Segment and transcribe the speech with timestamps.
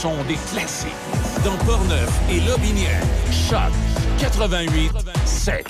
[0.00, 0.88] sont des classiques.
[1.44, 3.70] Dans Portneuf et Lobinière, Choc
[4.18, 4.92] 88
[5.26, 5.66] 7.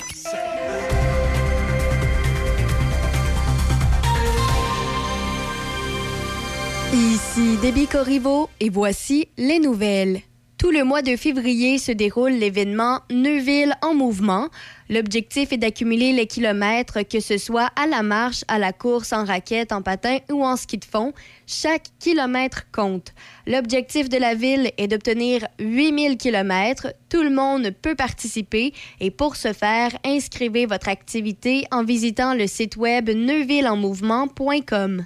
[6.93, 10.21] Ici Debbie Corriveau et voici les nouvelles.
[10.57, 14.47] Tout le mois de février se déroule l'événement Neuville en mouvement.
[14.91, 19.23] L'objectif est d'accumuler les kilomètres, que ce soit à la marche, à la course, en
[19.23, 21.13] raquette, en patin ou en ski de fond.
[21.47, 23.13] Chaque kilomètre compte.
[23.47, 26.93] L'objectif de la ville est d'obtenir 8000 kilomètres.
[27.07, 32.45] Tout le monde peut participer et pour ce faire, inscrivez votre activité en visitant le
[32.45, 35.05] site web neuvilleenmouvement.com.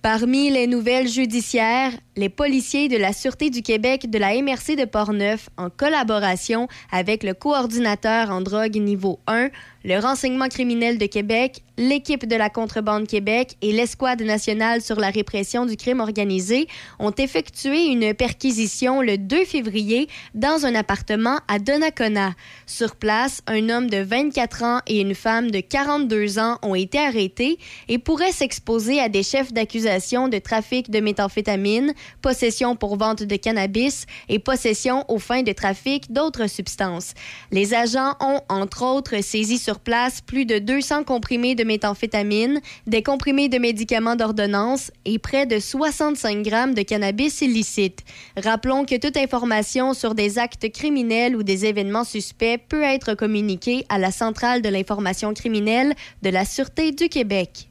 [0.00, 4.84] Parmi les nouvelles judiciaires, les policiers de la Sûreté du Québec de la MRC de
[4.84, 9.50] Portneuf, en collaboration avec le coordinateur en drogue niveau 1,
[9.84, 15.10] le renseignement criminel de Québec, l'équipe de la contrebande Québec et l'escouade nationale sur la
[15.10, 16.66] répression du crime organisé
[16.98, 22.34] ont effectué une perquisition le 2 février dans un appartement à Donnacona.
[22.66, 26.98] Sur place, un homme de 24 ans et une femme de 42 ans ont été
[26.98, 33.22] arrêtés et pourraient s'exposer à des chefs d'accusation de trafic de méthamphétamine, possession pour vente
[33.22, 37.14] de cannabis et possession aux fins de trafic d'autres substances.
[37.50, 43.02] Les agents ont, entre autres, saisi sur place plus de 200 comprimés de méthamphétamine, des
[43.02, 48.00] comprimés de médicaments d'ordonnance et près de 65 grammes de cannabis illicite.
[48.36, 53.84] Rappelons que toute information sur des actes criminels ou des événements suspects peut être communiquée
[53.88, 57.68] à la Centrale de l'information criminelle de la Sûreté du Québec.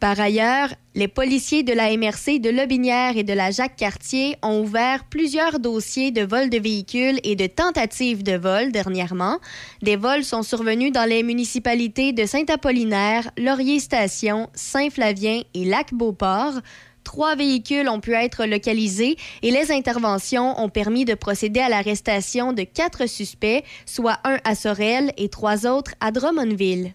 [0.00, 5.04] Par ailleurs, les policiers de la MRC de Lobinière et de la Jacques-Cartier ont ouvert
[5.04, 9.38] plusieurs dossiers de vol de véhicules et de tentatives de vol dernièrement.
[9.82, 16.62] Des vols sont survenus dans les municipalités de Saint-Apollinaire, Laurier-Station, Saint-Flavien et Lac-Beauport.
[17.04, 22.54] Trois véhicules ont pu être localisés et les interventions ont permis de procéder à l'arrestation
[22.54, 26.94] de quatre suspects, soit un à Sorel et trois autres à Drummondville.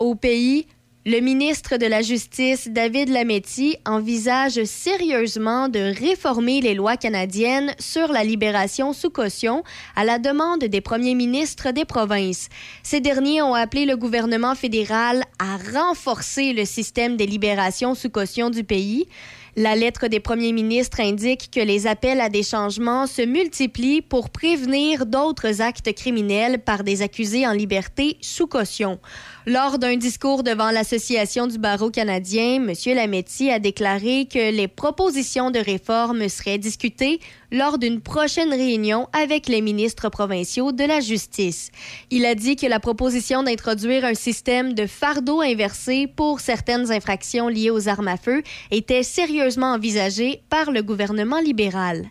[0.00, 0.66] Au pays,
[1.04, 8.12] Le ministre de la Justice, David Lametti, envisage sérieusement de réformer les lois canadiennes sur
[8.12, 9.64] la libération sous caution
[9.96, 12.48] à la demande des premiers ministres des provinces.
[12.84, 18.48] Ces derniers ont appelé le gouvernement fédéral à renforcer le système des libérations sous caution
[18.48, 19.08] du pays.
[19.54, 24.30] La lettre des premiers ministres indique que les appels à des changements se multiplient pour
[24.30, 28.98] prévenir d'autres actes criminels par des accusés en liberté sous caution.
[29.44, 32.74] Lors d'un discours devant l'Association du barreau canadien, M.
[32.94, 37.18] Lametti a déclaré que les propositions de réforme seraient discutées
[37.50, 41.72] lors d'une prochaine réunion avec les ministres provinciaux de la justice.
[42.10, 47.48] Il a dit que la proposition d'introduire un système de fardeau inversé pour certaines infractions
[47.48, 52.06] liées aux armes à feu était sérieusement envisagée par le gouvernement libéral.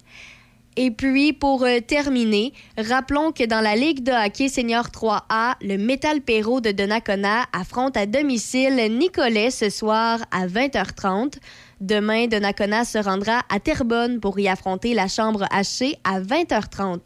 [0.84, 5.78] Et puis, pour euh, terminer, rappelons que dans la Ligue de hockey senior 3A, le
[5.78, 11.36] Metal Perro de Donnacona affronte à domicile Nicolet ce soir à 20h30.
[11.82, 17.04] Demain, Donnacona se rendra à Terrebonne pour y affronter la Chambre hachée à 20h30.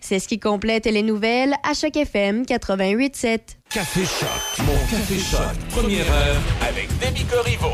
[0.00, 3.38] C'est ce qui complète les nouvelles à chaque FM 88.7.
[3.70, 7.70] Café Choc, mon Café Choc, première heure avec Demi Corriveau.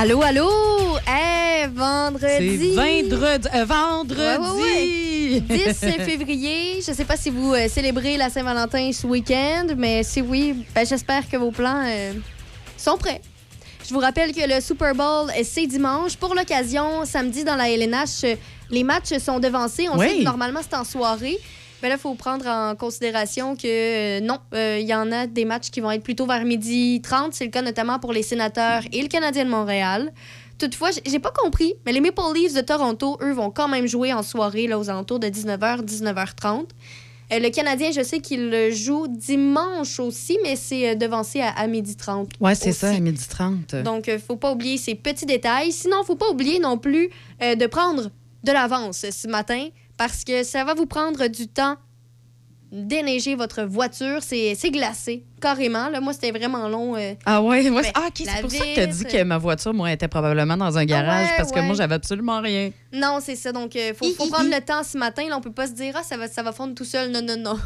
[0.00, 0.48] Allô, allô!
[1.08, 2.72] Hey, vendredi!
[2.72, 3.48] C'est vendredi!
[3.52, 4.20] euh, vendredi!
[4.20, 5.74] Ouais, ouais, 10
[6.04, 6.80] février.
[6.86, 10.86] Je sais pas si vous euh, célébrez la Saint-Valentin ce week-end, mais si oui, ben,
[10.86, 12.12] j'espère que vos plans euh,
[12.76, 13.20] sont prêts.
[13.88, 16.16] Je vous rappelle que le Super Bowl, c'est dimanche.
[16.16, 18.36] Pour l'occasion, samedi dans la LNH,
[18.70, 19.88] les matchs sont devancés.
[19.88, 20.08] On Oui.
[20.08, 21.38] sait que normalement, c'est en soirée.
[21.82, 25.26] Mais là, il faut prendre en considération que euh, non, euh, il y en a
[25.26, 27.34] des matchs qui vont être plutôt vers midi 30.
[27.34, 30.12] C'est le cas notamment pour les sénateurs et le Canadien de Montréal.
[30.58, 34.12] Toutefois, j'ai pas compris, mais les Maple Leafs de Toronto, eux, vont quand même jouer
[34.12, 36.64] en soirée là, aux alentours de 19h, 19h30.
[37.30, 41.66] Euh, le Canadien, je sais qu'il le joue dimanche aussi, mais c'est devancé à, à
[41.68, 42.30] midi 30.
[42.40, 43.76] Ouais, c'est ça, à midi 30.
[43.84, 45.70] Donc, il faut pas oublier ces petits détails.
[45.70, 47.10] Sinon, faut pas oublier non plus
[47.40, 48.10] euh, de prendre
[48.42, 51.76] de l'avance ce matin parce que ça va vous prendre du temps
[52.70, 54.18] déneiger votre voiture.
[54.22, 55.88] C'est glacé, carrément.
[55.88, 56.96] Là, moi, c'était vraiment long.
[56.96, 57.14] euh.
[57.24, 57.82] Ah ouais, ouais.
[57.82, 59.90] Ben, ah, OK, la c'est pour ça que tu as dit que ma voiture, moi,
[59.92, 62.70] était probablement dans un garage ouais, parce que moi, j'avais absolument rien.
[62.92, 63.52] Non, c'est ça.
[63.52, 64.54] Donc, il faut, Hi, faut hi, prendre hi.
[64.54, 65.22] le temps ce matin.
[65.28, 67.10] Là, on peut pas se dire, ah, ça va, ça va fondre tout seul.
[67.10, 67.58] Non, non, non.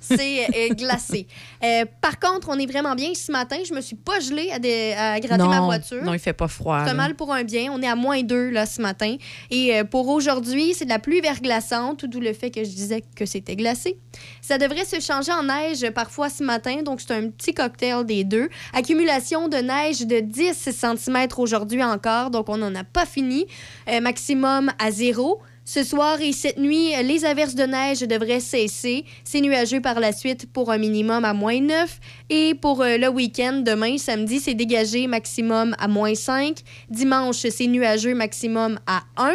[0.00, 1.26] C'est euh, glacé.
[1.64, 3.12] Euh, par contre, on est vraiment bien.
[3.14, 6.04] Ce matin, je me suis pas gelée à, des- à gratter non, ma voiture.
[6.04, 6.84] non, il fait pas froid.
[6.86, 7.72] C'est mal pour un bien.
[7.72, 9.16] On est à moins 2 là, ce matin.
[9.50, 13.02] Et euh, pour aujourd'hui, c'est de la pluie verglaçante, d'où le fait que je disais
[13.16, 13.98] que c'était glacé.
[14.42, 18.24] Ça devrait se changer en neige parfois ce matin, donc c'est un petit cocktail des
[18.24, 18.48] deux.
[18.74, 23.46] Accumulation de neige de 10 cm aujourd'hui encore, donc on n'en a pas fini.
[23.88, 25.40] Euh, maximum à zéro.
[25.68, 29.04] Ce soir et cette nuit, les averses de neige devraient cesser.
[29.24, 31.98] C'est nuageux par la suite pour un minimum à moins 9.
[32.30, 36.58] Et pour euh, le week-end, demain, samedi, c'est dégagé maximum à moins 5.
[36.88, 39.32] Dimanche, c'est nuageux maximum à 1.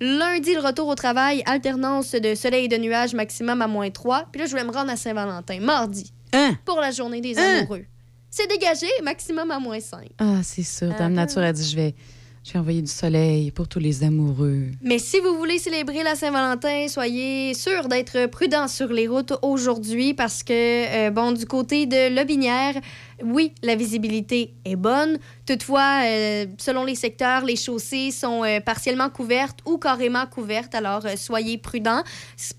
[0.00, 4.26] Lundi, le retour au travail, alternance de soleil et de nuages maximum à moins 3.
[4.32, 6.56] Puis là, je voulais me rendre à Saint-Valentin, mardi, Hein?
[6.64, 7.58] pour la journée des Hein?
[7.60, 7.84] amoureux.
[8.30, 10.08] C'est dégagé maximum à moins 5.
[10.18, 10.88] Ah, c'est sûr.
[10.88, 11.26] Dame Ah.
[11.26, 11.94] Nature a dit je vais,
[12.44, 14.64] je vais envoyer du soleil pour tous les amoureux.
[14.82, 20.12] Mais si vous voulez célébrer la Saint-Valentin, soyez sûr d'être prudent sur les routes aujourd'hui
[20.12, 22.74] parce que, euh, bon, du côté de Lobinière,
[23.22, 25.18] oui, la visibilité est bonne.
[25.46, 30.74] Toutefois, euh, selon les secteurs, les chaussées sont euh, partiellement couvertes ou carrément couvertes.
[30.74, 32.02] Alors, soyez prudents.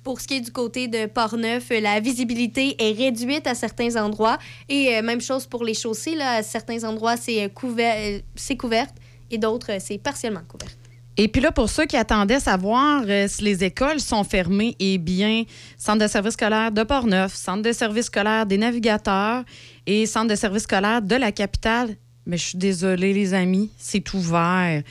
[0.06, 4.38] Pour ce qui est du côté de Portneuf, la visibilité est réduite à certains endroits.
[4.70, 6.16] Et même chose pour les chaussées.
[6.16, 8.88] Là, à certains endroits, c'est couvert,
[9.34, 10.70] et d'autres, euh, c'est partiellement couvert.
[11.16, 14.98] Et puis là, pour ceux qui attendaient savoir euh, si les écoles sont fermées, eh
[14.98, 15.44] bien,
[15.78, 19.44] Centre de service scolaire de Portneuf, Centre de service scolaire des navigateurs
[19.86, 21.96] et Centre de service scolaire de la capitale.
[22.26, 24.82] Mais je suis désolée, les amis, c'est ouvert.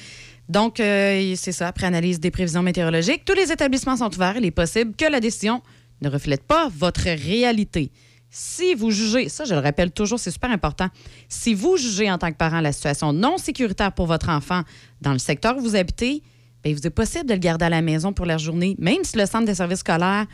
[0.48, 4.36] Donc, euh, c'est ça, après analyse des prévisions météorologiques, tous les établissements sont ouverts.
[4.36, 5.60] Il est possible que la décision
[6.02, 7.90] ne reflète pas votre réalité.
[8.34, 10.88] Si vous jugez, ça je le rappelle toujours, c'est super important,
[11.28, 14.62] si vous jugez en tant que parent la situation non sécuritaire pour votre enfant
[15.02, 16.22] dans le secteur où vous habitez,
[16.64, 19.04] bien, il vous est possible de le garder à la maison pour la journée, même
[19.04, 20.24] si le centre de services scolaires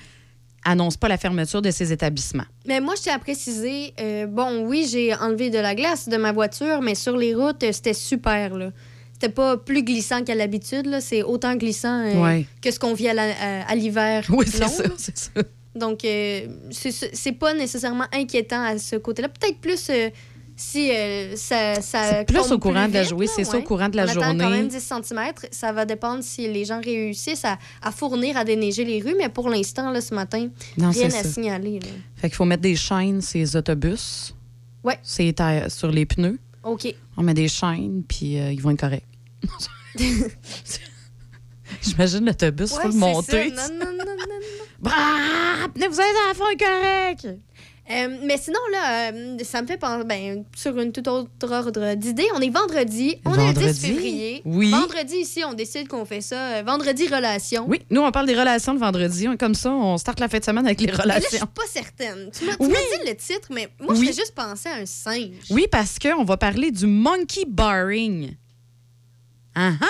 [0.65, 2.45] annonce pas la fermeture de ces établissements.
[2.67, 6.17] Mais moi, je tiens à préciser, euh, bon, oui, j'ai enlevé de la glace de
[6.17, 8.71] ma voiture, mais sur les routes, euh, c'était super, là.
[9.13, 11.01] C'était pas plus glissant qu'à l'habitude, là.
[11.01, 12.47] C'est autant glissant euh, Ouais.
[12.63, 14.25] que ce qu'on vit à, l'hiver.
[14.29, 15.31] Oui, ça, c'est ça.
[15.79, 19.29] Donc, euh, c'est- pas nécessairement inquiétant à ce côté-là.
[19.29, 20.11] Peut-être plus euh,
[20.57, 23.97] si euh, ça, ça plus au courant de la journée, c'est ça, au courant de
[23.97, 24.37] la journée.
[24.43, 25.33] quand même 10 cm.
[25.53, 29.15] Ça va dépendre si les gens réussissent à, à fournir, à déneiger les rues.
[29.17, 31.25] Mais pour l'instant, là, ce matin, Non, rien à ça.
[31.29, 31.79] signaler.
[31.79, 31.89] là.
[32.17, 34.35] Fait qu'il faut mettre des chaînes sur les autobus.
[35.37, 36.39] Ta- sur les pneus.
[36.65, 36.93] OK.
[37.17, 39.05] On met des chaînes, puis euh, ils vont être corrects.
[41.83, 43.53] J'imagine l'autobus, Ouais, faut le monter.
[43.55, 43.69] ça.
[43.69, 44.15] Non, non, non, non,
[44.83, 47.29] venez vous êtes à la fin correct.
[47.91, 51.95] Euh, mais sinon, là, euh, ça me fait penser, ben, sur une toute autre ordre
[51.95, 53.81] d'idée, on est vendredi, on est le 10 Vendredi?
[53.87, 54.43] février.
[54.45, 54.71] Oui.
[54.71, 56.37] Vendredi, ici, on décide qu'on fait ça.
[56.59, 57.65] euh, vendredi relation.
[57.67, 59.25] Oui, nous, on parle des relations le vendredi.
[59.27, 61.47] Est Comme ça, on starte la fin de semaine avec les là, je suis relations.
[61.47, 62.31] pas certaine.
[62.39, 62.69] Tu m'as Oui.
[62.69, 64.07] dit le titre, mais moi, je Oui.
[64.09, 65.31] fais juste penser à un singe.
[65.49, 68.35] Oui, parce qu'on va parler du monkey barring.
[69.61, 69.87] Ah ah!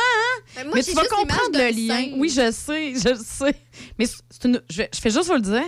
[0.56, 2.12] Ben, moi, Mais tu vas comprendre le lien.
[2.16, 3.54] Oui, je sais, je sais.
[3.98, 5.62] Mais c'est une, je, fais juste vous le dire.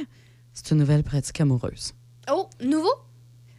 [0.55, 1.93] C'est une nouvelle pratique amoureuse.
[2.31, 2.93] Oh, nouveau?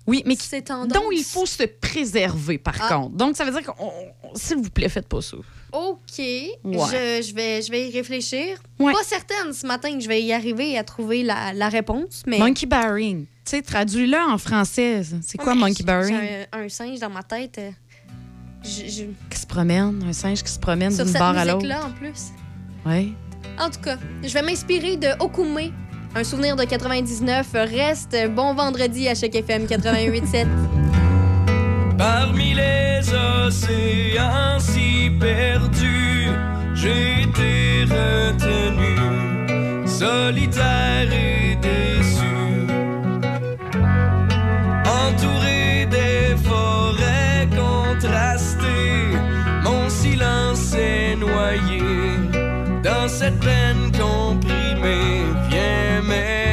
[0.07, 0.87] Oui, mais qui, tendance.
[0.91, 2.95] dont il faut se préserver, par Ah.
[2.95, 3.15] contre.
[3.15, 3.85] Donc, ça veut dire qu'on.
[3.85, 5.37] on- S'il vous plaît, faites pas ça.
[5.73, 5.99] OK.
[6.17, 8.57] Je, je vais, je vais y réfléchir.
[8.79, 8.93] Ouais.
[8.93, 12.39] Pas certaine ce matin que je vais y arriver à trouver la, la réponse, mais...
[12.39, 13.25] Monkey barring.
[13.45, 15.03] Tu sais, traduis-le en français.
[15.21, 16.17] C'est quoi Ouais, mais monkey barring?
[16.19, 17.59] J'ai un, un singe dans ma tête.
[18.63, 21.45] Je- je- Qui se promène, un singe qui se promène sur d'une cette barre à
[21.45, 21.57] l'autre.
[21.57, 22.31] musique-là, en plus.
[22.85, 23.15] Oui.
[23.59, 25.71] En tout cas, je vais m'inspirer de Okume.
[26.15, 30.45] Un souvenir de 99 reste bon vendredi à chaque FM 88.7.
[31.97, 32.99] Parmi les
[33.45, 36.27] océans si perdus,
[36.73, 38.97] j'ai été retenu,
[39.87, 42.65] solitaire et déçu.
[44.85, 48.50] Entouré des forêts contrastées,
[50.21, 51.81] mon silence est noyé
[52.83, 55.23] dans cette peine comprimée.
[55.49, 56.50] Viens m'aider.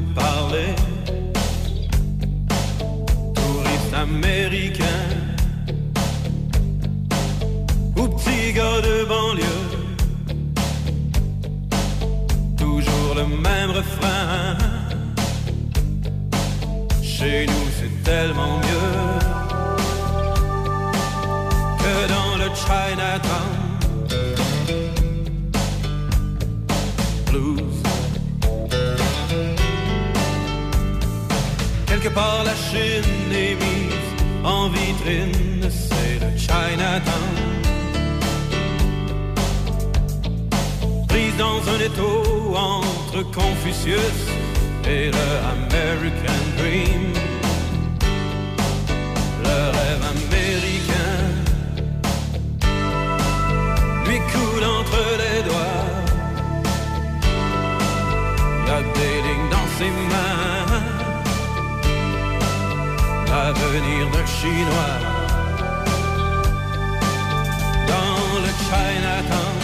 [0.00, 0.74] Parler.
[3.34, 5.04] Touriste américain
[7.96, 9.64] ou petit gars de banlieue.
[12.56, 14.56] Toujours le même refrain.
[17.02, 19.18] Chez nous, c'est tellement mieux
[21.78, 23.33] que dans le Chinatown.
[32.14, 34.10] Part, la Chine est mise
[34.44, 37.36] en vitrine, c'est le Chinatown.
[41.08, 44.18] Prise dans un étau entre Confucius
[44.86, 47.04] et le American Dream.
[49.46, 51.16] Le rêve américain
[54.06, 55.82] lui coule entre les doigts.
[58.66, 60.43] Y a des lignes dans ses mains.
[63.60, 64.98] L'avenir d'un Chinois
[67.88, 69.63] dans le Chinatown.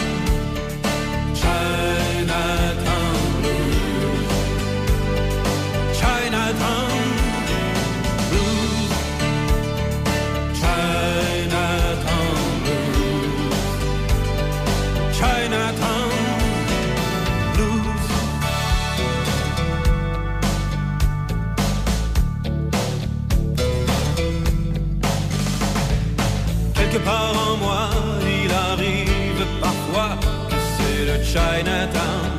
[31.31, 32.29] Chinatown.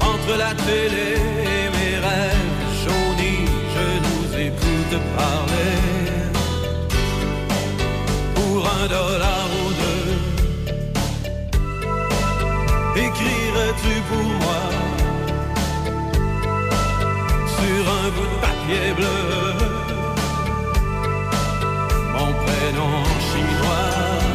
[0.00, 1.10] Entre la télé
[1.56, 5.76] et mes rêves jaunis, je nous écoute parler.
[8.36, 10.10] Pour un dollar ou deux,
[13.06, 14.62] écrirais-tu pour moi?
[17.56, 19.34] Sur un bout de papier bleu?
[22.14, 22.94] mon prénom
[23.28, 24.33] chinois.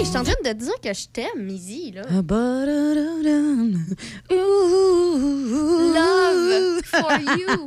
[0.00, 2.04] Hey, je suis en train de te dire que je t'aime, Mizzy, là.
[2.08, 2.22] Ah.
[5.94, 7.66] Love for you.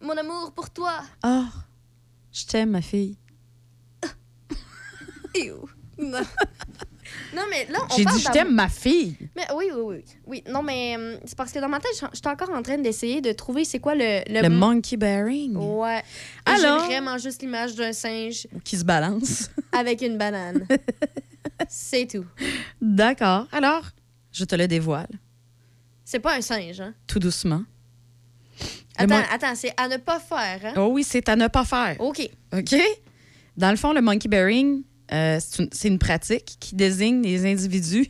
[0.00, 1.02] Mon amour pour toi.
[1.22, 1.50] Ah,
[2.32, 3.18] je t'aime, ma fille.
[5.34, 5.68] Ew.
[5.98, 6.22] Non.
[7.34, 9.16] Non, mais là, on J'ai dit, je t'aime, ma fille.
[9.36, 10.04] Mais oui, oui, oui.
[10.26, 12.78] Oui, non, mais hum, c'est parce que dans ma tête, je suis encore en train
[12.78, 14.20] d'essayer de trouver c'est quoi le...
[14.28, 15.56] Le monkey bearing.
[15.56, 16.02] Ouais.
[16.46, 16.80] Et Alors?
[16.80, 19.50] J'ai vraiment juste l'image d'un singe Qui se balance.
[19.72, 20.66] avec une banane.
[21.68, 22.24] c'est tout.
[22.80, 23.46] D'accord.
[23.52, 23.84] Alors,
[24.30, 25.08] je te le dévoile.
[26.04, 26.94] C'est pas un singe, hein?
[27.06, 27.62] tout doucement.
[28.98, 30.72] Le Attends, mon- attends, c'est à ne pas faire, hein?
[30.76, 31.96] Oh oui, c'est à ne pas faire.
[31.98, 32.28] OK.
[32.52, 32.74] OK?
[33.56, 34.82] Dans le fond, le monkey bearing,
[35.12, 38.08] euh, c'est une, c'est une pratique qui désigne les individus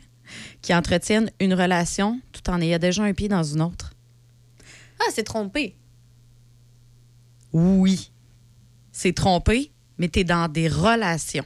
[0.61, 3.93] qui entretiennent une relation tout en ayant déjà un pied dans une autre.
[4.99, 5.75] Ah, c'est trompé.
[7.51, 8.11] Oui.
[8.91, 11.45] C'est trompé, mais tu es dans des relations.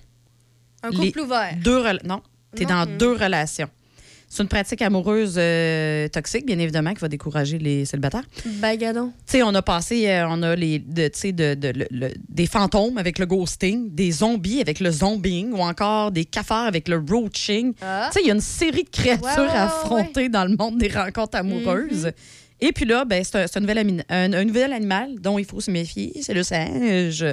[0.83, 1.55] Un Les- couple ouvert.
[1.63, 2.21] Deux rela- non,
[2.55, 3.69] tu es dans deux relations.
[4.37, 8.21] C'est une pratique amoureuse euh, toxique, bien évidemment, qui va décourager les célibataires.
[8.45, 9.07] Bagadon.
[9.25, 12.45] Tu sais, on a passé, euh, on a les, de, de, de- le- le- des
[12.45, 16.97] fantômes avec le ghosting, des zombies avec le zombieing ou encore des cafards avec le
[17.09, 17.73] roaching.
[17.81, 18.09] Ah.
[18.11, 20.77] Tu sais, il y a une série de créatures à ouais, affronter dans le monde
[20.77, 22.11] des rencontres amoureuses.
[22.59, 25.61] Et puis là, ben, c'est un, nouvel ami- un, un nouvel animal dont il faut
[25.61, 27.23] se méfier, c'est le singe.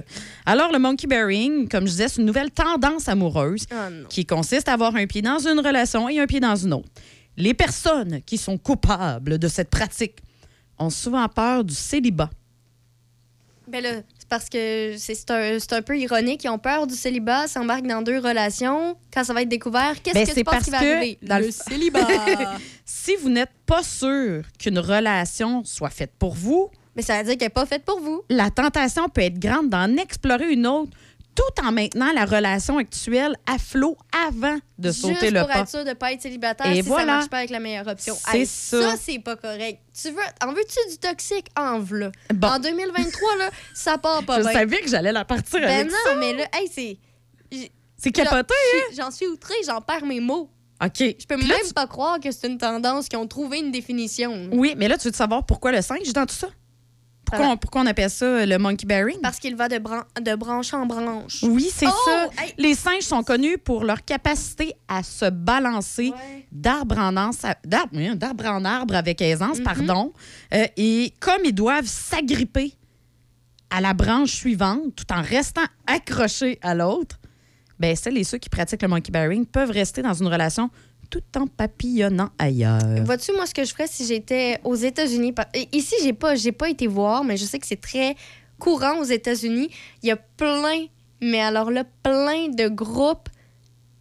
[0.44, 4.68] Alors, le monkey bearing, comme je disais, c'est une nouvelle tendance amoureuse Ah qui consiste
[4.68, 6.88] à avoir un pied dans une relation et un pied dans une autre.
[7.38, 10.18] Les personnes qui sont coupables de cette pratique
[10.78, 12.30] ont souvent peur du célibat.
[13.66, 16.44] Ben là, parce que c'est un, peu ironique.
[16.44, 18.96] Ils ont peur du célibat, s'embarquent dans deux relations.
[19.12, 20.84] Quand ça va être découvert, qu'est-ce Ben, que c'est tu penses parce qui va que
[20.96, 21.18] arriver?
[21.22, 22.00] dans le le- célibat.
[22.86, 27.38] Si vous n'êtes pas sûr qu'une relation soit faite pour vous, Mais ça veut dire
[27.38, 28.22] qu'elle n'est pas faite pour vous.
[28.28, 30.90] la tentation peut être grande d'en explorer une autre
[31.34, 33.96] tout en maintenant la relation actuelle à flot
[34.28, 35.58] avant de sauter Juste le pour pas.
[35.60, 37.00] être sûr de ne pas être célibataire Et si voilà.
[37.06, 38.14] ça marche pas avec la meilleure option.
[38.30, 38.94] C'est Hey, ça.
[38.96, 39.80] c'est pas correct.
[40.00, 40.16] Tu veux,
[40.46, 41.46] en veux-tu du toxique?
[41.58, 42.10] En v'là?
[42.34, 42.48] Bon.
[42.48, 44.52] En 2023, là, ça part pas Je bien.
[44.52, 46.14] savais que j'allais la partir Ben avec non, ça.
[46.16, 46.98] mais là, hey, c'est...
[47.96, 48.54] C'est capoté.
[48.96, 50.50] j'en- J'en suis outrée, j'en perds mes mots.
[50.84, 50.98] OK.
[50.98, 53.58] Je peux Puis même là, tu- pas croire que c'est une tendance qui ont trouvé
[53.60, 54.48] une définition.
[54.52, 56.48] Oui, mais là, tu veux savoir pourquoi le singe dans tout ça?
[57.24, 59.18] Pourquoi, on, pourquoi on appelle ça euh, le monkey bearing?
[59.22, 61.40] Parce qu'il va de, bran- de branche en branche.
[61.42, 62.28] Oui, c'est Oh, ça.
[62.42, 62.52] hey.
[62.58, 66.46] Les singes sont connus pour leur capacité à se balancer Ouais.
[66.52, 67.38] d'arbre en arbre,
[68.48, 69.64] en avec aisance, Mhm.
[69.64, 70.12] pardon.
[70.52, 72.74] Euh, et comme ils doivent s'agripper
[73.70, 77.18] à la branche suivante tout en restant accrochés à l'autre,
[77.80, 80.70] ben celles et ceux qui pratiquent le monkey bearing peuvent rester dans une relation
[81.14, 82.80] tout en papillonnant ailleurs.
[83.04, 85.32] Vois-tu, moi, ce que je ferais si j'étais aux États-Unis?
[85.72, 88.16] Ici, j'ai pas, j'ai pas été voir, mais je sais que c'est très
[88.58, 89.70] courant aux États-Unis.
[90.02, 90.86] Il y a plein,
[91.20, 93.28] mais alors là, plein de groupes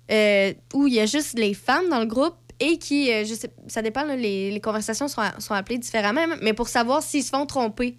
[0.09, 3.23] euh, où il y a juste les femmes dans le groupe et qui, euh,
[3.67, 7.95] ça dépend, les conversations sont, sont appelées différemment, mais pour savoir s'ils se font tromper.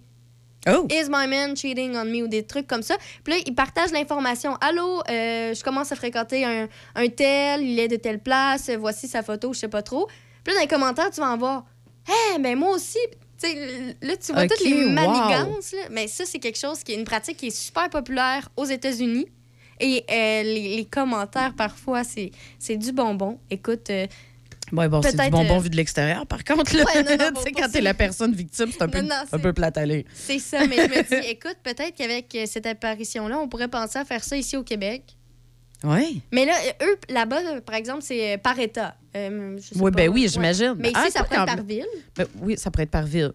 [0.67, 0.87] Oh!
[0.89, 2.23] Is my man cheating on me?
[2.23, 2.95] Ou des trucs comme ça.
[3.23, 4.55] Puis là, ils partagent l'information.
[4.61, 9.07] Allô, euh, je commence à fréquenter un, un tel, il est de telle place, voici
[9.07, 10.07] sa photo, je sais pas trop.
[10.43, 11.65] Puis là, dans les commentaires, tu vas en voir.
[12.07, 12.99] Hé, ben moi aussi.
[13.41, 14.91] Tu sais, là, tu vois toutes les wow.
[14.91, 15.73] manigances.
[15.73, 15.81] là.
[15.91, 19.27] Mais ça, c'est quelque chose qui est une pratique qui est super populaire aux États-Unis.
[19.79, 23.39] Et euh, les, les commentaires, parfois, c'est c'est du bonbon.
[23.49, 24.07] Écoute, euh,
[24.75, 26.75] Ouais, bon, c'est du bonbon euh, vu de l'extérieur, par contre.
[26.75, 28.87] Là, Ouais, non, non, tu sais, bon, quand bon, t'es la personne victime, c'est un
[28.89, 29.79] peu, Non, un c'est- peu plate
[30.13, 30.65] c'est ça.
[30.67, 34.23] Mais je me dis, écoute, peut-être qu'avec euh, cette apparition-là, on pourrait penser à faire
[34.23, 35.15] ça ici au Québec.
[35.83, 36.21] Oui.
[36.31, 38.95] Mais là, eux, là-bas, par exemple, c'est euh, par État.
[39.15, 39.97] Euh, je sais Oui, pas.
[39.97, 40.73] ben oui, j'imagine.
[40.77, 41.85] Mais ici, Ah, ça pas pourrait être par ville.
[42.15, 43.33] Ben oui, ça pourrait être par ville.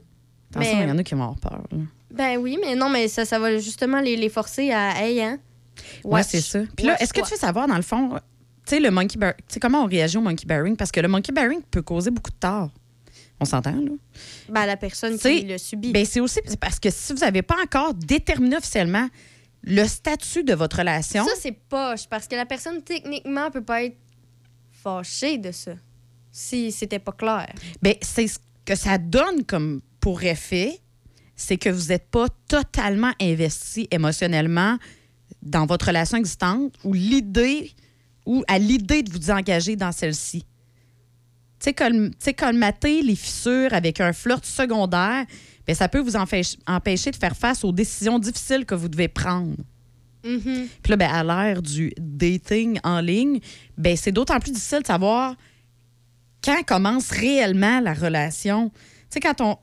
[0.51, 1.63] Attention, Mais- il y en a qui vont avoir peur.
[1.71, 1.79] là.
[2.13, 5.01] Ben oui, mais non, mais ça, ça va justement les, les forcer à.
[5.01, 5.39] Hey, hein?
[6.03, 6.59] Ouais, c'est ça.
[6.77, 8.19] Puis là, est-ce que tu veux savoir, dans le fond,
[8.71, 9.35] tu sais, le monkey bear...
[9.37, 10.77] tu sais, comment on réagit au monkey bearing?
[10.77, 12.71] Parce que le monkey bearing peut causer beaucoup de tort.
[13.41, 13.91] On s'entend, là?
[14.49, 15.91] Ben, la personne qui le subit.
[15.93, 19.09] Ben, c'est aussi parce que si vous n'avez pas encore déterminé officiellement
[19.63, 23.83] le statut de votre relation, ça, c'est poche, parce que la personne, techniquement, peut pas
[23.85, 23.97] être
[24.71, 25.73] fâchée de ça.
[26.31, 27.53] Si c'était pas clair.
[27.83, 30.79] ben, c'est ce que ça donne comme pour effet,
[31.35, 34.79] c'est que vous n'êtes pas totalement investi émotionnellement
[35.43, 37.73] dans votre relation existante ou l'idée
[38.27, 40.41] ou à l'idée de vous engager dans celle-ci.
[41.59, 45.27] Tu sais, colm- colmater les fissures avec un flirt secondaire,
[45.67, 49.09] ben, ça peut vous empêcher, empêcher de faire face aux décisions difficiles que vous devez
[49.09, 49.57] prendre.
[50.25, 50.69] Mhm.
[50.83, 53.41] Puis là, ben, à l'ère du dating en ligne,
[53.77, 55.35] ben, c'est d'autant plus difficile de savoir
[56.43, 58.71] quand commence réellement la relation.
[58.71, 58.81] Tu
[59.11, 59.57] sais, quand on.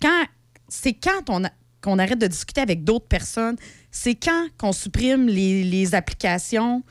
[0.00, 0.24] Quand,
[0.68, 3.56] c'est quand on a- qu'on arrête de discuter avec d'autres personnes.
[3.90, 6.82] C'est quand qu'on supprime les, les applications.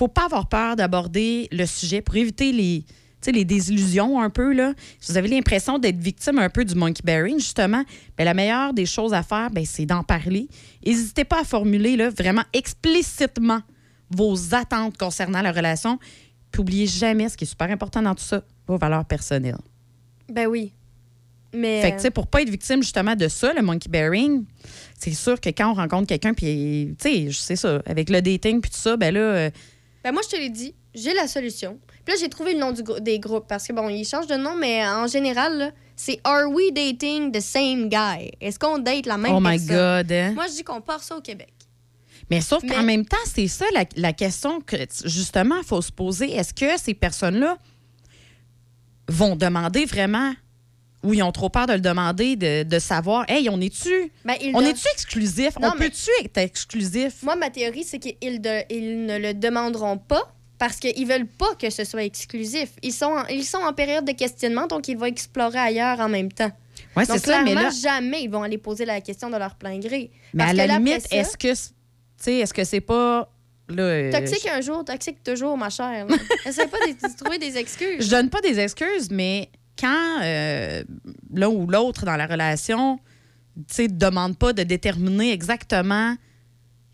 [0.00, 2.86] Faut pas avoir peur d'aborder le sujet pour éviter les,
[3.26, 4.54] les désillusions un peu.
[4.54, 4.72] Là.
[4.98, 7.84] Si vous avez l'impression d'être victime un peu du monkey bearing, justement,
[8.16, 10.48] ben, la meilleure des choses à faire, ben, c'est d'en parler.
[10.86, 13.60] N'hésitez pas à formuler là, vraiment explicitement
[14.08, 15.98] vos attentes concernant la relation.
[16.50, 19.58] Puis oubliez jamais ce qui est super important dans tout ça, vos valeurs personnelles.
[20.32, 20.72] Ben oui.
[21.52, 21.82] Mais.
[21.82, 24.46] Fait que, tu sais, pour pas être victime justement de ça, le monkey bearing,
[24.98, 28.62] c'est sûr que quand on rencontre quelqu'un, puis, tu sais, c'est ça, avec le dating,
[28.62, 29.50] puis tout ça, ben là, euh,
[30.04, 30.74] Ben moi, je te l'ai dit.
[30.94, 31.78] j'ai la solution.
[32.04, 34.26] Puis là, j'ai trouvé le nom du grou- des groupes parce que, bon, ils changent
[34.26, 38.30] de nom, mais en général, c'est Are we dating the same guy?
[38.40, 40.02] Est-ce qu'on date la même oh my personne?
[40.02, 40.12] God.
[40.12, 40.32] hein?
[40.34, 41.52] Moi, je dis qu'on part ça au Québec.
[42.30, 45.90] Mais sauf qu'en même temps, c'est ça la, la question que, justement, il faut se
[45.92, 46.30] poser.
[46.34, 47.58] Est-ce que ces personnes-là
[49.08, 50.32] vont demander vraiment,
[51.02, 54.34] ou ils ont trop peur de le demander, de, de savoir, hey, on est-tu Ben,
[54.54, 55.58] on est-tu exclusif?
[55.60, 57.22] Non, on mais- peut-tu être exclusif?
[57.22, 61.54] Moi, ma théorie, c'est qu'ils de- ils ne le demanderont pas parce qu'ils veulent pas
[61.54, 62.70] que ce soit exclusif.
[62.82, 66.08] Ils sont, en, ils sont en période de questionnement, donc ils vont explorer ailleurs en
[66.10, 66.52] même temps.
[66.96, 69.78] Oui, c'est ça, mais là, jamais ils vont aller poser la question de leur plein
[69.78, 70.10] gré.
[70.34, 71.70] mais à la là, limite, ça- est-ce que, c-
[72.18, 73.30] tu sais, est-ce que c'est pas.
[73.68, 76.06] Là, euh, Toxique un jour, toxique toujours, ma chère.
[76.46, 78.04] Essaye pas de, de trouver des excuses.
[78.04, 79.48] Je donne pas des excuses, mais
[79.80, 80.84] quand euh,
[81.32, 83.00] l'un ou l'autre dans la relation,
[83.68, 86.16] sais, demande pas de déterminer exactement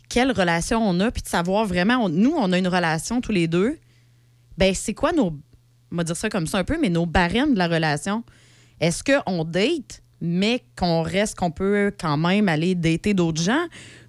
[0.09, 3.47] quelle relation on a, puis de savoir vraiment, nous, on a une relation tous les
[3.47, 3.77] deux,
[4.57, 5.37] ben c'est quoi nos,
[5.91, 8.23] on dire ça comme ça un peu, mais nos barèmes de la relation?
[8.79, 13.65] Est-ce qu'on date, mais qu'on reste, qu'on peut quand même aller dater d'autres gens,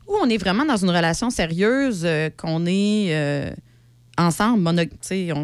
[0.07, 3.51] ou on est vraiment dans une relation sérieuse, euh, qu'on est euh,
[4.17, 4.89] ensemble,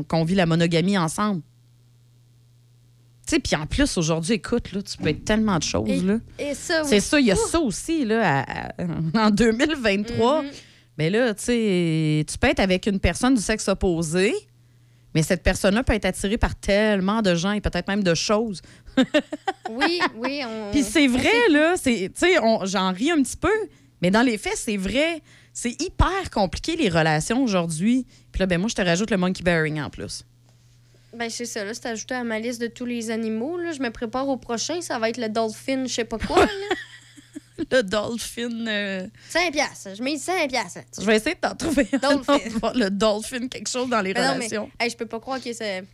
[0.08, 1.42] qu'on vit la monogamie ensemble?
[3.26, 6.00] Tu sais, puis en plus, aujourd'hui, écoute, là, tu peux être tellement de choses, Et-
[6.00, 6.18] là.
[6.38, 6.88] Et ça, oui.
[6.90, 10.42] C'est ça, il y a ça aussi, là, à- à- en 2023.
[10.42, 10.50] Mhm.
[10.98, 14.34] Mais là, tu sais, tu peux être avec une personne du sexe opposé,
[15.14, 18.60] mais cette personne-là peut être attirée par tellement de gens et peut-être même de choses.
[19.70, 20.42] Oui, oui.
[20.46, 23.48] On, Puis c'est vrai, là, c'est, tu sais, on- j'en ris un petit peu,
[24.02, 25.22] mais dans les faits, c'est vrai.
[25.52, 28.06] C'est hyper compliqué, les relations aujourd'hui.
[28.32, 30.24] Puis là, ben moi, je te rajoute le monkey bearing en plus.
[31.16, 33.56] Ben, c'est ça, là, c'est ajouté à ma liste de tous les animaux.
[33.58, 33.72] Là.
[33.72, 36.44] Je me prépare au prochain, ça va être le dolphin, je sais pas quoi.
[36.44, 36.50] là.
[37.70, 38.66] Le dolphin.
[38.66, 39.90] euh, 5 piastres.
[39.96, 40.80] Je mets 5 piastres.
[40.98, 42.34] Je vais essayer de t'en trouver un Dolphin.
[42.62, 44.70] autre, le dolphin, quelque chose dans les Mais non, mais relations.
[44.80, 45.84] hey, je peux pas croire que c'est.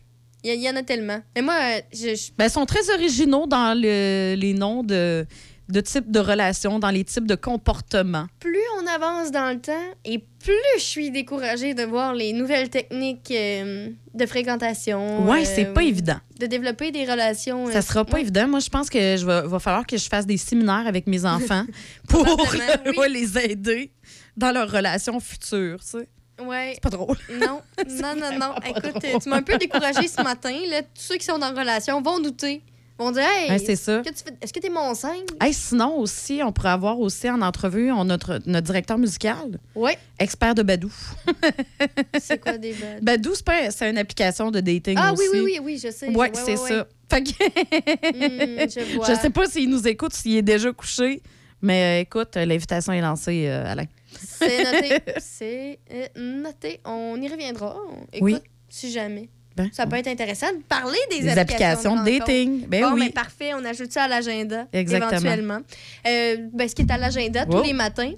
[0.43, 1.21] Il y, il y en a tellement.
[1.35, 5.25] Mais moi, euh, je, je- Ben, ils sont très originaux dans le- les noms de,
[5.71, 8.27] de types de relations, dans les types de comportements?
[8.39, 9.71] plus on avance dans le temps
[10.05, 15.27] et plus je suis découragée de voir les nouvelles techniques euh, de fréquentation.
[15.29, 16.17] Ouais, euh, c'est pas évident.
[16.39, 17.67] De développer des relations.
[17.67, 18.21] euh, Ça sera pas ouais.
[18.21, 18.47] évident.
[18.47, 21.25] Moi, je pense que je va, va falloir que je fasse des séminaires avec mes
[21.25, 21.65] enfants
[22.09, 22.25] pour
[22.85, 22.97] oui.
[22.97, 23.91] ouais, les aider
[24.35, 25.79] dans leurs relations futures.
[25.81, 26.09] Tu sais.
[26.43, 26.71] Ouais.
[26.73, 27.17] C'est pas drôle.
[27.39, 28.55] Non, non, non, non.
[28.67, 30.57] Écoute, euh, tu m'as un peu découragée ce matin.
[30.69, 30.81] Là.
[30.81, 32.63] Tous ceux qui sont en relation vont douter.
[33.01, 34.01] Vont dire Hey, Ouais, c'est ça.
[34.05, 35.13] que tu est-ce que t'es mon sein?
[35.41, 39.97] Hey, sinon aussi, on pourrait avoir aussi en entrevue on- notre, notre directeur musical, Ouais.
[40.19, 40.91] expert de Badou.
[42.19, 42.99] C'est quoi des belles?
[43.01, 43.33] Badou,
[43.69, 45.23] c'est une application de dating Ah aussi.
[45.33, 46.09] oui, oui, oui, oui, je sais.
[46.15, 46.87] Ouais, c'est ça.
[47.09, 49.07] Fait que Hmm, je vois.
[49.13, 51.21] je sais pas s'il nous écoute, s'il est déjà couché,
[51.61, 53.85] mais euh, écoute, l'invitation est lancée, euh, Alain.
[54.17, 55.03] C'est noté.
[55.19, 56.79] C'est euh, noté.
[56.85, 57.75] On y reviendra.
[58.13, 58.37] Écoute, Oui.
[58.69, 59.29] si jamais.
[59.63, 62.19] Ben, Ça peut être intéressant de parler des, des applications de rencontres.
[62.25, 62.67] dating.
[62.67, 62.99] Ben bon, oui.
[63.07, 64.67] ben, parfait, on ajoute ça à l'agenda.
[64.73, 65.11] Exactement.
[65.11, 65.59] Éventuellement.
[66.07, 68.11] Euh, ben, ce qui est à l'agenda tous les matins,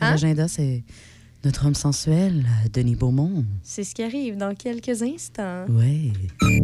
[0.00, 0.10] À Hein?
[0.12, 0.82] L'agenda, c'est
[1.44, 3.44] notre homme sensuel, Denis Beaumont.
[3.64, 5.64] c'est ce qui arrive dans quelques instants.
[5.70, 6.12] Ouais.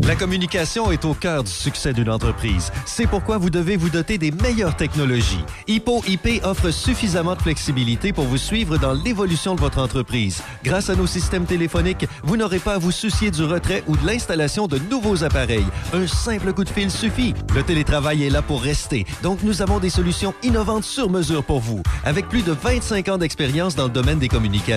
[0.07, 2.71] La communication est au cœur du succès d'une entreprise.
[2.87, 5.45] C'est pourquoi vous devez vous doter des meilleures technologies.
[5.67, 10.43] Hippo IP offre suffisamment de flexibilité pour vous suivre dans l'évolution de votre entreprise.
[10.63, 14.07] Grâce à nos systèmes téléphoniques, vous n'aurez pas à vous soucier du retrait ou de
[14.07, 15.67] l'installation de nouveaux appareils.
[15.93, 17.35] Un simple coup de fil suffit.
[17.55, 21.59] Le télétravail est là pour rester, donc nous avons des solutions innovantes sur mesure pour
[21.59, 21.83] vous.
[22.05, 24.68] Avec plus de 25 ans d'expérience dans le domaine des communications,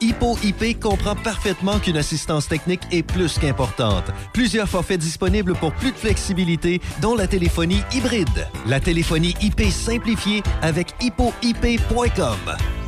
[0.00, 4.04] Hippo IP comprend parfaitement qu'une assistance technique est plus qu'importante.
[4.32, 8.48] Plusieurs forfaits disponibles pour plus de flexibilité, dont la téléphonie hybride.
[8.66, 12.87] La téléphonie IP simplifiée avec hippoip.com.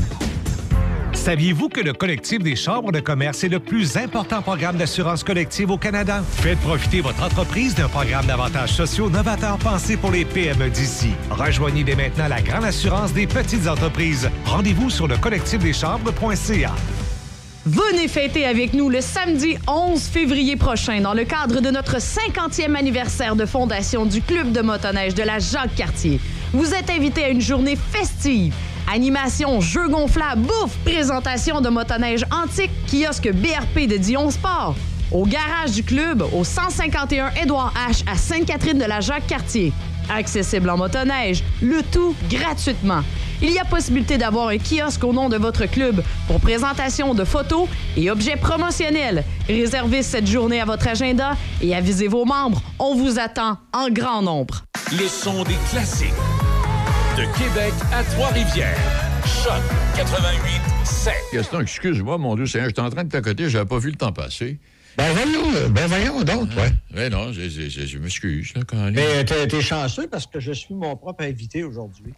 [1.21, 5.69] Saviez-vous que le collectif des chambres de commerce est le plus important programme d'assurance collective
[5.69, 6.23] au Canada?
[6.37, 11.11] Faites profiter votre entreprise d'un programme d'avantages sociaux novateurs pensé pour les PME d'ici.
[11.29, 14.31] Rejoignez dès maintenant la grande assurance des petites entreprises.
[14.45, 16.71] Rendez-vous sur le collectifdeschambres.ca.
[17.67, 22.73] Venez fêter avec nous le samedi 11 février prochain dans le cadre de notre 50e
[22.73, 26.19] anniversaire de fondation du Club de motoneige de la Jacques-Cartier.
[26.51, 28.55] Vous êtes invité à une journée festive.
[28.93, 34.75] Animation, jeux gonflables, bouffe, présentation de motoneige antique, kiosque BRP de Dion Sport.
[35.13, 39.71] au garage du club, au 151 Édouard H à Sainte-Catherine de la Jacques-Cartier.
[40.09, 43.01] Accessible en motoneige, le tout gratuitement.
[43.41, 47.23] Il y a possibilité d'avoir un kiosque au nom de votre club pour présentation de
[47.23, 49.23] photos et objets promotionnels.
[49.47, 52.61] Réservez cette journée à votre agenda et avisez vos membres.
[52.77, 54.63] On vous attend en grand nombre.
[54.91, 56.13] Le son des classiques.
[57.17, 58.77] De Québec à Trois-Rivières.
[59.25, 59.61] Choc
[59.95, 61.13] 88 7.
[61.33, 64.11] Gaston, excuse-moi, mon Dieu, c'est j'étais en train de t'accoter, j'avais pas vu le temps
[64.11, 64.59] passer.
[64.97, 66.71] Ben voyons, euh, ben voyons donc, ouais.
[66.95, 70.39] Ouais, non, je, je- je- je m'excuse, quand Mais euh, t'es t'es chanceux parce que
[70.39, 72.13] je suis mon propre invité aujourd'hui.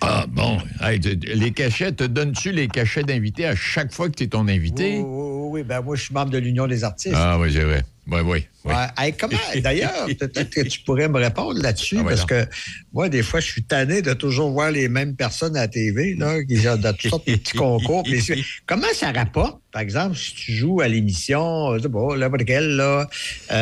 [0.00, 0.58] Ah, bon.
[0.80, 4.48] Hey, les cachets, te donnes-tu les cachets d'invité à chaque fois que tu es ton
[4.48, 4.98] invité?
[4.98, 7.14] Oui, oui, oui, oui, ben moi, je suis membre de l'Union des artistes.
[7.16, 7.82] Ah, oui, c'est vrai.
[8.10, 8.44] Oui, oui.
[8.64, 8.72] oui.
[8.74, 8.86] Ouais.
[8.98, 12.26] Hey, comment, d'ailleurs, peut-être que tu pourrais me répondre là-dessus, Ah parce non.
[12.26, 12.44] que
[12.92, 16.14] moi, des fois, je suis tanné de toujours voir les mêmes personnes à la TV,
[16.18, 18.02] là, qui ont de toutes sortes de petits concours.
[18.02, 18.20] Puis
[18.66, 22.74] comment ça rapporte, par exemple, si tu joues à l'émission, je sais pas, n'importe quelle,
[22.76, 23.08] là,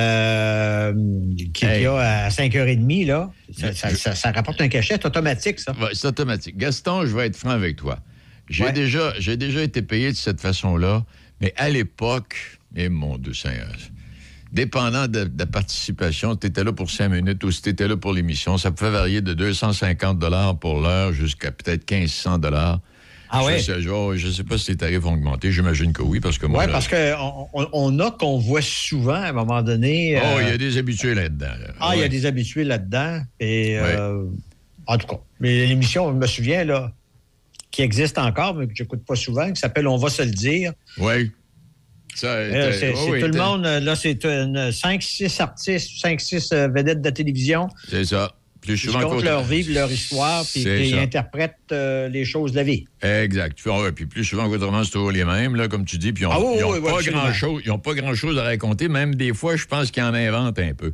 [0.08, 0.92] euh,
[1.52, 1.86] qui Hey.
[1.86, 5.72] a à 5h30, là, ça, ça- ça- ça rapporte un cachet, automatique, ça.
[5.72, 6.56] Ouais, c'est automatique.
[6.56, 7.98] Gaston, je vais être franc avec toi.
[8.48, 8.72] J'ai Ouais.
[8.72, 11.04] déjà, j'ai déjà été payé de cette façon-là,
[11.40, 13.74] mais à l'époque, et mon Dieu Seigneur,
[14.52, 17.88] dépendant de, de la participation, tu étais là pour cinq minutes ou si tu étais
[17.88, 22.40] là pour l'émission, ça pouvait varier de 250 pour l'heure jusqu'à peut-être 1500
[23.30, 23.58] Ah ouais?
[23.58, 25.52] Je sais, je, je sais pas si les tarifs ont augmenté.
[25.52, 26.64] J'imagine que oui, parce que moi.
[26.64, 30.18] Oui, parce qu'on on, a qu'on voit souvent à un moment donné.
[30.18, 31.46] Oh, euh, il y a des habitués là-dedans.
[31.46, 31.74] là.
[31.80, 33.20] Ah, il y a des habitués là-dedans.
[33.38, 34.24] Et euh,
[34.86, 36.90] en tout cas, mais l'émission, je me souviens, là,
[37.70, 40.72] qui existe encore, mais que j'écoute pas souvent, qui s'appelle On va se le dire.
[40.98, 41.30] Oui.
[42.24, 47.10] Euh, c'est oh, oui, tout le monde, euh, là, c'est 5-6 artistes, 5-6 vedettes de
[47.10, 48.32] télévision C'est ça.
[48.60, 51.00] Plus qui souvent comptent leur vie, leur histoire, puis ça.
[51.00, 52.86] interprètent euh, les choses de la vie.
[53.02, 53.56] Exact.
[53.56, 56.12] Puis, ouais, puis plus souvent qu'autrement, c'est toujours les mêmes, là, comme tu dis.
[56.12, 56.74] Puis ils Ah oui, n'ont
[57.60, 58.88] ils ont pas grand-chose à raconter.
[58.88, 60.92] Même des fois, je pense qu'ils en inventent un peu.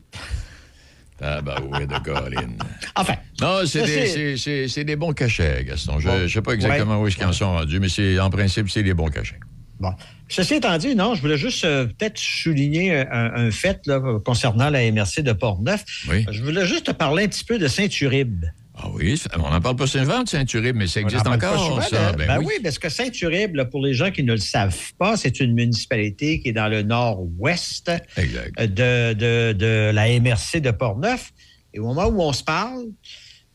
[1.21, 2.57] Ah, bah oui, de Colin.
[2.97, 3.15] Enfin.
[3.41, 5.99] Non, c'est des, c'est- bons cachets, Gaston.
[6.01, 6.19] Je Bon.
[6.21, 8.83] ne sais pas exactement où est-ce qu'ils en sont rendus, mais c'est en principe, c'est
[8.83, 9.39] des bons cachets.
[9.81, 9.93] Bon.
[10.29, 14.71] Ceci étant dit, non, je voulais juste euh, peut-être souligner un, un fait là, concernant
[14.71, 15.85] la MRC de Port-Neuf.
[16.09, 16.27] Oui.
[16.31, 18.45] Je voulais juste te parler un petit peu de Saint-Uribe.
[18.77, 22.13] Ah oui, on n'en parle pas souvent de Saint-Uribe, mais ça existe encore, souvent, ça.
[22.13, 22.47] Ben, ben oui.
[22.49, 22.55] oui.
[22.63, 26.49] parce que Saint-Uribe, pour les gens qui ne le savent pas, c'est une municipalité qui
[26.49, 31.33] est dans le nord-ouest euh, de, de- de la MRC de Port-Neuf.
[31.73, 32.87] Et au moment où on se parle,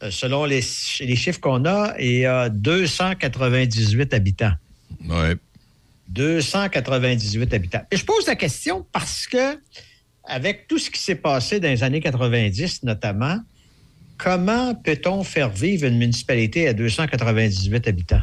[0.04, 0.62] euh, selon les,
[1.02, 4.54] les chiffres qu'on a, il y a 298 habitants.
[5.06, 5.36] Ouais.
[6.08, 7.82] 298 habitants.
[7.92, 9.60] Et je pose la question parce que,
[10.24, 13.38] avec tout ce qui s'est passé dans les années 90 notamment,
[14.20, 18.22] comment peut-on faire vivre une municipalité à 298 habitants?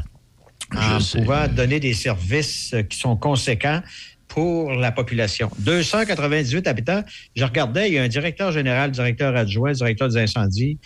[0.76, 1.18] En Je sais.
[1.18, 3.80] pouvant donner des services euh, qui sont conséquents
[4.28, 5.48] pour la population?
[5.60, 7.02] 298 habitants.
[7.36, 10.78] Je regardais, il y a un directeur général, directeur adjoint, directeur des incendies,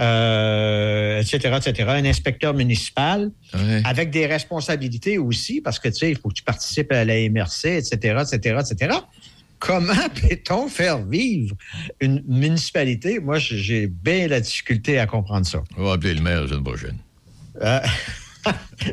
[0.00, 3.82] euh, etc., etc., un inspecteur municipal Ouais.
[3.84, 7.14] avec des responsabilités aussi, parce que, tu sais, il faut que tu participes à la
[7.28, 8.96] MRC, etc., etc., etc.
[9.58, 11.56] Comment peut-on faire vivre
[12.00, 13.18] une municipalité?
[13.20, 15.62] Moi, j'ai- bien la difficulté à comprendre ça.
[15.76, 16.98] On va appeler le maire la semaine prochaine.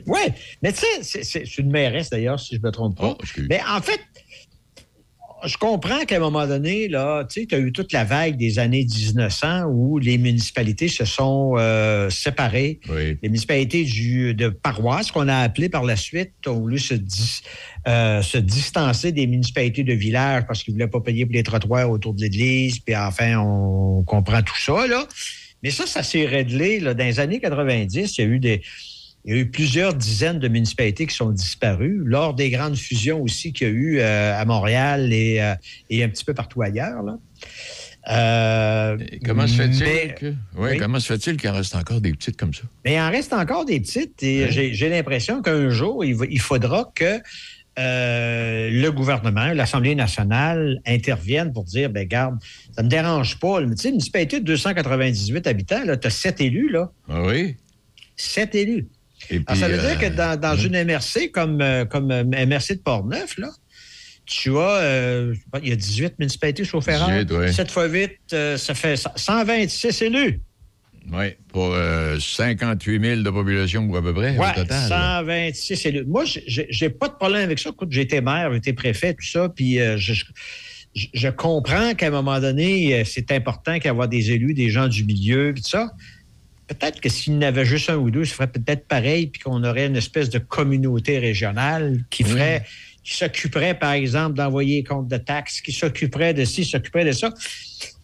[0.07, 0.21] oui,
[0.61, 3.15] mais tu sais, c'est- une mairesse d'ailleurs, si je ne me trompe pas.
[3.19, 3.99] Oh, mais en fait,
[5.45, 8.37] je comprends qu'à un moment donné, là, tu sais, tu as eu toute la vague
[8.37, 12.79] des années 1900 où les municipalités se sont euh, séparées.
[12.89, 13.17] Oui.
[13.21, 17.41] Les municipalités du, de paroisse, qu'on a appelées par la suite, ont voulu se, dis-
[17.87, 21.43] euh, se distancer des municipalités de village parce qu'ils ne voulaient pas payer pour les
[21.43, 22.79] trottoirs autour de l'église.
[22.79, 25.07] Puis enfin, on comprend tout ça, là.
[25.61, 28.17] Mais ça, ça s'est réglé là, dans les années 90.
[28.17, 28.61] Il y a eu des.
[29.25, 33.21] Il y a eu plusieurs dizaines de municipalités qui sont disparues lors des grandes fusions
[33.21, 35.55] aussi qu'il y a eu euh, à Montréal et, euh,
[35.89, 37.01] et un petit peu partout ailleurs.
[37.03, 37.17] Là.
[38.11, 40.25] Euh, comment se fait-il mais- que...
[40.57, 40.77] oui, oui.
[40.77, 42.63] comment se fait-il qu'il en reste encore des petites comme ça?
[42.83, 44.73] mais il en reste encore des petites et Oui.
[44.73, 47.21] j'ai- l'impression qu'un jour, il, va- il faudra que
[47.79, 52.37] euh, le gouvernement, l'Assemblée nationale interviennent pour dire, ben garde,
[52.75, 53.61] ça me dérange pas.
[53.61, 56.91] Tu sais, une municipalité de 298 habitants, tu as sept élus, là.
[57.09, 57.55] Ah oui?
[58.15, 58.85] Sept élus.
[59.29, 62.11] Et puis, Alors, ça veut euh, dire que dans, dans une MRC comme, euh, comme
[62.11, 63.49] euh, MRC de Portneuf, là,
[64.25, 67.09] tu as, euh, il y a 18 municipalités erreur.
[67.25, 67.51] 18, ouais.
[67.51, 70.41] 7 fois 8, euh, ça fait 126 élus.
[71.11, 74.89] Oui, pour euh, 58 000 de population à peu près Ouais, au total.
[74.89, 75.17] là.
[75.19, 76.05] 126 élus.
[76.05, 77.71] Moi, j'ai- pas de problème avec ça.
[77.71, 80.23] Écoute, j'ai été maire, j'ai été préfet, tout ça, puis euh, je, je-
[81.13, 84.69] je comprends qu'à un moment donné, euh, c'est important qu'il y ait des élus, des
[84.69, 85.89] gens du milieu, puis tout ça.
[86.67, 89.41] Peut-être que s'il y en avait juste un ou deux, ce ferait peut-être pareil, puis
[89.41, 92.65] qu'on aurait une espèce de communauté régionale qui ferait,
[93.03, 97.11] qui s'occuperaient, par exemple, d'envoyer les comptes de taxes, qui s'occuperaient de ci, s'occuperaient de
[97.11, 97.33] ça.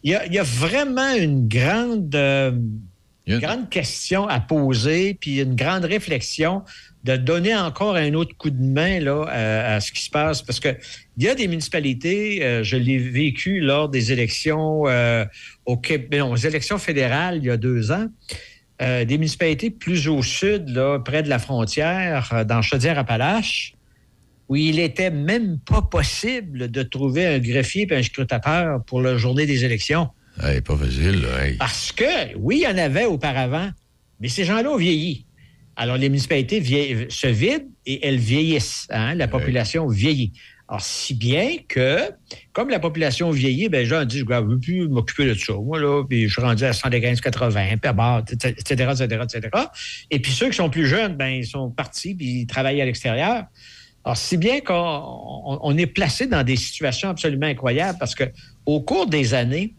[0.03, 2.51] Il y a, il y a vraiment une grande, euh,
[3.25, 6.63] une grande question à poser, puis une grande réflexion
[7.03, 10.41] de donner encore un autre coup de main là, à, à ce qui se passe.
[10.41, 10.75] Parce que
[11.17, 15.25] il y a des municipalités, euh, je l'ai vécu lors des élections euh,
[15.65, 18.07] au Québec, non, aux élections fédérales il y a deux ans.
[18.81, 23.73] Euh, des municipalités plus au sud, là, près de la frontière, dans Chaudière-Appalaches,
[24.47, 29.17] où il était même pas possible de trouver un greffier et un scrutateur pour la
[29.17, 30.09] journée des élections.
[30.41, 31.45] Hey, pas facile, là.
[31.45, 31.57] hey.
[31.57, 33.69] Parce que, oui, il y en avait auparavant,
[34.21, 35.25] mais ces gens-là ont vieilli.
[35.81, 36.61] Alors, les municipalités
[37.09, 38.85] se vident et elles vieillissent.
[38.89, 40.33] hein, La population vieillit.
[40.67, 41.99] Alors, si bien que,
[42.51, 45.53] comme la population vieillit, ben, les gens disent, je ne veux plus m'occuper de ça.
[45.53, 48.53] Moi, là, puis je suis rendu à 115, 80, puis à bord, etc.,
[48.91, 49.49] etc., etc.
[50.11, 52.85] Et puis ceux qui sont plus jeunes, ben, ils sont partis, puis ils travaillent à
[52.85, 53.45] l'extérieur.
[54.03, 58.25] Alors, si bien qu'on on- on est placé dans des situations absolument incroyables parce que
[58.65, 59.73] au cours des années,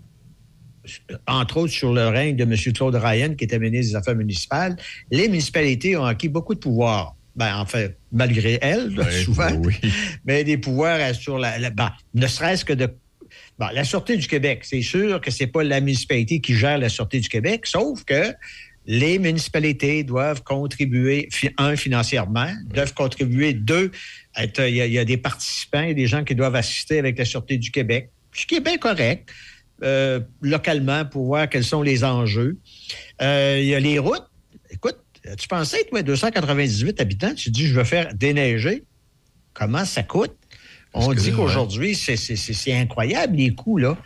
[1.26, 2.54] entre autres sur le règne de M.
[2.74, 4.76] Claude Ryan, qui était ministre des Affaires municipales,
[5.10, 7.14] les municipalités ont acquis beaucoup de pouvoirs.
[7.36, 9.74] Ben, en fait, malgré elles, Ouais, souvent, oui.
[10.24, 11.58] mais des pouvoirs sur la.
[11.58, 12.88] la- ben, ne serait-ce que de.
[13.58, 16.88] Bon, la Sûreté du Québec, c'est sûr que c'est pas la municipalité qui gère la
[16.88, 18.32] Sûreté du Québec, sauf que
[18.86, 21.28] les municipalités doivent contribuer,
[21.58, 23.90] un, financièrement, doivent contribuer, deux,
[24.38, 27.18] il y, a- il y a des participants et des gens qui doivent assister avec
[27.18, 29.28] la Sûreté du Québec, ce qui est bien correct,
[29.82, 32.58] euh, localement, pour voir quels sont les enjeux.
[33.22, 34.26] Euh, il y a les routes.
[34.70, 34.96] Écoute,
[35.38, 38.84] tu pensais, toi, 298 habitants, tu dis, je veux faire déneiger.
[39.52, 40.32] Comment ça coûte?
[40.92, 43.96] On Parce dit qu'aujourd'hui, c'est- incroyable, les coûts, là.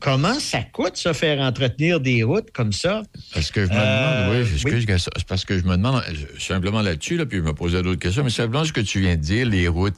[0.00, 3.02] Comment ça coûte, ça, faire entretenir des routes comme ça?
[3.32, 4.84] Parce que je me Euh, demande, oui, oui.
[4.98, 6.02] c'est parce que je me demande
[6.38, 9.16] simplement là-dessus, là, puis je me posais d'autres questions, mais simplement ce que tu viens
[9.16, 9.96] de dire, les routes.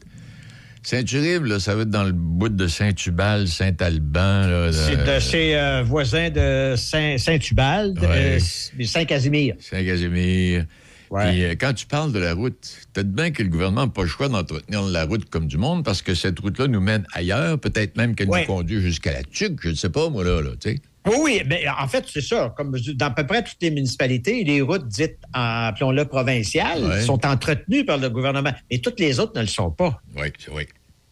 [0.86, 4.46] Saint-Uribe, là, ça va être dans le bout de Saint-Tubal, Saint-Alban.
[4.46, 8.38] là, de- C'est de ses euh, voisins de Saint- Saint-Ubald, Ouais.
[8.38, 9.56] euh, Saint-Casimir.
[9.58, 10.64] Saint-Casimir.
[11.10, 14.02] Puis euh, quand tu parles de la route, peut-être bien que le gouvernement n'a pas
[14.02, 17.58] le choix d'entretenir la route comme du monde parce que cette route-là nous mène ailleurs,
[17.58, 18.42] peut-être même qu'elle Ouais.
[18.42, 20.78] nous conduit jusqu'à la Tuque, je ne sais pas, moi, là, là tu sais.
[21.20, 22.52] Oui, mais en fait, c'est ça.
[22.56, 27.00] Comme dans à peu près toutes les municipalités, les routes dites, en, appelons-le provinciales, Ouais.
[27.02, 28.52] sont entretenues par le gouvernement.
[28.70, 30.00] Mais toutes les autres ne le sont pas.
[30.16, 30.66] Oui, oui.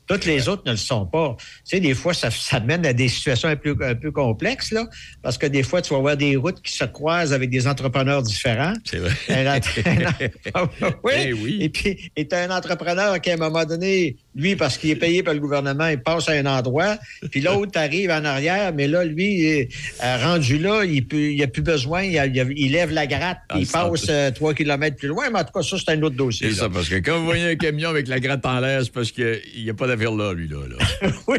[0.07, 1.37] Toutes les autres ne le sont pas.
[1.39, 4.71] Tu sais, des fois, ça, ça mène à des situations un peu, un peu complexes,
[4.71, 4.87] là,
[5.23, 8.23] parce que des fois, tu vas avoir des routes qui se croisent avec des entrepreneurs
[8.23, 8.75] différents.
[8.85, 9.15] C'est vrai.
[9.29, 9.45] Un
[10.55, 10.69] Ah
[11.03, 11.13] oui.
[11.17, 11.59] Eh oui.
[11.61, 14.97] Et puis, et tu un entrepreneur qui, à un moment donné, lui, parce qu'il est
[14.97, 16.97] payé par le gouvernement, il passe à un endroit,
[17.31, 19.69] puis l'autre arrive en arrière, mais là, lui, est,
[20.03, 22.91] euh, rendu là, il peut- il n'a plus besoin, il, a- il a- il lève
[22.91, 25.63] la gratte, puis Ah, il passe euh, trois kilomètres plus loin, mais en tout cas,
[25.63, 26.49] ça, c'est un autre dossier.
[26.51, 28.93] C'est ça, parce que quand vous voyez un camion avec la gratte en l'air, c'est
[28.93, 30.57] parce qu'il n'y a pas d'affaire là, lui, là.
[30.69, 31.11] là.
[31.29, 31.39] Oui.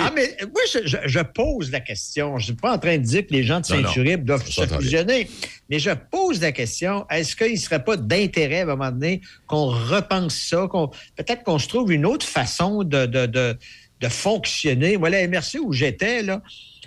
[0.00, 0.62] ah, mais moi,
[1.06, 2.38] je, pose la question.
[2.38, 3.66] Je ne suis pas en train de dire que les gens de.
[3.66, 5.28] Saint-Uribe doivent se fusionner,
[5.70, 9.20] mais je pose la question est-ce qu'il ne serait pas d'intérêt à un moment donné
[9.46, 13.56] qu'on repense ça, qu'on peut-être qu'on se trouve une autre façon de, de, de,
[14.00, 14.96] de fonctionner?
[14.96, 16.42] Moi, la MRC où j'étais, là,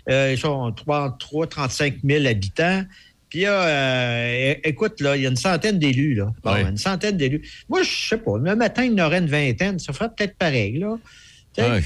[0.10, 2.84] euh, ils sont 33, 35 000 habitants.
[3.30, 6.34] Puis, euh, écoute, là, il y a une centaine d'élus, là.
[6.44, 7.48] Bon, une centaine d'élus.
[7.70, 8.38] Moi, je sais pas.
[8.44, 9.78] Le matin, il y en aurait une vingtaine.
[9.78, 10.98] Ça ferait peut-être pareil, là.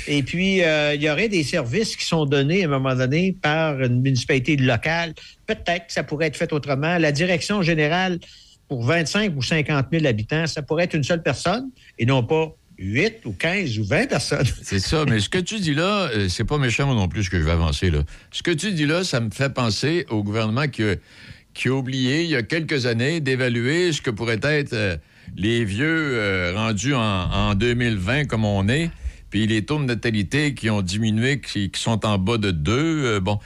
[0.08, 3.36] Et puis, euh, il y aurait des services qui sont donnés à un moment donné
[3.41, 5.14] par une municipalité locale.
[5.47, 6.99] Peut-être que ça pourrait être fait autrement.
[6.99, 8.20] La direction générale,
[8.68, 12.56] pour 25 ou 50 000 habitants, ça pourrait être une seule personne et non pas
[12.78, 14.45] 8 ou 15 ou 20 personnes.
[14.61, 17.30] C'est ça, mais ce que tu dis là, euh, c'est pas méchant non plus ce
[17.30, 17.99] que je vais avancer là.
[18.32, 22.30] Ce que tu dis là, ça me fait penser au gouvernement qui a, oublié il
[22.30, 24.97] y a quelques années d'évaluer ce que pourraient être euh,
[25.38, 28.89] les vieux euh, rendus en, en 2020 comme on est,
[29.30, 33.19] puis les taux de natalité qui ont diminué, qui, sont en bas de 2.
[33.19, 33.39] bon,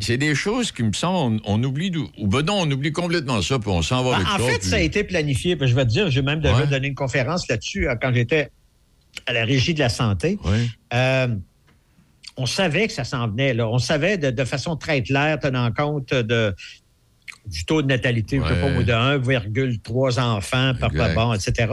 [0.00, 3.42] c'est des choses qui me semblent, on, on oublie, ou ben non, on oublie complètement
[3.42, 4.52] ça, puis on s'en va Ben, avec en ça.
[4.52, 5.56] fait, puis- ça a été planifié.
[5.56, 6.66] Puis je vais te dire, j'ai même déjà Ouais.
[6.66, 8.50] donné une conférence là-dessus euh, quand j'étais
[9.26, 10.38] à la Régie de la santé.
[10.44, 10.66] Ouais.
[10.94, 11.28] Euh,
[12.36, 13.52] on savait que ça s'en venait.
[13.52, 13.68] Là.
[13.68, 16.54] On savait de, de façon très claire, tenant compte de,
[17.50, 18.84] du taux de natalité, je sais pas, Ouais.
[18.84, 21.66] de 1,3 enfants par bon, etc.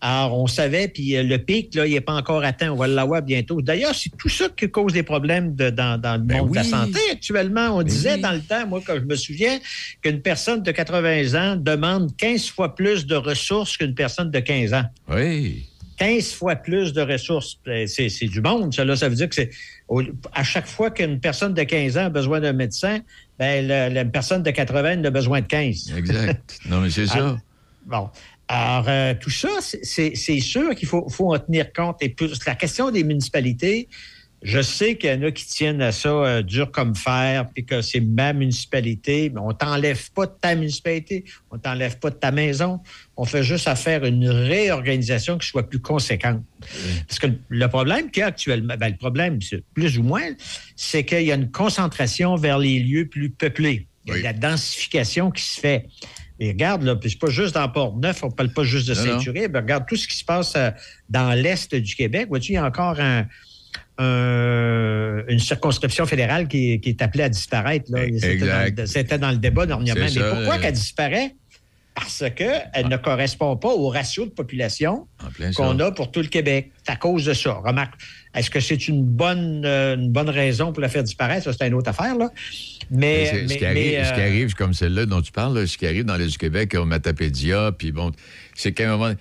[0.00, 2.70] Alors, on savait, puis euh, le pic, là, il n'est pas encore atteint.
[2.72, 3.62] On va l'avoir bientôt.
[3.62, 6.54] D'ailleurs, c'est tout ça qui cause des problèmes de- dans, dans le Ben monde de
[6.56, 7.76] la santé actuellement.
[7.76, 8.20] On disait oui.
[8.20, 9.58] dans le temps, moi, quand je me souviens,
[10.02, 14.74] qu'une personne de 80 ans demande 15 fois plus de ressources qu'une personne de 15
[14.74, 14.84] ans.
[15.08, 15.66] Oui.
[15.98, 17.58] 15 fois plus de ressources.
[17.64, 18.84] Ben, C'est du monde, ça.
[18.84, 19.50] Là, ça veut dire que c'est
[20.34, 22.98] à chaque fois qu'une personne de 15 ans a besoin d'un médecin,
[23.42, 25.94] ben, la, la personne de 80 a besoin de 15.
[25.96, 26.58] Exact.
[26.68, 27.36] Non, mais c'est ça.
[27.86, 28.08] Bon.
[28.46, 31.96] Alors, euh, tout ça, c'est sûr qu'il faut, faut en tenir compte.
[32.02, 33.88] Et plus, la question des municipalités,
[34.42, 37.64] je sais qu'il y en a qui tiennent à ça euh, dur comme fer, puis
[37.64, 42.16] que c'est ma municipalité, mais on t'enlève pas de ta municipalité, on t'enlève pas de
[42.16, 42.80] ta maison.
[43.16, 46.42] On fait juste à faire une réorganisation qui soit plus conséquente.
[47.06, 49.38] Parce que le problème qu'il y a actuellement, ben, le problème,
[49.74, 50.28] plus ou moins,
[50.74, 53.86] c'est qu'il y a une concentration vers les lieux plus peuplés.
[54.06, 55.86] Il y a de la densification qui se fait.
[56.40, 58.94] Et regarde, là, puis c'est pas juste dans Port-Neuf, on parle pas juste de.
[58.94, 59.54] Saint-Uribe.
[59.54, 60.70] Regarde tout ce qui se passe euh,
[61.08, 62.26] dans l'Est du Québec.
[62.28, 63.26] Vois-tu, il y a encore un,
[63.98, 67.86] un- une circonscription fédérale qui, qui est appelée à disparaître.
[67.90, 68.00] là.
[68.18, 70.00] C'était dans, le- C'était dans le débat dernièrement.
[70.02, 71.34] Mais ça, pourquoi euh, qu'elle disparaît?
[71.94, 75.06] Parce qu'elle ne correspond pas au ratio de population
[75.56, 76.70] qu'on a pour tout le Québec.
[76.82, 77.52] C'est à cause de ça.
[77.62, 77.92] Remarque,
[78.34, 81.44] est-ce que c'est une bonne, euh, une bonne raison pour la faire disparaître?
[81.44, 82.30] Ça, c'est une autre affaire, là.
[82.90, 85.20] Mais, Mais c'est- mais- ce, qui arrive, mais, ce qui euh, arrive, comme celle-là dont
[85.20, 88.10] tu parles, là, ce qui arrive dans l'Est du Québec, au Matapédia, puis bon,
[88.54, 89.12] c'est qu'à un moment,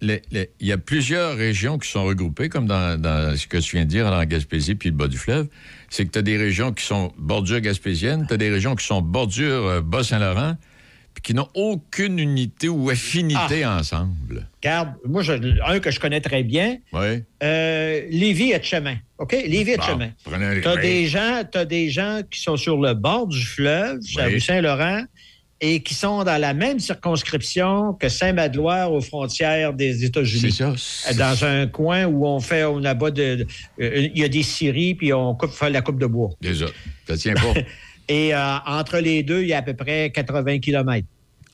[0.00, 3.58] le- le- il y a plusieurs régions qui sont regroupées, comme dans, dans ce que
[3.58, 5.48] tu viens de dire, dans la Gaspésie puis le bas du fleuve.
[5.90, 8.84] C'est que tu as des régions qui sont bordure gaspésienne, tu as des régions qui
[8.86, 10.56] sont bordure euh, Bas-Saint-Laurent,
[11.14, 13.76] puis qui n'ont aucune unité ou affinité Ah.
[13.78, 14.48] ensemble.
[14.62, 17.22] Regarde, moi, je- un que je connais très bien, Oui.
[17.42, 18.96] euh, Lévis et chemin.
[19.18, 19.32] OK?
[19.32, 20.10] Lévis et Bon, chemin.
[20.24, 20.80] Tu as oui.
[20.80, 24.22] des gens, t'as des gens qui sont sur le bord du fleuve, Oui.
[24.34, 25.04] rue Saint-Laurent,
[25.64, 30.50] et qui sont dans la même circonscription que Saint-Madeloire aux frontières des États-Unis.
[30.52, 31.14] C'est ça.
[31.14, 33.46] Dans un coin où on fait, on abat de,
[33.80, 36.30] euh, il y a des scieries, puis on coupe fait la coupe de bois.
[36.40, 36.66] Déjà,
[37.06, 37.54] ça tient pas.
[38.08, 41.06] Et euh, entre les deux, il y a à peu près 80 km.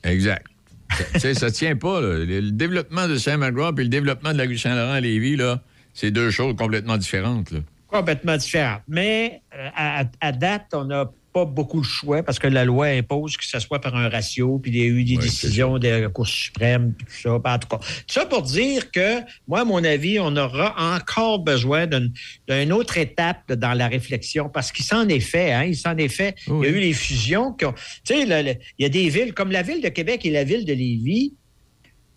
[0.03, 0.45] Exact.
[0.91, 2.01] Ça- Tu sais, ça tient pas.
[2.01, 2.25] là.
[2.25, 5.61] Le, développement de Saint-Magloire puis le développement de la rue Saint-Laurent à Lévis, là,
[5.93, 7.51] c'est deux choses complètement différentes.
[7.51, 7.59] Là.
[7.87, 8.81] complètement différentes.
[8.87, 12.87] Mais euh, à, à date, on n'a pas beaucoup de choix parce que la loi
[12.87, 15.87] impose que ce soit par un ratio, puis il y a eu des décisions de
[15.87, 17.33] la Cour suprême, puis tout ça.
[17.35, 21.87] En tout cas, ça pour dire que, moi, à mon avis, on aura encore besoin
[21.87, 25.51] d'une autre étape dans la réflexion parce qu'il s'en est fait.
[25.53, 26.35] Hein, il s'en est fait.
[26.47, 27.53] Il y a eu les fusions.
[27.53, 27.73] qui ont-
[28.05, 30.31] Tu sais, le- le- il y a des villes comme la ville de Québec et
[30.31, 31.33] la ville de Lévis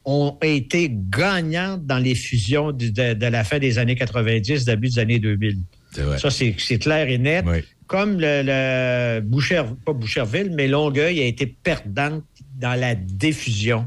[0.04, 4.88] ont été gagnantes dans les fusions du- de, de la fin des années 90, début
[4.88, 5.58] des années 2000.
[5.92, 6.18] C'est vrai.
[6.18, 7.44] Ça, c'est c'est clair et net.
[7.92, 12.24] Comme le, le Boucher, pas Boucherville, mais Longueuil a été perdante
[12.58, 13.86] dans la diffusion.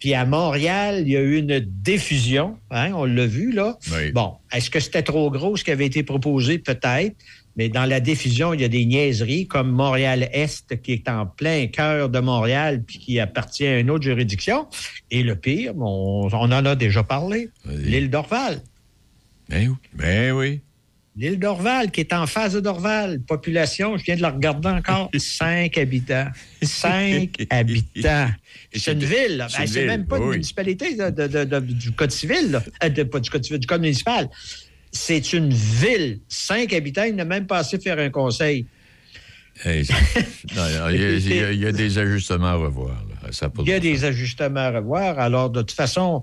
[0.00, 3.78] Puis à Montréal, il y a eu une diffusion, hein, on l'a vu là.
[3.92, 4.10] Oui.
[4.10, 6.58] Bon, est-ce que c'était trop gros ce qui avait été proposé?
[6.58, 7.14] Peut-être.
[7.56, 11.66] Mais dans la diffusion, il y a des niaiseries comme Montréal-Est, qui est en plein
[11.66, 14.66] cœur de Montréal, puis qui appartient à une autre juridiction.
[15.10, 18.60] Et le pire, on, on en a déjà parlé, l'île d'Orval.
[19.48, 19.76] Ben oui.
[19.92, 20.60] Ben oui.
[21.20, 23.20] L'île d'Orval, qui est en face de Dorval.
[23.20, 26.28] Population, je viens de la regarder encore, cinq habitants.
[26.62, 28.30] Cinq habitants.
[28.74, 29.36] C'est une ville.
[29.36, 29.48] là.
[29.50, 32.58] c'est Ben, une C'est ville, même pas une municipalité de- de- de- du Code civil.
[32.82, 34.30] Euh, pas du Code civil, du Code municipal.
[34.92, 36.20] C'est une ville.
[36.26, 38.64] Cinq habitants, il n'a même pas assez faire un conseil.
[39.62, 39.92] Hey, c'est-
[40.56, 42.88] non, non, il, y a, il y a- il y a des ajustements à revoir.
[43.22, 43.30] là.
[43.32, 45.18] Ça Il y a des ajustements à revoir.
[45.18, 46.22] Alors, de toute façon,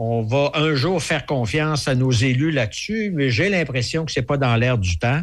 [0.00, 4.22] on va un jour faire confiance à nos élus là-dessus, mais j'ai l'impression que c'est
[4.22, 5.22] pas dans l'air du temps.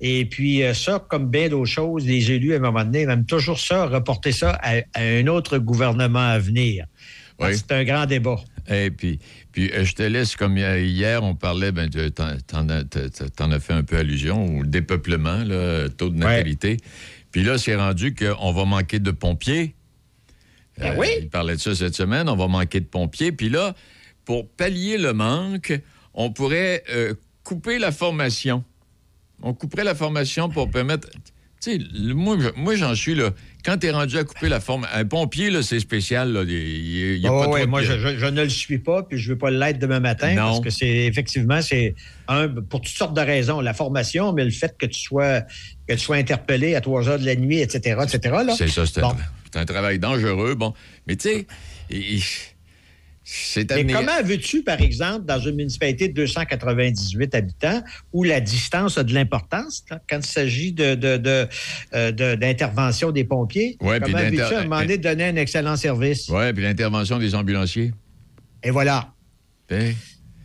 [0.00, 3.24] Et puis, euh, ça, comme bien d'autres choses, les élus, à un moment donné, même
[3.26, 6.86] toujours ça, reporter ça à, à un autre gouvernement à venir.
[7.38, 7.50] Oui.
[7.56, 8.40] C'est un grand débat.
[8.68, 9.20] Et puis,
[9.52, 12.68] puis euh, je te laisse, comme hier- hier, on parlait, ben, tu- t'en, t'en
[13.52, 16.76] as, fait un peu allusion au dépeuplement, là, taux de natalité.
[17.30, 19.74] Puis là, c'est rendu qu'on va manquer de pompiers.
[20.76, 23.30] Ben Euh, Il parlait de ça cette semaine, on va manquer de pompiers.
[23.32, 23.74] Puis là,
[24.28, 25.72] pour pallier le manque,
[26.12, 27.14] on pourrait euh,
[27.44, 28.62] couper la formation.
[29.42, 31.08] On couperait la formation pour permettre...
[31.62, 31.78] Tu sais,
[32.12, 33.30] moi, moi j'en suis là.
[33.64, 34.94] Quand tu es rendu à couper la formation...
[34.98, 36.30] Un pompier, là, c'est spécial.
[36.30, 36.42] Là.
[36.46, 37.94] Il a Oh, pas trop ouais, moi, je,
[38.26, 40.42] ne le suis pas, puis je ne veux pas l'être demain matin, Non.
[40.42, 41.94] parce que c'est effectivement, c'est
[42.28, 43.62] un pour toutes sortes de raisons.
[43.62, 45.40] La formation, mais le fait que tu sois,
[45.86, 48.34] que tu sois interpellé à 3 heures de la nuit, etc., etc.
[48.46, 48.54] là.
[48.58, 49.16] C'est ça, c'est un, Bon.
[49.54, 50.54] un travail dangereux.
[50.54, 50.74] Bon,
[51.06, 51.46] mais tu sais,
[53.30, 57.82] c'est Mais comment veux-tu, par exemple, dans une municipalité de 298 habitants,
[58.14, 61.46] où la distance a de l'importance, quand il s'agit de, de- de,
[61.92, 65.76] euh, de- d'intervention des pompiers, Ouais, comment veux-tu, à un moment donné, donner un excellent
[65.76, 66.28] service?
[66.30, 67.92] Oui, puis l'intervention des ambulanciers.
[68.62, 69.12] Et voilà.
[69.68, 69.94] Ben,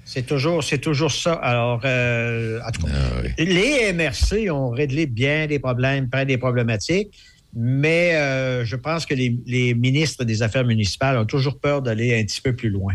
[0.03, 1.33] C'est toujours, c'est toujours ça.
[1.35, 6.37] Alors, euh, en tout cas, Ah les MRC ont réglé bien des problèmes, plein des
[6.37, 7.17] problématiques,
[7.55, 12.19] mais euh, je pense que les, les ministres des Affaires municipales ont toujours peur d'aller
[12.19, 12.93] un petit peu plus loin.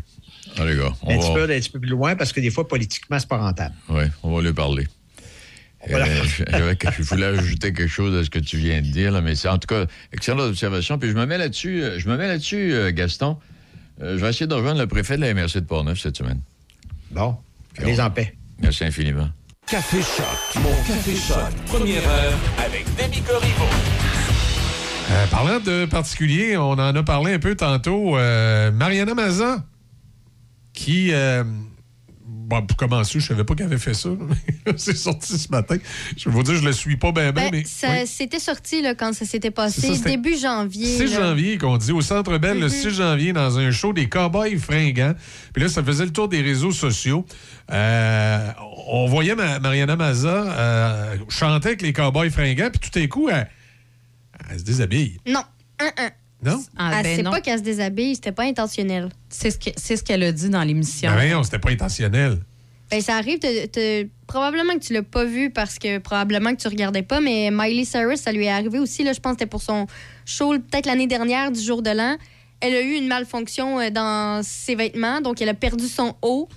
[0.56, 2.40] ah, les gars, on Un petit peu d'aller un petit peu plus loin parce que
[2.40, 3.74] des fois, politiquement, c'est pas rentable.
[3.88, 4.86] ouais, on va lui parler.
[5.88, 6.06] Voilà.
[6.54, 9.34] Euh, je voulais ajouter quelque chose à ce que tu viens de dire, là, mais
[9.34, 10.98] c'est en tout cas excellente observation.
[10.98, 13.36] Puis je me mets là-dessus, euh, je me mets là-dessus, euh, Gaston.
[14.02, 16.40] Euh, je vais essayer de rejoindre le préfet de la MRC de Portneuf cette semaine.
[17.10, 17.36] Bon,
[17.78, 18.34] allez en paix.
[18.60, 19.28] Merci infiniment.
[19.66, 20.62] Café Choc.
[20.62, 21.54] Mon Café Choc.
[21.66, 23.97] Première heure avec Demi Corriveau.
[25.10, 28.16] Euh, parlant de particulier, on en a parlé un peu tantôt.
[28.18, 29.64] euh, Mariana Maza,
[30.74, 31.12] qui.
[31.12, 31.44] euh,
[32.26, 34.10] bon, pour commencer, je savais pas qu'elle avait fait ça.
[34.76, 35.76] C'est sorti ce matin.
[36.14, 37.64] Je vais vous dire, je le suis pas bien, bien, Ben, mais.
[37.64, 38.06] ça, oui.
[38.06, 40.84] C'était sorti là, quand ça s'était passé, ça, c'était- début janvier.
[40.98, 41.20] 6 là.
[41.30, 42.70] janvier, qu'on dit, au Centre Bell, le Mhm.
[42.72, 45.14] 6 janvier, dans un show des Cowboys fringants.
[45.54, 47.24] Puis là, ça faisait le tour des réseaux sociaux.
[47.70, 53.48] On voyait Ma- Mariana Maza chanter avec les Cowboys fringants, puis tout à coup, elle,
[54.50, 55.18] elle se déshabille.
[55.26, 55.42] Non.
[55.80, 56.10] Un, un.
[56.42, 56.62] Non?
[56.76, 57.30] Ah, Elle ben sait non.
[57.32, 59.08] pas qu'elle se déshabille, c'était pas intentionnel.
[59.28, 61.08] C'est ce que- c'est ce qu'elle a dit dans l'émission.
[61.10, 62.38] Ben voyons, c'était pas intentionnel.
[62.90, 66.60] Ben, ça arrive, te- te- probablement que tu l'as pas vu parce que probablement que
[66.62, 69.40] tu regardais pas, mais Miley Cyrus, ça lui est arrivé aussi, là, je pense que
[69.40, 69.86] c'était pour son
[70.24, 72.16] show peut-être l'année dernière du jour de l'an.
[72.60, 76.48] Elle a eu une malfonction euh, dans ses vêtements, donc elle a perdu son haut.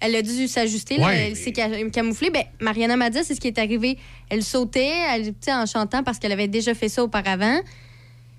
[0.00, 1.28] Elle a dû s'ajuster, Ouais.
[1.30, 2.30] elle s'est ca- camouflée.
[2.30, 3.96] Ben, Mariana Madia, c'est ce qui est arrivé.
[4.28, 7.60] Elle sautait elle, en chantant parce qu'elle avait déjà fait ça auparavant.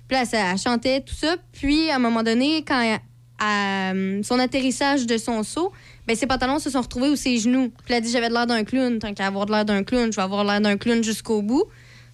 [0.08, 1.36] Puis là, elle chantait tout ça.
[1.52, 3.00] Puis, à un moment donné, quand elle-
[3.40, 3.92] à
[4.24, 5.72] son atterrissage de son saut,
[6.06, 7.68] ben, ses pantalons se sont retrouvés où ses genoux.
[7.84, 8.98] Puis elle a dit J'avais l'air d'un clown.
[8.98, 11.64] Tant qu'à avoir l'air d'un clown, je vais avoir l'air d'un clown jusqu'au bout.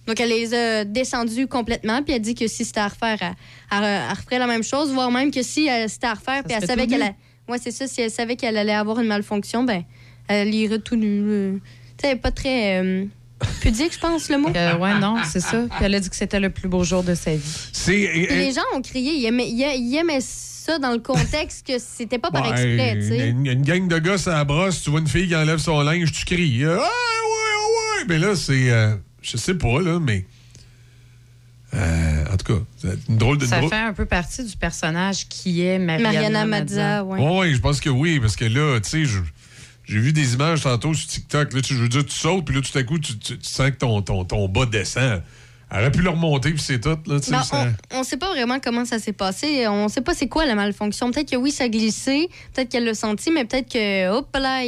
[0.07, 2.03] Donc, elle les a descendus complètement.
[2.03, 3.33] Puis elle dit que si c'était à refaire, elle,
[3.71, 6.65] elle- elle referait la même chose, voire même que si c'était à refaire, puis elle
[6.67, 7.15] savait qu'elle
[7.47, 7.87] Ouais, c'est ça.
[7.87, 9.83] Si elle savait qu'elle allait avoir une malfonction, ben,
[10.27, 11.21] elle irait tout nu.
[11.27, 11.57] euh.
[11.97, 13.05] Tu sais, pas très euh,
[13.61, 14.49] pudique, je pense, le mot.
[14.55, 15.63] Euh, ouais, non, c'est ça.
[15.69, 17.69] Puis elle a dit que c'était le plus beau jour de sa vie.
[17.71, 18.09] C'est.
[18.11, 19.13] Puis les gens ont crié.
[19.13, 23.29] Ils aimaient, ils ça dans le contexte que c'était pas par exprès, tu sais.
[23.29, 25.79] une, une gang de gars à la brosse, tu vois une fille qui enlève son
[25.81, 26.63] linge, tu cries.
[26.65, 28.05] Ah, ouais, ouais, ouais.
[28.07, 28.71] Mais là, c'est.
[28.71, 30.25] euh, je sais pas, là, mais.
[31.75, 33.45] Euh, en tout cas, c'est une drôle de.
[33.45, 37.03] Ça drôle- fait un peu partie du personnage qui est Mariana, Mariana Mazza.
[37.03, 39.19] Ouais, ouais, je pense que oui, parce que là, tu sais, je-
[39.85, 41.53] j'ai vu des images tantôt sur TikTok.
[41.53, 43.49] Là, tu, je veux dire, tu sautes, puis là, tout à coup, tu, tu- tu
[43.49, 45.21] sens que ton, ton, ton bas descend.
[45.71, 46.89] Elle aurait pu le remonter, puis c'est tout.
[47.07, 49.67] Là, tu sais, Ben, ça- on, on sait pas vraiment comment ça s'est passé.
[49.67, 51.11] On sait pas c'est quoi la malfonction.
[51.11, 52.29] Peut-être que oui, ça a glissé.
[52.53, 54.61] Peut-être qu'elle l'a senti, mais peut-être que, hop là,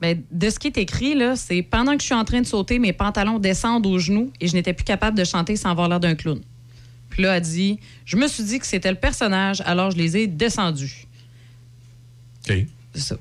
[0.00, 2.46] Ben, de ce qui est écrit, là, c'est pendant que je suis en train de
[2.46, 5.88] sauter, mes pantalons descendent aux genoux et je n'étais plus capable de chanter sans avoir
[5.88, 6.40] l'air d'un clown.
[7.08, 10.16] Puis là, elle dit Je me suis dit que c'était le personnage, alors je les
[10.18, 11.06] ai descendus.
[12.48, 12.56] OK.
[12.94, 13.16] C'est ça.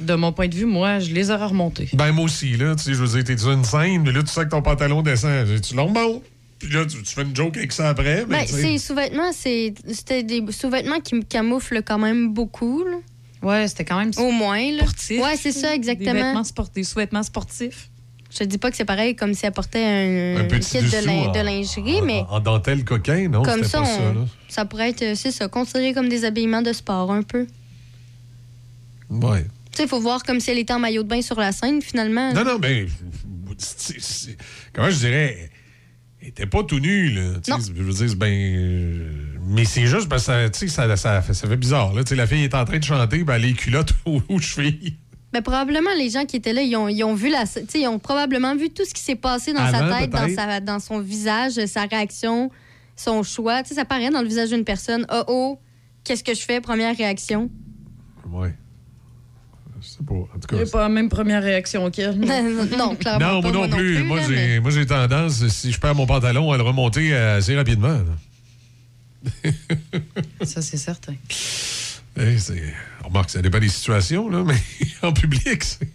[0.00, 1.88] De mon point de vue, moi, je les aurais remontés.
[1.94, 4.22] Ben, moi aussi, là, tu sais, je veux dire, t'es sur une scène, mais là,
[4.22, 5.60] tu sais que ton pantalon descend.
[5.60, 6.22] Tu le remontes,
[6.60, 8.24] puis là, tu, tu fais une joke avec ça après.
[8.26, 12.84] Ben, ces sous-vêtements, c'est- c'était des sous-vêtements qui me camouflent quand même beaucoup.
[12.84, 12.98] là.
[13.42, 14.72] Ouais, c'était quand même Au moins.
[14.72, 14.82] Là.
[14.82, 15.22] sportif.
[15.22, 16.12] Ouais, c'est ça, Des, exactement.
[16.12, 17.88] vêtements sport- des sous-vêtements sportifs.
[18.30, 20.78] Je te dis pas que c'est pareil comme si elle portait un, un petit kit
[20.78, 23.42] de, dessous lin- en- de lingerie, en- mais En, dentelle coquin, non?
[23.42, 24.26] comme c'était ça, pas on- ça, là.
[24.48, 27.46] ça pourrait être, euh, c'est ça, considéré comme des habillements de sport un peu.
[29.10, 29.44] Ouais.
[29.72, 31.52] Tu sais, il faut voir comme si elle était en maillot de bain sur la
[31.52, 32.32] scène, finalement.
[32.34, 32.86] Non, non, ben.
[33.56, 34.36] c'est- c'est-
[34.72, 35.50] Comment je dirais?
[36.28, 37.22] Était pas tout nu, là.
[37.48, 37.56] Non.
[37.58, 38.30] Je veux dire, ben.
[38.30, 39.12] euh,
[39.46, 42.02] Mais c'est juste parce que ça, ça, ça, fait, ça fait bizarre, là.
[42.10, 44.96] La fille est en train de chanter, ben, les culottes aux, aux chevilles.
[45.32, 47.44] Ben, probablement, les gens qui étaient là, ils ont, ils ont vu la.
[47.74, 50.60] Ils ont probablement vu tout ce qui s'est passé dans Avant, sa tête, dans, sa,
[50.60, 52.50] dans son visage, sa réaction,
[52.94, 53.64] son choix.
[53.64, 55.06] Ça paraît dans le visage d'une personne.
[55.10, 55.58] Oh oh,
[56.04, 56.60] qu'est-ce que je fais?
[56.60, 57.50] Première réaction.
[58.30, 58.54] Ouais.
[59.98, 60.14] Sais pas.
[60.14, 60.56] En tout cas.
[60.64, 62.18] J'ai pas la même première réaction qu'elle.
[62.78, 63.34] non, clairement.
[63.34, 64.02] Non, pas, moi non plus.
[64.04, 67.98] Moi, mais- moi, j'ai tendance, si je perds mon pantalon, à le remonter assez rapidement.
[70.42, 71.14] Ça, c'est certain.
[72.20, 72.62] Eh, c'est...
[73.04, 74.56] Remarque, ça dépend des situations, là, mais
[75.02, 75.88] en public, c'est...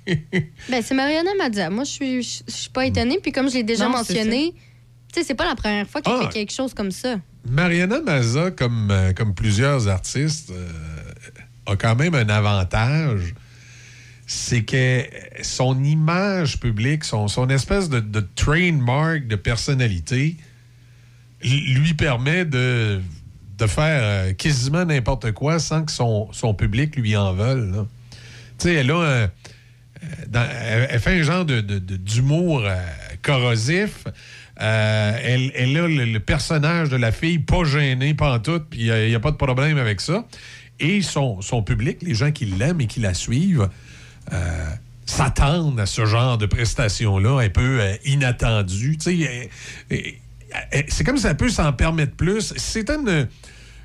[0.69, 1.69] Ben, c'est Mariana Madia.
[1.69, 3.19] Moi, je suis, je je suis pas étonnée.
[3.21, 4.53] Puis, comme je l'ai déjà Non, mentionné,
[5.13, 6.23] tu sais, c'est pas la première fois qu'elle Ah.
[6.23, 7.15] fait quelque chose comme ça.
[7.47, 10.69] Mariana Maza, comme, euh, comme plusieurs artistes, euh,
[11.67, 13.35] a quand même un avantage.
[14.25, 15.03] C'est que
[15.41, 20.37] son image publique, son, son espèce de, de trademark de personnalité
[21.43, 23.01] lui permet de,
[23.57, 27.71] de faire euh, quasiment n'importe quoi sans que son, son public lui en veuille.
[28.57, 29.27] Tu sais, elle a euh,
[30.89, 32.75] elle, fait un genre de, de- d'humour euh,
[33.21, 34.05] corrosif.
[34.55, 39.07] Elle, elle a le, personnage de la fille pas gêné, pas en tout, puis il
[39.09, 40.25] n'y a, pas de problème avec ça.
[40.79, 43.69] Et son, son public, les gens qui l'aiment et qui la suivent,
[44.31, 48.97] euh, s'attendent à ce genre de prestations-là un peu euh, inattendues.
[48.99, 49.49] C'est
[51.03, 52.53] comme ça peut s'en permettre plus.
[52.57, 53.27] C'était une,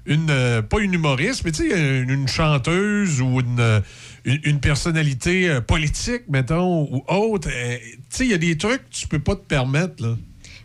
[0.07, 3.81] une euh, pas une humoriste, mais une, une chanteuse ou une, euh,
[4.25, 7.49] une, personnalité politique, mettons, ou autre.
[8.21, 10.17] il y a des trucs que tu peux pas te permettre, là.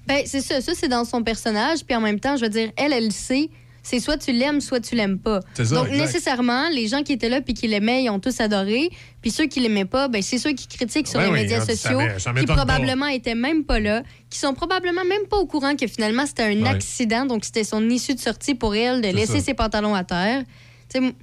[0.06, 0.60] Ben, c'est ça.
[0.60, 1.86] Ça, c'est dans son personnage.
[1.86, 3.50] Puis en même temps, je veux dire, elle, elle sait
[3.84, 5.42] c'est soit tu l'aimes, soit tu l'aimes pas.
[5.54, 5.92] Ça, Donc, exact.
[6.06, 8.90] nécessairement, les gens qui étaient là puis qui l'aimaient, ils ont tous adoré.
[9.22, 11.62] Puis ceux qui l'aimaient pas, ben, c'est ceux qui critiquent sur Ouais, les oui, médias
[11.62, 12.66] hein, sociaux, ça qui m'étonne pas.
[12.66, 16.44] probablement étaient même pas là, qui sont probablement même pas au courant que finalement c'était
[16.44, 16.70] un Ouais.
[16.70, 19.46] accident, donc c'était son issue de sortie pour elle de laisser ça.
[19.48, 20.44] ses pantalons à terre.
[20.90, 21.14] Tu sais, m-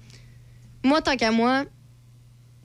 [0.84, 1.64] moi, tant qu'à moi,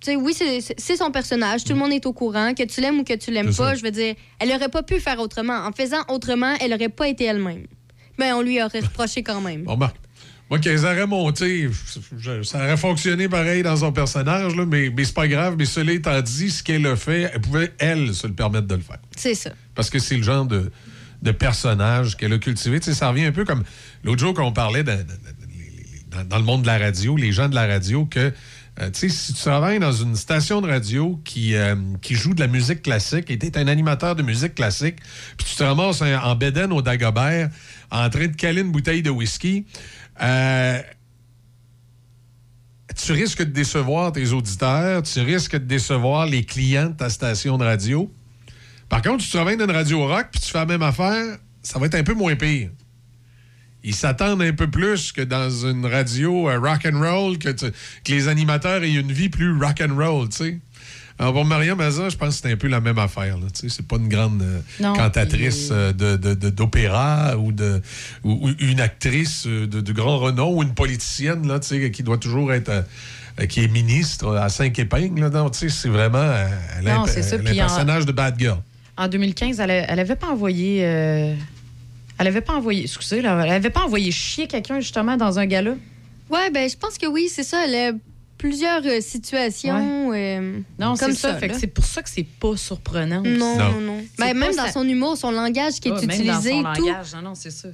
[0.07, 1.63] oui, c'est- son personnage.
[1.63, 2.53] Tout le monde est au courant.
[2.53, 3.75] Que tu l'aimes ou que tu l'aimes pas, ça.
[3.75, 5.57] je veux dire, elle aurait pas pu faire autrement.
[5.65, 7.65] En faisant autrement, elle aurait pas été elle-même.
[8.17, 9.63] Mais on lui aurait reproché quand même.
[9.63, 9.95] Bon, Marc,
[10.49, 11.67] moi, qu'elles auraient monté,
[12.17, 15.55] je- ça aurait fonctionné pareil dans son personnage, là, mais, mais c'est pas grave.
[15.57, 18.75] Mais cela étant dit, ce qu'elle a fait, elle pouvait, elle, se le permettre de
[18.75, 18.99] le faire.
[19.15, 19.51] C'est ça.
[19.73, 20.71] Parce que c'est le genre de,
[21.23, 22.79] de personnage qu'elle a cultivé.
[22.79, 23.63] Tu sais, ça revient un peu comme
[24.03, 28.05] l'autre jour qu'on parlait dans le monde de la radio, les gens de la radio,
[28.05, 28.31] que
[28.81, 32.33] euh, tu sais, si tu travailles dans une station de radio qui, euh, qui joue
[32.33, 34.97] de la musique classique et tu es un animateur de musique classique,
[35.37, 37.49] puis tu te ramasses en, en au Dagobert
[37.89, 39.65] en train de caler une bouteille de whisky,
[40.21, 40.81] euh,
[42.95, 47.57] tu risques de décevoir tes auditeurs, tu risques de décevoir les clients de ta station
[47.57, 48.11] de radio.
[48.89, 51.79] Par contre, tu travailles dans une radio rock puis tu fais la même affaire, ça
[51.79, 52.71] va être un peu moins pire.
[53.87, 57.49] Ils s'attendent un peu plus que dans une radio euh, rock and roll que,
[58.09, 60.57] les animateurs aient une vie plus rock and roll, tu sais.
[61.17, 63.37] Alors pour Maria Maza, je pense que c'est un peu la même affaire.
[63.53, 63.69] Tu sais.
[63.77, 67.81] c'est pas une grande euh, Non, cantatrice euh, de, de- de- d'opéra ou, de,
[68.25, 72.03] ou, ou une actrice euh, de, grand renom ou une politicienne là, tu sais, qui
[72.03, 72.83] doit toujours être
[73.49, 75.21] qui est ministre à cinq épingles.
[75.21, 76.23] Là, non, tu sais, c'est vraiment
[76.79, 78.57] elle a Non, un- en- personnage de bad girl.
[78.97, 81.35] En 2015, elle, elle avait pas envoyé.
[82.17, 82.83] Elle avait pas envoyé.
[82.83, 85.75] Excusez, là, elle avait pas envoyé chier quelqu'un justement dans un gala?
[86.29, 87.65] Ouais, ben je pense que oui, c'est ça.
[87.65, 87.91] Elle a
[88.37, 91.39] plusieurs euh, situations euh, Non, comme c'est ça.
[91.57, 93.21] c'est pour ça que c'est pas surprenant.
[93.21, 93.37] aussi.
[93.37, 94.03] Non, non, non.
[94.17, 97.13] Ben, même dans ça- son humour, son langage qui est dans utilisé, son tout, langage.
[97.15, 97.69] Non, non, c'est ça.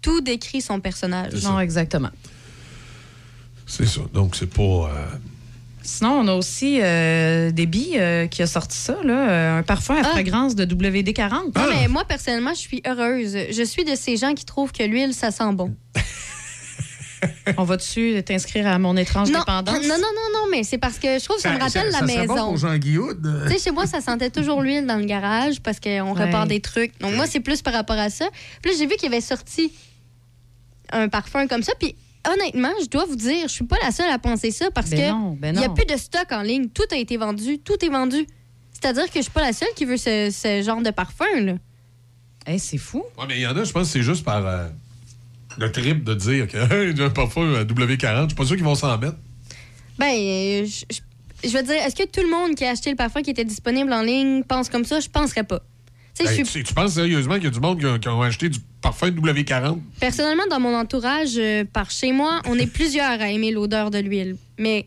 [0.00, 1.42] tout décrit son personnage.
[1.44, 2.10] Non, exactement.
[3.66, 4.00] C'est ça.
[4.12, 4.62] Donc c'est pas.
[4.62, 5.06] euh,
[5.84, 9.94] Sinon, on a aussi euh, Debbie euh, qui a sorti ça, là, euh, un parfum
[9.96, 10.10] à Ah.
[10.10, 11.56] fragrance de WD-40.
[11.56, 13.36] Non, mais moi, personnellement, je suis heureuse.
[13.50, 15.74] Je suis de ces gens qui trouvent que l'huile, ça sent bon.
[17.56, 19.74] On va-tu t'inscrire à mon étrange Non, dépendance?
[19.82, 22.02] non, non, non, non, mais c'est parce que je trouve que ça, me rappelle la
[22.02, 22.56] maison.
[22.56, 23.44] Jean-Guillaume.
[23.46, 26.24] Tu sais, chez moi, ça sentait toujours l'huile dans le garage parce qu'on Ouais.
[26.26, 26.98] repart des trucs.
[27.00, 28.28] Donc, moi, c'est plus par rapport à ça.
[28.60, 29.72] Puis j'ai vu qu'il avait sorti
[30.90, 31.72] un parfum comme ça.
[31.78, 31.94] Puis,
[32.30, 34.98] honnêtement, je dois vous dire, je suis pas la seule à penser ça parce Ben
[34.98, 36.68] que non, ben il n'y a plus de stock en ligne.
[36.68, 37.58] Tout a été vendu.
[37.58, 38.26] Tout est vendu.
[38.72, 41.54] C'est-à-dire que je suis pas la seule qui veut ce, ce genre de parfum, là.
[42.46, 43.04] Hey, c'est fou.
[43.18, 44.66] Ouais, mais il y en a, je pense que c'est juste par euh,
[45.58, 46.56] le trip de dire que
[46.88, 48.22] hey, j'ai un parfum à W40.
[48.22, 49.16] Je suis pas sûr qu'ils vont s'en mettre.
[49.98, 52.90] Ben, euh, je, je- je veux dire, est-ce que tout le monde qui a acheté
[52.90, 55.00] le parfum qui était disponible en ligne pense comme ça?
[55.00, 55.60] Je penserais pas.
[56.30, 58.48] Hey, suis tu, tu penses sérieusement qu'il y a du monde qui, a- qui acheté
[58.48, 59.78] du parfum W40?
[60.00, 63.98] Personnellement, dans mon entourage, euh, par chez moi, on est plusieurs à aimer l'odeur de
[63.98, 64.36] l'huile.
[64.58, 64.86] Mais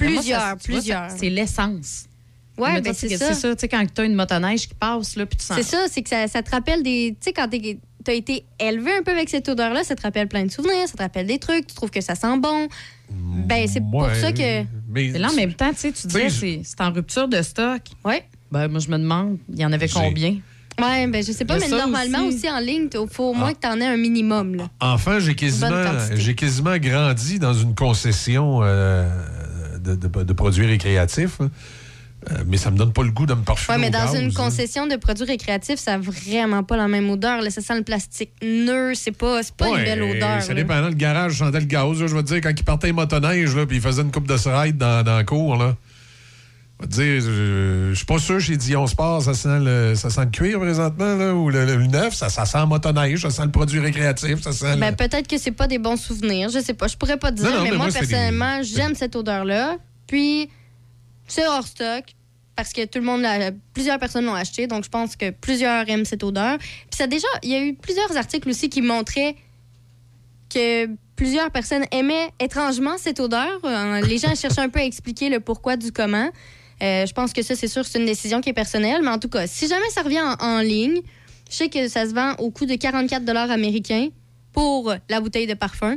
[0.00, 1.10] moi, plusieurs, ça- plusieurs.
[1.10, 2.06] C'est l'essence.
[2.56, 3.34] Ouais, ben c'est c'est ça.
[3.34, 5.56] C'est ça, tu sais, quand tu as une motoneige qui passe, là, puis tu sens.
[5.56, 7.16] C'est ça, c'est que ça, ça te rappelle des.
[7.20, 10.28] Tu sais, quand tu as été élevé un peu avec cette odeur-là, ça te rappelle
[10.28, 12.68] plein de souvenirs, ça te rappelle des trucs, tu trouves que ça sent bon.
[13.10, 14.62] Ben, c'est pour ça que.
[14.88, 16.30] Mais, Mais là, en même temps, tu sais, tu disais,
[16.62, 17.82] c'est en rupture de stock.
[18.04, 18.24] Ouais.
[18.52, 20.36] Ben, moi, je me demande, il y en avait J'ai- combien?
[20.80, 23.50] Ouais, ben je sais pas, Mais normalement aussi- aussi, en ligne, il faut au moins
[23.50, 23.54] Ah.
[23.54, 24.56] que tu en aies un minimum.
[24.56, 24.68] Là.
[24.80, 25.68] Enfant, j'ai quasiment,
[26.16, 29.08] j'ai quasiment grandi dans une concession euh,
[29.78, 31.40] de, de- de produits récréatifs.
[31.40, 31.50] hein.
[32.30, 34.14] Euh, mais ça me donne pas le goût de me parfumer Ouais, mais dans gaz,
[34.18, 34.34] une hein.
[34.34, 37.42] concession de produits récréatifs, ça n'a vraiment pas la même odeur.
[37.42, 37.50] Là.
[37.50, 40.40] Ça sent le plastique neuf, c'est pas, c'est pas Ouais, une belle odeur.
[40.42, 40.54] Ça là.
[40.54, 42.00] dépendant, le garage sentait le gaz.
[42.00, 44.34] là, je veux dire, quand il partait les motoneiges, puis il faisait une coupe de
[44.48, 45.76] ride dans, dans la cour, là.
[46.84, 50.24] Je dire, je je suis pas sûr chez Dion Sport, ça sent le, ça sent
[50.24, 53.50] le cuir présentement, là, ou le, le neuf, ça, ça sent motoneige, ça sent le
[53.50, 54.76] produit récréatif, ça sent.
[54.76, 56.48] Ben, peut-être que c'est pas des bons souvenirs.
[56.50, 56.88] Je sais pas.
[56.88, 59.76] Je pourrais pas te dire, Non, non, mais, mais moi, personnellement, des- j'aime cette odeur-là.
[60.06, 60.50] Puis,
[61.28, 62.04] c'est hors stock
[62.56, 63.50] parce que tout le monde l'a.
[63.72, 64.66] Plusieurs personnes l'ont acheté.
[64.66, 66.58] Donc, je pense que plusieurs aiment cette odeur.
[66.58, 66.68] Puis,
[66.98, 67.26] ça déjà.
[67.42, 69.36] Il y a eu plusieurs articles aussi qui montraient
[70.52, 73.60] que plusieurs personnes aimaient étrangement cette odeur.
[73.64, 76.28] Euh, Les gens cherchaient un peu à expliquer le pourquoi du comment.
[76.82, 79.00] Euh, je pense que ça, c'est sûr, c'est une décision qui est personnelle.
[79.02, 81.00] Mais en tout cas, si jamais ça revient en, ligne,
[81.50, 84.08] je sais que ça se vend au coût de 44 américains
[84.52, 85.96] pour la bouteille de parfum.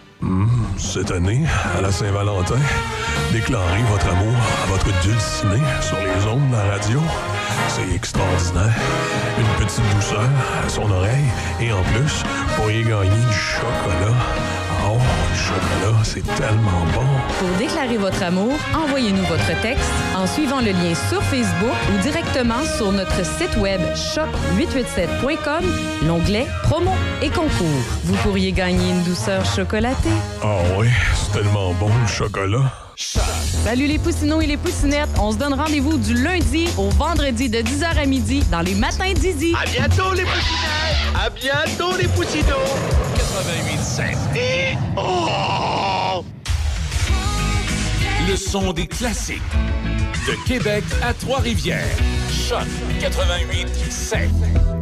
[0.21, 0.45] Hmm,
[0.77, 1.43] cette année,
[1.75, 2.59] à la Saint-Valentin,
[3.31, 6.99] déclarez votre amour à votre dulciné sur les ondes de la radio.
[7.67, 8.75] C'est extraordinaire.
[9.39, 10.29] Une petite douceur
[10.63, 11.25] à son oreille
[11.59, 14.15] et en plus, vous pourriez gagner du chocolat.
[14.83, 14.97] Oh,
[15.31, 17.05] du chocolat, c'est tellement bon.
[17.39, 22.63] Pour déclarer votre amour, envoyez-nous votre texte en suivant le lien sur Facebook ou directement
[22.77, 25.63] sur notre site web choc887.com,
[26.07, 27.83] l'onglet Promo et concours.
[28.05, 30.09] Vous pourriez gagner une douceur chocolatée.
[30.43, 32.71] Ah oui, c'est tellement bon le chocolat.
[33.01, 35.09] Salut les poussinots et les poussinettes.
[35.19, 39.11] On se donne rendez-vous du lundi au vendredi de 10h à midi dans les matins
[39.13, 39.55] d'Izzy.
[39.59, 41.15] À bientôt les poussinettes!
[41.19, 42.45] À bientôt les poussinots!
[43.15, 44.37] 88.7.
[44.37, 44.77] Et...
[44.95, 46.23] Oh!
[48.29, 49.41] Le son des classiques.
[50.27, 51.87] De Québec à Trois-Rivières.
[52.29, 52.67] Choc
[52.99, 54.80] 88.7.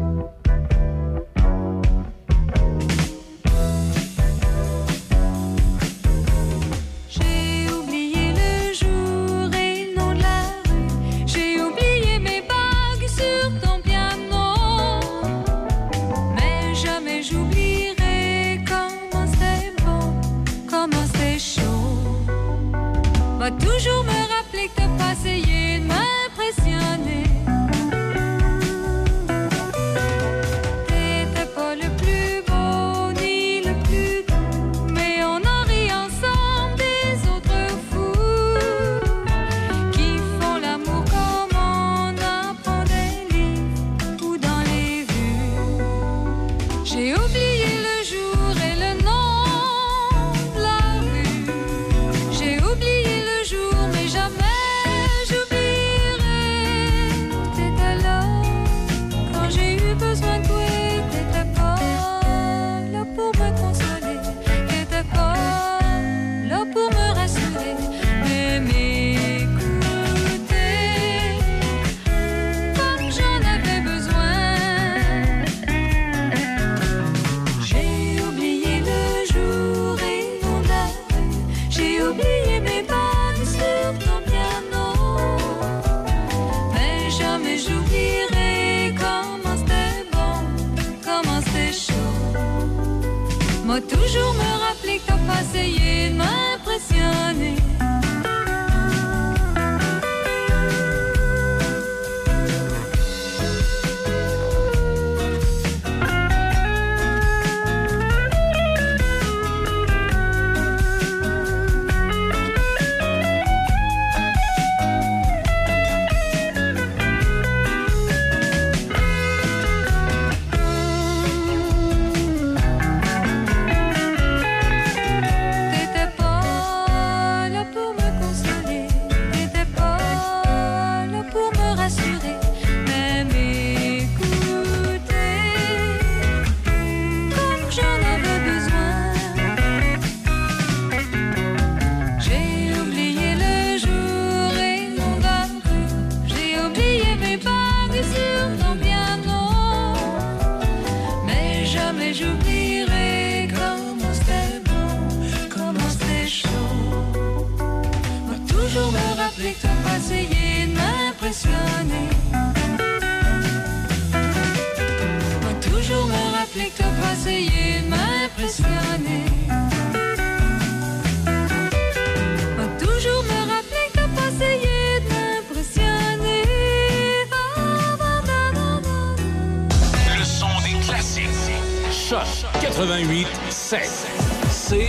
[183.70, 184.50] 88.7.
[184.50, 184.88] C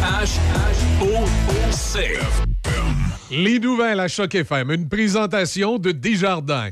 [0.00, 0.38] H
[1.02, 2.18] O C.
[3.30, 6.70] Les nouvelles à Choc FM, une présentation de Desjardins.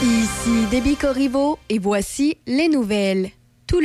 [0.00, 3.30] Ici Déby Corriveau et voici les nouvelles.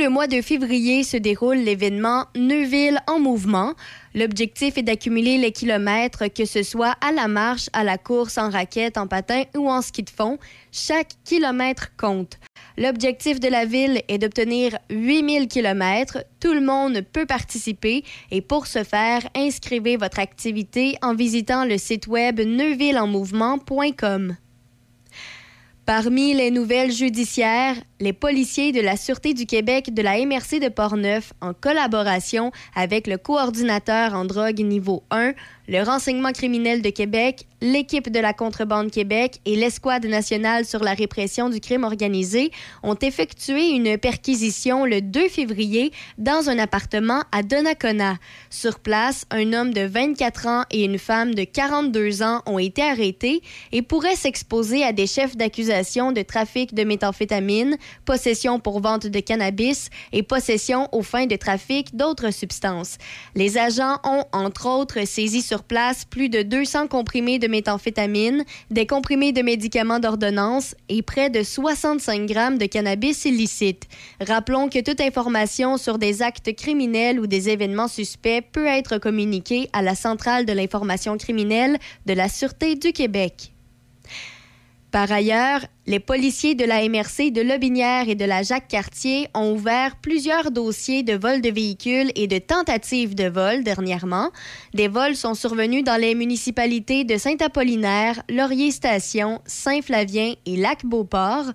[0.02, 3.74] Le mois de février se déroule l'événement Neuville en mouvement.
[4.16, 8.50] L'objectif est d'accumuler les kilomètres, que ce soit à la marche, à la course, en
[8.50, 10.38] raquette, en patin ou en ski de fond.
[10.72, 12.40] Chaque kilomètre compte.
[12.76, 16.24] L'objectif de la ville est d'obtenir 8000 kilomètres.
[16.40, 21.78] Tout le monde peut participer et pour ce faire, inscrivez votre activité en visitant le
[21.78, 24.36] site web neuvilleenmouvement.com.
[25.84, 30.68] Parmi les nouvelles judiciaires, les policiers de la Sûreté du Québec de la MRC de
[30.68, 35.32] Portneuf, en collaboration avec le coordinateur en drogue niveau 1,
[35.68, 40.94] le renseignement criminel de Québec, l'équipe de la contrebande Québec et l'escouade nationale sur la
[40.94, 42.50] répression du crime organisé
[42.82, 48.16] ont effectué une perquisition le 2 février dans un appartement à Donnacona.
[48.50, 52.82] Sur place, un homme de 24 ans et une femme de 42 ans ont été
[52.82, 59.06] arrêtés et pourraient s'exposer à des chefs d'accusation de trafic de méthamphétamine, possession pour vente
[59.06, 62.98] de cannabis et possession aux fins de trafic d'autres substances.
[63.36, 68.86] Les agents ont, entre autres, saisi sur place plus de 200 comprimés de méthamphétamine, des
[68.86, 73.82] comprimés de médicaments d'ordonnance et près de 65 grammes de cannabis illicite.
[74.18, 79.68] Rappelons que toute information sur des actes criminels ou des événements suspects peut être communiquée
[79.74, 81.76] à la Centrale de l'information criminelle
[82.06, 83.51] de la Sûreté du Québec.
[84.92, 89.96] Par ailleurs, les policiers de la MRC de Lobinière et de la Jacques-Cartier ont ouvert
[89.96, 94.30] plusieurs dossiers de vol de véhicules et de tentatives de vol dernièrement.
[94.74, 101.46] Des vols sont survenus dans les municipalités de Saint-Apollinaire, Laurier-Station, Saint-Flavien et Lac-Beauport.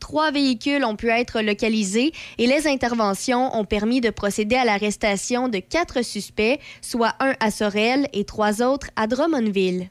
[0.00, 5.50] Trois véhicules ont pu être localisés et les interventions ont permis de procéder à l'arrestation
[5.50, 9.90] de quatre suspects, soit un à Sorel et trois autres à Drummondville.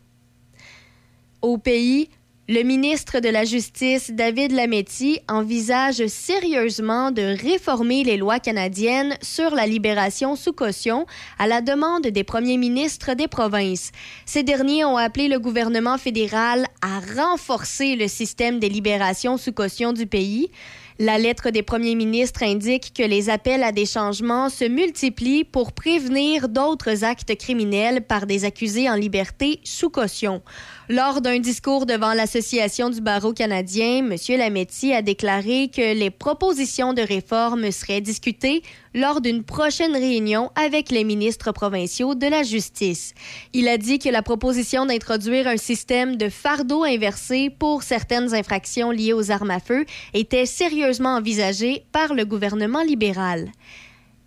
[1.43, 2.09] Au pays,
[2.47, 9.55] le ministre de la Justice, David Lametti, envisage sérieusement de réformer les lois canadiennes sur
[9.55, 11.07] la libération sous caution
[11.39, 13.91] à la demande des premiers ministres des provinces.
[14.27, 19.91] Ces derniers ont appelé le gouvernement fédéral à renforcer le système des libérations sous caution
[19.91, 20.51] du pays.
[20.99, 25.73] La lettre des premiers ministres indique que les appels à des changements se multiplient pour
[25.73, 30.41] prévenir d'autres actes criminels par des accusés en liberté sous caution.
[30.87, 34.15] Lors d'un discours devant l'Association du barreau canadien, M.
[34.37, 38.61] Lametti a déclaré que les propositions de réforme seraient discutées
[38.93, 43.15] lors d'une prochaine réunion avec les ministres provinciaux de la justice.
[43.51, 48.91] Il a dit que la proposition d'introduire un système de fardeau inversé pour certaines infractions
[48.91, 53.49] liées aux armes à feu était sérieusement envisagée par le gouvernement libéral.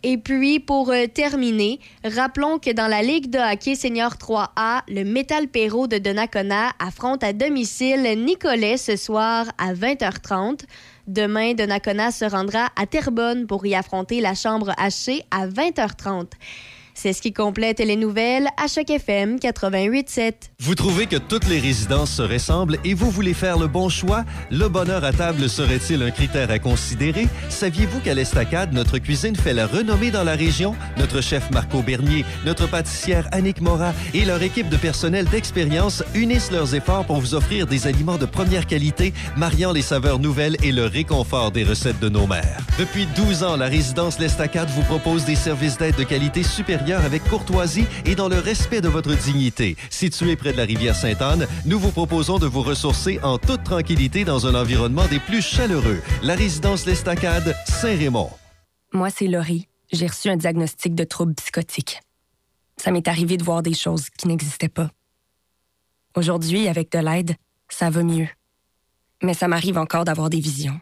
[0.05, 5.03] Et puis, pour euh, terminer, rappelons que dans la Ligue de hockey senior 3A, le
[5.03, 10.61] Metal Perro de Donnacona affronte à domicile Nicolet ce soir à 20h30.
[11.09, 16.31] Demain, Donnacona se rendra à Terrebonne pour y affronter la Chambre hachée à 20h30.
[17.01, 20.33] C'est ce qui complète les nouvelles à chaque FM 88.7.
[20.59, 24.25] Vous trouvez que toutes les résidences se ressemblent et vous voulez faire le bon choix?
[24.51, 27.29] Le bonheur à table serait-il un critère à considérer?
[27.51, 30.75] Saviez-vous qu'à l'Estacade, notre cuisine fait la renommée dans la région?
[30.97, 36.51] Notre chef Marco Bernier, notre pâtissière Annick Morat et leur équipe de personnel d'expérience unissent
[36.51, 40.73] leurs efforts pour vous offrir des aliments de première qualité, mariant les saveurs nouvelles et
[40.73, 42.59] le réconfort des recettes de nos mères.
[42.77, 47.23] Depuis 12 ans, la résidence L'Estacade vous propose des services d'aide de qualité supérieure avec
[47.25, 49.77] courtoisie et dans le respect de votre dignité.
[49.91, 54.25] Situé près de la rivière Sainte-Anne, nous vous proposons de vous ressourcer en toute tranquillité
[54.25, 56.01] dans un environnement des plus chaleureux.
[56.23, 58.31] La résidence L'Estacade, Saint-Raymond.
[58.93, 59.69] Moi, c'est Laurie.
[59.93, 62.01] J'ai reçu un diagnostic de trouble psychotique.
[62.77, 64.91] Ça m'est arrivé de voir des choses qui n'existaient pas.
[66.17, 67.37] Aujourd'hui, avec de l'aide,
[67.69, 68.29] ça va mieux.
[69.23, 70.81] Mais ça m'arrive encore d'avoir des visions.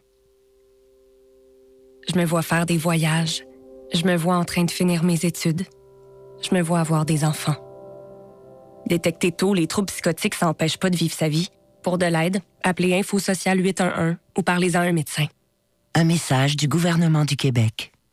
[2.09, 3.45] Je me vois faire des voyages.
[3.93, 5.63] Je me vois en train de finir mes études.
[6.43, 7.57] Je me vois avoir des enfants.
[8.87, 11.51] Détecter tôt les troubles psychotiques, ça n'empêche pas de vivre sa vie.
[11.83, 15.27] Pour de l'aide, appelez Info Social 811 ou parlez à un médecin.
[15.95, 17.93] Un message du gouvernement du Québec.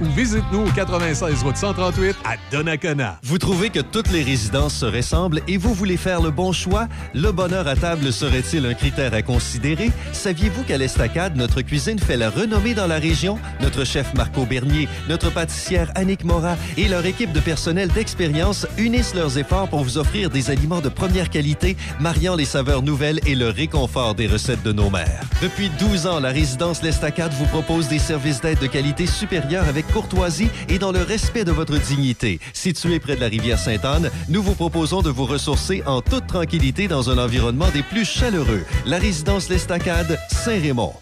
[0.00, 3.18] ou visite-nous au 96 route 138 à Donnacona.
[3.22, 6.88] Vous trouvez que toutes les résidences se ressemblent et vous voulez faire le bon choix?
[7.14, 9.90] Le bonheur à table serait-il un critère à considérer?
[10.12, 13.38] Saviez-vous qu'à l'Estacade, notre cuisine fait la renommée dans la région?
[13.60, 19.14] Notre chef Marco Bernier, notre pâtissière Annick Morat et leur équipe de personnel d'expérience unissent
[19.14, 23.34] leurs efforts pour vous offrir des aliments de première qualité, mariant les saveurs nouvelles et
[23.34, 25.24] le réconfort des recettes de nos mères.
[25.42, 29.86] Depuis 12 ans, la résidence L'Estacade vous propose des services d'aide de qualité supérieure avec
[29.88, 32.40] courtoisie et dans le respect de votre dignité.
[32.52, 36.88] Situé près de la rivière Sainte-Anne, nous vous proposons de vous ressourcer en toute tranquillité
[36.88, 38.62] dans un environnement des plus chaleureux.
[38.86, 41.01] La résidence L'Estacade, Saint-Raymond.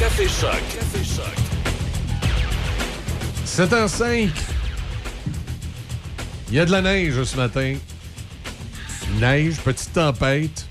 [0.00, 0.50] Café Choc.
[0.74, 1.36] Café Choc.
[3.46, 4.30] 7h05.
[6.48, 7.74] Il y a de la neige ce matin.
[9.20, 10.66] Neige, petite tempête.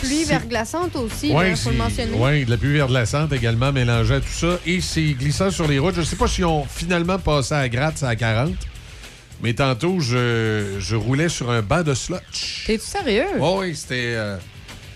[0.00, 2.16] Pluie verglaçante aussi, il Oui, faut le mentionner.
[2.18, 4.58] ouais, de la pluie verglaçante également mélangée à tout ça.
[4.66, 5.94] Et c'est glissant sur les routes.
[5.94, 8.52] Je ne sais pas si on finalement passé à gratte à 40.
[9.42, 12.64] Mais tantôt, je, je roulais sur un banc de slotch.
[12.66, 13.24] T'es-tu sérieux?
[13.40, 14.14] Oh, oui, c'était.
[14.16, 14.36] euh,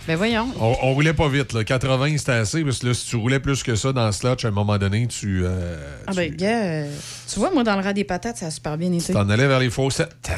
[0.07, 0.48] Ben voyons.
[0.61, 1.52] on, on roulait pas vite.
[1.52, 1.64] Là.
[1.64, 2.62] 80, c'était assez.
[2.64, 4.78] Parce que là, si tu roulais plus que ça dans le slotch, à un moment
[4.78, 5.76] donné, tu euh,
[6.07, 6.94] Ah ben, gars, euh,
[7.28, 9.12] tu vois, moi, dans le rat des patates, ça a super bien été.
[9.12, 10.30] t'en allais vers les fossettes.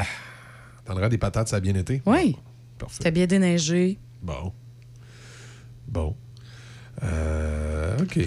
[0.87, 2.01] Dans le rang des patates, ça a bien été?
[2.07, 2.35] Oui.
[2.79, 2.95] Parfait.
[2.97, 3.99] C'était bien déneigé.
[4.23, 4.51] Bon.
[5.87, 6.15] Bon.
[7.03, 8.19] Euh, OK.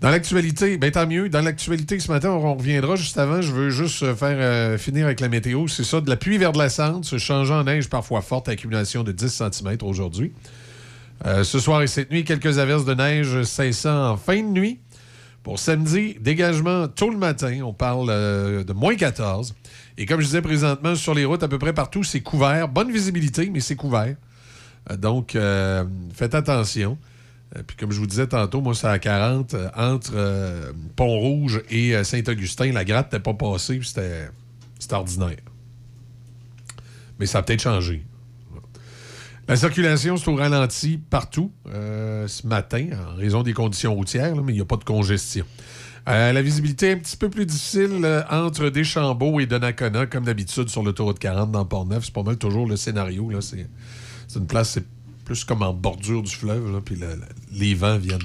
[0.00, 1.28] Dans l'actualité, ben tant mieux.
[1.28, 3.42] Dans l'actualité ce matin, on reviendra juste avant.
[3.42, 5.66] Je veux juste euh, faire euh, finir avec la météo.
[5.66, 8.48] C'est ça, de la pluie vers de la cendre, se changeant en neige parfois forte,
[8.48, 10.32] accumulation de 10 cm aujourd'hui.
[11.26, 14.78] Euh, ce soir et cette nuit, quelques averses de neige cessant en fin de nuit.
[15.42, 17.62] Pour samedi, dégagement tôt le matin.
[17.64, 19.54] On parle de moins 14.
[19.96, 22.68] Et comme je disais présentement, sur les routes, à peu près partout, c'est couvert.
[22.68, 24.14] Bonne visibilité, mais c'est couvert.
[24.98, 25.38] Donc,
[26.14, 26.98] faites attention.
[27.56, 31.62] Euh, puis comme je vous disais tantôt, moi, c'est à 40, euh, entre euh, Pont-Rouge
[31.70, 32.72] et Saint-Augustin.
[32.72, 34.28] La gratte n'était pas passée, puis c'était
[34.92, 35.36] ordinaire.
[37.18, 38.04] Mais ça a peut-être changé.
[39.48, 44.56] La circulation, c'est au ralenti partout ce matin, en raison des conditions routières, mais il
[44.56, 45.46] n'y a pas de congestion.
[46.06, 50.82] La visibilité est un petit peu plus difficile entre Deschambault et Donnacona, comme d'habitude sur
[50.82, 52.04] l'autoroute 40 dans Port-Neuf.
[52.04, 53.30] C'est pas mal toujours le scénario.
[53.40, 53.66] C'est
[54.36, 54.78] une place,
[55.28, 57.22] plus comme en bordure du fleuve, là, puis le- le-
[57.52, 58.18] les vents viennent,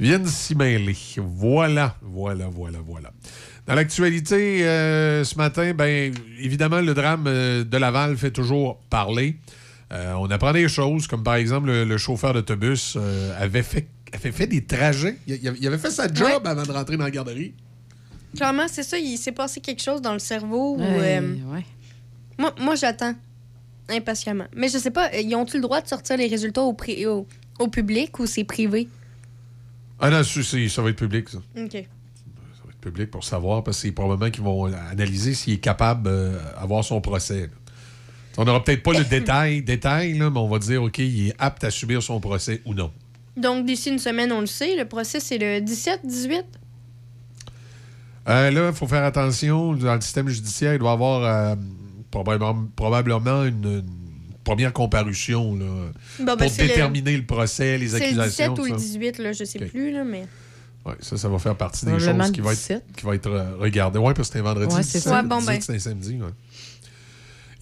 [0.00, 0.96] viennent s'y mêler.
[1.16, 3.12] Voilà, voilà, voilà, voilà.
[3.66, 9.36] Dans l'actualité, euh, ce matin, ben, évidemment, le drame euh, de Laval fait toujours parler.
[9.92, 13.86] Euh, on apprend des choses, comme par exemple, le, le chauffeur d'autobus euh, avait, fait,
[14.12, 15.16] avait fait des trajets.
[15.28, 17.54] Il, avait fait sa job avant de rentrer dans la garderie.
[18.36, 20.74] Clairement, c'est ça, il s'est passé quelque chose dans le cerveau.
[20.76, 21.64] où, Ouais, euh, ouais.
[22.38, 23.14] Moi, moi j'attends
[23.90, 24.46] impatiemment.
[24.56, 27.26] Mais je sais pas, ils ont-ils le droit de sortir les résultats au, pri- au,
[27.58, 28.88] au public ou c'est privé?
[29.98, 31.38] Ah non, ça va être public, ça.
[31.38, 31.72] OK.
[31.72, 31.78] Ça
[32.64, 36.04] va être public pour savoir, parce que c'est probablement qu'ils vont analyser s'il est capable
[36.04, 37.42] d'avoir son procès.
[37.42, 37.46] là.
[38.38, 41.34] On n'aura peut-être pas le détail, détail là, mais on va dire, OK, il est
[41.38, 42.90] apte à subir son procès ou non.
[43.36, 46.42] Donc, d'ici une semaine, on le sait, le procès, c'est le 17-18?
[48.28, 49.74] Euh, là, il faut faire attention.
[49.74, 51.56] Dans le système judiciaire, il doit y avoir euh,
[52.10, 53.84] probablement, probablement une, une
[54.44, 55.64] première comparution là,
[56.18, 58.54] Bon, ben, pour c'est le- déterminer le, procès, les C'est le accusations.
[58.54, 58.84] 17 ou le ça.
[58.84, 59.68] 18, là, je sais OK.
[59.70, 60.26] plus, là, mais...
[60.86, 62.76] Ouais, ça, ça va faire partie des choses qui vont 17.
[62.88, 63.98] être, qui vont être euh, regardées.
[63.98, 64.74] Oui, parce que vendredi.
[64.74, 65.20] Ouais, c'est 17, ça.
[65.22, 65.60] Ouais, bon, 18, ben.
[65.60, 66.16] c'était samedi.
[66.20, 66.28] ouais.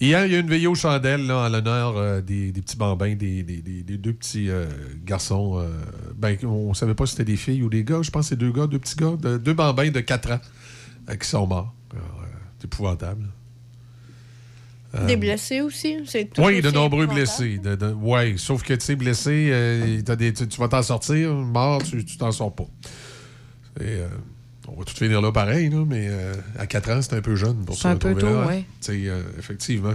[0.01, 2.77] Hier, il y a une veillée aux chandelles là, en l'honneur euh, des, des petits
[2.77, 4.65] bambins, des, des- des- des deux petits euh,
[5.03, 5.59] garçons.
[5.59, 5.67] euh,
[6.15, 8.01] ben, on savait pas si c'était des filles ou des gars.
[8.01, 10.39] Je pense que c'est deux gars, deux petits gars, de- deux bambins de 4 ans
[11.09, 11.75] euh, qui sont morts.
[11.93, 11.97] Euh,
[12.59, 13.25] c'est épouvantable.
[14.95, 17.59] Euh, Des blessés aussi, c'est tout oui, de nombreux blessés.
[17.59, 20.81] De, de- ouais, sauf que, tu sais, blessé, euh, t'as des- tu, tu vas t'en
[20.81, 22.65] sortir, mort, tu t'en sors pas.
[23.79, 24.07] Et, euh,
[24.67, 27.35] on va tout finir là pareil, là, mais euh, à 4 ans, c'est un peu
[27.35, 28.43] jeune pour C'est se un peu retrouver tôt, là.
[28.45, 28.47] hein.
[28.47, 28.65] ouais.
[28.81, 29.93] Tu sais, euh, effectivement.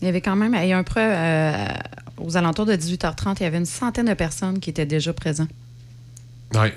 [0.00, 1.66] Il y avait quand même, il y a un preuve, euh,
[2.18, 5.48] aux alentours de 18h30, il y avait une centaine de personnes qui étaient déjà présentes.
[6.54, 6.72] Ouais.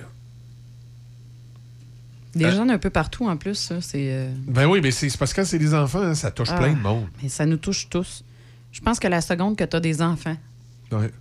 [2.35, 3.79] Des Euh, jeunes un peu partout en plus, ça.
[3.81, 4.07] C'est.
[4.11, 6.57] euh, Ben oui, mais c'est parce que quand c'est des enfants, hein, ça touche ah,
[6.57, 7.07] plein de monde.
[7.23, 8.23] Mais ça nous touche tous.
[8.71, 10.35] Je pense que la seconde que tu as des enfants.
[10.91, 11.11] Ouais.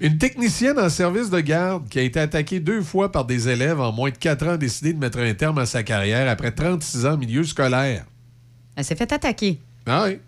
[0.00, 3.80] Une technicienne en service de garde qui a été attaquée deux fois par des élèves
[3.80, 6.50] en moins de quatre ans a décidé de mettre un terme à sa carrière après
[6.50, 8.04] 36 ans en milieu scolaire.
[8.76, 9.60] Elle s'est fait attaquer.
[9.86, 10.18] Ah oui.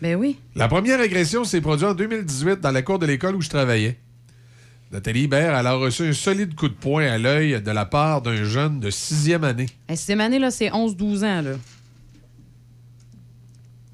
[0.00, 0.38] Ben oui.
[0.56, 3.98] La première agression s'est produite en 2018 dans la cour de l'école où je travaillais.
[4.92, 8.20] Nathalie Hibert elle a reçu un solide coup de poing à l'œil de la part
[8.22, 9.66] d'un jeune de sixième année.
[9.88, 11.52] La sixième année, là, c'est 11-12 ans, là.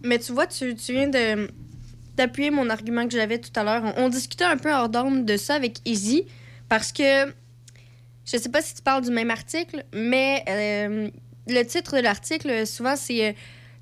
[0.03, 1.49] Mais tu vois, tu, tu viens de
[2.17, 3.95] d'appuyer mon argument que j'avais tout à l'heure.
[3.97, 6.25] On, on discutait un peu hors d'onde de ça avec Izzy
[6.69, 7.27] parce que
[8.25, 11.09] je sais pas si tu parles du même article, mais euh,
[11.47, 13.33] le titre de l'article, souvent, c'est euh,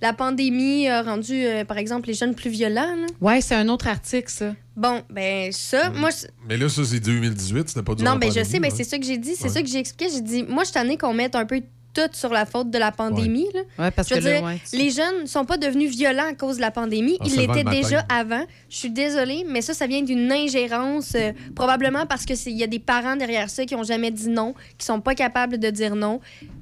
[0.01, 2.95] La pandémie a rendu, euh, par exemple, les jeunes plus violents.
[2.95, 3.07] là.
[3.21, 4.55] Ouais, c'est un autre article, ça.
[4.77, 8.31] Bon, ben ça, moi, je- Mais là, ça, c'est 2018, c'était pas du non, ben
[8.31, 9.49] je sais, mais c'est ça que j'ai dit, c'est Ouais.
[9.51, 10.13] ça que j'ai expliqué.
[10.13, 11.63] J'ai dit, moi, je suis tannée qu'on mette un peu
[11.95, 13.47] tout sur la faute de la pandémie.
[13.55, 13.61] là.
[13.79, 16.29] Ouais, parce Je veux que là, dire, ouais, les jeunes ne sont pas devenus violents
[16.31, 17.17] à cause de la pandémie.
[17.21, 18.45] En Ils l'étaient déjà avant.
[18.69, 22.67] Je suis désolée, mais ça, ça vient d'une ingérence, euh, probablement parce qu'il y a
[22.67, 25.97] des parents derrière ça qui n'ont jamais dit non, qui sont pas capables de dire
[25.97, 26.21] non,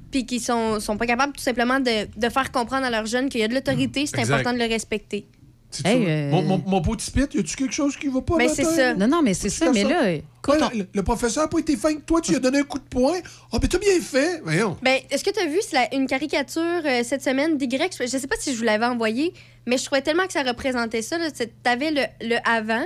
[0.09, 3.27] puis qui sont, sont pas capables tout simplement de, de faire comprendre à leurs jeunes
[3.27, 5.27] qu'il y a de l'autorité, c'est important de le respecter.
[5.83, 8.35] Hey, euh, mon, mon, mon petit pit, y a-tu quelque chose qui va pas?
[8.37, 8.93] Mais c'est ça.
[8.93, 9.71] Non, non, mais c'est ça.
[9.73, 10.01] Mais là,
[10.47, 12.63] Ouais, le, le professeur a pas été fin que toi, tu lui as donné un
[12.63, 13.17] coup de poing.
[13.51, 14.41] Ah, ben t'as bien fait.
[14.43, 14.77] Voyons.
[14.81, 17.67] Ben, est-ce que tu as vu la- une caricature euh, cette semaine d'Y?
[17.99, 19.33] Je sais pas si je vous l'avais envoyé,
[19.65, 21.17] mais je trouvais tellement que ça représentait ça.
[21.35, 22.85] Tu avais le, le avant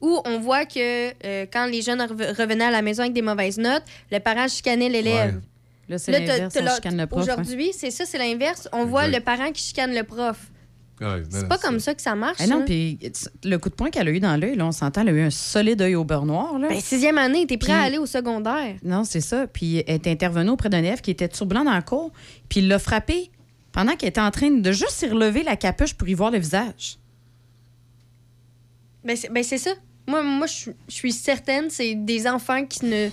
[0.00, 3.22] où on voit que euh, quand les jeunes rev- revenaient à la maison avec des
[3.22, 3.82] mauvaises notes,
[4.12, 5.40] le parent chicanait l'élève.
[5.88, 7.32] Là, c'est l'inverse, t'as- on t'as chicane le prof, hein.
[7.32, 8.68] Aujourd'hui, c'est ça, c'est l'inverse.
[8.72, 10.36] On voit le parent qui chicane le prof.
[11.30, 12.40] C'est pas comme ça que ça marche.
[12.48, 12.98] Non, puis
[13.44, 15.20] le coup de poing qu'elle a eu dans l'œil, là, on s'entend, elle a eu
[15.22, 16.58] un solide œil au beurre noir.
[16.58, 16.68] Là.
[16.68, 18.76] Ben, sixième année, t'es prêt à aller au secondaire.
[18.82, 19.46] Non, c'est ça.
[19.46, 22.10] Puis elle est intervenue auprès d'un élève qui était turbulent dans la cour,
[22.48, 23.30] puis il l'a frappé
[23.72, 26.38] pendant qu'elle était en train de juste s'y relever la capuche pour y voir le
[26.38, 26.98] visage.
[29.04, 29.70] Ben, c'est ben, c'est ça.
[30.06, 33.08] Moi, moi je suis- je suis certaine, c'est des enfants qui ne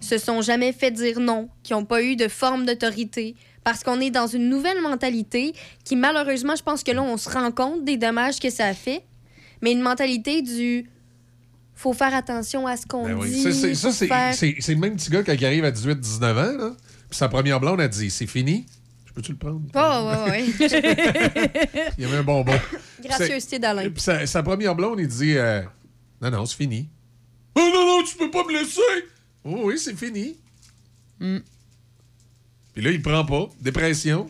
[0.00, 3.34] se sont jamais fait dire non, qui n'ont pas eu de forme d'autorité,
[3.68, 5.52] parce qu'on est dans une nouvelle mentalité
[5.84, 8.72] qui, malheureusement, je pense que là, on se rend compte des dommages que ça a
[8.72, 9.02] fait,
[9.60, 10.88] mais une mentalité du
[11.74, 13.28] faut faire attention à ce qu'on Ben oui.
[13.28, 13.42] dit.
[13.42, 15.66] Ça, c'est- ça, faut c'est faire- c'est- c'est le même petit gars quand il arrive
[15.66, 16.56] à 18-19 ans.
[16.56, 16.70] Là.
[17.10, 18.64] Puis sa première blonde a dit C'est fini.
[19.06, 19.60] Je peux-tu le prendre?
[19.74, 20.44] Oh, ouais, ouais.
[21.98, 22.54] Il y avait un bonbon.
[23.04, 23.90] Gracieuseté d'Alain.
[23.90, 25.60] Puis sa, sa première blonde, il dit euh,
[26.22, 26.88] Non, non, c'est fini.
[27.54, 28.80] Oh non, non, tu peux pas me laisser.
[29.44, 30.36] Oh oui, c'est fini.
[31.20, 31.38] Mm.
[32.78, 33.48] Puis là, il prend pas.
[33.60, 34.28] Dépression.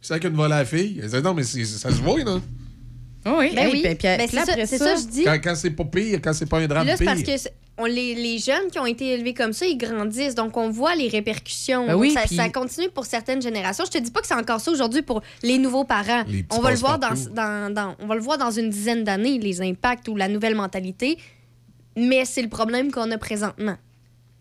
[0.00, 1.00] C'est ça qu'une volée à la fille.
[1.02, 2.36] Elle dit Non, mais c'est- ça se voit, là.
[3.26, 3.82] oui, Ben hey, oui.
[3.82, 5.24] puis Ben, c'est ça- c'est ça, je dis.
[5.24, 7.12] Quand, quand c'est pas pire, quand c'est pas un drame Là, c'est pire.
[7.14, 10.36] parce que c'est- on, les, les jeunes qui ont été élevés comme ça, ils grandissent.
[10.36, 11.88] Donc, on voit les répercussions.
[11.88, 13.84] Ben oui, ça, puis- ça continue pour certaines générations.
[13.84, 16.22] Je te dis pas que c'est encore ça aujourd'hui pour les nouveaux parents.
[16.28, 19.02] Les petits On va, le voir dans, dans- on va le voir dans une dizaine
[19.02, 21.18] d'années, les impacts ou la nouvelle mentalité.
[21.96, 23.76] Mais c'est le problème qu'on a présentement.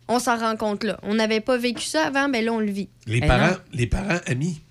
[0.08, 1.00] On s'en rend compte là.
[1.04, 2.90] On n'avait pas vécu ça avant, mais là, on le vit.
[3.08, 3.58] Les, Eh parents, non.
[3.74, 4.62] les parents amis.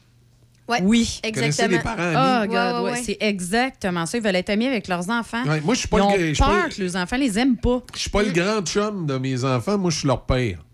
[0.69, 1.21] Ouais, Oui.
[1.25, 1.69] exactement.
[1.77, 2.49] Les parents Oh, amis?
[2.49, 3.03] God, Ouais, ouais, ouais, ouais.
[3.05, 4.17] c'est exactement ça.
[4.17, 5.45] Ils veulent être amis avec leurs enfants.
[5.45, 7.83] Ouais, moi, je suis pas Ils le ont peur que les enfants les aiment pas.
[7.95, 10.65] Je suis pas le grand chum de mes enfants, moi, je suis leur père.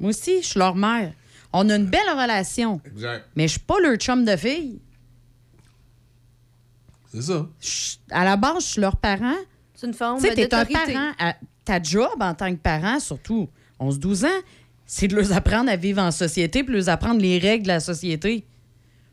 [0.00, 1.12] Moi aussi, je suis leur mère.
[1.52, 3.26] On a une belle relation, Exact.
[3.34, 4.80] mais je suis pas leur chum de fille.
[7.12, 7.46] C'est ça.
[8.10, 9.34] À la base, je suis leur parent.
[9.74, 11.12] C'est une forme Tu sais, t'es un parent.
[11.18, 11.34] à-
[11.64, 13.48] ta job en tant que parent, surtout
[13.80, 14.40] 11-12 ans,
[14.86, 17.80] c'est de leur apprendre à vivre en société puis leur apprendre les règles de la
[17.80, 18.44] société.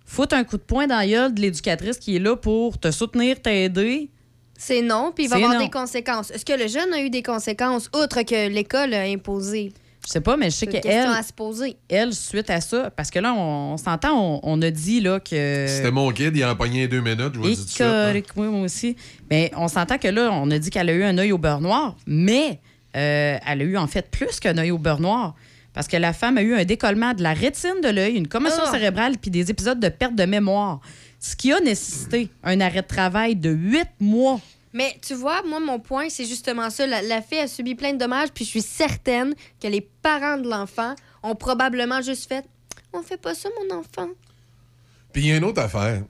[0.06, 2.92] Foutre un coup de poing dans la gueule de l'éducatrice qui est là pour te
[2.92, 4.10] soutenir, t'aider.
[4.58, 5.66] C'est non, puis il va y avoir non.
[5.66, 6.32] des conséquences.
[6.32, 9.74] Est-ce que le jeune a eu des conséquences, outre que l'école a imposé?
[10.06, 11.78] Je sais pas, mais je sais qu'elle, question à se poser.
[11.90, 15.20] elle, suite à ça, parce que là, on, on s'entend, on, on a dit là
[15.20, 15.66] que.
[15.68, 17.82] C'était mon kid, il a pogné deux minutes, je vous Et dis tout de suite.
[17.82, 18.06] hein.
[18.08, 18.96] correct, oui, moi aussi.
[19.32, 21.60] Mais on s'entend que là, on a dit qu'elle a eu un œil au beurre
[21.60, 22.60] noir, mais
[23.00, 25.36] elle a eu en fait plus qu'un œil au beurre noir.
[25.74, 28.64] Parce que la femme a eu un décollement de la rétine de l'œil, une commotion
[28.66, 28.72] Ah!
[28.72, 30.80] cérébrale puis des épisodes de perte de mémoire.
[31.20, 34.40] Ce qui a nécessité un arrêt de travail de huit mois.
[34.72, 36.86] Mais tu vois, moi, mon point, c'est justement ça.
[36.88, 40.38] La, la fille a subi plein de dommages, puis je suis certaine que les parents
[40.38, 42.46] de l'enfant ont probablement juste fait
[42.94, 44.10] On fait pas ça, mon enfant.
[45.12, 46.04] Puis il y a une autre affaire.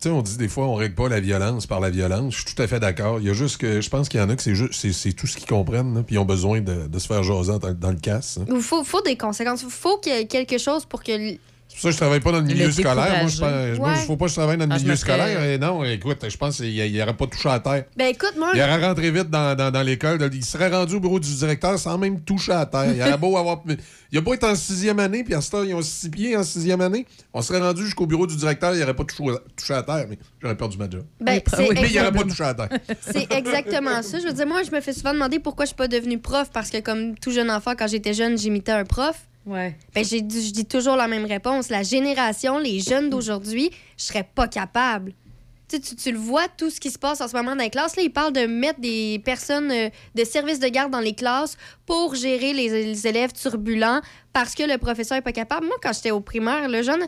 [0.00, 2.34] Tu sais, on dit des fois, on règle pas la violence par la violence.
[2.34, 3.20] Je suis tout à fait d'accord.
[3.20, 5.12] Il y a juste que je pense qu'il y en a que c'est juste c'est,
[5.12, 8.38] tout ce qu'ils comprennent, puis ils ont besoin de, se faire jaser dans, le casse.
[8.40, 8.46] hein.
[8.48, 9.62] Il faut, faut des conséquences.
[9.62, 11.12] Il faut qu'il y ait quelque chose pour que
[11.80, 13.18] pour ça que je travaille pas dans le milieu Le scolaire.
[13.20, 13.96] Moi, je moi, Ouais.
[14.06, 15.44] faut pas que je travaille dans le Ah, je milieu scolaire.
[15.44, 17.84] Et non, écoute, je pense qu'il n'aurait pas touché à terre.
[17.96, 20.28] Ben écoute, moi, Il aurait rentré vite dans, dans, dans l'école.
[20.32, 22.92] Il serait rendu au bureau du directeur sans même toucher à terre.
[22.94, 23.62] Il aurait beau avoir.
[24.12, 26.36] Il a beau être en sixième année, puis à ce temps, ils ont six pieds
[26.36, 27.06] en sixième année.
[27.32, 29.22] On serait rendu jusqu'au bureau du directeur, il n'aurait pas touché,
[29.56, 31.04] touché à terre, mais j'aurais perdu ma job.
[31.20, 32.68] Ben, c'est mais il n'aurait exactement- pas touché à terre.
[33.00, 34.18] C'est exactement ça.
[34.18, 36.50] Je veux dire, moi, je me fais souvent demander pourquoi je suis pas devenue prof
[36.52, 39.16] parce que, comme tout jeune enfant, quand j'étais jeune, j'imitais un prof.
[39.46, 39.76] Ouais.
[39.94, 41.70] Ben, j'ai je dis toujours la même réponse.
[41.70, 45.12] La génération, les jeunes d'aujourd'hui, je serais pas capable.
[45.68, 47.70] Tu, tu, tu le vois, tout ce qui se passe en ce moment dans les
[47.70, 47.94] classes.
[47.96, 51.56] Là, ils parlent de mettre des personnes euh, de service de garde dans les classes
[51.86, 54.00] pour gérer les, les élèves turbulents
[54.32, 55.66] parce que le professeur est pas capable.
[55.66, 57.04] Moi, quand j'étais au primaire, le jeune,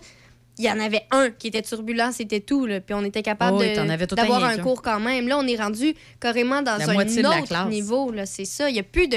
[0.58, 2.66] il y en avait un qui était turbulent, c'était tout.
[2.66, 5.26] Là, puis on était capable Oh de- un d'avoir un cours quand même.
[5.26, 6.94] Là, on est rendu carrément dans La un
[7.42, 8.12] autre niveau.
[8.12, 8.70] là, C'est ça.
[8.70, 9.16] Il y a plus de...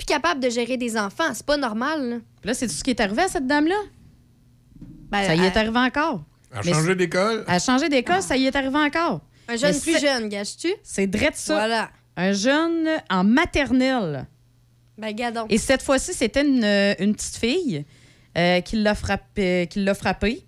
[0.00, 1.34] Plus capable de gérer des enfants.
[1.34, 2.22] C'est pas normal.
[2.42, 2.54] là.
[2.54, 3.76] C'est tout ce qui est arrivé à cette dame-là?
[5.10, 6.24] Ben, ça y est arrivé encore.
[6.50, 7.44] Elle a Mais changé d'école?
[7.46, 9.20] Elle a changé d'école, ça y est arrivé encore.
[9.46, 10.68] Un jeune Mais plus jeune, gâches-tu?
[10.82, 11.52] C'est drette ça.
[11.52, 11.90] Voilà.
[12.16, 14.26] Un jeune en maternelle.
[14.96, 15.44] Ben, gadon.
[15.50, 17.84] Et cette fois-ci, c'était une, euh, une petite fille
[18.38, 19.68] euh, qui l'a frappé.
[19.70, 20.46] qui l'a frappée.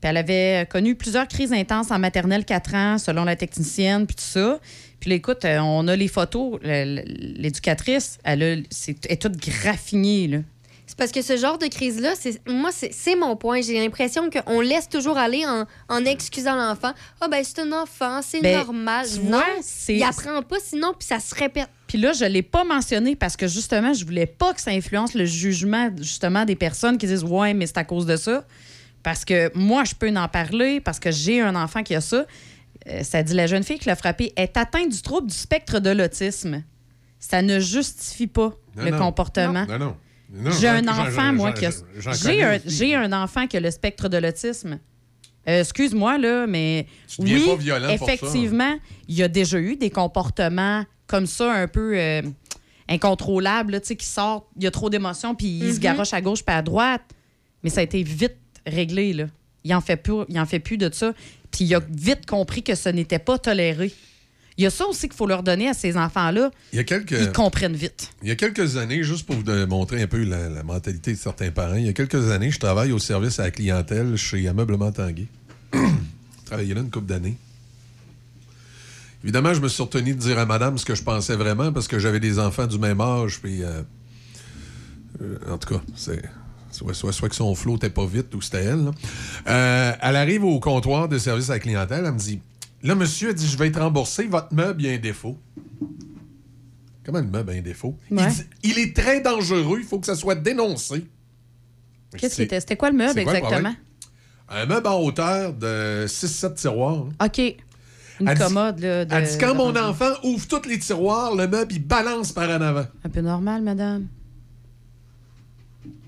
[0.00, 4.16] Puis elle avait connu plusieurs crises intenses en maternelle 4 ans, selon la technicienne, puis
[4.16, 4.60] tout ça.
[5.04, 6.58] Puis là, écoute, euh, on a les photos.
[6.62, 10.38] L'éducatrice, elle, a- c'est- elle est toute graffinée, là.
[10.86, 13.60] C'est parce que ce genre de crise-là, c'est moi, c'est mon point.
[13.60, 16.92] J'ai l'impression qu'on laisse toujours aller en, en excusant l'enfant.
[17.20, 19.06] Ah, ben, c'est un enfant, c'est Ben, normal.
[19.24, 19.44] non, vois,
[19.88, 21.68] il apprend pas, sinon, puis ça se répète.
[21.86, 24.70] Puis là, je ne l'ai pas mentionné parce que justement, je voulais pas que ça
[24.70, 28.46] influence le jugement justement des personnes qui disent Ouais, mais c'est à cause de ça.
[29.02, 32.24] Parce que moi, je peux en parler parce que j'ai un enfant qui a ça.
[32.88, 35.78] Euh, ça dit la jeune fille qui l'a frappé est atteinte du trouble du spectre
[35.80, 36.62] de l'autisme.
[37.18, 38.98] Ça ne justifie pas Non, le non.
[38.98, 39.64] comportement.
[39.66, 39.96] Non, non.
[40.30, 41.70] Non, J'ai un enfant, moi, qui a.
[42.66, 44.80] J'ai un, enfant qui a le spectre de l'autisme.
[45.48, 46.86] Euh, Excuse-moi, là, mais.
[47.06, 47.94] Tu oui, pas violent ça.
[47.94, 48.74] effectivement,
[49.08, 52.22] il y a déjà eu des comportements comme ça, un peu euh,
[52.88, 54.46] incontrôlables, là, tu sais, qui sortent.
[54.56, 55.82] Il y a trop d'émotions, puis il se Mhm.
[55.82, 57.02] garoche à gauche puis à droite.
[57.62, 58.36] Mais ça a été vite
[58.66, 59.26] réglé, là.
[59.64, 61.12] Il en fait plus, il en fait plus de ça.
[61.54, 63.92] Puis il a vite compris que ce n'était pas toléré.
[64.58, 66.50] Il y a ça aussi qu'il faut leur donner à ces enfants-là.
[66.72, 67.12] Il y a quelques.
[67.12, 68.10] Ils comprennent vite.
[68.22, 71.18] Il y a quelques années, juste pour vous montrer un peu la, la mentalité de
[71.18, 74.48] certains parents, il y a quelques années, je travaille au service à la clientèle chez
[74.48, 75.26] Ameublement Tanguay.
[75.72, 77.36] Je travaillais là une couple d'années.
[79.22, 81.88] Évidemment, je me suis retenu de dire à madame ce que je pensais vraiment parce
[81.88, 83.40] que j'avais des enfants du même âge.
[83.40, 83.80] Puis, euh,
[85.22, 86.22] euh, en tout cas, c'est.
[86.74, 88.84] Soit, soit, soit que son flot n'était pas vite ou c'était elle.
[88.86, 88.90] là.
[89.48, 92.04] Euh, elle arrive au comptoir de service à la clientèle.
[92.04, 92.40] Elle me dit
[92.82, 94.24] Là, monsieur, elle dit Je vais être remboursé.
[94.26, 95.38] Votre meuble, il y a un défaut.
[97.04, 97.96] Comment le meuble a un défaut?
[98.10, 99.78] Il dit, Il est très dangereux.
[99.80, 101.06] Il faut que ça soit dénoncé.
[102.16, 102.60] Qu'est-ce qui était?
[102.60, 103.74] C'était quoi le meuble le exactement?
[104.48, 107.06] Un meuble en hauteur de 6-7 tiroirs.
[107.20, 107.26] hein.
[107.26, 107.38] OK.
[108.20, 109.04] Une Elle dit- commode, là.
[109.04, 112.30] De, Elle dit quand de mon enfant ouvre tous les tiroirs, le meuble, il balance
[112.32, 112.84] par en avant.
[113.04, 114.06] Un peu normal, madame.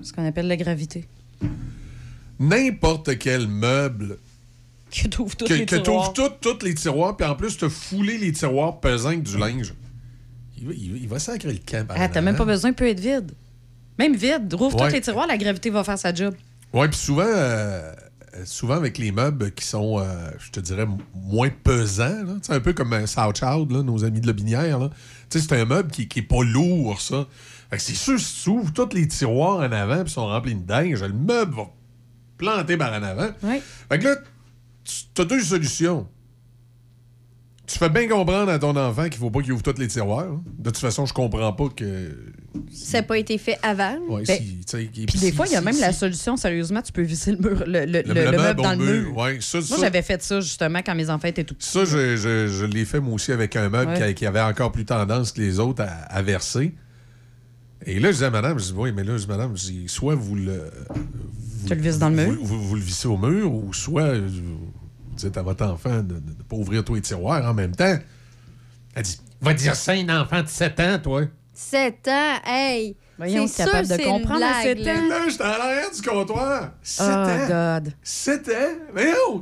[0.02, 1.06] Ce qu'on appelle la gravité.
[2.38, 4.18] N'importe quel meuble
[4.90, 6.12] Que t'ouvres tous que, les que tiroirs.
[6.12, 9.74] tout- tous les tiroirs, puis en plus, te fouler les tiroirs pesants avec du linge.
[10.58, 11.86] Il va, il va- il va sacrer le camp.
[11.90, 13.32] Ah, t'as même pas besoin, il peut être vide.
[13.98, 14.52] Même vide.
[14.54, 14.88] Rouvre Ouais.
[14.88, 16.34] tous les tiroirs, la gravité va faire sa job.
[16.72, 17.92] Oui, puis souvent, euh,
[18.44, 20.04] souvent avec les meubles qui sont, euh,
[20.38, 24.26] je te dirais, moins pesants, sais, un peu comme un Southchild, là, nos amis de
[24.26, 24.78] la binière.
[24.78, 24.90] là.
[25.30, 27.26] Tu sais, c'est un meuble qui, qui est pas lourd, ça.
[27.70, 30.54] Fait que c'est sûr, si tu ouvres tous les tiroirs en avant puis sont remplis
[30.54, 31.64] de dingue, le meuble va
[32.38, 33.28] planter par en avant.
[33.42, 33.60] Oui.
[33.90, 34.16] Fait que là,
[34.84, 36.06] tu as deux solutions.
[37.66, 40.26] Tu fais bien comprendre à ton enfant qu'il faut pas qu'il ouvre tous les tiroirs.
[40.30, 40.42] hein.
[40.56, 42.16] De toute façon, je comprends pas que.
[42.70, 43.96] Ça n'a pas été fait avant.
[44.08, 44.60] Ouais, Ben, si,
[45.04, 47.02] Puis des si- fois, il y a si- même si- la solution, sérieusement, tu peux
[47.02, 49.16] visser le, mur, le, le- le- Le- le le meuble meuble dans le mur, mur.
[49.16, 51.68] ouais, ça- Moi, ça- j'avais fait ça, justement, quand mes enfants étaient tout petits.
[51.68, 54.14] Ça, je, je- je l'ai fait moi aussi avec un meuble Ouais.
[54.14, 56.72] qui, avait encore plus tendance que les autres à, à verser.
[57.88, 59.62] Et là, je disais à madame, je dis, oui, mais là, je dis, madame, je
[59.66, 60.70] dis, soit vous le.
[60.90, 62.26] Vous, Tu le visses dans le mur?
[62.40, 64.72] Vous, vous- vous le vissez au mur, ou soit euh, vous
[65.16, 67.96] dites à votre enfant de ne pas ouvrir tous les tiroirs en même temps.
[68.94, 71.22] Elle dit, va dire ça à un enfant de 7 ans, toi.
[71.54, 72.96] 7 ans, hey!
[73.18, 74.94] Voyons, c'est capable sûr, de comprendre à blague, 7 là.
[74.98, 75.08] ans.
[75.08, 76.70] Là, j'étais à l'arrière du comptoir.
[76.82, 77.46] 7 Oh, ans.
[77.80, 77.92] God.
[78.02, 78.52] 7 ans?
[78.94, 79.40] Mais non!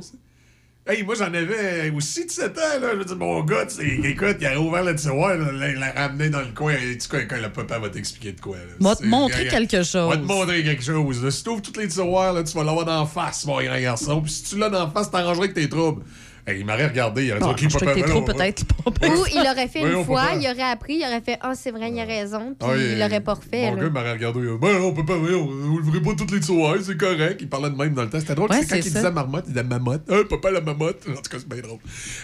[0.87, 2.89] Hey, moi, j'en avais aussi de 7 ans, là.
[2.93, 3.65] Je veux dire, mon gars,
[4.03, 6.73] écoute, il a ouvert le tiroir, il l'a ramené dans le coin.
[6.73, 8.63] Et tu sais, quand le papa va t'expliquer de quoi, là.
[8.79, 10.09] Va te montrer quelque chose.
[10.11, 11.23] Va te montrer quelque chose.
[11.23, 11.31] là.
[11.31, 14.21] Si tu ouvres tous les tiroirs, là, tu vas l'avoir d'en face, mon grand garçon.
[14.21, 16.03] Puis si tu l'as d'en face, t'arrangerais avec tes troubles.
[16.47, 18.63] Hey, il m'aurait regardé, il aurait dit OK, je voyons, trop, peut-être.
[18.85, 21.89] Ou il aurait fait une fois, il aurait appris, il aurait fait Ah, c'est vrai,
[21.91, 23.71] il a raison, puis il l'aurait pas refait.
[23.71, 24.39] Mon gars m'aurait regardé.
[24.41, 27.37] il a dit, Ben non, papa, voyons, vous ouvrez pas toutes les soirées, c'est correct.
[27.41, 28.19] Il parlait de même dans le temps.
[28.19, 28.49] C'était drôle.
[28.53, 30.03] C'est quand il disait marmotte, il disait mamotte.
[30.07, 31.01] Ah, papa, la mamotte.
[31.09, 31.79] En tout cas, c'est bien drôle.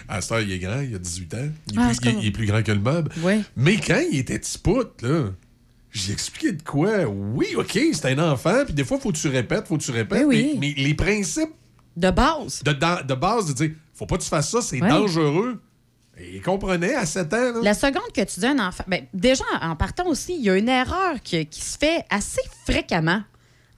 [0.08, 1.38] À ce temps, il est grand, il a 18 ans.
[1.72, 3.10] Il est, Ah, plus, il est- plus grand que le meuble.
[3.22, 3.40] Ouais.
[3.56, 5.30] Mais quand il était petit pout, là.
[5.90, 7.04] J'ai expliqué de quoi.
[7.06, 9.90] Oui, OK, c'est un enfant, puis des fois, faut que tu répètes, faut que tu
[9.90, 10.20] répètes.
[10.20, 10.56] Ben oui.
[10.58, 11.50] mais, mais les principes
[11.96, 12.62] De base.
[12.64, 14.88] de, de base, de dire, faut pas que tu fasses ça, c'est Ouais.
[14.88, 15.60] dangereux.
[16.18, 17.52] Et il comprenait à 7 ans.
[17.54, 17.60] Là.
[17.62, 20.50] La seconde que tu dis à un enfant, ben, déjà en partant aussi, il y
[20.50, 23.22] a une erreur qui, qui se fait assez fréquemment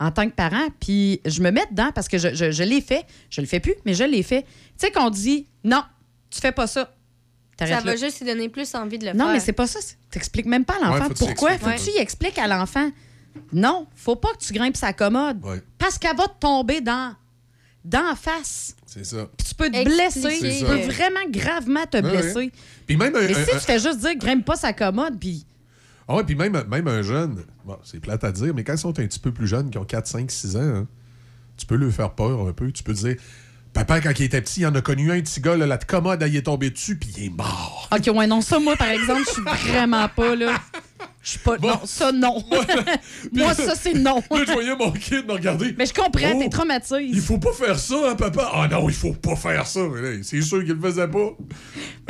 [0.00, 0.66] en tant que parent.
[0.80, 3.06] Puis je me mets dedans parce que je, je- je l'ai fait.
[3.30, 4.42] Je le fais plus, mais je l'ai fait.
[4.42, 5.84] Tu sais qu'on dit non,
[6.30, 6.92] tu fais pas ça.
[7.56, 7.94] Ça va là.
[7.96, 9.34] juste lui donner plus envie de le Non, faire.
[9.34, 9.78] mais c'est pas ça.
[10.10, 11.56] T'expliques même pas à l'enfant Ouais, pourquoi.
[11.56, 12.90] Faut que tu y expliques à l'enfant.
[13.52, 15.38] Non, faut pas que tu grimpes sa commode.
[15.44, 15.62] Ouais.
[15.78, 17.14] Parce qu'elle va te tomber dans,
[17.84, 18.74] dans la face.
[18.94, 19.26] C'est ça.
[19.36, 20.58] Puis tu peux te blesser.
[20.58, 22.34] Tu peux vraiment gravement te blesser.
[22.36, 22.52] ouais.
[22.86, 25.18] Puis même un, Mais un- si un- tu fais juste dire grimpe pas sa commode,
[25.18, 25.44] puis
[26.06, 28.78] Ah ouais, puis même, même un jeune, bon, c'est plate à dire, mais quand ils
[28.78, 30.86] sont un petit peu plus jeunes, qui ont 4, 5, 6 ans, hein,
[31.56, 32.70] tu peux leur faire peur un peu.
[32.72, 33.16] Tu peux dire,
[33.72, 36.22] papa, quand il était petit, il en a connu un petit gars, là, la commode,
[36.22, 37.88] elle, il est tombé dessus, puis il est mort.
[37.90, 39.42] OK, ouais, non, ça, moi, par exemple, je suis
[39.72, 40.54] vraiment pas, là.
[41.24, 41.56] Je suis pas.
[41.56, 42.44] Non, ça, non.
[43.32, 44.16] moi, ça, c'est non.
[44.30, 45.74] Là, je voyais mon kid me regarder.
[45.78, 47.02] Mais je comprends, Oh, t'es traumatisé.
[47.02, 48.50] Il faut pas faire ça, hein, papa?
[48.52, 49.80] Ah non, il faut pas faire ça.
[49.90, 51.30] Mais là, C'est sûr qu'il le faisait pas.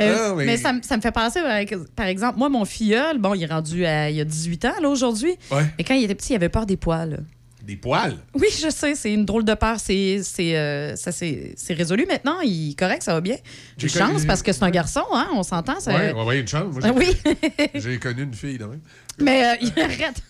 [0.01, 3.17] Euh, Ah, mais ça, me- ça me fait penser, par- par exemple, moi, mon filleul,
[3.17, 4.09] bon, il est rendu à.
[4.09, 5.35] Il a 18 ans, là, aujourd'hui.
[5.49, 5.63] Ouais.
[5.77, 7.23] Mais quand il était petit, il avait peur des poils.
[7.65, 8.15] Des poils.
[8.35, 9.79] Oui, je sais, c'est une drôle de peur.
[9.79, 12.39] C'est, c'est, euh, ça, c'est, c'est résolu maintenant.
[12.41, 13.37] Il est correct, ça va bien.
[13.77, 15.79] J'ai J'ai chance parce que c'est un garçon, hein, on s'entend.
[15.79, 15.91] Ça...
[15.95, 16.71] Ouais, ouais, ouais, une chance.
[16.71, 16.91] Moi, j'ai-
[17.33, 17.69] oui.
[17.73, 18.81] J'ai connu une fille, de même.
[19.19, 20.21] Mais euh, il arrête.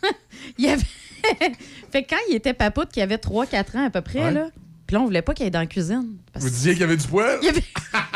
[0.58, 0.84] il avait...
[1.92, 4.32] fait que quand il était papoute, qui avait 3-4 ans à peu près, Ouais.
[4.32, 4.50] là,
[4.88, 6.16] puis là, on voulait pas qu'il aille dans la cuisine.
[6.32, 7.40] Parce Vous disiez qu'il y avait du poil?
[7.42, 7.64] Il y avait...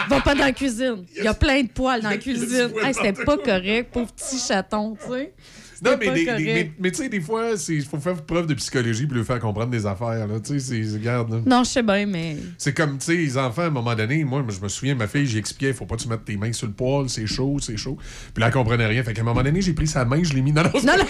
[0.08, 1.04] Va pas dans la cuisine.
[1.18, 2.72] Il y a plein de poils dans la cuisine.
[2.84, 5.34] Hey, C'était pas correct, pauvre petit chaton, tu sais.
[5.84, 8.54] Non, mais, des- des- mais, mais tu sais, des fois, il faut faire preuve de
[8.56, 10.28] psychologie pour lui faire comprendre des affaires.
[10.28, 10.40] Là.
[10.44, 11.32] Tu sais, regarde.
[11.34, 11.40] là.
[11.46, 12.38] Non, je sais bien, mais.
[12.58, 15.08] C'est comme, tu sais, les enfants, à un moment donné, moi, je me souviens, ma
[15.08, 17.58] fille, j'ai expliqué, faut pas que tu mettes tes mains sur le poil, c'est chaud,
[17.62, 17.98] c'est chaud.
[18.34, 19.04] Puis là, elle comprenait rien.
[19.04, 20.80] Fait qu'à un moment donné, j'ai pris sa main, je l'ai mis dans la Non,
[20.98, 21.06] non.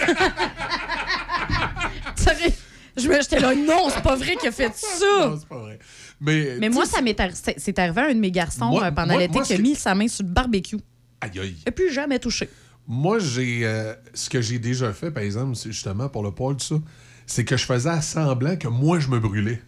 [2.96, 5.06] Je me- J'étais là, non, c'est pas vrai qu'il a fait ça.
[5.28, 5.78] Non, c'est pas vrai.
[6.20, 8.84] Mais, Mais moi, ça m'est arri- c'est c'est arrivé à un de mes garçons Moi-
[8.84, 10.76] euh, pendant l'été qui a mis sa main sur le barbecue.
[11.20, 11.56] Aïe, aïe.
[11.66, 12.48] Et plus jamais touché.
[12.92, 13.60] Moi, j'ai.
[13.64, 16.74] euh, ce que j'ai déjà fait, par exemple, c'est justement pour le poil, tout ça,
[17.24, 19.62] c'est que je faisais semblant que moi, je me brûlais.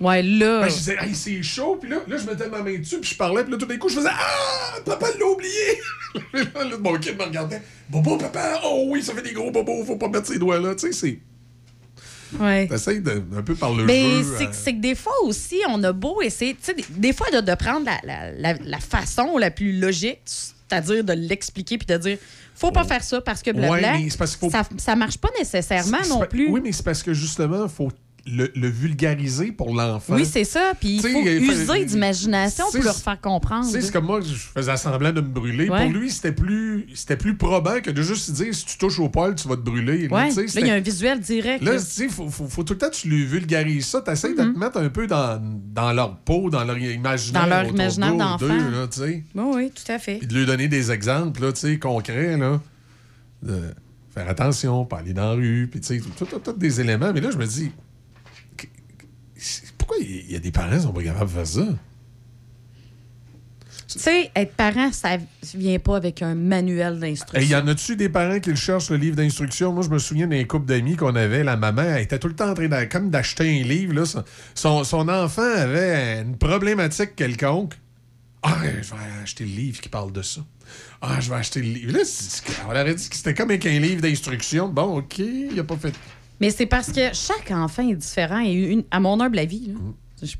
[0.00, 0.60] Ouais, là.
[0.60, 3.10] Ben, je disais, hey, c'est chaud, puis là, là, je mettais ma main dessus, puis
[3.10, 5.80] je parlais, puis là, tout d'un coup, je faisais, ah, papa l'a oublié.
[6.54, 9.84] là, là, mon kid me regardait, bobo, papa, oh oui, ça fait des gros bobos,
[9.84, 10.74] faut pas mettre ses doigts là.
[10.76, 12.38] Tu sais, c'est.
[12.40, 12.66] Ouais.
[12.66, 14.34] T'essayes de- un peu par le Mais jeu.
[14.38, 17.12] c'est euh, c'est que des fois aussi, on a beau essayer, tu sais, des, des
[17.12, 21.76] fois, de, de prendre la, la- la- la façon la plus logique, c'est-à-dire de l'expliquer
[21.76, 22.18] puis de dire,
[22.54, 25.98] faut pas faire ça parce que blabla, Ouais, parce faut- ça, ça marche pas nécessairement
[26.08, 26.48] non plus.
[26.50, 27.90] Oui, mais c'est parce que justement, faut
[28.26, 30.14] le, le vulgariser pour l'enfant.
[30.14, 30.72] Oui, c'est ça.
[30.78, 33.66] Puis il faut il user d'imagination pour leur faire comprendre.
[33.68, 35.68] C'est comme moi, je faisais semblant de me brûler.
[35.68, 35.84] Ouais.
[35.84, 39.08] Pour lui, c'était plus, c'était plus probant que de juste dire si tu touches au
[39.08, 40.08] poil, tu vas te brûler.
[40.08, 40.28] Là, Ouais.
[40.54, 41.62] il y a un visuel direct.
[41.64, 44.02] Là, sais, faut, faut, faut tout le temps que tu lui vulgarises ça.
[44.02, 44.54] Tu essaies de Mhm.
[44.54, 45.40] te mettre un peu dans,
[45.74, 47.42] dans leur peau, dans leur imaginaire.
[47.42, 48.46] Dans leur imaginaire d'enfant.
[48.90, 49.24] sais.
[49.34, 50.16] Oui, oui, tout à fait.
[50.18, 52.60] Puis de lui donner des exemples, là, tu sais, concrets, là.
[53.42, 53.58] De
[54.14, 57.12] faire attention, pas aller dans la rue, puis tu sais, tout, tout- tout des éléments.
[57.12, 57.72] Mais là, je me dis,
[59.92, 61.66] pourquoi il y a des parents qui sont pas capables de faire ça?
[63.88, 65.18] Tu sais, être parent, ça
[65.54, 67.46] vient pas avec un manuel d'instruction.
[67.50, 69.72] y en a-tu des parents qui le cherchent, le livre d'instruction?
[69.72, 71.44] Moi, je me souviens d'un couple d'amis qu'on avait.
[71.44, 73.92] La maman, elle était tout le temps en train de, comme d'acheter un livre.
[73.92, 74.04] Là.
[74.54, 77.74] Son- Son, enfant avait une problématique quelconque.
[78.42, 80.40] Ah, je vais acheter le livre qui parle de ça.
[81.02, 81.92] Ah, je vais acheter le livre.
[81.92, 82.00] Là,
[82.66, 84.68] on aurait dit que c'était comme avec un livre d'instruction.
[84.68, 85.92] Bon, OK, il a pas fait.
[86.40, 89.74] Mais c'est parce que chaque enfant est différent et une, à mon humble avis, là,
[89.74, 89.94] Mm.
[90.22, 90.38] je suis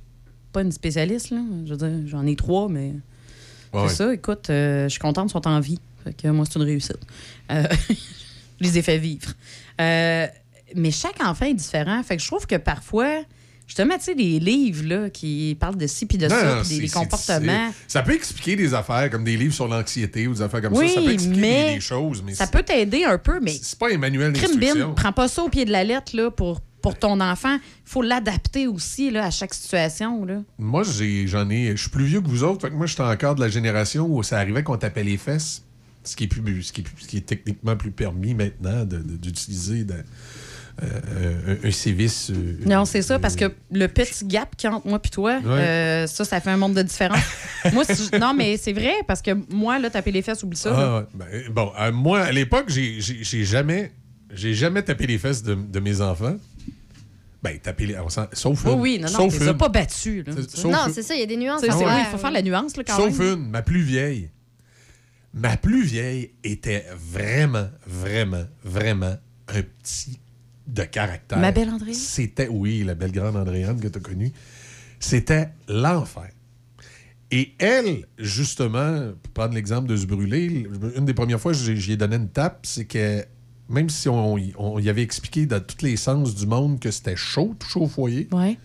[0.53, 1.41] pas une spécialiste, là.
[1.65, 2.93] Je veux dire, j'en ai trois, mais
[3.73, 4.13] Ouais, c'est ça.
[4.13, 5.79] Écoute, euh, je suis contente qu'ils sont en vie.
[6.05, 6.99] Fait que moi, c'est une réussite.
[7.51, 7.95] Euh, je
[8.65, 9.33] les ai fait vivre.
[9.81, 10.27] Euh,
[10.77, 12.03] mais chaque enfant est différent.
[12.03, 13.23] Fait que je trouve que parfois,
[13.67, 16.63] justement, tu sais, des livres là, qui parlent de ci puis de Non, ça, non,
[16.63, 17.73] puis des, comportements.
[17.89, 20.89] Ça peut expliquer des affaires comme des livres sur l'anxiété ou des affaires comme Oui,
[20.89, 20.95] ça.
[20.97, 23.79] Ça peut expliquer mais des, des choses, mais Ça peut t'aider un peu, mais c'est
[23.79, 24.95] pas un manuel d'instruction.
[24.95, 27.55] prends pas ça au pied de la lettre là, pour, pour ton enfant.
[27.55, 27.61] Il
[27.91, 30.25] faut l'adapter aussi là, à chaque situation.
[30.25, 30.43] Là.
[30.59, 31.77] Moi, j'ai, j'en ai.
[31.77, 32.61] Je suis plus vieux que vous autres.
[32.63, 35.63] Fait que moi, j'étais encore de la génération où ça arrivait qu'on tapait les fesses.
[36.05, 38.85] Ce qui est, plus, ce qui est, plus- ce qui est techniquement plus permis maintenant
[38.85, 40.03] de- d'utiliser de-
[40.83, 42.31] euh, un, un sévice.
[42.31, 45.51] euh, Non, c'est ça, parce que le petit gap qui entre moi et toi, Ouais.
[45.51, 47.19] euh, ça, ça fait un monde de différence.
[47.73, 50.73] moi, si non, mais c'est vrai, parce que moi, là, taper les fesses, oublie ça.
[50.75, 51.07] Ah.
[51.15, 53.93] Ben, bon, euh, moi, à l'époque, j'ai jamais,
[54.33, 56.37] j'ai jamais tapé les fesses de, de mes enfants.
[57.43, 57.97] Ben, taper les.
[58.33, 58.81] Sauf Oui, une.
[58.81, 59.57] oui, non, non, Sauf une.
[59.59, 59.69] pas
[60.23, 60.33] là.
[60.49, 61.69] Sauf Non, c'est ça, il y a des nuances oui,
[62.01, 63.33] il faut faire la nuance, là, quand Sauf même.
[63.35, 64.31] une, ma plus vieille.
[65.35, 69.17] Ma plus vieille était vraiment, vraiment, vraiment
[69.49, 70.19] un petit
[70.67, 71.39] de caractère.
[71.39, 71.95] Ma belle Andréane?
[71.95, 74.33] C'était, oui, la belle grande Andréane que tu as connue.
[75.01, 76.29] C'était l'enfer.
[77.31, 80.67] Et elle, justement, pour prendre l'exemple de se brûler,
[80.97, 83.25] une des premières fois que j'y ai donné une tape, c'est que
[83.71, 86.91] même si on, y- on y avait expliqué dans tous les sens du monde que
[86.91, 88.59] c'était chaud, toucher au foyer, Ouais.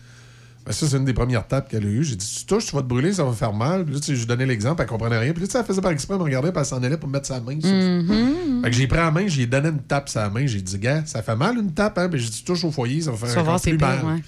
[0.68, 2.04] Ben ça, c'est une des premières tapes qu'elle a eues.
[2.04, 3.86] J'ai dit, tu touches, tu vas te brûler, ça va faire mal.
[3.86, 5.32] Puis là, tu sais, je lui donnais l'exemple, elle comprenait rien.
[5.32, 6.98] Puis là, tu sais, elle faisait par exprès, elle me regardait, puis elle s'en allait
[6.98, 7.58] pour me mettre sa main.
[7.62, 8.62] sur- Mhm.
[8.64, 10.46] Fait que j'ai pris la main, j'ai donné une tape la main.
[10.46, 12.10] J'ai dit, gars, ça fait mal une tape, hein?
[12.10, 14.06] Puis j'ai dit, tu touches au foyer, ça va faire voir, encore plus mal.
[14.16, 14.22] ouais.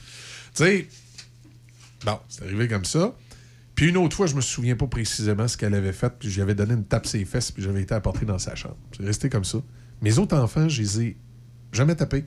[0.55, 0.87] Tu sais,
[2.05, 3.13] bon, c'est arrivé comme ça.
[3.75, 6.55] Puis une autre fois, je me souviens pas précisément ce qu'elle avait fait, puis j'avais
[6.55, 8.77] donné une tape sur les fesses, puis j'avais été apporté dans sa chambre.
[8.97, 9.57] C'est resté comme ça.
[10.01, 11.17] Mes autres enfants, je les ai
[11.73, 12.25] jamais tapés.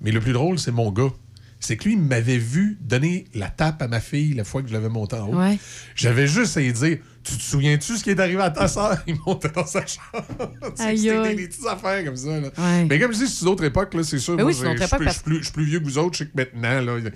[0.00, 1.08] Mais le plus drôle, c'est mon gars.
[1.58, 4.68] C'est que lui, il m'avait vu donner la tape à ma fille la fois que
[4.68, 5.36] je l'avais monté en haut.
[5.38, 5.58] Ouais.
[5.94, 8.98] J'avais juste à lui dire Tu te souviens-tu ce qui est arrivé à ta soeur
[9.06, 10.26] Il montait dans sa chambre.
[10.76, 12.38] C'était des petites affaires comme ça.
[12.40, 12.48] là.
[12.58, 12.84] Ouais.
[12.88, 14.36] Mais comme je dis, c'est une autre époque, là, c'est sûr.
[14.36, 16.12] Mais moi, oui, je- suis- parce- plus- vieux que vous autres.
[16.18, 17.10] Je sais que maintenant, là,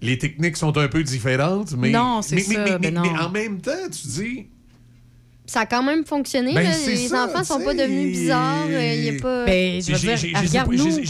[0.00, 1.72] les techniques sont un peu différentes.
[1.76, 3.16] Mais, Non, c'est mais, mais- ça, mais- ben mais non.
[3.26, 4.46] en même temps, tu dis
[5.52, 6.54] Ça a quand même fonctionné.
[6.54, 6.72] Ben, là.
[6.72, 8.66] c'est Les ça, enfants sont pas devenus bizarres.
[8.68, 9.44] euh, Il y a pas...
[9.46, 10.06] Ben, je je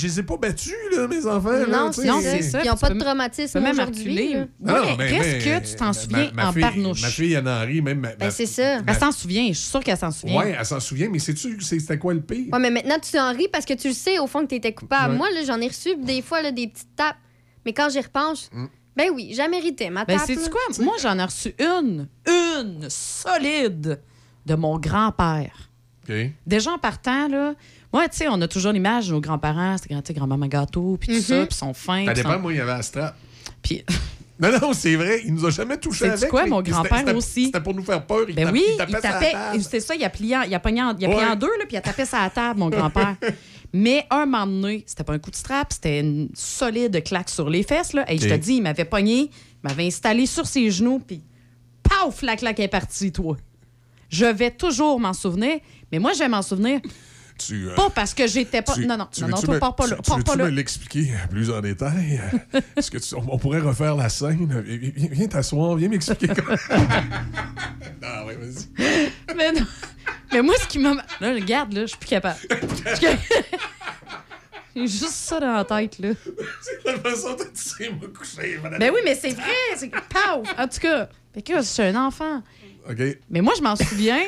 [0.07, 1.51] les ai pas- battus, là, mes enfants.
[1.69, 2.31] Non, c'est Non, ça.
[2.31, 4.37] c'est ça, Ils n'ont pas de traumatisme même aujourd'hui.
[4.37, 7.03] Ouais, Ah mais- mais- que tu t'en ma- souviens ma en fille- barnouche?
[7.03, 8.01] Ma fille Anne-Henri, même.
[8.01, 8.79] ma- Ben, ma- c'est ça.
[8.87, 10.39] Elle s'en souvient, je suis sûre qu'elle s'en souvient.
[10.39, 12.47] Ouais, elle s'en souvient, mais sais-tu c'est- c'était quoi le pire?
[12.51, 14.55] Ouais, mais maintenant, tu t'en ris parce que tu le sais, au fond, que tu
[14.55, 15.12] étais coupable.
[15.12, 15.19] Ouais.
[15.19, 17.17] Moi, là, j'en ai reçu des fois là, des petites tapes.
[17.67, 18.67] Mais quand j'y repense, Mm.
[18.97, 20.29] ben oui, j'ai mérité ma Ben, tape.
[20.29, 20.49] c'est là.
[20.51, 20.83] quoi?
[20.83, 24.01] Moi, j'en ai reçu une, une solide
[24.51, 25.70] de mon grand-père.
[26.44, 27.55] Déjà en partant, là,
[27.93, 31.14] moi, tu sais, on a toujours l'image de nos grands-parents, c'était grand-maman gâteau, puis tout
[31.14, 31.20] Mhm.
[31.20, 32.05] ça, puis son fin.
[32.05, 33.16] Ça dépend, son- moi, il y avait la strap.
[33.62, 33.85] Puis,
[34.40, 36.31] Non, non, c'est vrai, il nous a jamais touché avec.
[36.31, 37.44] quoi, mais mon c'était- grand-père aussi?
[37.47, 38.24] C'était pour nous faire peur.
[38.27, 39.62] Il ben tape- oui, il tapait, sur la tapait, table.
[39.62, 41.47] c'est ça, il a plié en, il a pogné en, il a plié en deux,
[41.59, 43.16] là, puis il a tapé sa table, mon grand-père.
[43.74, 47.51] Mais un moment donné, c'était pas un coup de strap, c'était une solide claque sur
[47.51, 48.10] les fesses, là.
[48.10, 49.31] Et je te dis, il m'avait pogné, il
[49.62, 51.22] m'avait installé sur ses genoux, puis
[51.82, 53.36] paf, la claque est partie, toi.
[54.11, 55.59] Je vais toujours m'en souvenir,
[55.91, 56.81] mais moi, je vais m'en souvenir
[57.39, 58.74] Tu, euh, pas parce que j'étais pas.
[58.74, 59.97] tu- non, non, tu non, non, toi, pars pas tu- là.
[60.03, 60.45] tu là.
[60.45, 62.20] me l'expliquer plus en détail?
[62.77, 64.62] Est-ce que tu- on, on pourrait refaire la scène?
[64.66, 66.27] Viens, t'asseoir, viens m'expliquer.
[66.35, 66.57] comment-
[68.03, 69.11] non, ouais, vas-y.
[69.35, 69.66] Mais, non.
[70.35, 70.93] Mais moi, ce qui m'a.
[71.20, 72.39] Là, regarde, là, je suis plus capable.
[74.77, 76.11] J'ai juste ça dans la tête, là.
[76.61, 78.61] C'est la façon dont tu sais me coucher.
[78.62, 78.78] madame.
[78.78, 79.45] Ben oui, mais c'est vrai.
[79.77, 79.91] C'est!
[80.59, 82.43] En tout cas, que je suis un enfant.
[83.31, 84.21] Mais moi, je m'en souviens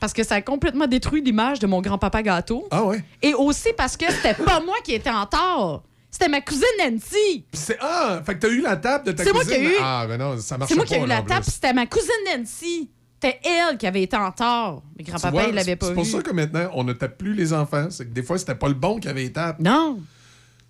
[0.00, 2.66] parce que ça a complètement détruit l'image de mon grand-papa gâteau.
[2.70, 3.02] Ah ouais?
[3.22, 5.82] Et aussi parce que c'était pas moi qui étais en tort.
[6.10, 7.44] C'était ma cousine Nancy.
[7.52, 9.58] C'est, ah, fait que t'as eu la table de ta C'est moi cousine?
[9.60, 10.78] qui ai eu- Ah, ben non, ça marche C'est pas.
[10.80, 11.34] moi qui ai eu la plus.
[11.44, 12.90] c'était ma cousine Nancy.
[13.20, 14.82] C'était elle qui avait été en tort.
[14.96, 15.96] Mais grand-papa, il l'avait c'est- pas C'est vu.
[15.96, 17.88] pour ça que maintenant, on ne tape plus les enfants.
[17.90, 19.58] C'est que des fois, c'était pas le bon qui avait tapes.
[19.58, 19.98] Non.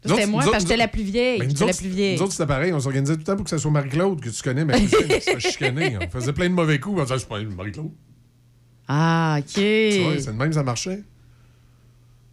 [0.08, 1.38] C'était moi parce que j'étais la plus vieille.
[1.38, 2.16] Ben, la plus vieille.
[2.16, 2.72] Nous autres, c'était pareil.
[2.72, 4.88] On s'organisait tout le temps pour que ce soit Marie-Claude, que tu connais, ma cousine,
[5.08, 5.98] qui se fait chicaner.
[6.00, 7.00] On faisait plein de mauvais coups.
[7.00, 7.90] On disait, c'est pas Marie-Claude.
[8.88, 9.52] Ah, OK.
[9.54, 11.02] Tu vois, c'est de même, ça marchait.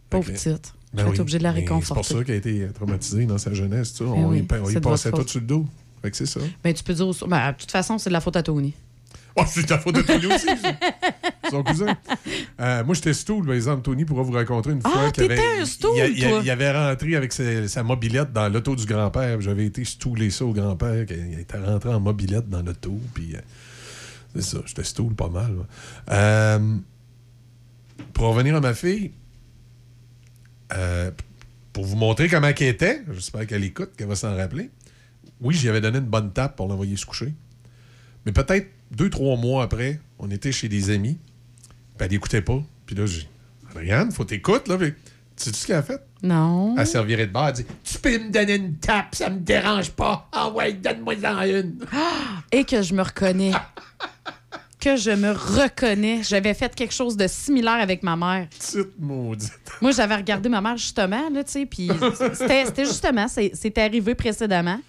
[0.08, 0.72] Pauvre petite.
[0.94, 1.10] Ben oui.
[1.10, 2.02] été obligée de la Mais réconforter.
[2.04, 3.92] C'est pour ça qu'elle a été traumatisée dans sa jeunesse.
[3.92, 4.04] Tu sais.
[4.04, 5.66] on, oui, y, on y passait tout sur le dos.
[6.00, 6.40] Fait que c'est ça.
[6.62, 7.06] Ben, tu peux dire.
[7.08, 8.72] aussi- Ben, de toute façon, c'est de la faute à Tony.
[9.38, 10.46] Oh, c'est ta faute de Tony aussi,
[11.50, 11.94] son cousin.
[12.60, 13.82] Euh, moi, j'étais stool, par exemple.
[13.82, 16.50] Tony pourra vous raconter une Ah, fois qu'il t'étais avait, un stool, il, il- il
[16.50, 19.40] avait rentré avec sa, sa mobilette dans l'auto du grand-père.
[19.42, 21.04] J'avais été stoulé ça au grand-père.
[21.06, 22.98] qu'il était rentré en mobilette dans l'auto.
[23.14, 23.40] Puis, euh,
[24.34, 25.54] c'est ça, j'étais stool pas mal.
[26.10, 26.76] Euh,
[28.14, 29.12] pour revenir à ma fille,
[30.74, 31.10] euh,
[31.72, 34.70] pour vous montrer comment elle était, j'espère qu'elle écoute, qu'elle va s'en rappeler.
[35.40, 37.34] Oui, j'y avais donné une bonne tape pour l'envoyer se coucher.
[38.26, 41.18] Mais peut-être deux, trois mois après, on était chez des amis.
[41.96, 42.60] Puis elle n'écoutait pas.
[42.84, 43.28] Puis là, j'ai dit
[43.74, 44.76] Regarde, faut t'écouter, là.
[44.78, 44.92] Puis,
[45.36, 46.00] sais-tu ce qu'elle a fait?
[46.22, 46.74] Non.
[46.78, 47.48] Elle servirait de bar.
[47.48, 50.28] Elle dit Tu peux me donner une tape, ça me dérange pas.
[50.32, 51.78] Ah ouais, donne-moi-en une.
[52.52, 53.52] Et que je me reconnais.
[54.80, 56.22] que je me reconnais.
[56.22, 58.48] J'avais fait quelque chose de similaire avec ma mère.
[58.48, 59.52] Petite maudite.
[59.80, 61.90] Moi, j'avais regardé ma mère justement, là, tu sais, puis
[62.34, 64.80] c'était justement, c'est- c'était arrivé précédemment.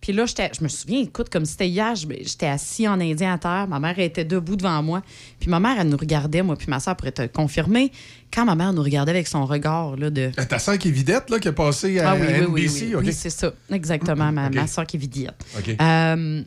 [0.00, 3.66] Puis là, je me souviens, écoute, comme c'était hier, j'étais assis en indien à terre.
[3.68, 5.02] Ma mère était debout devant moi.
[5.38, 7.92] Puis ma mère, elle nous regardait, moi, puis ma soeur pourrait te confirmer.
[8.32, 10.30] Quand ma mère nous regardait avec son regard, là, de.
[10.30, 12.86] Ta sœur qui est vidette, là, qui a passé à Ah oui, oui, oui, NBC,
[12.86, 13.02] oui, OK?
[13.04, 13.52] oui, c'est ça.
[13.70, 15.34] Exactement, ma, soeur qui est vidette.
[15.58, 15.76] OK.
[15.80, 16.42] Euh,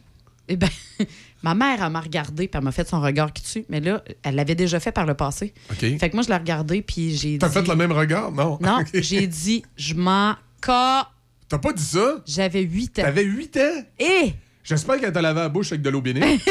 [0.48, 0.70] eh ben,
[1.44, 3.66] ma mère, elle m'a regardé, puis elle m'a fait son regard qui tue.
[3.70, 5.54] Mais là, elle l'avait déjà fait par le passé.
[5.72, 5.80] OK.
[6.00, 7.40] Fait que moi, je l'ai regardé, puis j'ai dit.
[7.40, 8.32] T'as fait le même regard?
[8.32, 8.58] Non.
[8.62, 10.36] Non, j'ai dit, je m'en
[10.66, 11.10] ca.
[11.50, 12.22] T'as pas dit ça?
[12.26, 13.04] J'avais 8 ans.
[13.04, 13.84] T'avais 8 ans?
[14.00, 14.34] Et?
[14.64, 16.24] J'espère qu'elle t'a lavé la bouche avec de l'eau bénite.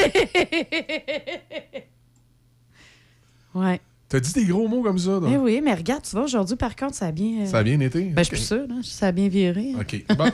[3.54, 3.80] ouais.
[4.08, 5.30] T'as dit des gros mots comme ça, donc?
[5.32, 7.42] Eh oui, mais regarde, tu vois, aujourd'hui, par contre, ça a bien.
[7.42, 8.02] euh, Ça a bien été?
[8.04, 8.74] Ben, je suis sûre, là.
[8.82, 9.72] Ça a bien viré.
[9.80, 10.04] OK.
[10.18, 10.26] Bon.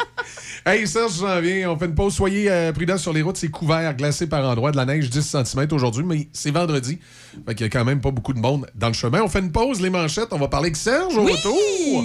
[0.66, 1.70] hey, Serge, j'en viens.
[1.70, 2.12] On fait une pause.
[2.14, 3.38] Soyez euh, prudents sur les routes.
[3.38, 4.70] C'est couvert, glacé par endroits.
[4.70, 6.98] De la neige, 10 cm aujourd'hui, mais c'est vendredi.
[7.46, 9.22] Fait qu'il y a quand même pas beaucoup de monde dans le chemin.
[9.22, 10.28] On fait une pause, les manchettes.
[10.32, 11.32] On va parler avec Serge au Oui!
[11.32, 12.04] retour.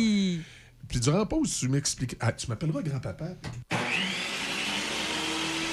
[0.91, 2.17] Puis durant la pause, tu m'expliques.
[2.19, 3.27] Ah, tu m'appelleras grand-papa.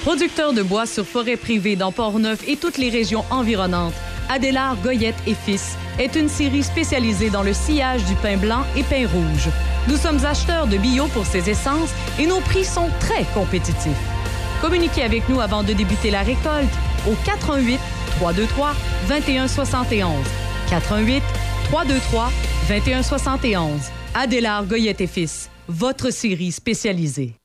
[0.03, 3.95] Producteur de bois sur forêt privée dans Port-Neuf et toutes les régions environnantes,
[4.29, 8.85] Adélard Goyette et Fils est une série spécialisée dans le sillage du pain blanc et
[8.85, 9.49] pain rouge.
[9.89, 11.91] Nous sommes acheteurs de bio pour ces essences
[12.21, 13.91] et nos prix sont très compétitifs.
[14.61, 16.71] Communiquez avec nous avant de débuter la récolte
[17.09, 17.81] au 88
[18.19, 18.73] 323
[19.09, 20.15] 2171.
[20.71, 21.23] 88
[21.71, 22.31] 323
[22.69, 23.98] 2171.
[24.21, 27.37] Adélard Goyette et Fils, votre série spécialisée.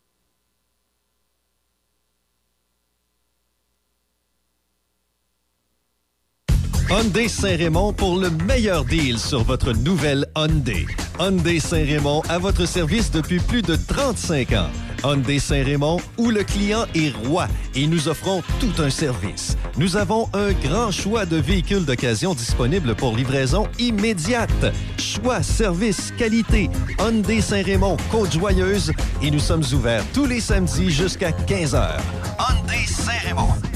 [6.90, 10.88] Hyundai Saint-Raymond pour le meilleur deal sur votre nouvelle Hyundai.
[11.20, 14.93] Hyundai Saint-Raymond à votre service depuis plus de 35 ans.
[15.04, 19.58] Hyundai Saint-Raymond où le client est roi et nous offrons tout un service.
[19.78, 24.74] Nous avons un grand choix de véhicules d'occasion disponibles pour livraison immédiate.
[24.98, 26.70] Choix, service, qualité.
[27.00, 32.00] Hyundai Saint-Raymond, Côte-Joyeuse et nous sommes ouverts tous les samedis jusqu'à 15h.
[32.40, 33.73] Hyundai Saint-Raymond.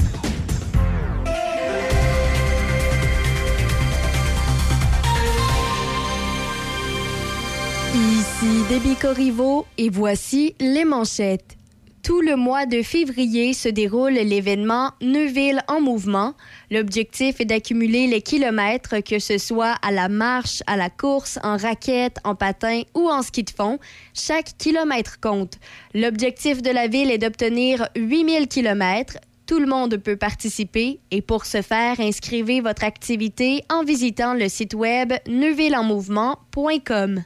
[8.40, 11.56] Ici Déby Corriveau et voici les manchettes.
[12.04, 16.34] Tout le mois de février se déroule l'événement Neuville en mouvement.
[16.70, 21.56] L'objectif est d'accumuler les kilomètres, que ce soit à la marche, à la course, en
[21.56, 23.80] raquette, en patin ou en ski de fond.
[24.14, 25.54] Chaque kilomètre compte.
[25.92, 29.18] L'objectif de la ville est d'obtenir 8000 kilomètres.
[29.46, 34.48] Tout le monde peut participer et pour ce faire, inscrivez votre activité en visitant le
[34.48, 37.24] site web neuvilleenmouvement.com.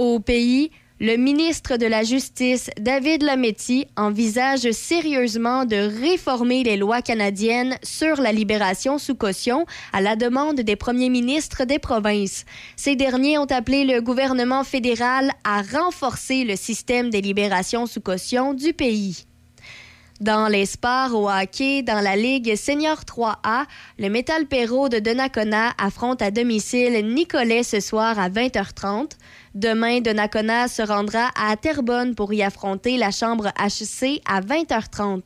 [0.00, 7.02] Au pays, le ministre de la Justice, David Lametti, envisage sérieusement de réformer les lois
[7.02, 12.46] canadiennes sur la libération sous caution à la demande des premiers ministres des provinces.
[12.76, 18.54] Ces derniers ont appelé le gouvernement fédéral à renforcer le système des libérations sous caution
[18.54, 19.26] du pays.
[20.20, 23.64] Dans les sports au hockey, dans la Ligue Senior 3A,
[23.98, 29.12] le Metal Perrault de Donnacona affronte à domicile Nicolet ce soir à 20h30.
[29.54, 35.22] Demain, Donnacona se rendra à Terrebonne pour y affronter la Chambre HC à 20h30.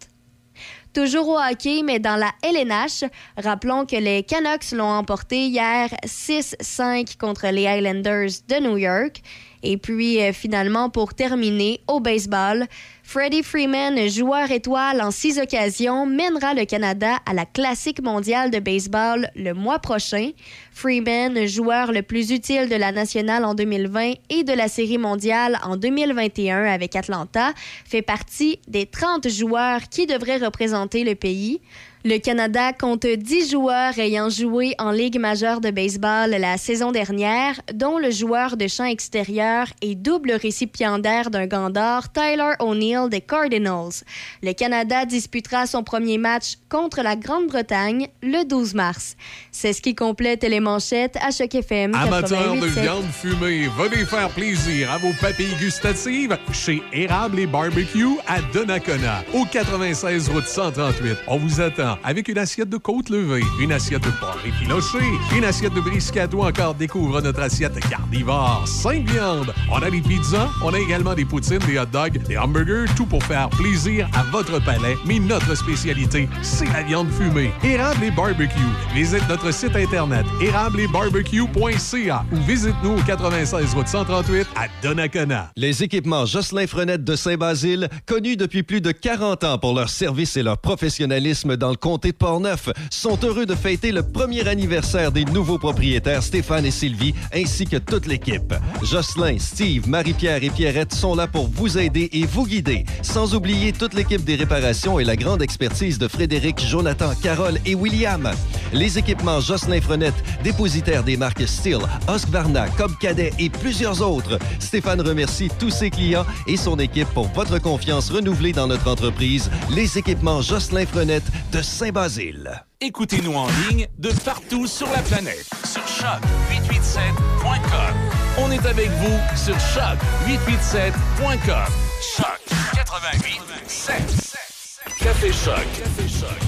[0.94, 3.04] Toujours au hockey, mais dans la LNH,
[3.36, 9.20] rappelons que les Canucks l'ont emporté hier 6-5 contre les Islanders de New York.
[9.64, 12.66] Et puis, euh, finalement, pour terminer, au baseball,
[13.06, 18.58] Freddie Freeman, joueur étoile en six occasions, mènera le Canada à la Classique mondiale de
[18.58, 20.30] baseball le mois prochain.
[20.72, 25.60] Freeman, joueur le plus utile de la nationale en 2020 et de la Série mondiale
[25.62, 27.52] en 2021 avec Atlanta,
[27.84, 31.60] fait partie des 30 joueurs qui devraient représenter le pays.
[32.06, 37.58] Le Canada compte 10 joueurs ayant joué en Ligue majeure de baseball la saison dernière,
[37.72, 43.22] dont le joueur de champ extérieur et double récipiendaire d'un gant d'or, Tyler O'Neill des
[43.22, 44.04] Cardinals.
[44.42, 49.14] Le Canada disputera son premier match contre la Grande-Bretagne le 12 mars.
[49.52, 51.94] C'est ce qui complète les manchettes à Choc FM.
[51.94, 52.82] Amateurs de 88.7.
[52.82, 59.22] viande fumée, venez faire plaisir à vos papilles gustatives chez Érable et Barbecue à Donnacona,
[59.32, 61.16] au 96 route 138.
[61.28, 64.98] On vous attend avec une assiette de côte levée, une assiette de porc effiloché,
[65.36, 69.54] une assiette de brisket ou encore découvre notre assiette carnivore, 5 viandes.
[69.70, 73.06] On a des pizzas, on a également des poutines, des hot dogs, des hamburgers, tout
[73.06, 74.96] pour faire plaisir à votre palais.
[75.06, 77.50] Mais notre spécialité, c'est viande fumée.
[77.62, 78.58] Érable et Barbecue.
[78.94, 85.50] Visite notre site internet érableetbarbecue.ca ou visite-nous au 96 route 138 à Donnacona.
[85.56, 90.36] Les équipements Jocelyn Frenette de Saint-Basile, connus depuis plus de 40 ans pour leur service
[90.36, 95.12] et leur professionnalisme dans le comté de Portneuf sont heureux de fêter le premier anniversaire
[95.12, 98.54] des nouveaux propriétaires Stéphane et Sylvie, ainsi que toute l'équipe.
[98.82, 103.72] Jocelyn, Steve, Marie-Pierre et Pierrette sont là pour vous aider et vous guider, sans oublier
[103.72, 108.30] toute l'équipe des réparations et la grande expertise de Frédéric, Jonathan, Carole et William.
[108.72, 111.78] Les équipements Jocelyn Frenette, dépositaire des marques Steel,
[112.08, 114.40] Husqvarna, Cobb Cadet et plusieurs autres.
[114.58, 119.50] Stéphane remercie tous ses clients et son équipe pour votre confiance renouvelée dans notre entreprise.
[119.70, 122.64] Les équipements Jocelyn Frenette de Saint-Basile.
[122.80, 125.46] Écoutez-nous en ligne de partout sur la planète.
[125.64, 127.94] Sur choc887.com.
[128.38, 131.70] On est avec vous sur choc887.com.
[132.16, 132.40] Choc
[132.74, 134.43] 88
[134.86, 135.54] Café Choc.
[135.78, 136.38] Café Choc.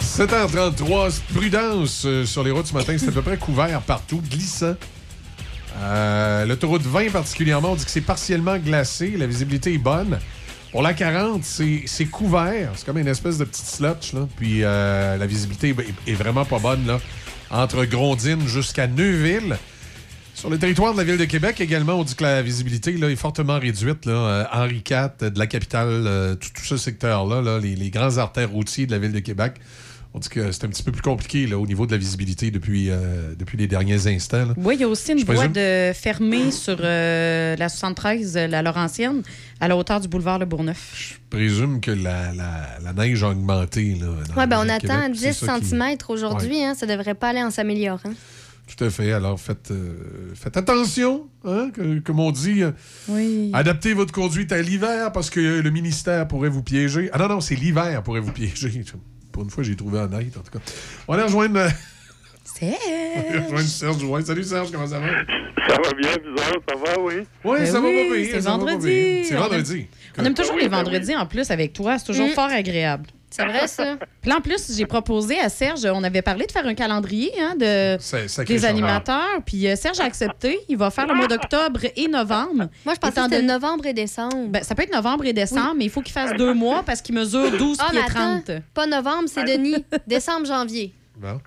[0.00, 2.94] 7h33, prudence euh, sur les routes ce matin.
[2.98, 4.74] C'est à peu près couvert partout, glissant.
[5.78, 9.14] Euh, L'autoroute 20 particulièrement, on dit que c'est partiellement glacé.
[9.16, 10.20] La visibilité est bonne.
[10.70, 12.70] Pour la 40, c'est couvert.
[12.76, 14.12] C'est comme une espèce de petite slotch.
[14.36, 15.70] Puis euh, la visibilité
[16.06, 17.00] est, est vraiment pas bonne là,
[17.50, 19.56] entre Grondine jusqu'à Neuville.
[20.40, 23.10] Sur le territoire de la ville de Québec également, on dit que la visibilité là,
[23.10, 24.06] est fortement réduite.
[24.06, 24.12] Là.
[24.12, 27.90] Euh, Henri IV, euh, de la capitale, euh, tout, tout ce secteur-là, là, les, les
[27.90, 29.54] grands artères routiers de la ville de Québec.
[30.14, 32.50] On dit que c'est un petit peu plus compliqué là, au niveau de la visibilité
[32.50, 34.46] depuis, euh, depuis les derniers instants.
[34.46, 34.54] là.
[34.56, 38.62] Oui, il y a aussi une voie de fermée sur euh, la 73, euh, la
[38.62, 39.22] Laurentienne,
[39.60, 40.90] à la hauteur du boulevard Le Bourgneuf.
[40.96, 43.96] Je présume que la, la- la neige a augmenté.
[44.36, 46.50] Ouais, ben on de attend Québec, 10 c'est ça qui- cm aujourd'hui.
[46.56, 46.64] Ouais.
[46.64, 48.12] Hein, ça devrait pas aller en s'améliorant.
[48.76, 49.12] Tout à fait.
[49.12, 52.62] Alors, faites, euh, faites attention, hein, que- comme on dit.
[52.62, 52.70] euh,
[53.08, 53.50] Oui.
[53.52, 57.10] Adaptez votre conduite à l'hiver parce que le ministère pourrait vous piéger.
[57.12, 58.82] Ah non, non, c'est l'hiver pourrait vous piéger.
[59.32, 60.58] Pour une fois, j'ai trouvé honnête, en tout cas.
[61.08, 61.68] On va aller rejoindre, euh,
[62.62, 64.24] on va aller rejoindre Serge.
[64.26, 65.06] Salut Serge, comment ça va?
[65.68, 67.14] Ça va bien, bizarre, ça va, oui?
[67.44, 68.24] Oui, Ben ça va oui, pas bien.
[68.24, 68.86] c'est ça va pas vendredi.
[68.86, 69.22] bien.
[69.24, 69.86] C'est On aime- vendredi.
[70.18, 71.98] On aime toujours Oui, les ben vendredis en plus avec toi.
[71.98, 72.32] C'est toujours Mm.
[72.32, 73.06] fort agréable.
[73.30, 73.96] C'est vrai, ça?
[74.20, 77.30] Puis là, en plus, j'ai proposé à Serge, on avait parlé de faire un calendrier
[77.40, 79.38] hein, de, des animateurs.
[79.46, 80.58] Puis euh, Serge a accepté.
[80.68, 82.68] Il va faire le mois d'octobre et novembre.
[82.84, 84.48] Moi, je pensais Étant que c'était donné- novembre et décembre.
[84.48, 87.00] Ben, ça peut être novembre et décembre, mais il faut qu'il fasse deux mois parce
[87.02, 88.62] qu'il mesure 12 ah, pieds mais attends, 30.
[88.74, 89.84] pas novembre, c'est Denis.
[90.06, 90.92] décembre, janvier.
[91.16, 91.40] Bon.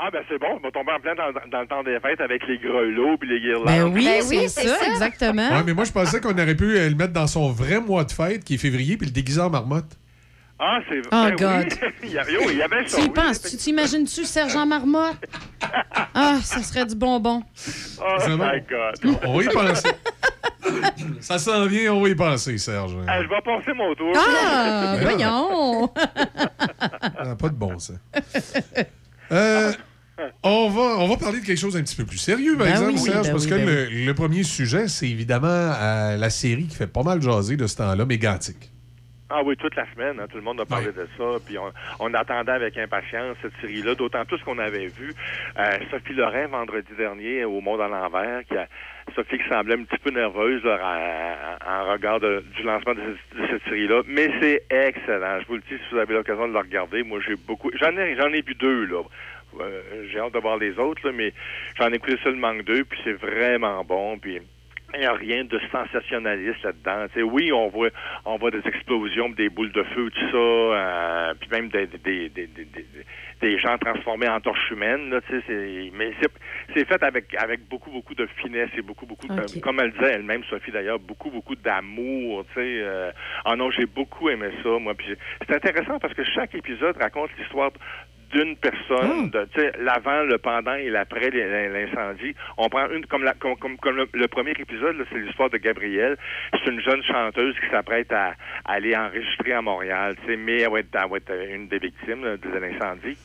[0.00, 2.20] Ah, ben c'est bon, on va tomber en plein dans, dans le temps des fêtes
[2.20, 3.66] avec les grelots puis les guirlandes.
[3.66, 4.86] Ben oui, Ben c'est oui, ça, c'est ça.
[4.92, 5.48] exactement.
[5.48, 8.04] Ouais, mais moi, je pensais qu'on aurait pu euh, le mettre dans son vrai mois
[8.04, 9.90] de fête, qui est février, puis le déguiser en marmotte.
[10.60, 11.66] Ah, c'est Oh, ben God.
[11.80, 11.88] oui.
[12.02, 12.96] il, y avait, oh, il y avait ça.
[12.96, 15.16] Tu y oui, penses, tu t'imagines-tu Sergent Marmotte?
[16.14, 17.42] Ah, ça serait du bonbon.
[18.00, 18.36] Oh bon.
[18.38, 19.18] my God.
[19.26, 19.90] On va y penser.
[21.20, 22.94] Ça s'en vient, on va y penser, Serge.
[23.06, 24.12] Ah, je vais passer mon tour.
[24.16, 25.90] Ah, Ben voyons!
[27.18, 27.94] Ah, pas de bon, ça.
[29.32, 29.72] Euh,
[30.42, 32.72] on, va, on va parler de quelque chose un petit peu plus sérieux, par Ben
[32.72, 36.16] exemple, oui, Serge, ben parce oui, que ben le, le premier sujet, c'est évidemment euh,
[36.16, 38.70] la série qui fait pas mal jaser de ce temps-là, Mégantic.
[39.30, 41.70] Ah oui, toute la semaine, hein, tout le monde a parlé de ça, puis on,
[42.00, 45.14] on attendait avec impatience cette série-là, d'autant plus qu'on avait vu
[45.58, 48.66] euh, Sophie Lorrain vendredi dernier au Monde à l'envers, qui a,
[49.14, 53.00] Sophie qui semblait un petit peu nerveuse là, en, en regard de- du lancement de,
[53.30, 55.40] cette- de cette série-là, mais c'est excellent.
[55.42, 57.94] Je vous le dis, si vous avez l'occasion de le regarder, moi j'ai beaucoup, j'en
[57.98, 59.02] ai, j'en ai vu deux là.
[59.60, 61.34] Euh, j'ai hâte de voir les autres, là, mais
[61.78, 64.40] j'en ai écouté seulement deux, puis c'est vraiment bon, puis
[64.94, 67.06] il n'y a rien de sensationnaliste là-dedans.
[67.12, 67.90] Tu sais, oui, on voit,
[68.24, 71.98] on voit des explosions, des boules de feu, tout ça, euh, puis même des, des,
[71.98, 72.86] des, des, des- des-
[73.40, 75.10] des gens transformés en torches humaines.
[75.10, 76.12] Là, tu sais, c'est- mais
[76.74, 80.12] c'est, fait avec, avec beaucoup, beaucoup de finesse et beaucoup, beaucoup, de- comme elle disait
[80.14, 82.44] elle-même, Sophie d'ailleurs, beaucoup, beaucoup d'amour.
[82.48, 83.10] Tu sais, euh,
[83.44, 84.94] ah non, j'ai beaucoup aimé ça, moi.
[85.46, 87.70] C'est intéressant parce que chaque épisode raconte l'histoire
[88.30, 92.34] d'une personne, de, tu sais, l'avant, le pendant et l'après l'in- l'incendie.
[92.56, 95.58] On prend une comme la, comme, comme, comme le, le premier épisode, c'est l'histoire de
[95.58, 96.16] Gabrielle.
[96.52, 98.34] C'est une jeune chanteuse qui s'apprête à,
[98.64, 101.68] à aller enregistrer à Montréal, tu sais, mais elle va être, elle va être une
[101.68, 103.16] des victimes là, de l'incendie.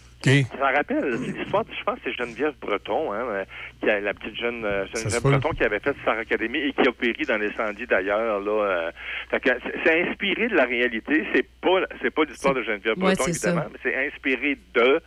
[0.58, 3.46] Ça rappelle, c'est l'histoire, je pense que c'est Geneviève Breton, hein, euh,
[3.82, 5.22] qui a, la petite jeune euh, Geneviève.
[5.22, 8.40] Breton qui avait fait Star Academy et qui a péri dans l'incendie d'ailleurs.
[8.40, 8.92] Là, euh,
[9.32, 11.26] c'est- inspiré de la réalité.
[11.34, 13.30] C'est pas, c'est pas l'histoire de Geneviève Ouais, Breton ça.
[13.30, 15.02] évidemment, mais c'est inspiré de.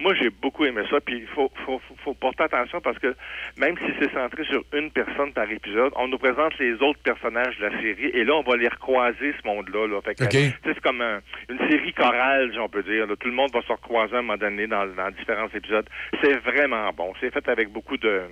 [0.00, 0.98] Moi, j'ai beaucoup aimé ça.
[1.00, 3.14] Puis il faut, faut, faut, faut porter attention parce que
[3.58, 7.56] même si c'est centré sur une personne par épisode, on nous présente les autres personnages
[7.58, 9.86] de la série et là, on va les recroiser ce monde-là.
[9.86, 10.00] Là.
[10.02, 10.24] Fait que,
[10.64, 13.06] c'est comme un- une série chorale, si on peut dire.
[13.06, 13.14] là.
[13.16, 15.88] Tout le monde va se recroiser à un moment donné dans, dans différents épisodes.
[16.22, 17.12] C'est vraiment bon.
[17.20, 18.22] C'est fait avec beaucoup de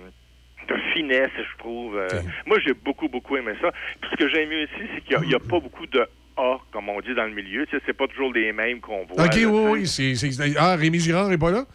[0.67, 1.97] de finesse, je trouve.
[1.97, 2.07] Euh,
[2.45, 3.71] Moi, j'ai beaucoup, beaucoup aimé ça.
[4.01, 6.05] Puis ce que j'aime mieux aussi, c'est qu'il n'y a, a pas beaucoup de
[6.39, 7.65] A, comme on dit dans le milieu.
[7.65, 9.25] Tu sais, c'est pas toujours les mêmes qu'on voit.
[9.25, 10.53] OK, là, oui, oui.
[10.57, 11.65] Ah, Rémi Girard n'est pas là?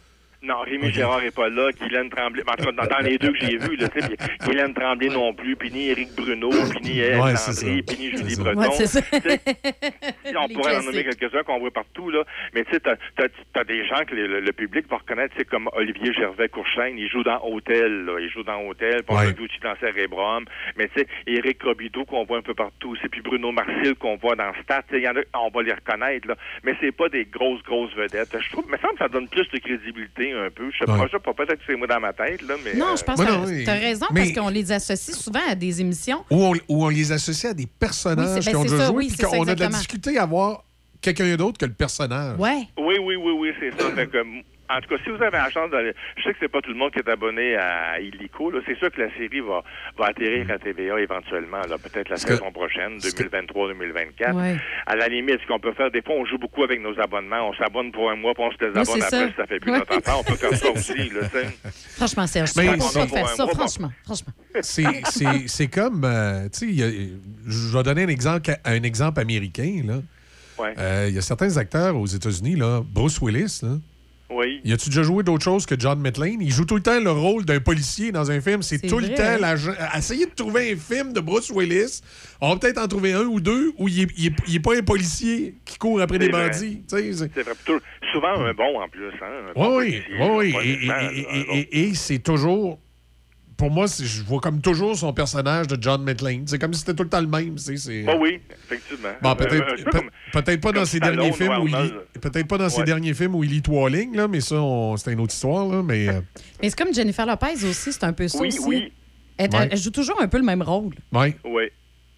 [0.45, 3.39] Non, Rémi Gérard n'est pas là, Guylaine Tremblay, en tout cas, dans, les deux que
[3.39, 6.79] j'ai vus, là, tu sais, puis Guylaine Tremblay non plus, puis ni Éric Bruno, puis
[6.83, 7.51] ni Ouais, Landry, ça.
[7.65, 8.43] puis ni Julie ça.
[8.43, 8.59] Breton.
[8.77, 8.99] Ouais, ça.
[10.37, 12.23] On Les pourrait en nommer quelques-uns qu'on voit partout, là.
[12.53, 12.95] Mais tu sais, t'as,
[13.53, 17.09] t'as des gens que le, le- le public va reconnaître, c'est comme Olivier Gervais-Courchaine, il
[17.09, 18.19] joue dans Hôtel, là.
[18.19, 19.27] Il joue dans Hôtel, puis on Ouais.
[19.39, 20.45] aussi dans Cérébrum.
[20.77, 24.17] Mais tu sais, Éric Robideau qu'on voit un peu partout aussi, puis Bruno Marcil qu'on
[24.17, 26.35] voit dans Stat, y en a, on va les reconnaître, là.
[26.63, 28.35] Mais c'est pas des grosses, grosses vedettes.
[28.39, 30.69] Je trouve, me semble que ça donne plus de crédibilité un peu.
[30.71, 30.97] Je sais Ouais.
[30.97, 32.73] pas, je sais pas, peut-être que c'est moi dans ma tête, là, mais.
[32.75, 33.63] Non, euh, je pense Ouais, que oui.
[33.65, 36.23] t'as raison Mais- parce qu'on les associe souvent à des émissions.
[36.29, 39.25] Où on, où on les associe à des personnages Oui, ben, ça, joué, oui, puis
[39.25, 40.63] qu'on a de la difficulté à voir
[41.01, 42.37] quelqu'un d'autre que le personnage.
[42.39, 42.67] Ouais.
[42.77, 43.89] Oui, oui, oui, oui, c'est ça.
[43.91, 44.17] Fait que,
[44.69, 45.93] en tout cas, si vous avez la chance d'aller.
[46.17, 48.51] Je sais que c'est pas tout le monde qui est abonné à Illico.
[48.65, 49.63] C'est sûr que la série va,
[49.97, 54.33] va atterrir à TVA éventuellement, peut-être la que- saison prochaine, 2023-2024.
[54.35, 54.57] Ouais.
[54.85, 57.49] À la limite, ce qu'on peut faire, des fois, on joue beaucoup avec nos abonnements.
[57.49, 59.27] On s'abonne pour un mois, puis on se désabonne après, ça.
[59.29, 59.79] si ça fait plus Ouais.
[59.79, 60.19] notre affaire.
[60.19, 61.21] On peut faire ça aussi, là.
[61.95, 63.91] Franchement, Serge, je Mais suis pas de faire ça, franchement.
[64.03, 64.33] franchement.
[64.61, 67.09] C'est- comme, euh, tu sais,
[67.47, 69.81] je vais donner un exemple, un exemple américain.
[70.57, 70.73] Ouais.
[70.77, 73.59] Euh, Il y a certains acteurs aux États-Unis, là, Bruce Willis.
[73.63, 73.77] Là.
[74.29, 74.59] Oui.
[74.63, 76.41] Y a-tu déjà joué d'autre chose que John McClane?
[76.41, 78.63] Il joue tout le temps le rôle d'un policier dans un film.
[78.63, 79.37] C'est tout le temps hein?
[79.39, 79.73] l'agent.
[79.95, 82.01] Essayez de trouver un film de Bruce Willis.
[82.41, 84.59] On va peut-être en trouver un ou deux où il est, il est- il est
[84.59, 86.49] pas un policier qui court après des vrai.
[86.49, 86.81] bandits.
[86.89, 87.53] Tu sais, c'est- vrai.
[88.11, 89.09] Souvent un bon en plus.
[89.21, 90.91] Hein, un Oui, bon oui, policier,
[91.51, 92.79] oui, et c'est toujours.
[93.57, 96.43] Pour moi, c'est- je vois comme toujours son personnage de John McClane.
[96.45, 97.57] C'est comme si c'était tout le temps le même.
[97.57, 98.03] c'est-.
[98.07, 99.09] Ah oui, effectivement.
[99.21, 102.69] Bon, Euh, peut-être peu peut- pas dans ses derniers films où il peut-être pas dans
[102.69, 104.55] ses derniers films où il lit trois lignes là, mais ça
[104.97, 106.19] c'est une autre histoire là, mais euh,
[106.61, 108.59] Mais c'est comme Jennifer Lopez aussi, c'est un peu ça Oui, aussi.
[108.65, 108.91] oui.
[109.37, 109.67] Elle, Ouais.
[109.71, 110.93] elle joue toujours un peu le même rôle.
[111.13, 111.37] ouais.
[111.45, 111.63] Oui.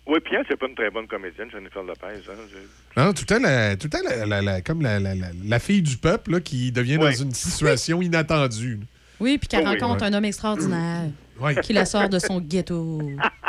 [0.09, 2.05] Oui, puis elle, c'est pas une très bonne comédienne, Jennifer Lopez.
[2.07, 2.33] Hein.
[2.49, 5.59] Je- Non, tout le temps, la, tout la, la- la- comme la, la- la- la
[5.59, 8.79] fille du peuple là, qui devient dans une situation inattendue.
[9.19, 11.09] Oui, puis qu'elle Oh oui, rencontre un homme extraordinaire
[11.39, 11.55] Ouais.
[11.61, 13.01] qui la sort de son ghetto.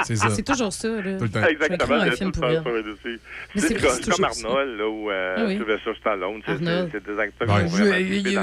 [0.04, 0.30] C'est ça.
[0.30, 1.16] C'est toujours ça, là.
[1.18, 1.40] Tout le temps.
[1.40, 3.20] Écrire Exactement, un film pour le elle.
[3.54, 5.56] Mais C'est comme, Arnold, là, ou euh, Ah oui.
[5.56, 6.42] Sylvester Stallone.
[6.46, 6.58] C'est-
[7.06, 7.64] des acteurs Ouais.
[7.64, 8.42] qui sont vraiment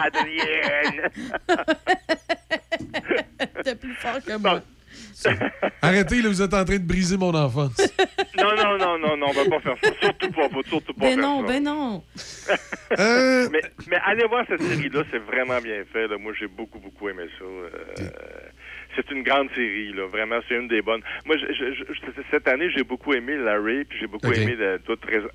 [0.00, 1.10] Adrienne!
[3.64, 4.62] T'es plus fort que moi.
[5.82, 7.76] Arrêtez, là, vous êtes en train de briser mon enfance.
[8.38, 9.90] Non, non, non, non, non, on va pas faire ça.
[10.00, 11.46] Surtout pas, faut surtout pas Ben faire non, ça.
[11.52, 12.04] ben non.
[12.98, 16.06] Euh, Mais, mais allez voir cette série-là, c'est vraiment bien fait.
[16.06, 16.16] là.
[16.18, 17.44] Moi, j'ai beaucoup, beaucoup aimé ça.
[17.44, 18.08] Euh,
[18.96, 20.06] c'est une grande série, là.
[20.06, 21.02] Vraiment, c'est une des bonnes.
[21.26, 24.78] Moi, je- je- je- cette année, j'ai beaucoup aimé Larry, puis j'ai beaucoup aimé rais-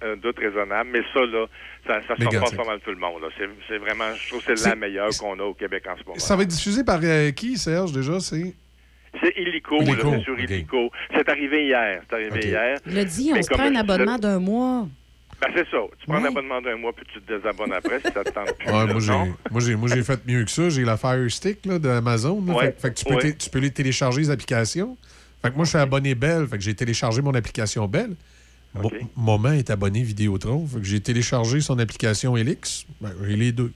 [0.03, 0.89] euh, Doute raisonnable.
[0.93, 1.45] Mais ça, là,
[1.85, 2.55] ça, ça surpasse ça.
[2.57, 3.21] pas mal tout le monde.
[3.67, 6.17] C'est, vraiment, je trouve que c'est la meilleure qu'on a au Québec en ce moment.
[6.19, 8.19] ça va être diffusé par euh, qui, Serge, déjà?
[8.19, 8.55] C'est.
[9.21, 10.39] C'est Illico, Illico, là, c'est sur.
[10.39, 10.89] Illico.
[11.13, 12.01] C'est arrivé hier.
[12.09, 12.77] C'est arrivé hier.
[12.87, 14.87] Il a dit, on Mais se prend un abonnement d'un mois.
[15.41, 15.77] Ben, c'est ça.
[15.99, 18.57] Tu prends un abonnement d'un mois, puis tu te désabonnes après si ça te tente
[18.57, 18.71] plus.
[18.71, 19.33] Moi, j'ai, non?
[19.51, 20.69] moi, j'ai, moi, j'ai fait mieux que ça.
[20.69, 22.43] J'ai la Fire Stick là, d'Amazon.
[22.45, 22.53] là.
[22.53, 23.35] Ouais, Fait, fait que tu peux, ouais.
[23.35, 24.97] tu peux les télécharger, les applications.
[25.41, 26.47] Fait que moi, je suis abonné Bell.
[26.47, 28.15] Fait que j'ai téléchargé mon application Bell.
[29.15, 30.65] Moment est abonné Vidéotron.
[30.65, 32.85] Fait que j'ai téléchargé son application Elix.
[33.01, 33.71] Ben, j'ai les deux.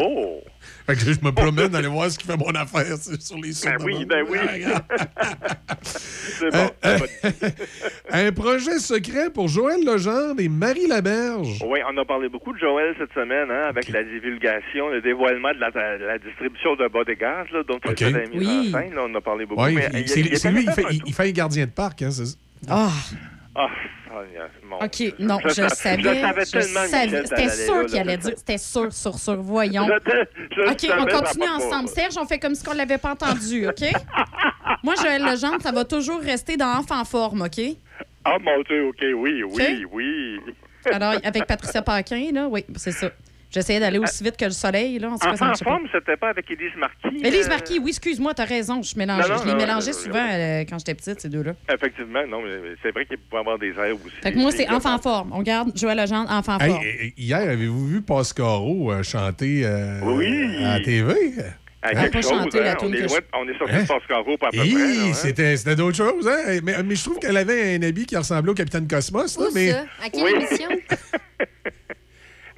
[0.00, 0.40] Oh!
[0.88, 3.52] Fait que je me promène d'aller voir ce qui fait mon affaire sur les Ben
[3.52, 4.30] sites oui, de ben vente.
[4.32, 4.38] oui.
[5.82, 6.70] C'est bon.
[6.86, 6.98] Euh,
[8.10, 11.62] Un projet secret pour Joël Legendre et Marie Laberge.
[11.66, 15.52] Oui, on a parlé beaucoup de Joël cette semaine, hein, avec la divulgation, le dévoilement
[15.52, 18.00] de la, de la distribution de bodyguards, là, donc Ok.
[18.00, 18.72] la mise Oui.
[18.74, 19.62] en scène, là, on a parlé beaucoup.
[19.62, 22.00] Ouais, a- c'est a lui, il fait, tellement il, il fait un gardien de parc.
[22.00, 22.36] Hein, c'est ça?
[22.68, 22.88] Ah,
[23.54, 23.68] Ah, ah,
[24.64, 25.62] mon OK, non, je.
[25.62, 28.34] Je savais C'était sûr qu'il allait dire.
[28.36, 29.36] C'était sûr, sûr, sûr.
[29.36, 29.86] Voyons.
[29.86, 31.88] Je OK, on continue ensemble.
[31.88, 33.82] Serge, on fait comme si on l'avait pas entendu, OK?
[34.82, 37.60] Moi, Joël Legendre, ça va toujours rester dans Enfant Forme, OK?
[38.24, 40.40] Ah, mon Dieu, OK, oui, oui, oui.
[40.92, 43.10] Alors, avec Patricia Paquin, là, oui, c'est ça.
[43.50, 45.08] J'essayais d'aller aussi vite que le soleil, là.
[45.08, 45.70] En marchait pas.
[45.70, 47.24] forme, c'était pas avec Élise Marquis?
[47.24, 48.82] Élise euh, Marquis, oui, excuse-moi, t'as raison.
[48.82, 51.28] Je, mélange, Non, non, je les non, mélangeais non, souvent euh, quand j'étais petite, ces
[51.30, 51.52] deux-là.
[51.72, 54.14] Effectivement, non, mais c'est vrai qu'il pouvait avoir des airs aussi.
[54.22, 55.30] Fait que moi, c'est Enfant Forme.
[55.32, 56.82] On garde Joël Legendre, Enfant Hey, Forme.
[57.16, 60.62] hier, avez-vous vu Pascaro euh, chanter euh, Oui.
[60.64, 61.14] à la TV?
[61.80, 63.82] À pas chose, chanté la hein, on, est que loin- je- on est sorti Hein?
[63.82, 64.66] de Pascaro pas à peu près.
[64.66, 65.12] hein.
[65.14, 66.26] c'était, c'était d'autres choses.
[66.28, 66.58] Hein?
[66.64, 69.38] Mais, mais je trouve qu'elle avait un habit qui ressemblait au Capitaine Cosmos.
[69.38, 69.70] Là, Où mais...
[69.70, 69.84] ça?
[70.04, 70.32] À quelle Oui.
[70.34, 70.68] émission?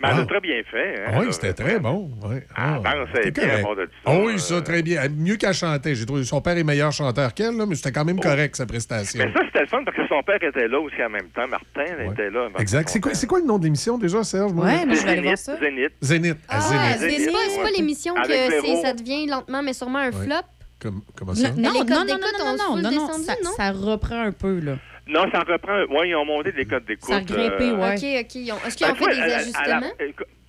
[0.03, 0.95] Mais elle a très bien fait.
[1.07, 1.33] Hein, Oui, là.
[1.33, 2.11] c'était très bon.
[2.25, 3.83] Ah, Ah, ben, bien de ça.
[4.07, 5.03] Ah oui, ça, Euh, très bien.
[5.15, 5.95] Mieux qu'elle chantait.
[5.95, 8.65] J'ai trouvé son père est meilleur chanteur qu'elle, là, mais c'était quand même correct, sa
[8.67, 9.21] prestation.
[9.23, 9.29] Oh.
[9.29, 11.47] Mais ça, c'était le fun parce que son père était là aussi en même temps.
[11.49, 12.49] Martin était là.
[12.59, 12.89] Exact.
[12.89, 14.53] C'est quoi, c'est quoi le nom de l'émission déjà, Serge?
[14.53, 15.59] Ouais, moi, je vais aller voir ça.
[15.59, 15.93] Zénith.
[16.01, 16.39] Zénith.
[16.49, 16.85] Ah, Zénith.
[16.99, 17.71] c'est Zénith, pas, c'est pas ouais.
[17.77, 20.25] l'émission que ça devient lentement, mais sûrement un Ouais.
[20.27, 20.35] flop?
[20.81, 21.49] Comme- comment ça?
[21.51, 23.51] Non, Mais non, les non, codes non, non, non, non, non, descendu, ça, non?
[23.55, 24.77] ça reprend un peu, là.
[25.11, 25.82] Non, ça reprend.
[25.95, 27.11] Ouais, ils ont monté des codes d'écoute.
[27.11, 27.95] Ça a grimpé, euh, ouais.
[27.95, 28.53] OK, OK.
[28.55, 29.93] ont- Est-ce qu'ils ben, ont fait des la- à la- ajustements?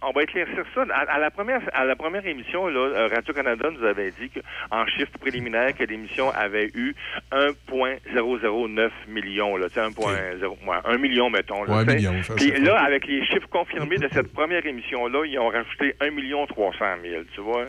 [0.03, 0.83] on va éclaircir ça.
[0.93, 4.85] À, à la première à la première émission, là, euh, Radio-Canada nous avait dit qu'en
[4.87, 6.95] chiffre préliminaire que l'émission avait eu
[7.31, 9.57] 1,009 millions.
[9.57, 11.63] Là, tu sais, 1,0 ouais, 1 million, mettons.
[11.63, 15.23] Là, Ouais, million, ça, Puis ça là, avec les chiffres confirmés de cette première émission-là,
[15.25, 17.65] ils ont rajouté 1 million 300 000, tu vois.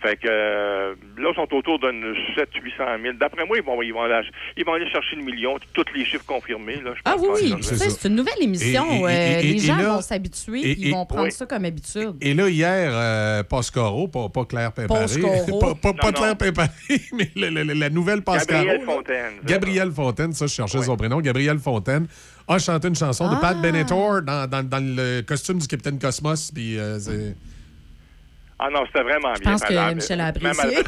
[0.00, 1.92] Fait que euh, là, ils sont autour de
[2.36, 3.14] 7 800 000.
[3.18, 4.26] D'après moi, ils vont, ils, vont aller,
[4.56, 6.76] ils vont aller chercher le million, tous les chiffres confirmés.
[6.76, 8.84] Là, je Ah pense oui, oui, c'est une nouvelle émission.
[8.90, 11.32] Et- et- euh, et- et- les gens là- vont s'habituer ils et- vont prendre Oui.
[11.32, 12.14] ça comme habitude.
[12.20, 15.04] Et là, hier, euh, Pascaro, pas, pas Claire Péparé.
[15.60, 16.36] Pas pas, pas Non, Claire.
[16.36, 16.68] Péparé,
[17.12, 18.64] mais le- le- le- la nouvelle Pascaro.
[18.64, 18.84] Gabrielle.
[18.86, 19.32] Fontaine.
[19.44, 21.20] Gabrielle Fontaine, ça, je cherchais son prénom.
[21.20, 22.06] Gabrielle Fontaine
[22.48, 23.62] a chanté une chanson de Pat Ah.
[23.62, 26.50] Benatar dans, dans, dans le costume du Capitaine Cosmos.
[26.52, 27.34] Puis, euh, c'est-
[28.66, 29.42] Ah non, c'était vraiment bien.
[29.44, 29.94] Je pense que.
[29.94, 30.78] Michel a Même apprécié.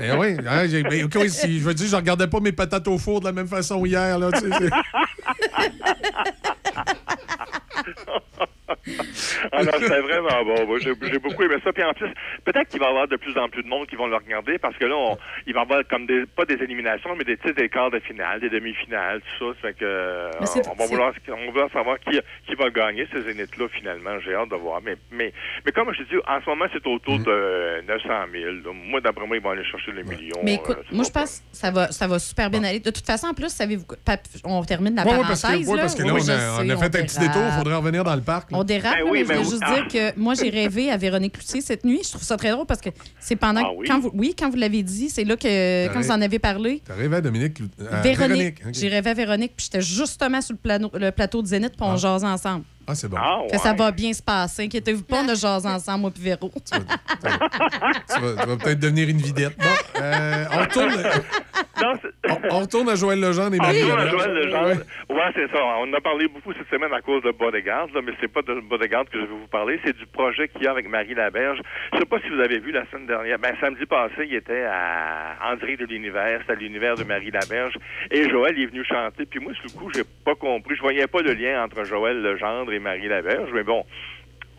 [0.00, 2.88] Eh oui, hein, j'ai- ben, ok, si- je veux dire, je regardais pas mes patates
[2.88, 4.18] au four de la même façon hier.
[4.18, 4.48] Là, tu sais,
[9.52, 10.66] Ah non, c'était vraiment bon.
[10.66, 11.72] Moi, J'ai j'ai beaucoup aimé ça.
[11.72, 12.08] Puis en plus,
[12.44, 14.58] peut-être qu'il va y avoir de plus en plus de monde qui vont le regarder
[14.58, 17.36] parce que là, on- il va y avoir comme des, pas des éliminations, mais des
[17.36, 19.60] titres des quarts de finale, des demi-finales, tout ça.
[19.60, 22.70] Ça fait que, Mais c'est- on, va vouloir, on va vouloir savoir qui, qui va
[22.70, 24.18] gagner ces zéniths-là finalement.
[24.24, 24.80] J'ai hâte de voir.
[24.84, 25.32] Mais, mais,
[25.64, 27.24] mais comme je te dis, en ce moment, c'est autour Mm.
[27.24, 28.44] de 900 000.
[28.64, 28.72] là.
[28.72, 30.40] Moi, d'après moi, ils vont aller chercher les millions.
[30.42, 32.78] Mais écoute, euh, moi, je pense que ça va, ça va super bien aller.
[32.80, 33.84] De toute façon, en plus, savez-vous
[34.44, 35.42] On termine la Ouais, parenthèse.
[35.42, 35.82] parce que, ouais, là?
[35.82, 37.42] parce que là, Oui, on a, sais, on a fait un petit détour.
[37.46, 38.50] Il faudrait revenir dans le parc.
[38.50, 38.58] là.
[38.60, 39.74] On dérape, Ben oui, mais je ben voulais juste Ah.
[39.74, 42.00] dire que moi, j'ai rêvé à Véronique Cloutier cette nuit.
[42.04, 43.62] Je trouve ça très drôle parce que c'est pendant.
[43.64, 43.86] Ah oui?
[43.88, 46.82] quand vous, oui, quand vous l'avez dit, c'est là que, quand vous en avez parlé.
[46.84, 47.58] T'as rêvé à Dominique.
[47.90, 48.58] à Véronique.
[48.66, 48.74] ok.
[48.74, 51.80] J'ai rêvé à Véronique, puis j'étais justement sur le, plano- le plateau de Zénith, puis
[51.88, 52.64] on jasait ensemble.
[52.90, 53.16] Ah, c'est bon.
[53.20, 54.64] Ah, Fait que ça va bien se passer.
[54.64, 56.50] Inquiétez-vous pas, on a jasé ensemble, moi puis Véro.
[56.52, 59.56] Tu vas, tu vas peut-être devenir une vidette.
[59.58, 60.92] Bon, euh, on, retourne,
[62.28, 64.10] on, on retourne à Joël Legendre et Ah, Marie toi, Laberge.
[64.10, 64.66] Joël Legendre.
[64.68, 65.16] Ouais.
[65.16, 65.58] Ouais, c'est ça.
[65.78, 68.42] On en a parlé beaucoup cette semaine à cause de Bodyguard, là, mais c'est pas
[68.42, 71.14] de Bodyguard que je vais vous parler, c'est du projet qu'il y a avec Marie
[71.14, 71.60] Laberge.
[71.92, 73.38] Je sais pas si vous avez vu la semaine dernière.
[73.38, 77.74] Ben, samedi passé, il était à André de l'Univers, c'est à l'univers de Marie Laberge.
[78.10, 79.26] Et Joël il est venu chanter.
[79.26, 80.74] Puis moi, sur le coup, j'ai pas compris.
[80.76, 83.84] Je voyais pas le lien entre Joël Legendre et Marie Laberge, mais bon.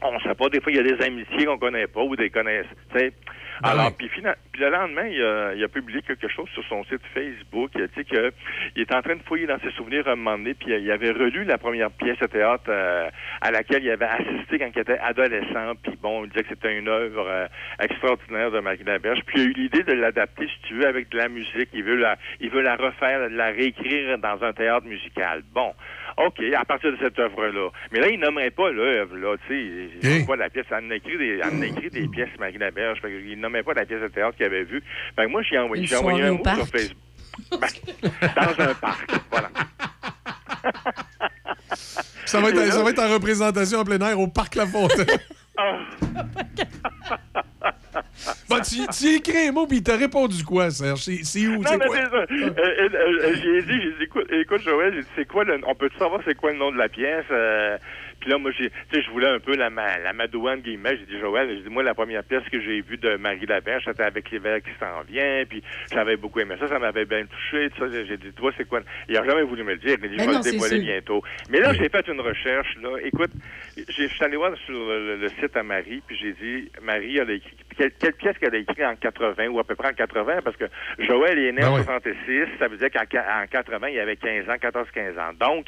[0.03, 2.31] On sait pas, des fois, il y a des amitiés qu'on connaît pas ou des
[2.31, 2.73] connaissances.
[2.95, 3.13] sais.
[3.63, 4.07] Alors, oui.
[4.09, 4.23] puis,
[4.59, 7.71] le lendemain, il a, il a publié quelque chose sur son site Facebook.
[7.75, 8.31] Il a dit que
[8.75, 11.11] il est en train de fouiller dans ses souvenirs un moment donné, puis il avait
[11.11, 13.09] relu la première pièce de théâtre euh,
[13.41, 15.73] à laquelle il avait assisté quand il était adolescent.
[15.83, 17.47] Puis bon, il disait que c'était une œuvre euh,
[17.79, 19.21] extraordinaire de Marie Laberge.
[19.27, 21.69] Puis il a eu l'idée de l'adapter, si tu veux, avec de la musique.
[21.73, 25.43] Il veut la, il veut la refaire, la réécrire dans un théâtre musical.
[25.53, 25.73] Bon.
[26.17, 27.69] OK, à partir de cette œuvre-là.
[27.91, 30.19] Mais là, il nommerait pas l'œuvre, là, tu sais.
[30.19, 30.65] il pas la pièce.
[30.71, 32.99] Elle en a écrit des, elle en a écrit des pièces, Marie Laberge.
[33.01, 34.83] Fait qu'il nommait pas la pièce de théâtre qu'il avait vue.
[35.15, 36.57] Fait que moi, j'ai envoyé, j'ai envoyé un mot parc?
[36.57, 36.97] sur Facebook.
[37.51, 39.49] Ben, dans un parc, voilà.
[42.25, 45.05] Ça va, être, ça va être en représentation en plein air au Parc La Fontaine.
[48.57, 51.01] Bon, tu, tu écris un mot, puis il t'a répondu quoi, Serge?
[51.01, 51.57] C'est c'est où?
[51.57, 51.95] Non, C'est mais quoi?
[51.97, 52.17] c'est ça.
[52.17, 56.35] Euh, euh, euh, j'ai dit, écoute, écoute, Joël, c'est quoi le, on peut savoir c'est
[56.35, 57.25] quoi le nom de la pièce?
[57.31, 57.77] Euh,
[58.21, 60.95] puis là, moi, j'ai, tu sais, je voulais un peu la, ma- la madouane, guillemets.
[60.97, 63.83] J'ai dit, Joël, j'ai dit, moi, la première pièce que j'ai vue de Marie Laberge,
[63.85, 65.61] c'était avec l'hiver qui s'en vient, puis
[65.91, 68.05] j'avais beaucoup aimé ça, ça m'avait bien touché, tout ça.
[68.05, 68.81] J'ai dit, toi, c'est quoi?
[69.09, 69.97] Il a jamais voulu me le dire.
[69.99, 71.23] Il a dit, Ben je vais le dévoiler bientôt.
[71.49, 72.97] Mais là, j'ai fait une recherche, là.
[73.03, 73.31] Écoute,
[73.75, 77.17] j'ai- je suis allé voir sur le, le site à Marie, puis j'ai dit, Marie,
[77.17, 79.89] elle a écrit, quelle, quelle pièce qu'elle a écrit en 80, ou à peu près
[79.89, 80.65] en 80, parce que
[80.99, 81.83] Joël est né Ben en oui.
[81.83, 85.33] 66, ça veut dire qu'en qua- en 80, il avait 15 ans, 14-15 ans.
[85.39, 85.67] Donc,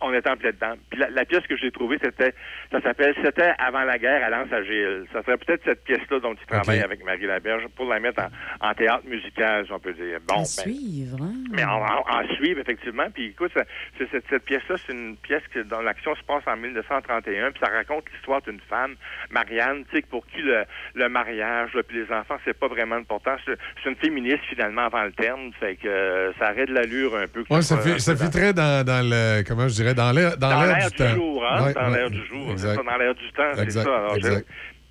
[0.00, 0.74] on était en plein dedans.
[0.90, 1.70] Puis la, la pièce que j'ai
[2.02, 2.34] c'était,
[2.70, 5.04] ça s'appelle C'était avant la guerre à Lance Agile.
[5.12, 8.68] Ça serait peut-être cette pièce-là dont il travaille avec Marie Laberge pour la mettre en,
[8.68, 10.18] en théâtre musical, si on peut dire.
[10.28, 11.16] Bon, À ben, suivre.
[11.22, 11.32] hein?
[11.52, 13.06] mais en, en, en suivre, effectivement.
[13.12, 13.64] Puis écoute, ça-
[13.98, 17.70] cette, cette pièce-là, c'est une pièce que, dont l'action se passe en 1931, puis ça
[17.70, 18.94] raconte l'histoire d'une femme,
[19.30, 22.96] Marianne, tu sais, pour qui le, le mariage, là, puis les enfants, c'est pas vraiment
[22.96, 23.36] important.
[23.46, 25.50] C'est une féministe, finalement, avant le terme.
[25.58, 27.44] Fait que euh, ça arrête de l'allure un peu.
[27.50, 29.42] Ouais, ça, fait, ça fait très dans, dans le.
[29.46, 29.94] Comment je dirais?
[29.94, 31.14] Dans l'air, dans dans l'air du, du, temps.
[31.14, 31.69] jour, hein?
[31.76, 32.52] Ouais, dans ouais, l'air du jour.
[32.56, 33.80] C'est ça, dans l'air du temps, c'est ça.
[33.82, 34.46] Alors, j'ai- exact.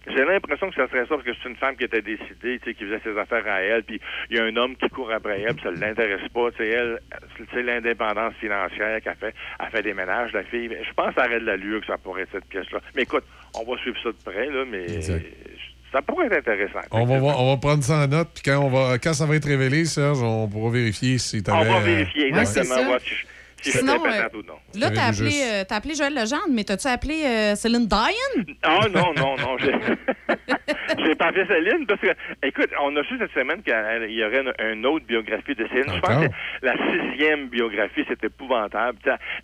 [0.08, 2.66] j'ai l'impression que ça serait ça parce que c'est une femme qui était décidée, tu
[2.66, 4.00] sais, qui faisait ses affaires à elle, puis
[4.32, 6.70] il y a un homme qui court après elle, puis ça l'intéresse pas, tu sais,
[6.70, 7.00] elle,
[7.38, 10.70] tu sais, l'indépendance financière qu'elle fait, elle fait des ménages, la fille.
[10.70, 12.80] Je pense que ça aurait de l'allure que ça pourrait être cette pièce-là.
[12.96, 13.24] Mais écoute,
[13.56, 15.26] on va suivre ça de près, là, mais Exact.
[15.92, 16.80] ça pourrait être intéressant.
[16.92, 19.26] On va, voir- on va prendre ça en note, puis quand, on va, quand ça
[19.26, 22.86] va être révélé, Serge, on pourra vérifier si tu On va vérifier exactement.
[22.86, 23.00] voir
[23.62, 24.56] si Sinon, patate euh, ou non.
[24.80, 28.56] Là, t'as appelé, euh, t'as appelé Joël Legendre, mais t'as-tu appelé euh, Céline Dion?
[28.64, 29.58] Ah non, non, non.
[31.06, 32.08] J'ai pas appelé Céline parce que,
[32.44, 33.74] écoute, on a su cette semaine qu'il
[34.12, 35.94] y aurait une, une autre biographie de Céline.
[35.96, 36.32] Je pense que
[36.62, 38.98] la sixième biographie, c'était épouvantable.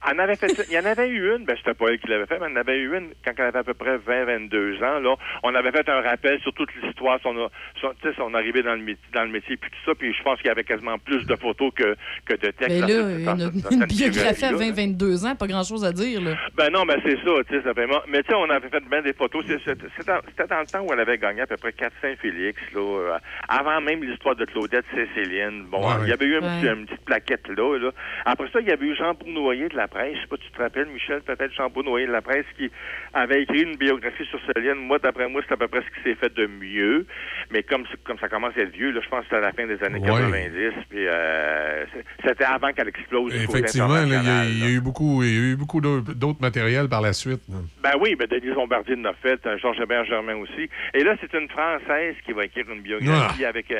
[0.09, 2.25] En avait fait, il y en avait eu une, ben c'était pas elle qui l'avait
[2.25, 4.83] fait, mais il y en avait eu une quand elle avait à peu près 20-22
[4.83, 4.99] ans.
[4.99, 7.33] Là, on avait fait un rappel sur toute l'histoire, son,
[7.81, 9.95] son, son arrivée dans le métier, dans le métier, puis tout ça.
[9.97, 12.79] Puis je pense qu'il y avait quasiment plus de photos que, que de textes.
[12.79, 14.85] Ben dans là, cette- dans une, cette- dans une cette biographie à biographie-là.
[14.87, 16.35] 20-22 ans, pas grand-chose à dire, là.
[16.55, 18.01] Ben non, ben c'est ça, tu sais, ça fait mal.
[18.07, 19.43] Mais tu sais, on avait fait bien des photos.
[19.47, 19.75] C'était
[20.07, 23.17] dans, le temps où elle avait gagné à peu près 4 Saint-Félix, là, euh,
[23.49, 25.65] avant même l'histoire de Claudette Céciline.
[25.69, 26.61] Bon, Ouais, il y avait eu un ouais.
[26.61, 27.91] petit- une petite plaquette là, là.
[28.25, 30.15] Après ça, il y avait eu Jean Bournoyer de la presse.
[30.15, 32.69] Je sais pas, tu te rappelles, Michel, peut-être Jean Bournoyer de la presse, qui
[33.13, 34.75] avait écrit une biographie sur Céline.
[34.75, 37.05] Moi, d'après moi, c'est à peu près ce qui s'est fait de mieux.
[37.51, 39.51] Mais comme, comme ça commence à être vieux, là, je pense que c'était à la
[39.51, 40.07] fin des années Ouais.
[40.07, 40.73] 90.
[40.89, 41.85] Puis euh,
[42.25, 43.33] c'était avant qu'elle explose.
[43.35, 47.01] Effectivement, il y a- y, eu beaucoup, il y a eu beaucoup d'autres matériels par
[47.01, 47.41] la suite.
[47.49, 47.55] là.
[47.83, 50.69] Ben oui, ben Denise Bombardier en a fait, euh, Georges Hébert Germain aussi.
[50.93, 53.71] Et là, c'est une Française qui va écrire une biographie avec.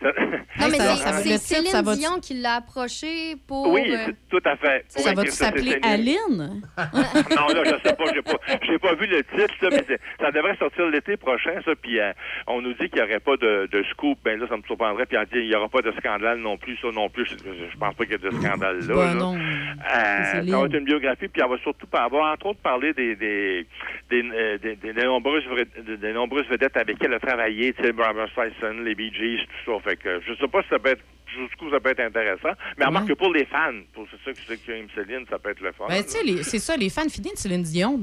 [0.00, 0.12] Ça-
[0.60, 3.68] Non, mais ça- c'est- ça ça Céline va- Dion qui l'a approché pour.
[3.70, 4.84] oui, euh, tout à fait.
[4.88, 6.18] Ça va-tu s'appeler Aline?
[6.78, 10.30] non, là, je sais pas, j'ai pas, j'ai pas vu le titre, là, mais ça
[10.30, 12.12] devrait sortir l'été prochain, ça, puis euh,
[12.46, 15.06] on nous dit qu'il n'y aurait pas de, de scoop, ben là, ça me surprendrait,
[15.06, 17.34] puis on dit il n'y aura pas de scandale non plus, ça non plus, je,
[17.36, 18.94] je pense pas qu'il y ait de scandale là.
[18.94, 19.14] Ben là.
[19.14, 19.36] non.
[19.36, 23.16] Euh, ça va être une biographie, puis elle va surtout avoir, entre autres, parler des,
[23.16, 23.66] des,
[24.10, 25.44] des, des- des- des nombreuses,
[25.76, 29.46] des nombreuses vedettes avec qui elle a travaillé, tu sais, Barbara Streisand, les Bee Gees,
[29.64, 29.89] tout ça.
[29.90, 32.84] Fait que je sais pas si ça peut être, jusqu'où ça peut être intéressant, mais
[32.86, 35.60] remarque que pour les fans, pour ceux qui, ceux qui aiment Céline, ça peut être
[35.60, 35.86] le fun.
[35.88, 38.00] Ben, tu sais, c'est ça, les fans finis de Céline Dion,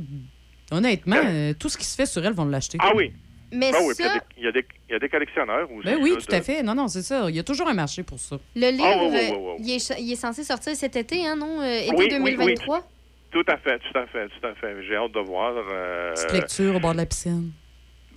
[0.71, 2.77] honnêtement, euh, tout ce qui se fait sur elle vont l'acheter.
[2.81, 3.13] Ah oui.
[3.53, 4.95] Mais Ben oui, puis il y a ça, des- il y, a des- il y
[4.95, 5.85] a des collectionneurs aussi.
[5.85, 6.61] Ben oui, là, tout à fait.
[6.63, 7.29] Non, non, c'est ça.
[7.29, 8.37] Il y a toujours un marché pour ça.
[8.55, 9.55] le livre, Ah.
[9.59, 11.61] Il, est, il est censé sortir cet été, hein, non?
[11.61, 12.85] Euh, été Oui, oui, 2023?
[13.31, 14.83] Tout à fait, tout à fait, tout à fait.
[14.85, 15.53] J'ai hâte de voir.
[15.55, 17.51] euh, Petite lecture au bord de la piscine.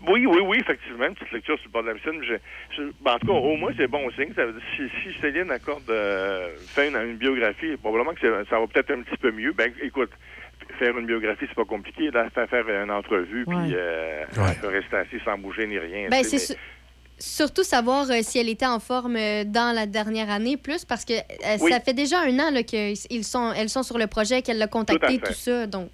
[0.08, 2.22] Oui, oui, oui, effectivement, une petite lecture sur le bord de la piscine.
[2.22, 4.32] Je- je- ben, en tout cas, au moins, c'est bon signe.
[4.34, 8.58] Ça veut dire, si, si Céline accorde, euh, fait une, une biographie, probablement que ça
[8.58, 9.52] va peut-être un petit peu mieux.
[9.52, 10.10] Ben, écoute,
[10.78, 12.10] faire une biographie, c'est pas compliqué.
[12.10, 13.54] Là, faire, faire une entrevue, Ouais.
[13.56, 16.08] puis euh, elle peut rester assise sans bouger ni rien.
[16.08, 16.54] Ben, c'est su-
[17.18, 21.04] surtout savoir euh, si elle était en forme euh, dans la dernière année, plus parce
[21.04, 21.70] que euh, Oui.
[21.70, 25.18] ça fait déjà un an qu'elles sont, elles sont sur le projet, qu'elle l'a contacté,
[25.18, 25.66] Tout tout ça.
[25.66, 25.90] Donc,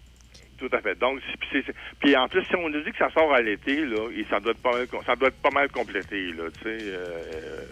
[0.59, 0.99] Tout à fait.
[0.99, 3.41] Donc, c'est- c'est- c'est- puis en plus, si on nous dit que ça sort à
[3.43, 6.45] l'été, là, et ça doit être pas mal, ça doit être pas mal complété, là,
[6.59, 6.69] tu sais.
[6.71, 7.65] euh,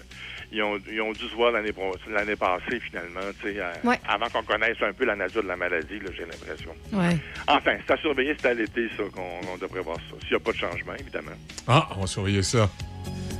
[0.53, 1.73] ils, ont, ils ont dû se voir l'année
[2.11, 3.99] l'année passée, finalement, tu sais, Ouais.
[4.07, 6.73] avant qu'on connaisse un peu la nature de la maladie, là, j'ai l'impression.
[6.93, 7.17] Ouais.
[7.49, 10.17] Enfin, c'est à surveiller, c'est à l'été, ça, qu'on on devrait voir ça.
[10.21, 11.33] S'il n'y a pas de changement, évidemment.
[11.67, 12.69] Ah, on va surveiller ça.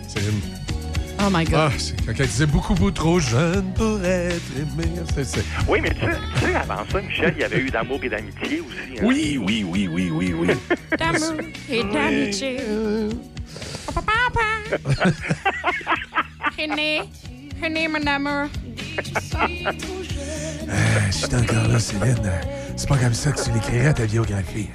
[0.09, 0.74] Céline.
[1.27, 1.55] Oh my God.
[1.55, 4.85] Ah, c'est quand elle disait beaucoup, beaucoup trop jeune pour être aimé.
[5.15, 7.71] C'est- c'est- Oui, mais tu sais, tu sais, avant ça, Michel, il y avait eu
[7.71, 8.99] d'amour et d'amitié aussi.
[8.99, 9.03] hein.
[9.03, 10.49] Oui, oui, oui, oui, oui, oui.
[10.99, 11.35] D'amour
[11.71, 12.57] et d'amitié.
[13.95, 14.13] Papa,
[16.59, 17.03] René,
[17.63, 18.49] René, mon amour.
[20.69, 22.31] Euh, je suis encore là, Céline.
[22.77, 24.69] C'est pas comme ça que tu l'écrirais ta biographie.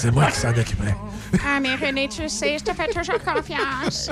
[0.00, 0.94] C'est moi qui s'en occuperai.
[1.46, 4.08] Ah, mais René, tu sais, je te fais toujours confiance.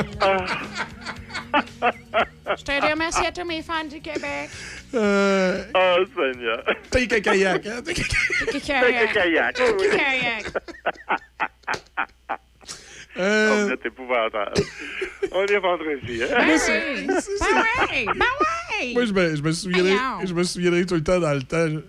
[2.59, 4.51] Je te remercie à tous mes fans du Québec.
[4.95, 6.63] Euh, Oh, Seigneur.
[6.95, 7.81] Eu cacayac, hein?
[7.85, 7.93] T'as
[8.61, 9.13] Kayak.
[9.15, 9.55] Kayak.
[9.57, 10.53] Kayak.
[13.19, 14.53] Euh, Oh, êtes épouvantable.
[15.33, 16.29] On est vendredi, hein?
[16.37, 17.07] Ben oui.
[17.07, 18.05] Ben oui.
[18.15, 18.27] Ben
[18.81, 18.95] oui.
[18.95, 21.67] Moi, je me, je me souviendrai, je me souviendrai tout le temps dans le temps.
[21.67, 21.81] je-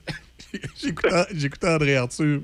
[0.81, 2.41] J'écoutais j'écoutais André Arthur.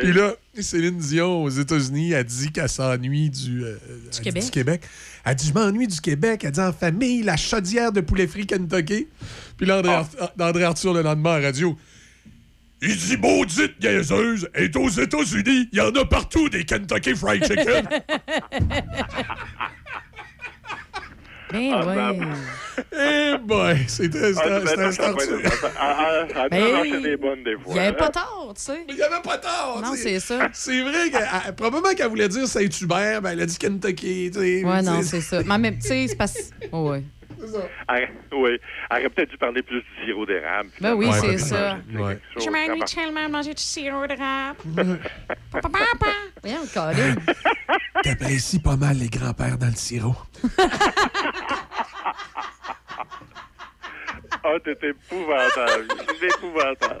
[0.00, 4.44] Puis là, Céline Dion aux États-Unis a dit qu'elle s'ennuie du, euh, elle dit Québec.
[4.44, 4.82] du Québec.
[5.24, 6.44] Elle dit Je m'ennuie du Québec.
[6.44, 9.08] Elle dit en famille, la chaudière de poulet frit Kentucky.
[9.56, 10.08] Puis là, André, Ar-
[10.40, 11.76] André Arthur, le lendemain à la radio,
[12.80, 17.44] il dit Maudite niaiseuse, est aux États-Unis, il y en a partout des Kentucky Fried
[17.44, 17.88] Chicken.
[21.52, 22.26] Ben Ah, oui.
[22.92, 25.12] Eh boy, c'était Ah, ben, ça.
[25.78, 27.64] Ah, ah, ah, Ben des bonnes des fois.
[27.68, 27.92] Il n'y avait hein.
[27.92, 28.84] pas tort, tu sais.
[28.88, 29.80] Il n'y avait pas tort.
[29.82, 30.18] Non, tu sais.
[30.18, 30.48] c'est ça.
[30.52, 34.30] C'est vrai que probablement qu'elle voulait dire Saint-Hubert, ben elle a dit Kentucky.
[34.32, 34.64] tu sais.
[34.64, 35.42] Ouais, non, C'est- ça.
[35.44, 36.50] Mais même, tu sais, c'est parce.
[36.72, 37.02] Oh, ouais.
[37.88, 38.50] Elle- oui,
[38.90, 40.70] elle aurait peut-être dû parler plus du sirop d'érable.
[40.80, 41.76] Ben oui, Ouais, c'est ça.
[41.92, 42.18] Ouais.
[42.38, 44.56] Je m'ennuie tellement de manger du sirop rap.
[45.50, 46.12] Papa, papa.
[46.44, 47.14] Viens, Colin.
[48.02, 50.14] T'apprécies pas mal les grands-pères dans le sirop.
[54.44, 55.86] Ah, t'es épouvantable.
[56.18, 57.00] C'est épouvantable.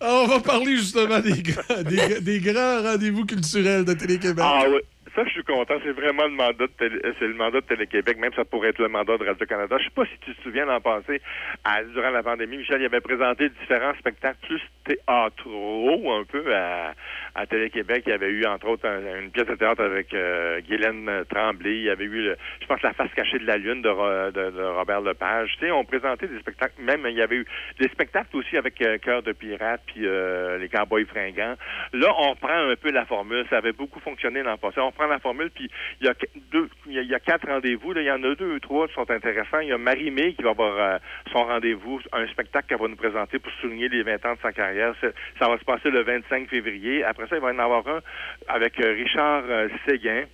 [0.00, 4.42] Ah, On va parler justement des grands, des, des grands rendez-vous culturels de Télé-Québec.
[4.46, 4.78] Ah oui.
[5.14, 5.74] Ça, je suis content.
[5.84, 8.78] C'est vraiment le mandat de Télé- c'est le mandat de Télé-Québec, même ça pourrait être
[8.78, 9.76] le mandat de Radio-Canada.
[9.78, 11.20] Je sais pas si tu te souviens l'an passé,
[11.64, 16.92] à- durant la pandémie, Michel il avait présenté différents spectacles plus théâtraux un peu à,
[17.38, 18.02] à Télé-Québec.
[18.06, 21.76] Il y avait eu, entre autres, un- une pièce de théâtre avec euh, Guylaine Tremblay.
[21.76, 24.50] Il y avait eu, le- je pense, La face cachée de la lune de, de-
[24.50, 25.54] de Robert Lepage.
[25.58, 26.80] Tu sais, on présentait des spectacles.
[26.80, 27.46] Même, il y avait eu
[27.78, 31.54] des spectacles aussi avec euh, Cœur de pirate puis euh, les Cowboys fringants.
[31.92, 33.44] Là, on prend un peu la formule.
[33.50, 34.80] Ça avait beaucoup fonctionné l'an passé.
[34.80, 35.70] On prend la formule, puis
[36.00, 36.14] il y a
[36.52, 37.92] deux, il y a, quatre rendez-vous.
[37.92, 38.00] Là.
[38.00, 39.60] Il y en a deux ou trois qui sont intéressants.
[39.60, 40.98] Il y a Marie-Mé qui va avoir euh,
[41.32, 44.52] son rendez-vous, un spectacle qu'elle va nous présenter pour souligner les 20 ans de sa
[44.52, 44.94] carrière.
[45.38, 47.04] Ça va se passer le 25 février.
[47.04, 48.00] Après il va y en avoir un
[48.48, 50.24] avec euh, Richard euh, Séguin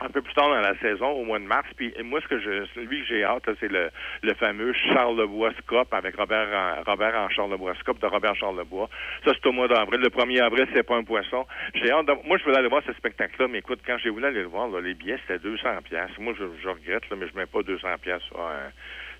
[0.00, 1.68] un peu plus tard dans la saison, au mois de mars.
[1.76, 3.90] Puis moi, ce que je, celui que j'ai hâte, c'est le,
[4.22, 8.88] le fameux Charlebois Scop avec Robert en, Robert en Charlebois Scop de Robert Charlebois.
[9.24, 10.00] Ça, c'est au mois d'avril.
[10.00, 11.46] Le 1er avril, c'est pas un poisson.
[11.74, 12.06] J'ai hâte.
[12.06, 14.46] de- moi, je voulais aller voir ce spectacle-là, mais écoute, quand j'ai voulu aller le
[14.48, 16.16] voir, les billets, c'était 200 pièces.
[16.18, 18.70] Moi, je, regrette, mais je mets pas 200 pièces un,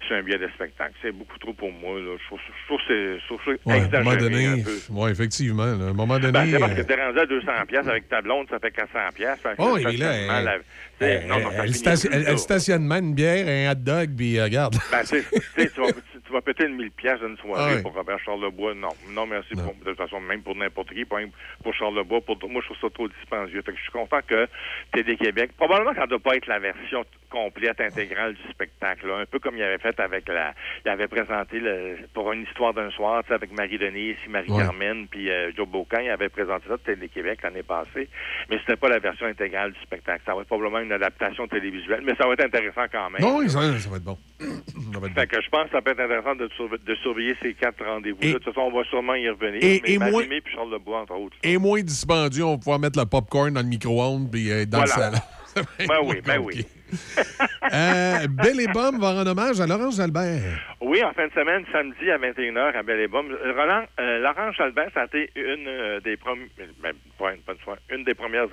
[0.07, 0.93] sur un billet de spectacle.
[1.03, 1.99] C'est beaucoup trop pour moi.
[1.99, 2.17] Là.
[2.21, 4.17] Je trouve, je trouve que c'est que c'est Ouais, à un moment exagéré
[4.57, 5.65] donné, ouais, effectivement.
[5.65, 6.33] là, à un moment donné.
[6.33, 8.71] Ben, c'est parce que euh, t'es rendu à 200 pièces avec ta blonde, ça fait
[8.71, 9.41] 400 pièces.
[9.41, 10.59] Fait que Oh, le oui, là, elle- la-
[10.99, 12.31] c'est- non, non, ça elle, finit station- plus, elle- ça.
[12.33, 14.75] elle stationnement, une bière, un hot dog, puis euh, regarde.
[14.91, 18.19] Ben, tu vas, tu, tu vas péter une 1000 pièces d'une soirée Ah pour Robert
[18.25, 18.75] Charlebois.
[18.75, 19.55] Non, non, merci.
[19.55, 21.31] Pour, de toute façon, même pour n'importe qui, même
[21.63, 22.21] pour Charlebois.
[22.21, 23.63] Pour, moi, je trouve ça trop dispendieux.
[23.63, 24.47] Que je suis content que
[24.93, 29.07] TD Québec, probablement que ça ne doit pas être la version complète, intégrale du spectacle.
[29.07, 29.19] là.
[29.19, 30.55] Un peu comme il avait fait avec la...
[30.85, 35.31] Il avait présenté le, pour une histoire d'un soir, tu sais, avec Marie-Denise, Marie-Carmen, puis
[35.31, 36.01] euh, Joe Bocan.
[36.01, 38.09] Il avait présenté ça de Télé Québec l'année passée.
[38.49, 40.23] Mais c'était pas la version intégrale du spectacle.
[40.27, 43.21] Ça va être probablement une adaptation télévisuelle, mais ça va être intéressant quand même.
[43.23, 44.19] Non, oui, ça, ça va être bon.
[44.93, 46.95] Ça va être Fait que je pense que ça peut être intéressant de, surve- de
[46.97, 48.21] surveiller ces quatre rendez-vous.
[48.21, 49.63] De toute façon, on va sûrement y revenir.
[49.63, 51.37] et- mais et moi- Marie-Mé puis Charles Lebois, entre autres.
[51.43, 54.79] Et moins dispendieux, on va pouvoir mettre le popcorn dans le micro-ondes, puis euh, dans
[54.79, 54.95] Voilà.
[54.97, 55.19] le salon.
[55.79, 56.67] Ben moins oui, ben oui.
[57.73, 60.59] Euh, Belle et Bomme va rendre hommage à Laurence Albert.
[60.81, 63.31] Oui, en fin de semaine, samedi à 21h à Belle et Bomme.
[63.31, 66.49] Euh, Roland, euh, Laurence Jalbert, ça a été une des premières,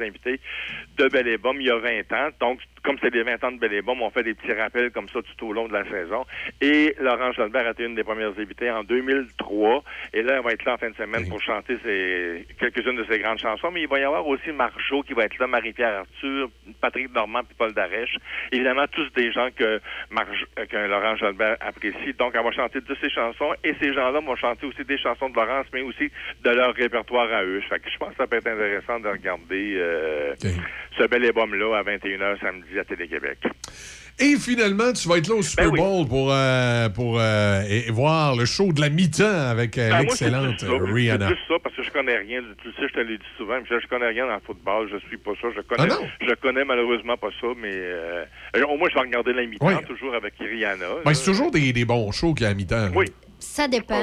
[0.02, 0.40] invitées
[0.98, 2.30] de Belle et Bomme il y a 20 ans.
[2.40, 5.20] Donc, comme c'est les 20 ans de Bomme, on fait des petits rappels comme ça
[5.22, 6.26] tout au long de la saison.
[6.62, 9.84] Et Laurence Jalbert a été une des premières invitées en 2003.
[10.14, 13.04] Et là, elle va être là en fin de semaine pour chanter ses, quelques-unes de
[13.04, 13.72] ses grandes chansons.
[13.72, 16.50] Mais il va y avoir aussi Marjo qui va être là, Marie-Pierre Arthur,
[16.80, 18.16] Patrick Normand puis Paul Darèche.
[18.54, 22.14] Évidemment, tous des gens que, Marjo, euh, que Laurence Jalbert apprécie.
[22.18, 23.54] Donc, elle va chanter de ses chansons.
[23.66, 26.10] Et ces gens-là vont chanter aussi des chansons de Laurence, mais aussi
[26.42, 27.60] de leur répertoire à eux.
[27.68, 30.34] Fait que je pense que ça peut être intéressant de regarder euh,
[30.98, 33.40] ce bel album-là à 21h samedi à Télé-Québec.
[34.20, 35.80] Et finalement, tu vas être là au Super Ben oui.
[35.80, 40.00] Bowl pour, euh, pour euh, et- voir le show de la mi-temps avec euh, Ben,
[40.00, 41.28] l'excellente Rihanna.
[41.28, 42.42] C'est plus ça, parce que je connais rien.
[42.64, 43.60] Tu sais, je te l'ai dit souvent.
[43.62, 44.90] Michel, je connais rien dans le football.
[44.92, 45.50] Je suis pas ça.
[45.56, 46.08] Je connais, Ah non?
[46.28, 48.26] je connais malheureusement pas ça, mais euh,
[48.68, 49.74] au moins, je vais regarder la mi-temps, Oui.
[49.88, 50.86] toujours avec Rihanna.
[51.06, 52.90] Ben, c'est toujours des, des bons shows qu'il y a à mi-temps.
[52.96, 53.06] Oui.
[53.38, 54.02] Ça dépend.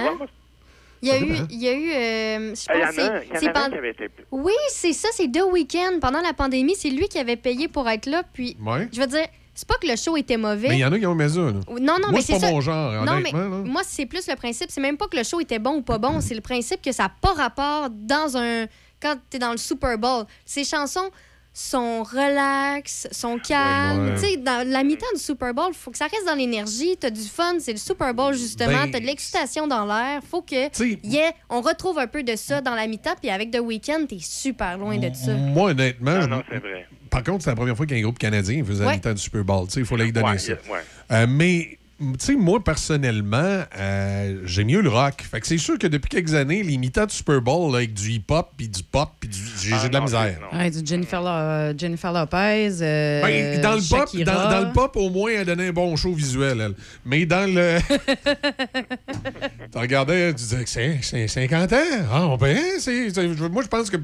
[1.04, 2.92] Il y a eu, il y a eu, euh, je Ah, Il y pense a,
[2.92, 4.08] c'est- c'est été...
[4.30, 5.98] Oui, c'est ça, c'est The Weeknd.
[6.00, 8.22] Pendant la pandémie, c'est lui qui avait payé pour être là.
[8.32, 8.88] Puis, Ouais.
[8.92, 10.68] je veux dire, c'est pas que le show était mauvais.
[10.68, 11.40] Mais il y en a qui ont mis ça.
[11.40, 11.52] là.
[11.52, 12.50] Non, non, Moi, mais c'est c'est pas ça.
[12.52, 13.38] mon genre, non, mais là.
[13.48, 14.70] moi, c'est plus le principe.
[14.70, 16.20] C'est même pas que le show était bon ou pas bon.
[16.20, 18.66] C'est le principe que ça n'a pas rapport dans un.
[19.02, 20.24] Quand tu es dans le Super Bowl.
[20.46, 21.10] Ces chansons
[21.56, 24.06] sont relax, sont calmes.
[24.06, 24.14] Ouais, ouais.
[24.20, 26.96] Tu sais, dans la mi-temps du Super Bowl, faut que ça reste dans l'énergie.
[27.00, 27.54] Tu as du fun.
[27.60, 28.72] C'est le Super Bowl, justement.
[28.72, 30.20] Ben, tu as de l'excitation dans l'air.
[30.28, 30.68] Faut que.
[31.06, 33.14] Yeah, on retrouve un peu de ça dans la mi-temps.
[33.20, 35.32] Puis avec The Weeknd, tu es super loin de ça.
[35.34, 36.86] Moi, honnêtement, Non, c'est vrai.
[37.08, 38.90] par contre, c'est la première fois qu'un groupe canadien faisait Ouais.
[38.90, 39.66] la mi-temps du Super Bowl.
[39.68, 40.48] Tu sais, Il faut lui donner Ouais, ça.
[40.52, 40.80] yeah, ouais.
[41.12, 45.22] Euh, mais, tu sais, moi, personnellement, euh, j'aime mieux le rock.
[45.30, 47.94] Fait que c'est sûr que depuis quelques années, les mi-temps du Super Bowl, là, avec
[47.94, 49.38] du hip-hop, puis du pop, puis du...
[49.60, 50.38] j'ai j'ai de la misère.
[50.52, 52.78] Ouais, du Jennifer, Lo- euh, Jennifer Lopez.
[52.82, 55.94] euh, Ben, dans, le pop, dans, dans le pop, au moins, elle donnait un bon
[55.96, 56.60] show visuel.
[56.60, 56.74] elle.
[57.04, 57.78] Mais dans le.
[59.72, 61.76] tu regardais, tu disais que c'est c'est 50 ans.
[62.12, 62.36] Ah,
[62.78, 63.96] c'est- c'est- moi, je pense que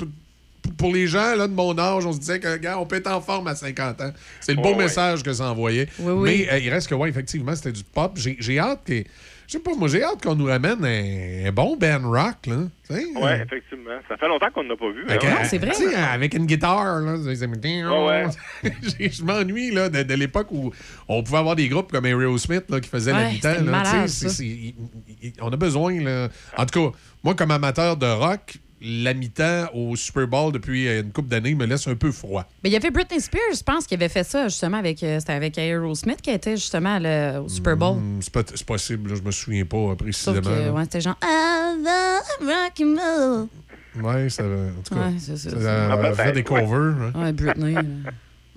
[0.76, 3.10] pour, les gens là, de mon âge, on se disait que, gars, on peut être
[3.10, 4.12] en forme à 50 ans.
[4.40, 4.76] C'est le Oh, beau ouais.
[4.84, 5.88] message que ça envoyait.
[5.98, 6.46] Oui, oui.
[6.48, 8.12] Mais euh, il reste que, ouais, effectivement, c'était du pop.
[8.16, 9.02] J'ai j'ai hâte que.
[9.46, 12.56] Je sais pas, moi, j'ai hâte qu'on nous ramène un, un bon band rock, là.
[12.88, 13.90] Oui, euh, effectivement.
[14.08, 15.04] Ça fait longtemps qu'on n'a pas vu.
[15.08, 15.38] avec, hein.
[15.40, 17.16] un- tu sais, avec une guitare, là.
[17.24, 17.46] c'est- c'est-
[18.96, 19.10] ouais.
[19.10, 20.70] Je m'ennuie là, de, de l'époque où
[21.08, 24.28] on pouvait avoir des groupes comme Aerosmith là, qui faisaient la Ouais, là, malade, c'est-
[24.28, 24.74] c'est- il-
[25.40, 26.00] On a besoin.
[26.00, 26.28] Là.
[26.56, 31.02] En tout cas, moi, comme amateur de rock, la mi-temps au Super Bowl depuis euh,
[31.02, 32.44] une couple d'années me laisse un peu froid.
[32.64, 35.02] Mais il y avait Britney Spears, je pense, qui avait fait ça justement avec.
[35.02, 37.96] euh, C'était avec Aerosmith qui était justement le- au Super Bowl.
[37.98, 39.96] Hmm, c'est pas- c'est possible, là, je me souviens pas euh, Sauf
[40.40, 40.76] précisément.
[40.76, 41.16] ouais, c'était genre.
[41.22, 43.48] I love rock and roll.
[44.04, 45.56] Ouais, ça, en tout cas, Ouais, c'est ça, ça,
[46.14, 46.42] c'est- fait des ouais.
[46.44, 46.94] covers.
[47.02, 47.12] hein.
[47.24, 47.74] Ouais, Britney.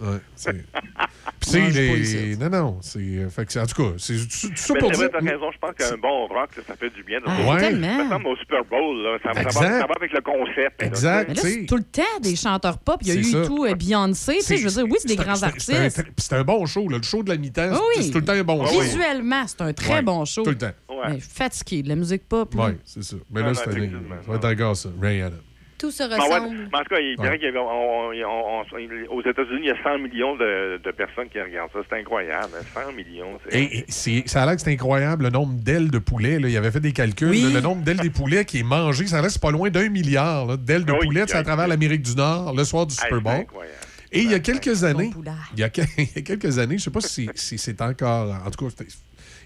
[0.04, 2.78] Ouais, c'est- les- Non, non.
[2.82, 5.10] c'est- euh, fait que c'est- En tout cas, c'est tout, ça pour vrai, dire.
[5.12, 7.20] t'as raison, je pense qu'un bon rock, là, ça fait du bien.
[7.26, 7.60] Ah, Ouais.
[7.60, 7.98] tellement.
[7.98, 9.18] Ça ressemble au Super Bowl, là.
[9.24, 10.82] Ça, ça va, ça va avec le concept.
[10.82, 11.28] là, Exact.
[11.30, 12.98] Mais là, c'est tout le temps des chanteurs pop.
[13.02, 13.46] Il y a C'est eu ça.
[13.46, 14.36] tout euh, Beyoncé.
[14.38, 15.72] Tu sais, je veux dire, oui, c'est des grands artistes.
[15.72, 16.88] C'est un, c'est un bon show.
[16.90, 16.98] là.
[16.98, 18.06] Le show de la mi-temps, c'est oui.
[18.06, 18.82] c'est tout le temps un bon show.
[18.82, 20.44] Visuellement, c'est un très Ouais, bon show.
[20.44, 20.72] tout le temps.
[21.10, 22.54] Mais fatigué, de la musique pop.
[22.58, 23.16] Oui, c'est ça.
[23.32, 23.74] Mais là, c'est un.
[23.74, 24.90] Ça va être encore ça.
[25.02, 25.36] Rihanna.
[25.78, 26.56] Tout se ouais, ressemble.
[26.72, 27.24] mais en tout cas, il Ouais.
[27.26, 30.36] dirait qu'il y avait- on- on- on- on- aux États-Unis, il y a 100 millions
[30.36, 31.80] de, de personnes qui regardent ça.
[31.90, 32.54] C'est incroyable.
[32.58, 33.38] hein, 100 millions.
[33.50, 36.40] c'est- Et, et c'est- ça a l'air que c'est incroyable le nombre d'ailes de poulet.
[36.40, 36.48] Là.
[36.50, 37.30] Il avait fait des calculs.
[37.30, 37.42] Oui.
[37.44, 40.46] là, le nombre d'ailes des poulets qui est mangé, ça reste pas loin d'un milliard
[40.46, 43.10] là, d'ailes de Oui, poulet c'est à travers l'Amérique du Nord le soir du Super
[43.18, 43.34] c'est Bowl.
[43.34, 43.78] incroyable.
[44.12, 45.12] Et il y a quelques années,
[45.54, 48.36] il y a, quelques années, je sais pas si, si c'est encore.
[48.46, 48.84] En tout cas,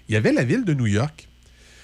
[0.08, 1.27] il y avait la ville de New York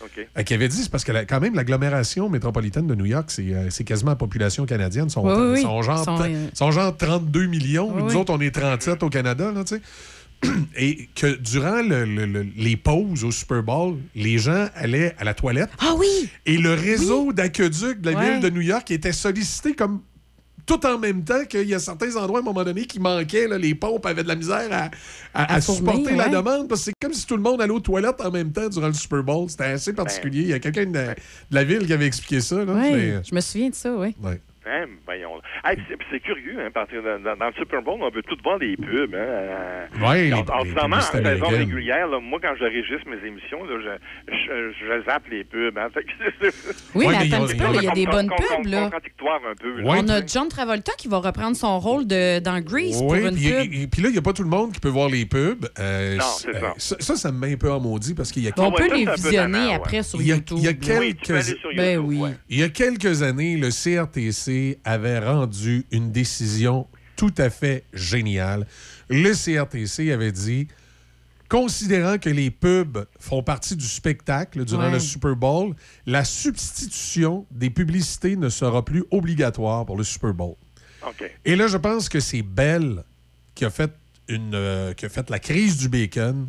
[0.04, 0.26] OK.
[0.36, 3.30] euh, qui avait dit, c'est parce que la- quand même l'agglomération métropolitaine de New York,
[3.30, 5.06] c'est euh, c'est quasiment la population canadienne.
[5.08, 5.62] Ils sont, Oui, oui, oui.
[5.62, 7.90] sont genre, Sont, euh, sont genre 32 millions.
[7.94, 8.16] Oui, Nous oui.
[8.16, 9.82] autres, on est 37 au Canada, là, tu sais.
[10.76, 15.24] Et que durant le- le- le- les pauses au Super Bowl, les gens allaient à
[15.24, 15.70] la toilette.
[15.78, 16.28] Ah oui!
[16.44, 18.32] Et le réseau d'aqueduc de la Ouais.
[18.32, 20.00] ville de New York était sollicité comme
[20.66, 23.48] tout en même temps qu'il y a certains endroits à un moment donné qui manquaient.
[23.48, 24.90] là, les pompes avaient de la misère à,
[25.34, 26.30] à- À à fournir, supporter la ouais.
[26.30, 28.68] demande parce que c'est comme si tout le monde allait aux toilettes en même temps
[28.68, 29.50] durant le Super Bowl.
[29.50, 30.40] C'était assez particulier.
[30.42, 31.14] Il y a quelqu'un de, de
[31.50, 32.64] la ville qui avait expliqué ça.
[32.64, 32.72] Là.
[32.74, 34.14] Oui, Mais, je me souviens de ça, oui.
[34.22, 34.40] ouais.
[34.66, 35.40] Hein, voyons.
[35.64, 35.76] Hey,
[36.10, 39.14] c'est- curieux, hein, parce que dans, le Super Bowl, on peut tout voir des pubs.
[39.14, 43.98] Hein, les- en- les en publicités saison régulière, là, moi, quand j'enregistre mes émissions, là,
[44.28, 45.76] je, je, je zappe les pubs.
[45.76, 46.10] Hein, Fait que
[46.40, 48.82] c'est- Oui, Ouais, mais attends un petit peu, il y a des bonnes pubs, là.
[48.84, 49.80] contradictoire un peu.
[49.80, 49.90] là.
[49.90, 53.34] Ouais, On a John Travolta qui va reprendre son rôle de, dans Grease pour une
[53.34, 53.72] puis, pub.
[53.74, 55.66] et- puis là, il n'y a pas tout le monde qui peut voir les pubs.
[55.78, 56.96] Euh, Non, c'est euh, ça.
[57.00, 57.16] ça.
[57.16, 59.04] Ça, me met un peu en maudit parce qu'il y a On ouais, peut les
[59.04, 60.58] visionner après sur YouTube.
[60.62, 61.34] quelques...
[61.76, 62.34] Ben.
[62.48, 64.53] Il y a quelques années, le CRTC
[64.84, 66.86] avait rendu une décision
[67.16, 68.66] tout à fait géniale.
[69.08, 70.66] Le CRTC avait dit,
[71.48, 74.92] considérant que les pubs font partie du spectacle durant Ouais.
[74.92, 75.74] le Super Bowl,
[76.06, 80.54] la substitution des publicités ne sera plus obligatoire pour le Super Bowl.
[81.44, 83.04] Et là, je pense que c'est Bell
[83.54, 83.92] qui a fait,
[84.28, 86.48] une, euh, qui a fait la crise du bacon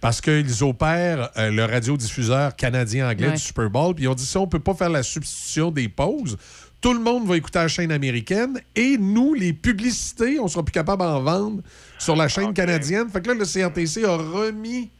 [0.00, 3.32] parce qu'ils opèrent euh, le radiodiffuseur canadien-anglais Ouais.
[3.34, 3.94] du Super Bowl.
[3.94, 6.36] Puis ils ont dit ça, on peut pas faire la substitution des pauses.
[6.84, 10.70] Tout le monde va écouter la chaîne américaine et nous, les publicités, on sera plus
[10.72, 11.62] capable d'en vendre
[11.98, 13.08] sur la chaîne canadienne.
[13.08, 14.90] Fait que là, le CRTC a remis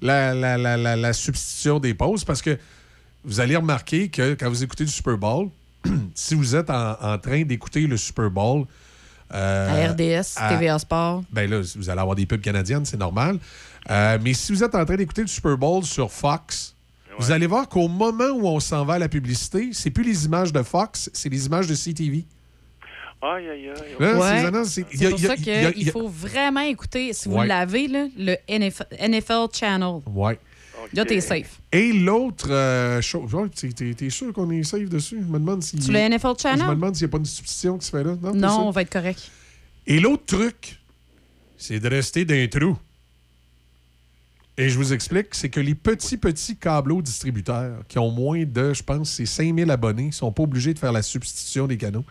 [0.00, 2.56] la, la- la- la- la substitution des pauses parce que
[3.24, 5.48] vous allez remarquer que quand vous écoutez du Super Bowl,
[6.14, 8.64] si vous êtes en, en train d'écouter le Super Bowl.
[9.32, 11.24] euh, À RDS, à- TVA Sport.
[11.32, 13.40] ben là, vous allez avoir des pubs canadiennes, c'est normal.
[13.90, 16.73] Euh, mais si vous êtes en train d'écouter le Super Bowl sur Fox,
[17.18, 20.24] vous allez voir qu'au moment où on s'en va à la publicité, c'est plus les
[20.26, 22.24] images de Fox, c'est les images de CTV.
[23.22, 23.74] Aïe, aïe, aïe.
[23.98, 24.38] Là, Ouais.
[24.40, 25.28] ces annonces, c'est- il y C'est a- pour il y a-
[25.64, 27.46] ça qu'il faut vraiment écouter, si vous Ouais.
[27.46, 30.00] l'avez, là, le NFL, NFL Channel.
[30.14, 30.38] Ouais.
[30.92, 31.60] Là, t'es safe.
[31.72, 35.20] Et l'autre euh, chose, ouais, t'es- sûr qu'on est safe dessus?
[35.22, 35.80] Je me demande si.
[35.80, 36.60] Sur le NFL Channel?
[36.66, 38.14] Je me demande s'il n'y a pas une substitution qui se fait là.
[38.22, 39.30] Non, Non, on va être correct.
[39.86, 40.78] Et l'autre truc,
[41.56, 42.76] c'est de rester dans un trou.
[44.56, 48.72] Et je vous explique, c'est que les petits, petits câbleaux distributeurs qui ont moins de,
[48.72, 52.04] je pense, c'est 5000 abonnés, sont pas obligés de faire la substitution des canaux.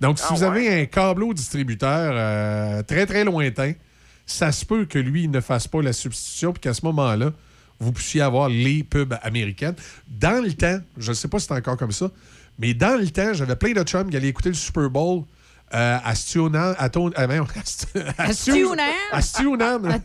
[0.00, 0.46] Donc, si Ah vous ouais?
[0.46, 3.72] avez un câbleau distributeur euh, très, très lointain,
[4.26, 7.32] ça se peut que lui il ne fasse pas la substitution, puis qu'à ce moment-là,
[7.80, 9.74] vous puissiez avoir les pubs américaines.
[10.06, 12.10] Dans le temps, je ne sais pas si c'est encore comme ça,
[12.60, 15.24] mais dans le temps, j'avais plein de chums qui allaient écouter le Super Bowl
[15.74, 17.44] euh, à Stoneham, à, Ton- à, voyons,
[18.18, 18.32] à
[19.12, 19.98] À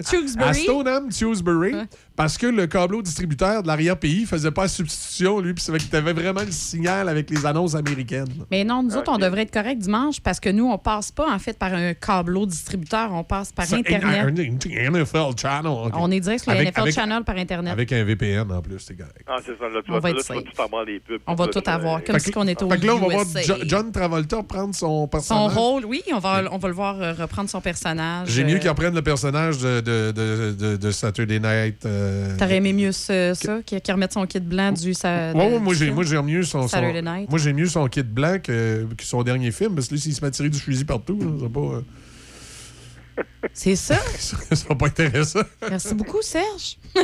[0.50, 1.74] à Stoneham, À Tewksbury?
[2.16, 5.80] Parce que le câbleau distributeur de l'arrière-pays faisait pas la substitution, lui, puis c'est vrai
[5.80, 8.28] qu'il avait vraiment le signal avec les annonces américaines.
[8.52, 11.32] Mais non, nous autres, on devrait être correct dimanche parce que nous, on passe pas
[11.32, 14.04] en fait par un câbleau distributeur, on passe par Ça, Internet.
[14.04, 15.72] un- un- un NFL Channel.
[15.72, 15.94] ok.
[15.96, 17.74] On est direct sur le Avec- NFL avec- Channel par Internet.
[17.74, 19.24] Avec un VPN en plus, c'est correct.
[19.28, 19.70] Ah, c'est ça.
[19.70, 20.24] Là, tu On vas, va tu
[20.54, 21.22] tout avoir les pubs.
[21.28, 23.26] On va tout avoir, comme si on était au Fait que là, on va voir.
[23.44, 25.54] Jo- John Travolta prendre son Son personnage.
[25.54, 28.28] rôle, oui, on va, on va le voir euh, reprendre son personnage.
[28.30, 31.86] J'ai mieux Euh, qu'il reprenne le personnage de, de, de, de- de Saturday Night.
[31.86, 32.03] euh,
[32.38, 34.94] T'aurais aimé mieux ça, ça qu'il qu'il remette son kit blanc du.
[34.94, 35.96] sa- Ouais, ouais, de- moi, du j'ai, film?
[35.96, 37.30] moi, j'aime mieux son, son- Saturday Night?
[37.30, 40.14] moi, j'aime mieux son kit blanc que, que son dernier film, parce que lui, s'il
[40.14, 41.82] se met à tirer du fusil partout, là, c'est pas, euh,
[43.54, 43.96] C'est ça?
[44.18, 45.42] ça sera pas intéressant.
[45.70, 46.78] Merci beaucoup, Serge.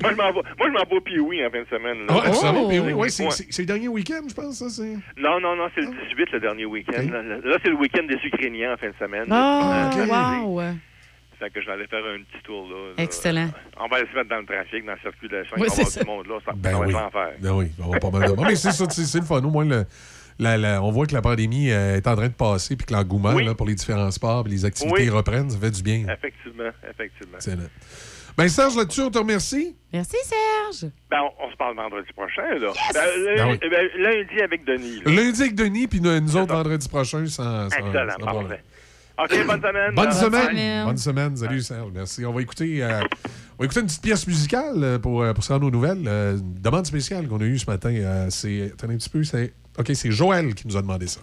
[0.00, 2.06] Moi, je m'en vais, moi, je m'en vais au Pee-Wee en fin de semaine.
[2.06, 2.14] là.
[2.14, 2.92] Ouais, oui, Ouais.
[2.92, 4.94] ouais, c'est, le dernier week-end, je pense, ça, c'est...
[5.16, 7.02] Non, non, non, c'est le 18 le dernier week-end.
[7.10, 9.24] Là, là, c'est le week-end des Ukrainiens en fin de semaine.
[9.30, 10.60] Ah, Euh, wow!
[11.38, 12.74] Fait que je vais aller faire un petit tour là.
[12.96, 13.02] là.
[13.04, 13.48] Excellent.
[13.78, 15.56] On va aller se mettre dans le trafic, dans la circulation.
[15.56, 16.00] Ouais, il va y c'est avoir ça.
[16.00, 16.38] du monde là.
[16.44, 16.92] Ça, Ben ça va oui.
[16.92, 17.30] l'enfer.
[17.40, 18.46] Ben oui, il va pas mal de monde.
[18.48, 19.36] Mais c'est ça, c'est, c'est le fun.
[19.44, 19.84] Au moins, le,
[20.40, 22.92] la- la- on voit que la pandémie euh, est en train de passer puis que
[22.92, 23.44] l'engouement Oui.
[23.44, 25.08] là, pour les différents sports et les activités Oui.
[25.10, 25.50] reprennent.
[25.50, 26.06] Ça fait du bien.
[26.12, 27.36] Effectivement, effectivement.
[27.36, 27.68] Excellent.
[28.36, 29.74] Ben, Serge, là-dessus, on te remercie.
[29.92, 30.92] Merci, Serge.
[31.10, 32.68] Ben, on, on se parle vendredi prochain, là.
[32.94, 33.00] Ben,
[33.36, 33.58] Ben oui.
[33.58, 35.02] lundi, ben, lundi avec Denis.
[35.04, 35.10] là.
[35.12, 38.48] Lundi avec Denis, puis nous, nous autres vendredi prochain, sans, sans- Excellent, sans problème.
[38.48, 38.62] parfait.
[39.18, 39.94] OK, bonne semaine.
[39.94, 40.84] Bonne semaine.
[40.84, 41.36] Bonne semaine.
[41.36, 41.90] Salut, Serge.
[41.92, 42.24] Merci.
[42.24, 43.00] On va écouter, euh,
[43.58, 46.04] on va écouter une petite pièce musicale euh, pour, euh, pour se rendre aux nouvelles.
[46.06, 47.90] Euh, une demande spéciale qu'on a eue ce matin.
[47.92, 48.72] euh, c'est.
[48.72, 49.24] Attendez un petit peu.
[49.24, 51.20] C'est, OK, c'est Joël qui nous a demandé ça.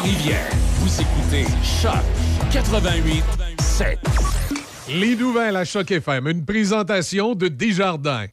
[0.00, 0.50] Trois-Rivières.
[0.78, 1.92] Vous écoutez Choc
[2.50, 3.22] 88
[3.60, 3.98] 7.
[4.88, 6.26] Les nouvelles à Choc FM.
[6.26, 8.24] Une présentation de Desjardins.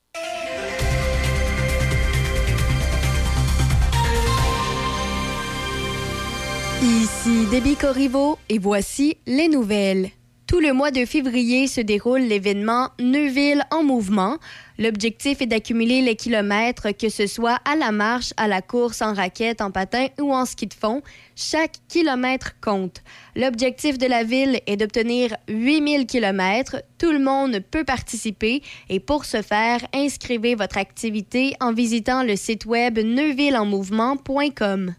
[6.82, 10.12] Ici Debbie Corriveau et voici les nouvelles.
[10.48, 14.38] Tout le mois de février se déroule l'événement Neuville en mouvement.
[14.80, 19.14] L'objectif est d'accumuler les kilomètres, que ce soit à la marche, à la course, en
[19.14, 21.02] raquette, en patin ou en ski de fond.
[21.36, 23.02] Chaque kilomètre compte.
[23.36, 26.84] L'objectif de la ville est d'obtenir 8000 kilomètres.
[27.00, 32.36] Tout le monde peut participer et pour ce faire, inscrivez votre activité en visitant le
[32.36, 34.94] site web neuvilleenmouvement.com.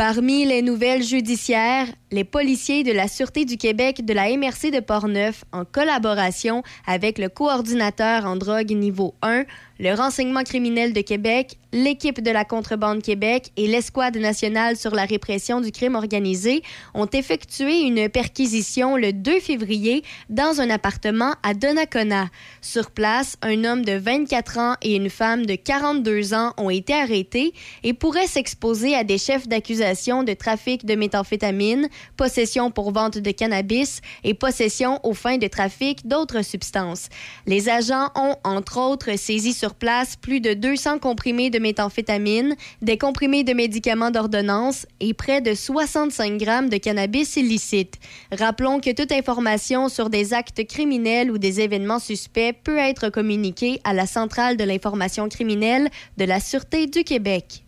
[0.00, 4.80] Parmi les nouvelles judiciaires, les policiers de la Sûreté du Québec de la MRC de
[4.80, 9.44] Portneuf, en collaboration avec le coordinateur en drogue niveau 1,
[9.82, 15.06] Le renseignement criminel de Québec, l'équipe de la contrebande Québec et l'escouade nationale sur la
[15.06, 16.62] répression du crime organisé
[16.92, 22.28] ont effectué une perquisition le 2 février dans un appartement à Donnacona.
[22.60, 26.92] Sur place, un homme de 24 ans et une femme de 42 ans ont été
[26.92, 31.88] arrêtés et pourraient s'exposer à des chefs d'accusation de trafic de méthamphétamine,
[32.18, 37.08] possession pour vente de cannabis et possession aux fins de trafic d'autres substances.
[37.46, 42.98] Les agents ont, entre autres, saisi sur place plus de 200 comprimés de méthamphétamine, des
[42.98, 47.94] comprimés de médicaments d'ordonnance et près de 65 grammes de cannabis illicite.
[48.32, 53.80] Rappelons que toute information sur des actes criminels ou des événements suspects peut être communiquée
[53.84, 57.64] à la Centrale de l'information criminelle de la Sûreté du Québec.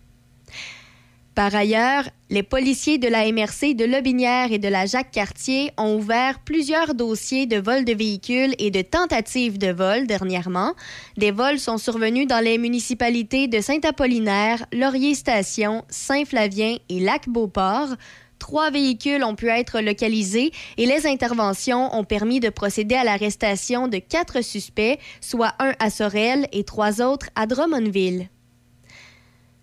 [1.35, 6.41] Par ailleurs, les policiers de la MRC de Lobinière et de la Jacques-Cartier ont ouvert
[6.41, 10.75] plusieurs dossiers de vol de véhicules et de tentatives de vol dernièrement.
[11.17, 17.97] Des vols sont survenus dans les municipalités de Saint-Apollinaire, Laurier-Station, Saint-Flavien et Lac-Beauport.
[18.39, 23.89] Trois véhicules ont pu être localisés et les interventions ont permis de procéder à l'arrestation
[23.89, 28.29] de quatre suspects, soit un à Sorel et trois autres à Drummondville.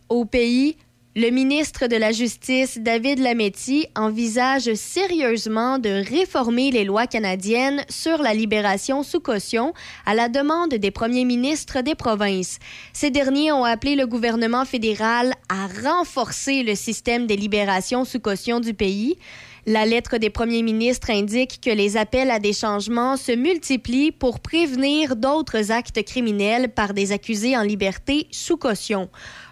[0.07, 0.75] Au pays,
[1.15, 8.19] le ministre de la Justice, David Lametti, envisage sérieusement de réformer les lois canadiennes sur
[8.19, 9.73] la libération sous caution
[10.05, 12.59] à la demande des premiers ministres des provinces.
[12.93, 18.59] Ces derniers ont appelé le gouvernement fédéral à renforcer le système des libérations sous caution
[18.59, 19.17] du pays.
[19.65, 24.39] La lettre des premiers ministres indique que les appels à des changements se multiplient pour
[24.39, 29.09] prévenir d'autres actes criminels par des accusés en liberté sous caution.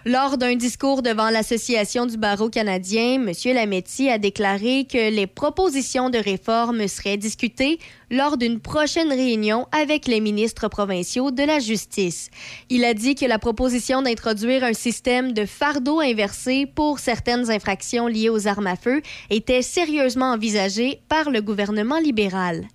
[0.08, 3.30] Lors d'un discours devant l'Association du barreau canadien, M.
[3.54, 7.78] Lametti a déclaré que les propositions de réforme seraient discutées
[8.10, 12.30] lors d'une prochaine réunion avec les ministres provinciaux de la Justice.
[12.70, 18.06] Il a dit que la proposition d'introduire un système de fardeau inversé pour certaines infractions
[18.06, 22.66] liées aux armes à feu était sérieusement envisagée par le gouvernement libéral.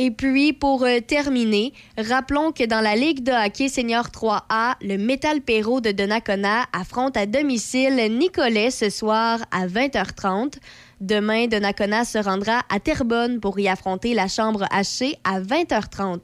[0.00, 4.96] Et puis, pour euh, terminer, rappelons que dans la Ligue de hockey senior 3A, le
[4.96, 10.54] Metal Perro de Donnacona affronte à domicile Nicolet ce soir à 20h30.
[11.00, 16.20] Demain, Donnacona se rendra à Terrebonne pour y affronter la Chambre hachée à 20h30.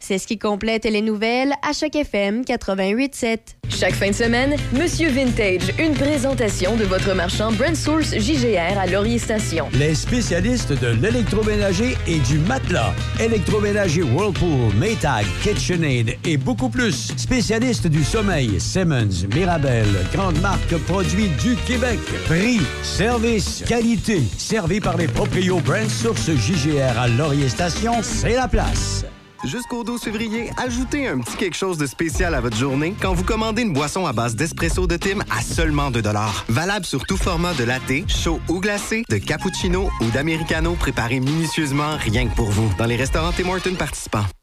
[0.00, 3.38] C'est ce qui complète les nouvelles à Choc FM 88.7.
[3.68, 8.86] Chaque fin de semaine, Monsieur Vintage, une présentation de votre marchand Brand Source JGR à
[8.86, 9.68] Laurier Station.
[9.74, 12.92] Les spécialistes de l'électroménager et du matelas.
[13.20, 17.12] Électroménager Whirlpool, Maytag, KitchenAid et beaucoup plus.
[17.16, 22.00] Spécialistes du sommeil, Simmons, Mirabel, grande marque produits du Québec.
[22.24, 24.22] Prix, service, qualité.
[24.38, 29.04] Servi par les proprios Brand Source JGR à Laurier Station, c'est la place.
[29.44, 33.24] Jusqu'au 12 février, ajoutez un petit quelque chose de spécial à votre journée quand vous
[33.24, 36.02] commandez une boisson à base d'espresso de Tim à seulement 2
[36.48, 41.96] Valable sur tout format de latte, chaud ou glacé, de cappuccino ou d'americano préparé minutieusement
[41.98, 44.26] rien que pour vous dans les restaurants Tim Hortons participants.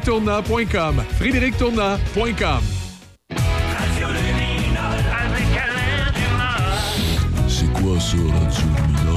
[0.00, 2.60] frédérictournant.com frédérictournant.com
[7.48, 9.09] C'est quoi ça, Radio?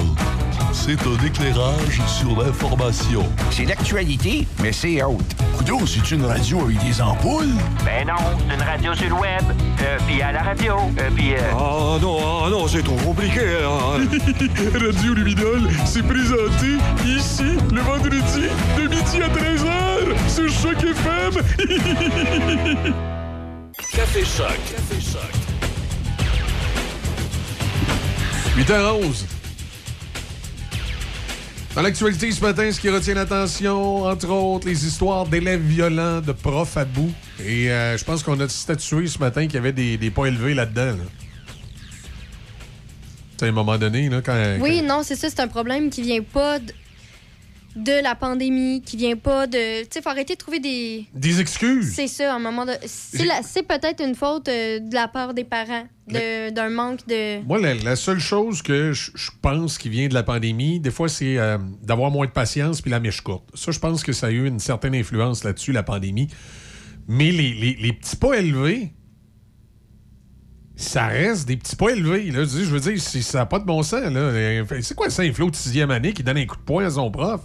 [0.73, 3.23] C'est un éclairage sur l'information.
[3.51, 5.23] C'est l'actualité, mais c'est haute.
[5.57, 7.53] Coudon, c'est une radio avec des ampoules?
[7.85, 8.15] Ben non,
[8.49, 9.43] c'est une radio sur le web,
[9.81, 11.35] euh, puis à la radio, euh, puis...
[11.51, 13.39] Ah non, ah non, c'est trop compliqué.
[13.63, 14.05] hein.
[14.85, 21.33] radio Luminol, c'est présenté ici, le vendredi, de midi à 13h, sur Choc FM.
[23.95, 24.59] Café Choc.
[24.75, 25.31] Café Choc.
[28.57, 29.32] 8h11.
[31.75, 36.31] Dans l'actualité ce matin, ce qui retient l'attention, entre autres, les histoires d'élèves violents, de
[36.31, 37.11] profs à bout.
[37.43, 40.27] Et euh, je pense qu'on a statué ce matin qu'il y avait des, des pas
[40.27, 40.97] élevés là-dedans.
[40.97, 41.03] là.
[43.41, 44.57] À un moment donné, là, quand.
[44.61, 46.71] Oui, non, c'est ça, c'est un problème qui vient pas de,
[47.75, 49.81] de la pandémie, qui vient pas de.
[49.83, 51.05] Tu sais, faut arrêter de trouver des.
[51.13, 51.93] Des excuses.
[51.93, 52.73] C'est ça, à un moment de.
[52.85, 57.43] C'est peut-être une faute euh, de la part des parents, de- d'un manque de.
[57.45, 61.09] Moi, la, la seule chose que je pense qui vient de la pandémie, des fois,
[61.09, 63.49] c'est euh, d'avoir moins de patience puis la mèche courte.
[63.55, 66.27] Ça, je pense que ça a eu une certaine influence là-dessus, la pandémie.
[67.07, 68.91] Mais les, les- les petits pas élevés,
[70.75, 72.31] ça reste des petits pas élevés.
[72.31, 72.43] Là.
[72.45, 74.11] Je veux dire, ça n'a pas de bon sens.
[74.11, 74.63] là.
[74.81, 76.89] C'est quoi ça, un flot de sixième année qui donne un coup de poing à
[76.91, 77.41] son prof?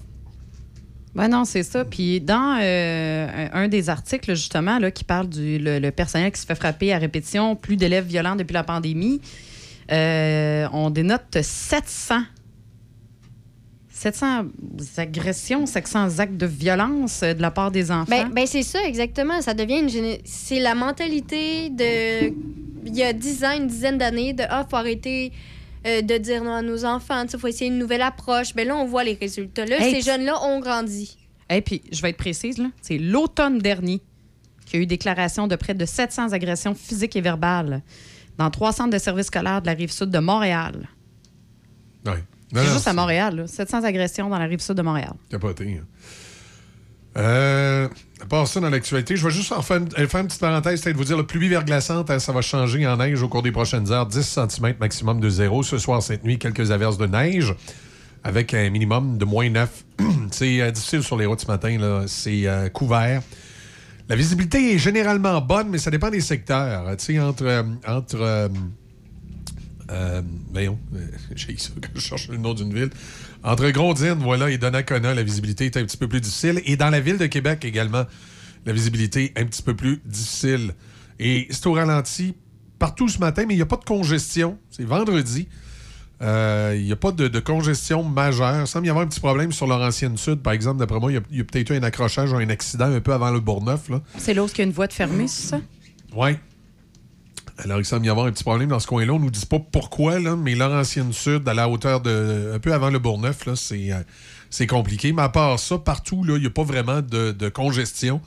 [1.19, 1.85] Ben non, c'est ça.
[1.85, 6.47] Puis dans euh, un des articles, justement, là, qui parle du le, personnel qui se
[6.47, 9.21] fait frapper à répétition, plus d'élèves violents depuis la pandémie,
[9.91, 12.21] euh, on dénote 700.
[13.91, 14.45] 700
[14.97, 18.05] agressions, 700 actes de violence euh, de la part des enfants.
[18.09, 19.43] Ben, ben c'est ça, exactement.
[19.43, 22.29] Ça devient une C'est la mentalité de.
[22.87, 25.33] Il y a dix ans, une dizaine d'années, de Ah, faut arrêter
[25.87, 28.55] euh, de dire non à nos enfants, il faut essayer une nouvelle approche.
[28.55, 29.65] Ben là, on voit les résultats.
[29.67, 31.17] Là, Hey, ces jeunes-là ont grandi.
[31.51, 32.67] Et puis, je vais être précise, là.
[32.83, 34.01] C'est l'automne dernier
[34.67, 37.83] qu'il y a eu déclaration de près de 700 agressions physiques et verbales
[38.37, 40.89] dans trois centres de services scolaires de la rive sud de Montréal.
[42.07, 42.23] Ouais.
[42.55, 43.47] C'est juste à Montréal, là.
[43.47, 45.13] 700 agressions dans la rive sud de Montréal.
[45.31, 45.79] Capoté.
[45.81, 45.85] hein.
[47.17, 47.89] Euh,
[48.21, 50.97] à part ça, dans l'actualité, je vais juste en faire une, euh, petite parenthèse, peut-être
[50.97, 53.91] vous dire, la pluie verglaçante, hein, ça va changer en neige au cours des prochaines
[53.91, 54.07] heures.
[54.07, 55.63] 10 cm maximum de zéro.
[55.63, 57.55] Ce soir, cette nuit, quelques averses de neige
[58.25, 59.85] avec un minimum de moins 9.
[60.31, 62.05] C'est euh, difficile sur les routes ce matin.
[62.07, 63.23] C'est euh, couvert.
[64.09, 66.97] La visibilité est généralement bonne, mais ça dépend des secteurs.
[66.97, 67.65] Tu sais, entre...
[67.87, 68.51] entre
[70.51, 70.79] voyons,
[71.35, 72.91] j'ai ça quand je cherche le nom d'une ville.
[73.45, 76.61] Entre Grondine, voilà, et Donnacona, la visibilité est un petit peu plus difficile.
[76.65, 78.05] Et dans la ville de Québec également,
[78.67, 80.75] la visibilité est un petit peu plus difficile.
[81.19, 82.35] Et c'est au ralenti
[82.79, 84.59] partout ce matin, mais il n'y a pas de congestion.
[84.71, 85.49] C'est vendredi.
[86.21, 88.61] Euh, Il n'y a pas de, de congestion majeure.
[88.61, 90.79] Il semble y avoir un petit problème sur Laurentienne Sud, par exemple.
[90.79, 93.31] D'après moi, il y a, peut-être eu un accrochage ou un accident un peu avant
[93.31, 93.89] le Bourgneuf.
[94.17, 95.61] C'est là où il y a une voie de fermée, c'est ça?
[96.15, 96.37] Oui.
[97.59, 99.13] Alors, il semble y avoir un petit problème dans ce coin-là.
[99.13, 102.53] On nous dit pas pourquoi, là, mais Laurentienne Sud, à la hauteur de.
[102.55, 104.01] un peu avant le Bourgneuf, c'est, euh,
[104.49, 105.13] c'est compliqué.
[105.13, 108.21] Mais à part ça, partout, il n'y a pas vraiment de, de congestion.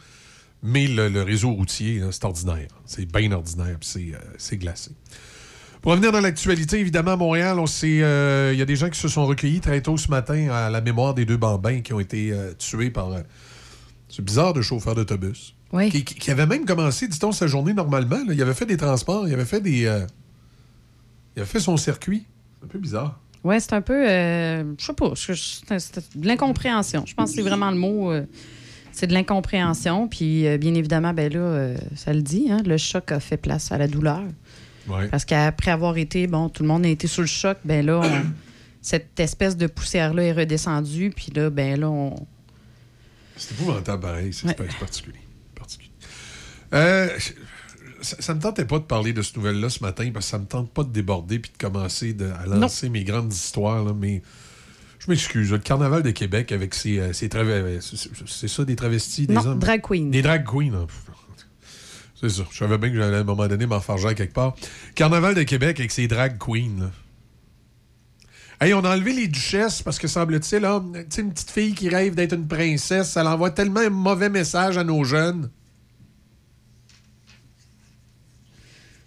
[0.63, 2.67] Mais le, le réseau routier, c'est ordinaire.
[2.85, 4.91] C'est bien ordinaire, c'est, euh, c'est glacé.
[5.81, 9.07] Pour revenir dans l'actualité, évidemment, à Montréal, euh, il y a des gens qui se
[9.07, 12.31] sont recueillis très tôt ce matin à la mémoire des deux bambins qui ont été
[12.59, 13.21] tués par euh,
[14.07, 15.55] ce bizarre de chauffeur d'autobus.
[15.73, 15.89] Oui.
[16.03, 18.17] Qui, avait même commencé, dit-on, sa journée normalement.
[18.27, 18.33] là.
[18.33, 19.85] Il avait fait des transports, il avait fait des.
[19.85, 20.05] euh,
[21.35, 22.25] il avait fait son circuit.
[22.59, 23.19] C'est un peu bizarre.
[23.43, 24.07] Oui, c'est un peu.
[24.09, 25.13] euh, je sais pas.
[25.15, 27.05] C'est de l'incompréhension.
[27.07, 28.11] Je pense que c'est vraiment le mot.
[28.11, 28.25] euh,
[28.91, 30.07] c'est de l'incompréhension.
[30.09, 33.71] Puis, euh, bien évidemment, ben là, ça le dit, hein, le choc a fait place
[33.71, 34.21] à la douleur.
[34.89, 35.07] Ouais.
[35.07, 38.01] Parce qu'après avoir été, bon, tout le monde a été sous le choc, ben là,
[38.03, 38.25] on-
[38.81, 41.11] cette espèce de poussière-là est redescendue.
[41.15, 42.15] Puis là, ben là, on.
[43.37, 44.33] C'est épouvantable, pareil.
[44.33, 44.79] C'est particulier.
[44.79, 45.19] particulier.
[46.73, 47.09] Euh,
[48.01, 50.39] ça, ça me tentait pas de parler de cette nouvelle-là ce matin parce que ça
[50.39, 53.83] me tente pas de déborder puis de commencer de- à lancer mes grandes histoires.
[53.83, 54.21] là, mais
[54.99, 55.51] je m'excuse.
[55.51, 59.45] Le carnaval de Québec avec ses, euh, ses trave- c'est- ça, des travestis, des Non,
[59.45, 59.59] hommes?
[59.59, 60.09] drag queen.
[60.11, 60.73] Des drag queens.
[60.73, 60.87] hein.
[62.19, 62.43] C'est ça.
[62.51, 64.55] Je savais bien que j'allais à un moment donné m'enfarger quelque part.
[64.93, 66.79] Carnaval de Québec avec ses drag queens.
[66.81, 66.91] là.
[68.63, 70.61] Hey, on a enlevé les duchesses parce que semble-t-il,
[71.09, 74.77] sais, une petite fille qui rêve d'être une princesse, ça l'envoie tellement un mauvais message
[74.77, 75.49] à nos jeunes.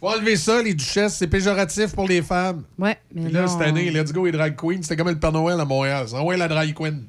[0.05, 2.65] Faut enlever ça, les duchesses, c'est péjoratif pour les femmes.
[2.79, 5.33] Ouais, mais Puis là, cette année, let's go les drag queens, c'était comme le Père
[5.33, 6.05] Noël à Montréal.
[6.13, 7.07] Envoyé la drag queen.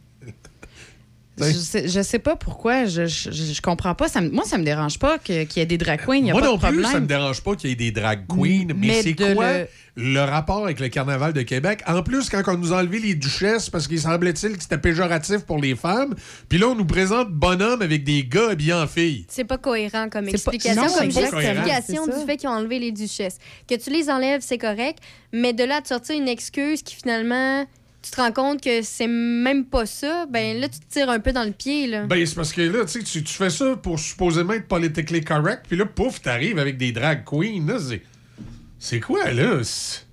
[1.38, 4.08] Je sais, je sais pas pourquoi, je, je, je comprends pas.
[4.08, 6.34] Ça me- moi, ça me dérange pas qu'il y ait des drag queens, y a
[6.34, 6.82] Moi pas non de problème.
[6.84, 9.34] plus, ça me dérange pas qu'il y ait des drag queens, mais, Mais c'est de
[9.34, 10.20] quoi le- le...
[10.22, 11.82] rapport avec le carnaval de Québec?
[11.88, 15.40] En plus, quand on nous a enlevé les duchesses parce qu'il semblait-il que c'était péjoratif
[15.40, 16.16] pour les femmes,
[16.48, 19.26] puis là, on nous présente bonhomme avec des gars habillés en filles.
[19.28, 22.94] C'est pas cohérent comme pas- explication, non, comme justification du fait qu'ils ont enlevé les
[22.94, 23.40] duchesses.
[23.68, 25.00] Que tu les enlèves, c'est correct,
[25.34, 27.66] mais de là à te sortir une excuse qui finalement,
[28.06, 31.20] tu te rends compte que c'est même pas ça, ben là, tu te tires un
[31.20, 31.88] peu dans le pied.
[31.88, 32.06] Là.
[32.06, 35.66] Ben, c'est parce que là, tu sais, tu fais ça pour supposément être politically correct,
[35.68, 37.66] puis là, pouf, t'arrives avec des drag queens.
[37.68, 38.02] Là, c'est...
[38.80, 39.62] c'est quoi, là?
[39.64, 40.04] C'est-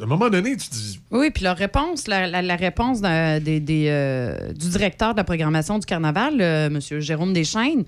[0.00, 1.00] à un moment donné, tu te dis.
[1.10, 5.16] Oui, puis leur réponse, la, la- la réponse d'un- des- des, euh, du directeur de
[5.16, 6.78] la programmation du carnaval, euh, M.
[7.00, 7.84] Jérôme Deschaines,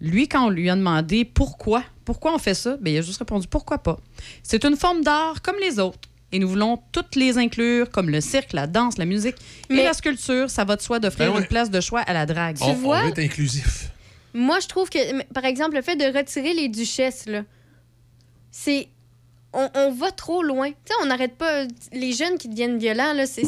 [0.00, 3.18] lui, quand on lui a demandé pourquoi, pourquoi on fait ça, ben, il a juste
[3.20, 3.96] répondu pourquoi pas?
[4.42, 6.00] C'est une forme d'art comme les autres.
[6.36, 9.36] Et nous voulons toutes les inclure, comme le cirque, la danse, la musique
[9.70, 10.50] et Mais- la sculpture.
[10.50, 11.40] Ça va de soi d'offrir Ben ouais.
[11.40, 12.58] une place de choix à la drague.
[12.60, 12.98] on, vois?
[12.98, 13.88] on veut être inclusif.
[14.34, 17.42] Moi, je trouve que, par exemple, le fait de retirer les duchesses, là,
[18.50, 18.88] c'est.
[19.54, 20.68] On, on va trop loin.
[20.68, 21.64] Tu sais, on n'arrête pas.
[21.94, 23.44] Les jeunes qui deviennent violents, là, c'est.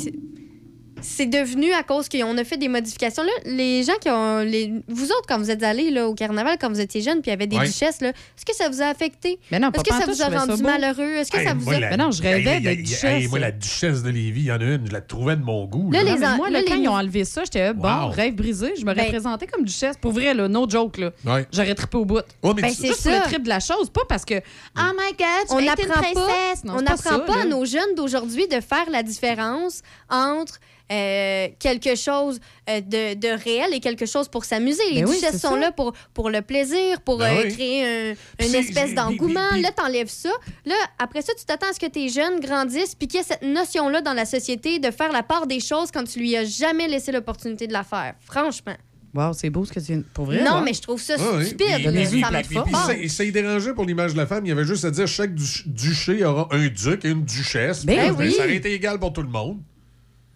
[1.02, 3.22] C'est- devenu à cause qu'on a fait des modifications.
[3.22, 4.38] Là, les gens qui ont.
[4.40, 7.30] Les, vous autres, quand vous êtes allés là, au carnaval, quand vous étiez jeunes, puis
[7.30, 7.66] il y avait des Ouais.
[7.66, 9.38] duchesses, là, est-ce que ça vous a affecté?
[9.50, 11.14] Mais non, Est-ce pas que ça vous a rendu malheureux?
[11.16, 11.80] Est-ce que Hey, ça vous moi, a.
[11.80, 13.04] la- Mais non, je rêvais Hey, de hey, duchesse.
[13.04, 15.42] hey, moi, la duchesse de Lévis, il y en a une, je la trouvais de
[15.42, 15.90] mon goût.
[15.92, 16.14] Là, là.
[16.14, 18.10] les moi, là, là, quand les- ils ont enlevé ça, j'étais bon, Wow.
[18.10, 18.72] rêve brisé.
[18.78, 19.96] Je me Ben- représentais comme duchesse.
[20.00, 20.98] Pour vrai, là, no joke.
[20.98, 21.10] Là.
[21.24, 21.46] Ouais.
[21.52, 22.20] J'aurais trippé au bout.
[22.42, 24.34] Mais Ben, c'est Juste le trip de la chose, pas parce que
[24.78, 26.28] Oh my God, tu on n'apprend pas,
[26.66, 30.58] on n'apprend pas, à nos jeunes d'aujourd'hui de faire la différence entre
[30.90, 34.82] euh, quelque chose euh, de, de réel et quelque chose pour s'amuser.
[34.92, 35.58] Les Ben oui, duchesses sont ça.
[35.58, 37.52] là pour, pour le plaisir, pour Ben euh, oui.
[37.52, 39.48] créer un- Puis une espèce puis- d'engouement.
[39.52, 40.30] puis- Là, t'enlèves ça.
[40.64, 43.26] Là, après ça, tu t'attends à ce que tes jeunes grandissent puis qu'il y ait
[43.26, 46.44] cette notion-là dans la société de faire la part des choses quand tu lui as
[46.44, 48.14] jamais laissé l'opportunité de la faire.
[48.20, 48.74] Franchement.
[49.14, 50.02] Wow, c'est beau ce que tu viens.
[50.12, 50.42] Pour vrai.
[50.44, 50.62] non, ouais.
[50.66, 51.66] mais je trouve ça Ah oui, stupide.
[51.66, 51.90] puis- là.
[51.90, 52.30] Donnez-lui ça.
[52.42, 52.90] Puis fort.
[53.08, 54.44] ça, dérangeait pour l'image de la femme.
[54.44, 57.86] Il y avait juste à dire chaque du- duché aura un duc et une duchesse.
[57.86, 58.32] Ben Puis, oui.
[58.32, 59.58] Ça aurait été égal pour tout le monde.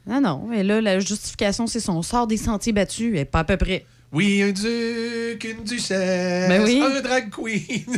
[0.06, 0.44] Non, non.
[0.48, 3.16] Mais là, la justification, c'est son sort des sentiers battus.
[3.16, 3.86] Et pas à peu près.
[4.12, 6.82] Oui, un duc, une duchesse, Ben oui.
[6.84, 7.86] un drag queen.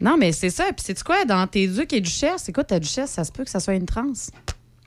[0.00, 0.64] Non, mais c'est ça.
[0.72, 3.50] Puis c'est quoi, dans tes ducs et duchesses, écoute, ta duchesse, ça se peut que
[3.50, 4.30] ça soit une transe.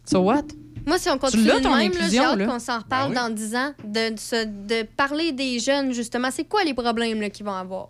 [0.06, 0.44] So what?
[0.86, 3.30] Moi, si on continue de même, j'ai hâte qu'on s'en reparle Ben oui.
[3.30, 6.30] dans 10 ans, de, de, se- de parler des jeunes, justement.
[6.30, 7.88] C'est quoi les problèmes là, qu'ils vont avoir?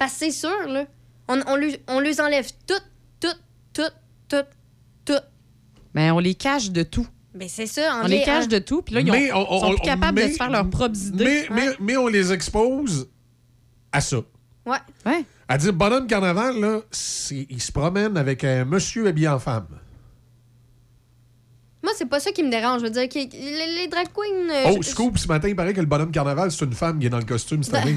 [0.00, 0.84] Parce que c'est sûr, là,
[1.28, 2.84] on, on, lui, on les enlève toutes,
[3.20, 3.40] toutes,
[3.72, 3.94] toutes,
[4.28, 4.46] toutes.
[5.98, 7.06] Mais on les cache de tout.
[7.34, 8.00] Mais c'est ça.
[8.04, 8.82] On les cache en- de tout.
[8.82, 10.96] Puis là, ils ont- Mais on- on- sont plus capables de se faire leurs propres
[10.96, 11.24] idées.
[11.24, 13.08] Mais, mais, mais on les expose
[13.92, 14.18] à ça.
[14.64, 14.78] Ouais.
[15.04, 15.24] Ouais.
[15.48, 19.66] À dire, bonhomme carnaval, là, c'est- il se promène avec un monsieur habillé en femme.
[21.88, 22.80] Moi, c'est pas ça qui me dérange.
[22.80, 23.26] Je veux dire, que les,
[23.78, 24.50] les drag queens.
[24.50, 26.98] euh, Oh, je- scoop, ce matin, il paraît que le bonhomme carnaval, c'est une femme
[26.98, 27.96] qui est dans le costume cette année.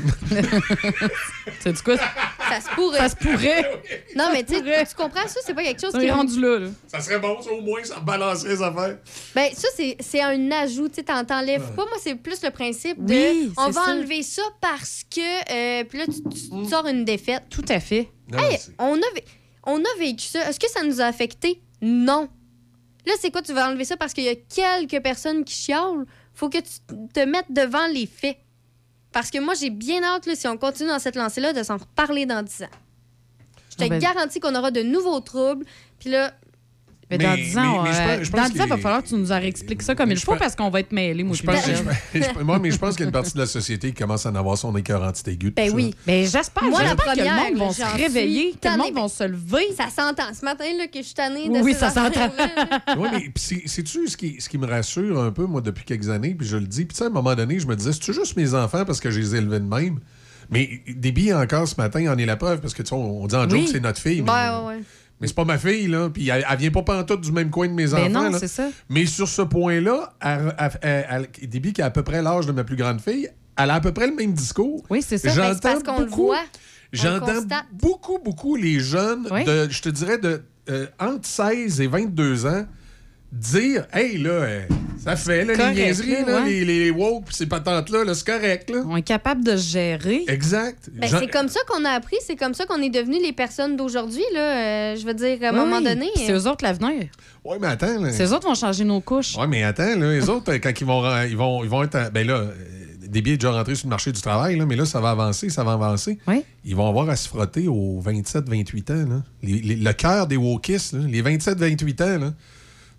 [1.60, 2.98] C'est du coup, Ça se pourrait.
[3.00, 3.82] ça se pourrait.
[4.16, 5.42] Non, mais tu sais, tu comprends ça?
[5.46, 6.06] C'est pas quelque chose On qui.
[6.06, 6.60] est rendu là.
[6.60, 6.68] là.
[6.88, 8.98] ça serait bon, ça, au moins, ça balancerait les affaires.
[9.36, 10.88] Ben, ça, c'est- c'est un ajout.
[10.88, 11.84] Tu sais, t'en- t'enlèves pas.
[11.86, 13.14] Moi, c'est plus le principe de.
[13.14, 13.92] Oui, on c'est va ça.
[13.92, 15.20] enlever ça parce que.
[15.82, 17.44] euh, Puis là, tu, tu sors une défaite.
[17.50, 18.08] Tout à fait.
[18.32, 19.26] Non, Hey, c'est- on, a, vé-
[19.66, 20.48] on a vécu ça.
[20.50, 21.62] Est-ce que ça nous a affecté?
[21.82, 22.30] Non.
[23.06, 23.42] Là, c'est quoi?
[23.42, 26.06] Tu vas enlever ça parce qu'il y a quelques personnes qui chiolent?
[26.34, 28.38] Faut que tu te mettes devant les faits.
[29.12, 31.78] Parce que moi, j'ai bien hâte, là, si on continue dans cette lancée-là, de s'en
[31.78, 32.68] reparler dans 10 ans.
[33.72, 35.66] Je te Ah ben- garantis qu'on aura de nouveaux troubles.
[36.00, 36.34] Puis là,
[37.12, 38.70] Mais, Mais- dans 10 ans, mais- mais je pense- je dans pense 10 ans, il
[38.70, 40.70] va falloir que tu nous en réexpliques ça comme Mais il faut pense- parce qu'on
[40.70, 41.86] va être mêlés, moi Je pense, Michel.
[42.16, 44.02] je- je- moi, mais je pense qu'il y a une partie de la société qui
[44.02, 45.52] commence à en avoir son écœurantite aiguë.
[45.52, 45.94] ben oui.
[46.08, 48.94] Mais j'espère, Moi, la j'espère que le première, monde va se réveiller, que le monde
[48.96, 49.66] va se lever.
[49.78, 50.34] Ça s'entend.
[50.34, 52.32] Ce matin, là, que je suis tannée de Oui, ça s'entend.
[52.98, 55.84] Oui, mais pis c'est- sais-tu ce qui, ce qui me rassure un peu, moi, depuis
[55.84, 57.76] quelques années, puis je le dis, puis tu sais, à un moment donné, je me
[57.76, 60.00] disais, c'est-tu juste mes enfants parce que je les ai élevés de même?
[60.50, 63.26] Mais des billets encore ce matin, en est la preuve, parce que tu sais, on,
[63.26, 63.66] dit en joke Oui.
[63.66, 64.84] que c'est notre fille, mais, Ouais, ouais, ouais.
[65.22, 67.68] Mais c'est pas ma fille, là, puis elle, elle vient pas pantoute du même coin
[67.68, 68.10] de mes Ben enfants.
[68.10, 68.40] non, là.
[68.48, 68.70] ça.
[68.90, 70.14] Mais sur ce point-là,
[71.42, 73.80] Déby, qui a à peu près l'âge de ma plus grande fille, elle a à
[73.82, 74.84] peu près le même discours.
[74.90, 75.28] Oui, c'est ça.
[75.30, 76.44] Ben, c'est J'entends parce qu'on le beaucoup- voit.
[76.94, 77.42] J'entends
[77.72, 79.46] beaucoup, beaucoup les jeunes, Oui.
[79.46, 82.66] de, je te dirais, de euh, entre 16 et 22 ans,
[83.32, 84.62] dire Hey, là, euh,
[85.04, 86.50] ça fait, là, Correct, les niaiseries, là, ouais.
[86.50, 88.70] les, les woke, pis ces patentes-là, là, c'est correct.
[88.70, 88.84] Là.
[88.88, 90.26] On est capable de se gérer.
[90.28, 90.90] Exact.
[90.94, 93.76] Ben, c'est comme ça qu'on a appris, c'est comme ça qu'on est devenus les personnes
[93.78, 94.24] d'aujourd'hui.
[94.34, 94.40] Là.
[94.92, 95.84] Euh, je veux dire, à un Oui, moment oui.
[95.86, 96.08] donné.
[96.16, 97.06] C'est eux autres l'avenir.
[97.44, 98.00] Ouais, mais attends.
[98.00, 98.12] Là.
[98.12, 99.36] C'est eux autres qui vont changer nos couches.
[99.38, 101.96] Ouais, mais attends, là, les autres, euh, quand ils vont, ils vont, ils vont être.
[101.96, 102.52] à- Ben là, euh,
[103.08, 105.50] des billets déjà rentrés sur le marché du travail, là, mais là, ça va avancer,
[105.50, 106.18] ça va avancer.
[106.28, 106.44] Oui.
[106.64, 108.94] Ils vont avoir à se frotter aux 27-28 ans.
[109.10, 109.22] Là.
[109.42, 112.20] Les- les- le cœur des wokistes, les 27-28 ans.
[112.20, 112.34] Là.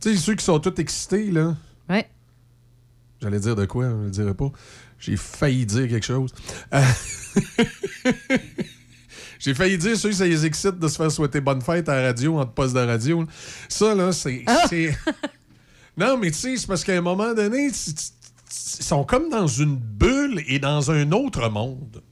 [0.02, 1.54] Tu sais, ceux qui sont tous excités, là.
[1.88, 2.08] Ouais.
[3.20, 4.50] J'allais dire de quoi, je le dirais pas.
[4.98, 6.32] J'ai failli dire quelque chose.
[6.74, 6.82] Euh,
[9.38, 11.96] J'ai failli dire ceux qui ça les excite de se faire souhaiter bonne fête à
[12.00, 13.26] la radio, entre postes de radio.
[13.68, 14.44] Ça, là, c'est.
[14.68, 14.96] c'est-
[15.96, 17.94] non, mais tu sais, c'est parce qu'à un moment donné, ils
[18.48, 22.02] sont comme dans une bulle et dans un autre monde.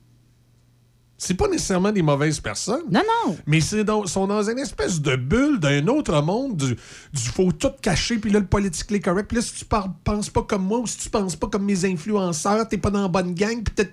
[1.23, 2.81] C'est pas nécessairement des mauvaises personnes.
[2.91, 3.37] Non, non.
[3.47, 6.69] Mais c'est dans- sont dans une espèce de bulle d'un autre monde, du,
[7.13, 9.27] du faut tout cacher, puis là, le politically correct.
[9.29, 11.67] Puis là, si tu parles, penses pas comme moi ou si tu penses pas comme
[11.67, 13.87] mes influenceurs, t'es pas dans la bonne gang, puis.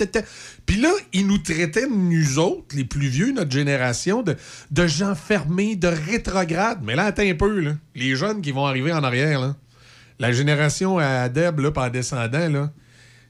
[0.65, 4.37] Puis là, ils nous traitaient, nous autres, les plus vieux, notre génération, de,
[4.71, 6.79] de gens fermés, de rétrogrades.
[6.81, 7.71] Mais là, attends un peu, là.
[7.93, 9.55] Les jeunes qui vont arriver en arrière, là.
[10.19, 12.71] La génération à Deb, là, par descendant, là.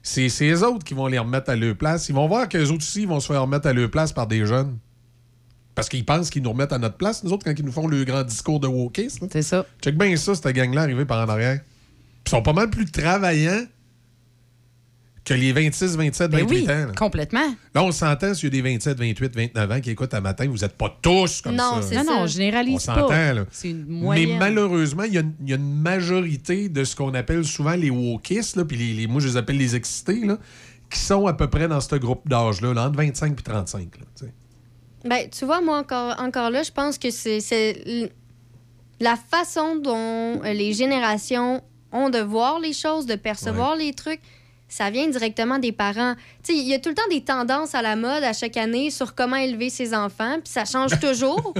[0.08, 2.08] C'est eux autres qui vont les remettre à leur place.
[2.08, 4.26] Ils vont voir qu'eux autres aussi ils vont se faire remettre à leur place par
[4.26, 4.78] des jeunes.
[5.74, 7.86] Parce qu'ils pensent qu'ils nous remettent à notre place, nous autres, quand ils nous font
[7.86, 9.28] le grand discours de wokisme.
[9.30, 9.64] C'est ça.
[9.82, 11.60] Check bien ça, cette gang-là arrivée par en arrière.
[12.26, 13.64] Ils sont pas mal plus travaillants
[15.28, 16.86] que les 26, 27, Ben 28 oui, ans.
[16.86, 16.92] là.
[16.96, 17.54] complètement.
[17.74, 20.46] Là, on s'entend s'il y a des 27, 28, 29 ans qui écoutent à matin,
[20.48, 21.82] vous n'êtes pas tous comme Non, ça.
[21.82, 22.10] c'est Non, ça.
[22.14, 23.32] non, je généralise on s'entend, pas.
[23.34, 23.44] là.
[23.50, 24.38] C'est une Mais moyenne.
[24.38, 27.74] malheureusement, il y, a une- il y a une majorité de ce qu'on appelle souvent
[27.74, 30.38] les wokistes, là, puis les, les- moi, je les appelle les excités, là,
[30.90, 33.80] qui sont à peu près dans ce groupe d'âge-là, là, entre 25 et 35.
[33.98, 34.32] là, tu sais.
[35.04, 38.10] Ben, tu vois, moi, encore, encore là, je pense que c'est
[39.00, 44.20] la façon dont euh, les générations ont de voir les choses, de percevoir les trucs.
[44.68, 46.14] Ça vient directement des parents.
[46.42, 48.56] Tu sais, il y a tout le temps des tendances à la mode à chaque
[48.56, 51.54] année sur comment élever ses enfants, puis ça change toujours.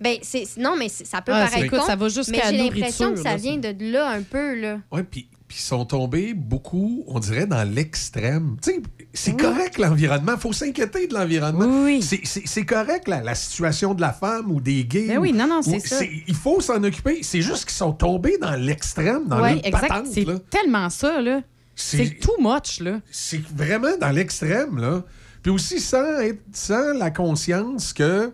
[0.00, 3.18] Ben, c'est non, mais ça peut Ah, paraître con, ça va mais j'ai l'impression que
[3.20, 4.78] ça là, vient de là un peu, là.
[4.92, 8.56] Oui, puis puis ils sont tombés beaucoup, on dirait, dans l'extrême.
[8.62, 8.80] Tu sais,
[9.12, 11.86] c'est correct l'environnement, il faut s'inquiéter de l'environnement.
[12.00, 15.08] C'est- C'est c'est correct la, la situation de la femme ou des gays.
[15.08, 16.04] Ben ou- oui, non, non, c'est ça.
[16.28, 17.24] Il faut s'en occuper.
[17.24, 19.88] C'est juste qu'ils sont tombés dans l'extrême, dans Oui, exact.
[19.88, 21.40] patente, C'est tellement ça, là.
[21.80, 23.00] C'est- too much, là.
[23.10, 25.04] C'est vraiment dans l'extrême, là.
[25.42, 28.32] Puis aussi sans, être- sans la conscience que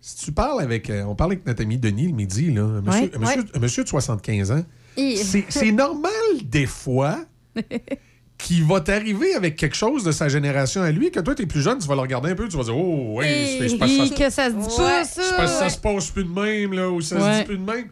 [0.00, 0.88] si tu parles avec...
[0.88, 3.10] euh, on parle avec notre ami Denis le midi, là, un monsieur, Ouais.
[3.14, 3.46] un monsieur- Ouais.
[3.54, 4.64] un monsieur de 75 ans.
[4.96, 5.16] Et-
[5.48, 6.12] C'est normal,
[6.44, 7.18] des fois,
[8.38, 11.62] qu'il va t'arriver avec quelque chose de sa génération à lui, que toi, t'es plus
[11.62, 14.30] jeune, tu vas le regarder un peu, tu vas dire «Oh, oui, Et que que
[14.30, 15.46] ça se dit pas, ça.
[15.48, 17.38] ça se passe plus de même, là, ou ça se Ouais.
[17.40, 17.86] dit plus de même.»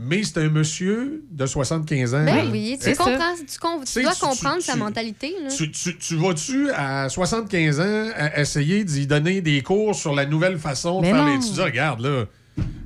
[0.00, 2.24] Mais c'est un monsieur de 75 ans.
[2.24, 2.44] Ben là.
[2.52, 5.48] oui, tu comprends, tu, com- tu sais, dois tu- comprendre tu- sa tu- mentalité, là.
[5.50, 10.24] Tu, tu- tu vas-tu, à 75 ans, à essayer d'y donner des cours sur la
[10.24, 11.34] nouvelle façon de faire non.
[11.34, 11.64] l'étudiant?
[11.64, 12.26] Regarde, là,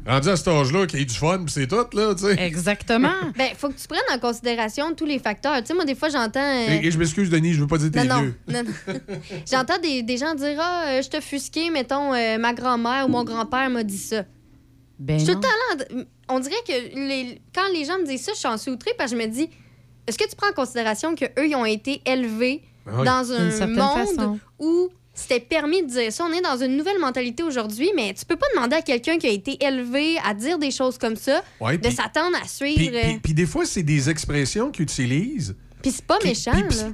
[0.06, 2.42] rendu à cet âge-là, qu'il y ait du fun, puis c'est tout, là, tu sais.
[2.42, 3.12] Exactement.
[3.36, 5.58] Ben, faut que tu prennes en considération tous les facteurs.
[5.60, 6.40] Tu sais, moi, des fois, j'entends.
[6.40, 8.34] euh, Et, et je m'excuse, Denis, je veux pas dire t'es Non, non, vieux.
[8.48, 8.94] non, non.
[9.50, 13.10] J'entends des, des gens dire Ah, euh, je te fusqué, mettons, euh, ma grand-mère ou
[13.10, 14.24] mon grand-père m'a dit ça.
[15.02, 15.40] Ben je suis non.
[15.40, 16.04] tout le temps là.
[16.28, 19.12] On dirait que les- quand les gens me disent ça, je suis en soutrée parce
[19.12, 19.48] que je me dis
[20.06, 23.04] Est-ce que tu prends en considération qu'eux, ils ont été élevés Ben oui.
[23.06, 24.38] dans un monde façon.
[24.58, 26.24] où c'était permis de dire ça?
[26.28, 29.26] On est dans une nouvelle mentalité aujourd'hui, mais tu peux pas demander à quelqu'un qui
[29.28, 32.96] a été élevé à dire des choses comme ça Ouais, de s'attendre à suivre.
[32.96, 35.54] euh, puis- des fois, c'est des expressions qu'ils utilisent.
[35.82, 36.88] Puis c'est pas méchant, là.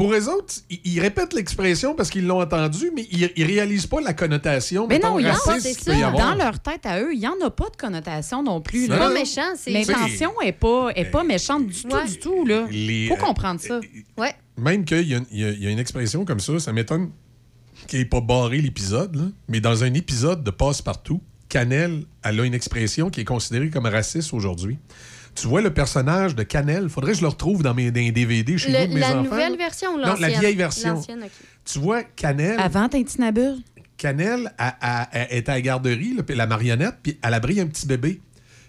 [0.00, 3.86] Pour eux autres, ils, ils répètent l'expression parce qu'ils l'ont entendue, mais ils, ils réalisent
[3.86, 5.98] pas la connotation Mais mettons, non, il y en a, raciste c'est qu'il peut ça.
[5.98, 6.30] y avoir.
[6.30, 8.82] Dans leur tête à eux, il n'y en a pas de connotation non plus.
[8.86, 8.98] C'est là.
[8.98, 12.46] pas méchant, c'est- L'intention n'est pas, est pas méchante du tout, du tout.
[12.46, 12.66] Là.
[12.70, 13.80] Les, faut euh, comprendre ça.
[14.16, 14.34] Ouais.
[14.56, 16.58] Même qu'il y, a une- il y a- il y a une expression comme ça,
[16.58, 17.10] ça m'étonne
[17.86, 19.24] qu'il n'ait pas barré l'épisode, là.
[19.48, 23.86] mais dans un épisode de Passe-Partout, Canel, elle a une expression qui est considérée comme
[23.86, 24.78] raciste aujourd'hui.
[25.34, 28.12] Tu vois le personnage de Canel, faudrait que je le retrouve dans mes dans les
[28.12, 29.22] DVD chez Le- de mes la enfants.
[29.22, 29.56] nouvelle là.
[29.56, 31.00] version ou Non, la vieille version.
[31.64, 32.58] Tu vois, Canel.
[32.60, 33.54] Avant Tintinabur?
[33.96, 37.60] Canel a- a- a- est à la garderie, là, la marionnette, puis elle a pris
[37.60, 38.20] un petit bébé.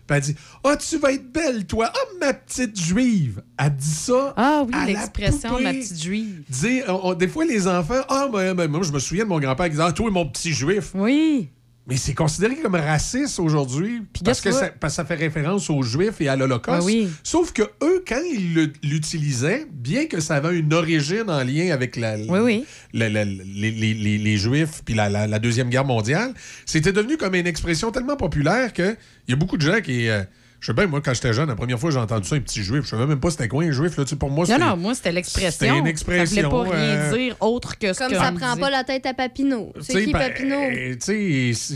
[0.07, 1.91] Puis elle dit Ah, tu vas être belle, toi.
[1.93, 3.41] Ah, ma petite juive.
[3.57, 4.33] Elle dit ça.
[4.35, 6.43] Ah oui, à la l'expression de ma petite juive.
[6.49, 9.29] Dire, on- on- des fois, les enfants, ah, ben, ben, moi, je me souviens de
[9.29, 10.91] mon grand-père qui disait, ah, toi, mon petit juif.
[10.93, 11.49] Oui.
[11.91, 15.83] Mais c'est considéré comme raciste aujourd'hui parce que, ça, parce que ça fait référence aux
[15.83, 16.85] Juifs et à l'Holocauste.
[16.85, 17.09] Oui.
[17.21, 21.97] Sauf que eux, quand ils l'utilisaient, bien que ça avait une origine en lien avec
[21.97, 22.65] la, Oui, oui.
[22.93, 26.33] la- la- les, les- les- les Juifs puis la, la- la Deuxième Guerre mondiale,
[26.65, 28.95] c'était devenu comme une expression tellement populaire qu'il
[29.27, 30.07] y a beaucoup de gens qui...
[30.07, 30.23] euh,
[30.61, 32.39] je sais bien, moi, quand j'étais jeune, la première fois que j'ai entendu ça, un
[32.39, 33.97] petit juif, je savais même pas c'était quoi un juif.
[33.97, 35.51] Là, Tu sais, pour moi, Non, c'était- non, moi, c'était l'expression.
[35.51, 36.41] C'était une expression.
[36.43, 38.83] Ça voulait pas rien euh, dire autre que ce Comme que ça prend pas la
[38.83, 39.73] tête à Papineau.
[39.81, 40.69] C'est qui ben, Papineau?
[41.03, 41.75] tu sais,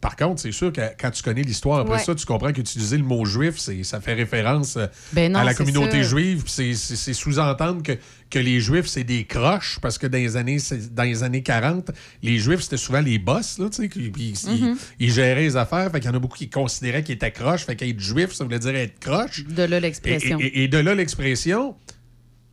[0.00, 2.02] par contre, c'est sûr que quand tu connais l'histoire, après Ouais.
[2.04, 5.44] ça, tu comprends qu'utiliser le mot juif, c'est- ça fait référence euh, Ben non, à
[5.44, 6.44] la communauté juive.
[6.46, 6.74] C'est
[7.14, 7.92] sous-entendre que,
[8.30, 11.42] que les juifs, c'est des croches, parce que dans les années, c'est- dans les années
[11.42, 11.90] 40,
[12.22, 14.76] les juifs, c'était souvent les boss, là, tu sais, puis ils, Mhm.
[15.00, 15.90] ils géraient les affaires.
[15.90, 17.64] Fait qu'il y en a beaucoup qui considéraient qu'ils étaient croches.
[17.64, 19.44] Fait qu'être juif, ça voulait dire être croche.
[19.44, 20.38] De là Et, l'expression.
[20.40, 21.74] et- et de là l'expression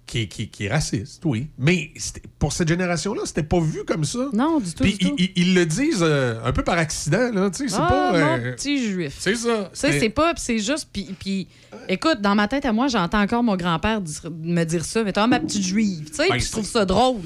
[0.06, 1.48] qui, est- qui- qui est raciste, oui.
[1.58, 1.92] Mais
[2.40, 4.30] pour cette génération-là, c'était pas vu comme ça.
[4.34, 4.84] Non, du tout.
[4.84, 7.50] Puis ils, ils- ils le disent euh, un peu par accident, là.
[7.50, 8.12] Tu sais, c'est ah, pas.
[8.12, 9.16] mon euh, petit juif.
[9.20, 9.70] c'est ça.
[9.74, 11.48] Tu sais, c'est pas, puis c'est juste, puis, puis
[11.88, 14.02] écoute, dans ma tête à moi, j'entends encore mon grand-père
[14.32, 17.22] me dire ça, mais toi, ma petite juive, tu sais, Ben, je trouve ça drôle.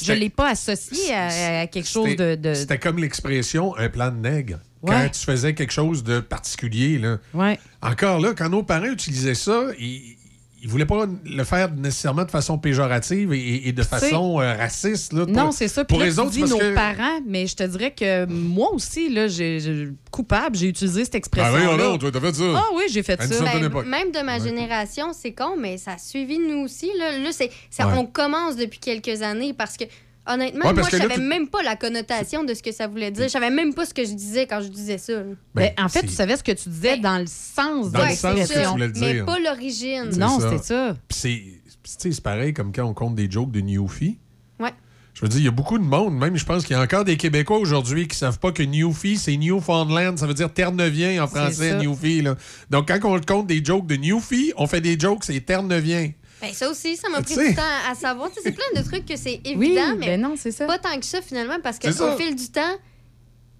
[0.00, 2.34] Je l'ai pas associé à, à quelque chose de...
[2.34, 4.58] de- C'était comme l'expression un plan de nègre.
[4.82, 4.90] Ouais.
[4.90, 7.18] Quand tu faisais quelque chose de particulier, là.
[7.32, 7.58] Ouais.
[7.80, 10.16] Encore là, quand nos parents utilisaient ça, ils.
[10.64, 15.12] Ils voulaient pas le faire nécessairement de façon péjorative et, et de façon euh, raciste.
[15.12, 15.84] Là, Non, Pour- c'est ça.
[15.84, 16.74] Puis Pour là, les tu autres, dis nos que...
[16.74, 21.18] parents, mais je te dirais que moi aussi, là, j'ai, coupable, j'ai utilisé cette Ah
[21.18, 21.52] expression.
[21.72, 22.44] oui, non, toi, t'as fait ça.
[22.56, 23.44] Ah oui, j'ai fait À ça.
[23.44, 26.90] Ben, même de ma génération, c'est con, mais ça a suivi nous aussi.
[26.98, 27.94] Là, Là, c'est, ça, Ouais.
[27.98, 29.84] on commence depuis quelques années parce que
[30.26, 33.10] Honnêtement, Ouais, moi, je savais tu- même pas la connotation de ce que ça voulait
[33.10, 33.24] dire.
[33.24, 35.12] Je savais même pas ce que je disais quand je disais ça.
[35.12, 35.22] là.
[35.54, 38.10] Ben, en fait, tu savais ce que tu disais dans le sens Dans de le
[38.10, 40.10] Ouais, sens que c'est tu ça, voulais le mais pas l'origine.
[40.16, 40.96] Non, c'est ça.
[41.08, 41.42] Puis c'est,
[41.82, 44.16] tu sais, c'est pareil comme quand on compte des jokes de Newfie.
[44.58, 44.72] Ouais.
[45.12, 46.82] Je veux dire, il y a beaucoup de monde, même je pense qu'il y a
[46.82, 51.22] encore des Québécois aujourd'hui qui savent pas que Newfie, c'est Newfoundland, ça veut dire Terre-Neuvien
[51.22, 51.76] en français, ça.
[51.78, 52.22] Newfie.
[52.22, 52.34] Là.
[52.70, 56.10] Donc quand on compte des jokes de Newfie, on fait des jokes, c'est Terre-Neuvien.
[56.42, 58.28] Ben, ça aussi, ça m'a pris Tu du temps à savoir.
[58.28, 59.58] Tu sais, c'est plein de trucs que c'est évident,
[59.92, 60.66] Oui, mais ben non, c'est ça.
[60.66, 61.92] pas tant que ça finalement, parce ça.
[61.92, 62.74] qu'au fil du temps,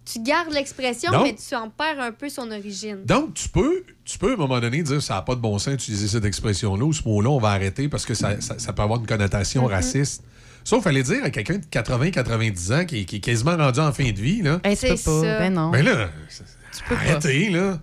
[0.05, 2.99] tu gardes l'expression, mais tu en perds un peu son origine.
[3.07, 5.59] Donc, tu peux, tu peux à un moment donné dire ça n'a pas de bon
[5.59, 8.73] sens d'utiliser cette expression-là ou ce mot-là, on va arrêter parce que ça, ça- ça
[8.75, 9.71] peut avoir une connotation Mm-hmm.
[9.71, 10.23] raciste.
[10.63, 14.11] Sauf, fallait dire à quelqu'un de 80-90 ans qui, qui est quasiment rendu en fin
[14.11, 14.61] de vie, là.
[14.63, 14.97] Tu peux C'est pas.
[14.97, 15.39] ça.
[15.39, 15.71] Ben non.
[15.71, 16.09] Ben là,
[16.89, 17.01] peux pas.
[17.01, 17.79] arrêtez, là.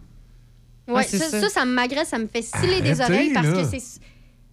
[0.88, 1.42] Ouais, c'est ça, ça.
[1.42, 3.54] ça, ça m'agresse, ça me fait sciller des oreilles parce là.
[3.64, 3.82] que c'est.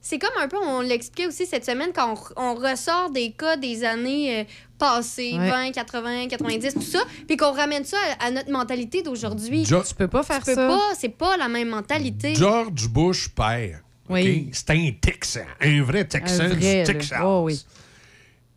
[0.01, 3.57] C'est comme un peu, on l'expliquait aussi cette semaine, quand on, on ressort des cas
[3.57, 4.45] des années euh,
[4.79, 5.51] passées, Ouais.
[5.51, 9.65] 20, 80, 90, tout ça, puis qu'on ramène ça à, à notre mentalité d'aujourd'hui.
[9.65, 10.69] Jo- Tu peux pas faire Tu peux ça.
[10.69, 12.35] pas, c'est pas la même mentalité.
[12.35, 13.81] George Bush père.
[14.09, 14.49] Oui.
[14.53, 16.93] C'est un Texan, un vrai Texan Un vrai, du.
[16.93, 17.21] Texas.
[17.23, 17.63] Oh, oui.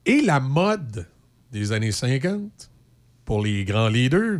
[0.06, 1.08] Et la mode
[1.52, 2.70] des années 50
[3.26, 4.40] pour les grands leaders,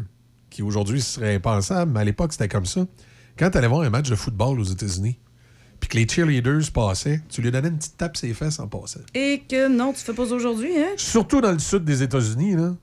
[0.50, 2.86] qui aujourd'hui serait impensable, mais à l'époque c'était comme ça.
[3.38, 5.18] Quand tu allais voir un match de football aux États-Unis,
[5.82, 8.68] puis que les cheerleaders passaient, tu lui donnais une petite tape sur les fesses en
[8.70, 9.02] passant.
[9.14, 10.94] Et que non, tu fais pas aujourd'hui, hein?
[10.96, 12.74] Surtout dans le sud des États-Unis, là,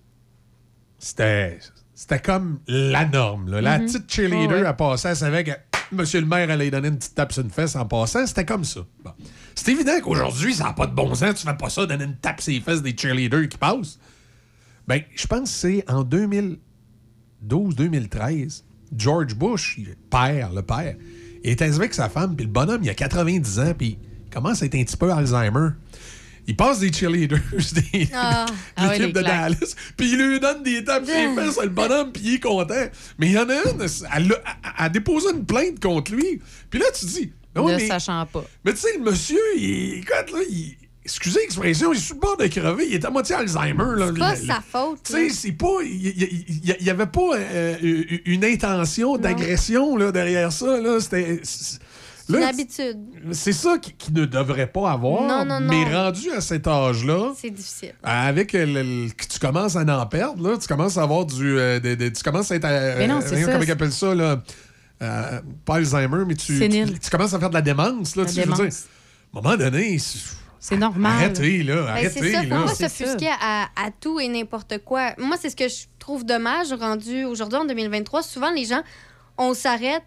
[0.98, 1.58] c'était,
[1.94, 3.48] c'était comme la norme.
[3.50, 3.60] là.
[3.62, 3.86] La Mhm.
[3.86, 4.68] petite cheerleader, Oh, ouais.
[4.68, 5.52] elle passait, elle savait que
[5.92, 8.26] monsieur le maire allait lui donner une petite tape sur une fesse en passant.
[8.26, 8.80] C'était comme ça.
[9.04, 9.12] Bon.
[9.54, 11.36] C'est évident qu'aujourd'hui, ça n'a pas de bon sens.
[11.40, 13.98] Tu fais pas ça, donner une tape sur les fesses des cheerleaders qui passent.
[14.86, 16.02] Ben, je pense que c'est en
[17.42, 18.64] 2012-2013,
[18.96, 20.96] George Bush, le père, le père,
[21.44, 24.62] il était avec sa femme, puis le bonhomme, il a 90 ans, puis il commence
[24.62, 25.70] à être un petit peu Alzheimer.
[26.46, 27.40] Il passe des cheerleaders,
[27.92, 28.46] des, Ah.
[28.48, 29.52] de Ah l'équipe de claques.
[29.52, 32.40] Dallas, puis il lui donne des tapes sur les fesses, le bonhomme, puis il est
[32.40, 32.86] content.
[33.18, 34.36] Mais il y en a une, elle a, elle
[34.78, 36.40] a déposé une plainte contre lui.
[36.70, 38.44] Puis là, tu dis, oui, ne mais, sachant pas.
[38.64, 40.76] mais tu sais, le monsieur, il, écoute, là, il,
[41.08, 43.96] excusez l'expression, il est sur le bord de crever, il est à moitié Alzheimer.
[43.96, 44.06] là.
[44.12, 44.98] C'est pas Le- sa faute.
[45.04, 45.78] tu sais, c'est pas.
[45.82, 47.76] Il n'y avait pas euh,
[48.26, 50.80] une intention d'agression là, derrière ça.
[50.80, 51.00] Là.
[51.00, 51.40] C'était.
[51.42, 51.80] c'est-
[52.30, 52.98] une habitude.
[53.32, 55.22] c'est ça qui, qui ne devrait pas avoir.
[55.22, 55.70] Non, non, non.
[55.70, 57.94] Mais rendu à cet âge-là, C'est difficile.
[58.02, 61.58] avec le- le- que tu commences à en perdre, là, tu commences à avoir du.
[61.58, 62.66] euh, tu commences à être.
[62.66, 63.52] euh, Mais non, c'est voyons ça.
[63.52, 64.42] Comment ils appellent ça, là?
[65.00, 68.14] Euh, pas Alzheimer, mais tu, tu, tu commences à faire de la démence.
[68.14, 68.84] Là, La tu sais, je veux dire, démence.
[69.34, 69.98] à un moment donné,
[70.60, 71.12] c'est- normal.
[71.12, 71.82] arrêtez, là.
[71.82, 75.12] Ben, Arrêtez, c'est ça, faut pas s'offusquer à, à tout et n'importe quoi.
[75.18, 78.22] Moi, c'est ce que je trouve dommage rendu aujourd'hui en 2023.
[78.22, 78.82] Souvent, les gens,
[79.36, 80.02] on s'arrête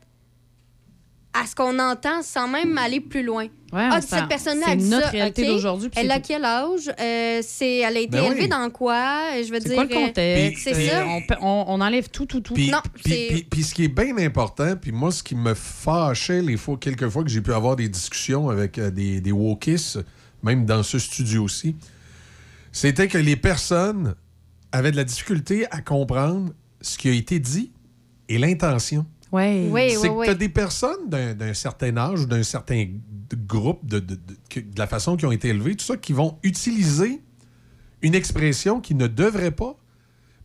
[1.33, 3.45] à ce qu'on entend sans même aller plus loin.
[3.71, 6.91] Ouais, ah, cette personne-là a dit notre ça, réalité d'aujourd'hui, puis Elle a quel âge?
[6.99, 8.47] Euh, c'est, elle a été Ben élevée oui.
[8.49, 9.27] dans quoi?
[9.41, 9.75] Je veux C'est dire.
[9.75, 10.61] quoi le euh, contexte?
[10.65, 11.05] C'est ça.
[11.39, 12.53] On, enlève tout, tout, tout.
[12.53, 15.35] Puis, Non, puis- c'est- puis- puis ce qui est bien important, puis moi, ce qui
[15.35, 19.21] me fâchait les fois, quelques fois que j'ai pu avoir des discussions avec euh, des,
[19.21, 19.99] des wokistes,
[20.43, 21.75] même dans ce studio-ci,
[22.71, 24.15] c'était que les personnes
[24.71, 27.71] avaient de la difficulté à comprendre ce qui a été dit
[28.29, 29.05] et l'intention.
[29.31, 29.67] Ouais.
[29.71, 30.25] Oui, C'est oui, que oui.
[30.27, 32.87] tu as des personnes d'un certain âge ou d'un certain
[33.47, 36.37] groupe, de, de- de- de la façon qu'ils ont été élevés, tout ça, qui vont
[36.43, 37.21] utiliser
[38.01, 39.77] une expression qui ne devrait pas,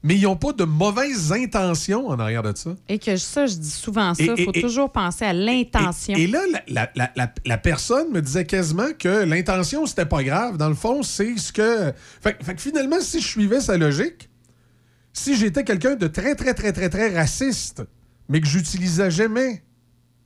[0.06, 2.76] mais ils n'ont pas de mauvaises intentions en arrière de ça.
[2.88, 6.14] Et que ça, je dis souvent ça, il faut et- toujours penser à l'intention.
[6.16, 10.06] Et, et là, la, la- la- la- la personne me disait quasiment que l'intention, c'était
[10.06, 10.56] pas grave.
[10.58, 11.92] Dans le fond, c'est ce que.
[12.20, 14.28] Fait, fait que finalement, si je suivais sa logique,
[15.12, 17.82] si j'étais quelqu'un de très, très, très, très, très raciste,
[18.28, 19.62] mais que j'utilisais jamais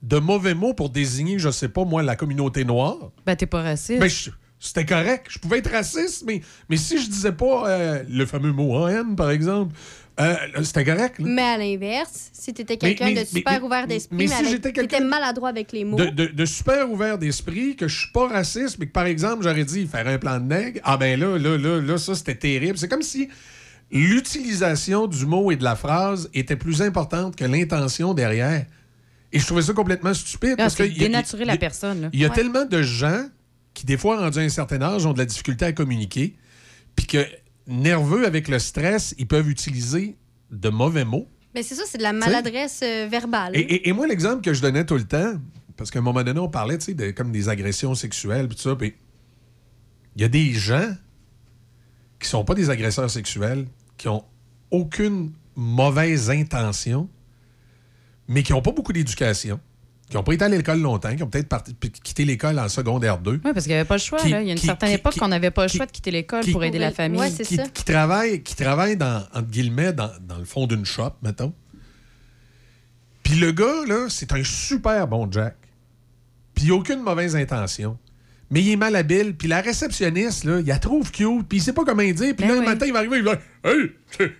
[0.03, 3.61] de mauvais mots pour désigner, je sais pas, moi, la communauté noire, Ben, t'es pas
[3.61, 3.99] raciste.
[3.99, 5.25] ben, je- c'était correct.
[5.29, 8.87] Je pouvais être raciste, mais, mais si je disais pas euh, le fameux mot en
[8.87, 9.75] haine, par exemple,
[10.19, 11.17] euh, c'était correct.
[11.19, 11.25] là.
[11.27, 14.55] Mais à l'inverse, si tu étais quelqu'un de super mais- ouvert d'esprit, mais mais, si
[14.55, 15.97] avec- quelqu'un- maladroit avec les mots.
[15.97, 19.43] de, de- de super ouvert d'esprit, que je suis pas raciste, mais que par exemple,
[19.43, 22.35] j'aurais dit faire un plan de nègre, ah ben là, là, là, là, ça c'était
[22.35, 22.77] terrible.
[22.77, 23.29] C'est comme si
[23.91, 28.65] l'utilisation du mot et de la phrase était plus importante que l'intention derrière.
[29.33, 30.55] Et je trouvais ça complètement stupide.
[30.57, 32.09] Ah, parce que il y a- dénaturer il y la a- personne.
[32.13, 32.35] Il y a Ouais.
[32.35, 33.25] tellement de gens
[33.81, 36.35] qui, des fois, rendus à un certain âge, ont de la difficulté à communiquer,
[36.95, 37.25] puis que,
[37.65, 40.15] nerveux avec le stress, ils peuvent utiliser
[40.51, 41.27] de mauvais mots.
[41.55, 43.55] Mais c'est ça, c'est de la maladresse euh, verbale.
[43.55, 45.33] Et, et- et moi, l'exemple que je donnais tout le temps,
[45.77, 48.55] parce qu'à un moment donné, on parlait, tu sais, de, comme des agressions sexuelles, puis
[48.55, 48.93] tout ça, puis
[50.15, 50.93] il y a des gens
[52.19, 53.65] qui sont pas des agresseurs sexuels,
[53.97, 54.23] qui ont
[54.69, 57.09] aucune mauvaise intention,
[58.27, 59.59] mais qui ont pas beaucoup d'éducation.
[60.11, 61.73] Qui n'ont pas été à l'école longtemps, qui ont peut-être parti-
[62.03, 63.31] quitté l'école en secondaire 2.
[63.31, 64.19] Oui, parce qu'il n'y avait pas le choix.
[64.19, 64.41] Qui- là.
[64.41, 65.91] Il y a une qui- certaine qui- époque qu'on n'avait pas le qui- choix de
[65.91, 67.33] quitter l'école pour aider la famille.
[67.33, 71.53] qui, qui travaille, qui travaille dans, entre guillemets, dans, dans le fond d'une shop, mettons.
[73.23, 75.55] Puis le gars, là, c'est un super bon Jack.
[76.53, 77.97] Puis il a aucune mauvaise intention.
[78.51, 79.33] Mais il est malhabile.
[79.35, 81.47] Puis la réceptionniste, là, il la trouve cute.
[81.47, 82.35] Puis il sait pas comment dire.
[82.35, 83.91] Puis là, le matin, il va arriver, il va dire Hey,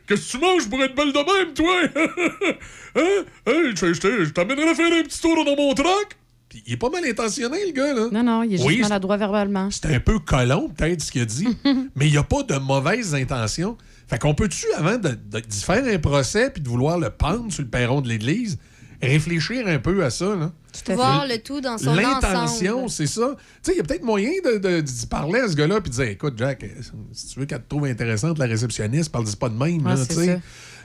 [0.05, 2.55] qu'est-ce que tu manges pour être belle de même, toi?
[2.93, 3.23] Hein?
[3.47, 6.17] Hey, je, t'amènerai faire un petit tour dans mon truck.
[6.49, 8.09] Puis il est pas mal intentionné, le gars, là.
[8.11, 9.69] Non, non, il est juste Oui, maladroit verbalement.
[9.71, 11.47] c'est un peu colon, peut-être, ce qu'il a dit,
[11.95, 13.77] mais il n'y a pas de mauvaises intentions.
[14.09, 17.49] Fait qu'on peut-tu, avant de, de- d'y faire un procès puis de vouloir le pendre
[17.53, 18.57] sur le perron de l'église,
[19.01, 20.51] réfléchir un peu à ça, là?
[20.95, 23.35] Voir le tout dans son L'intention, c'est ça.
[23.37, 25.89] Tu sais, il y a peut-être moyen de, de- d'y parler à ce gars-là puis
[25.89, 26.67] de dire Écoute, Jack, euh,
[27.11, 29.85] si tu veux qu'elle te trouve intéressante, la réceptionniste, parle-y pas de même.
[29.85, 29.95] Ouais,
[30.27, 30.39] là.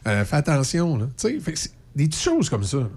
[0.08, 0.96] Euh, fais attention.
[0.96, 1.40] Là, tu sais.
[1.40, 2.78] Fait des petites choses comme ça.
[2.78, 2.88] là.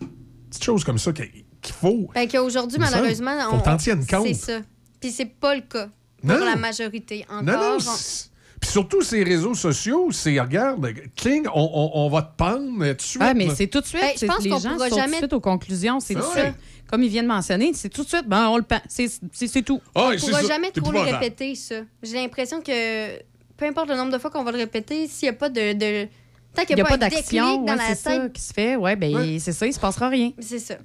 [0.00, 0.06] Des
[0.50, 1.30] petites choses comme ça qu'il
[1.62, 2.10] qu'il faut.
[2.12, 4.26] Fait qu'aujourd'hui, malheureusement, faut on- t'en tiennes compte.
[4.26, 4.60] C'est ça.
[5.00, 5.88] Puis c'est pas le cas
[6.20, 6.44] pour Non.
[6.44, 7.24] la majorité.
[7.28, 7.78] Encore, Non, non.
[7.78, 8.33] on-
[8.64, 12.94] Puis surtout, ces réseaux sociaux, c'est, regarde, Kling, on, on- on va te pendre tout
[12.94, 13.22] de suite.
[13.22, 14.00] Ah, mais c'est tout de suite.
[14.00, 16.00] Ben, je pense les qu'on gens pourra sautent tout jamais- de suite aux conclusions.
[16.00, 16.42] C'est tout ouais.
[16.46, 16.54] ça.
[16.90, 18.26] Comme il vient de mentionner, c'est tout de suite.
[18.26, 19.82] Ben, on le pen- c'est, c'est, c'est tout.
[19.94, 21.74] Ah, on pourra jamais trop le répéter, ça.
[22.02, 23.18] J'ai l'impression que
[23.58, 25.74] peu importe le nombre de fois qu'on va le répéter, s'il n'y a pas de.
[25.74, 26.08] de...
[26.54, 28.32] Tant qu'il Il n'y a pas d'action dans ouais, la c'est ça tête.
[28.32, 28.76] qui se fait.
[28.76, 30.30] Ouais, ben, c'est ça, il se passera rien.
[30.38, 30.76] C'est ça.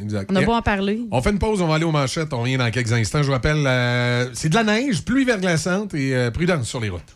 [0.00, 0.30] Exact.
[0.30, 1.00] On a beau en parler.
[1.10, 2.32] On fait une pause, on va aller aux manchettes.
[2.34, 3.22] On revient dans quelques instants.
[3.22, 6.90] Je vous rappelle, euh, c'est de la neige, pluie verglaçante et euh, prudence sur les
[6.90, 7.15] routes.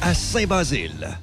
[0.00, 1.18] à Saint-Basile.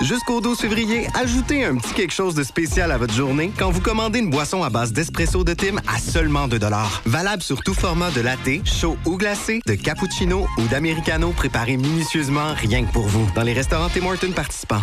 [0.00, 3.80] Jusqu'au 12 février, ajoutez un petit quelque chose de spécial à votre journée quand vous
[3.80, 6.58] commandez une boisson à base d'espresso de Tim à seulement 2
[7.06, 12.54] Valable sur tout format de latte, chaud ou glacé, de cappuccino ou d'americano préparé minutieusement
[12.54, 14.82] rien que pour vous dans les restaurants Tim Hortons participants.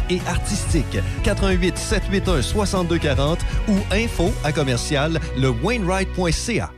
[0.09, 0.97] et artistique.
[1.23, 6.71] 88 781 6240 ou info à commercial le Wainwright.ca.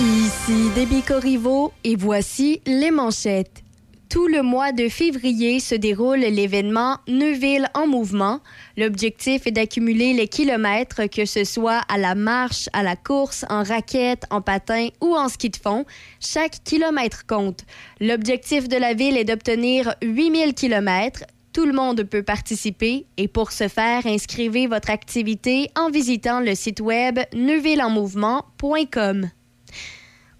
[0.00, 3.65] Ici Déby Corriveau et voici les manchettes.
[4.08, 8.40] Tout le mois de février se déroule l'événement Neuville en mouvement.
[8.76, 13.64] L'objectif est d'accumuler les kilomètres, que ce soit à la marche, à la course, en
[13.64, 15.84] raquette, en patin ou en ski de fond.
[16.20, 17.64] Chaque kilomètre compte.
[18.00, 21.24] L'objectif de la ville est d'obtenir 8000 kilomètres.
[21.52, 26.54] Tout le monde peut participer et pour ce faire, inscrivez votre activité en visitant le
[26.54, 29.30] site web neuvilleenmouvement.com.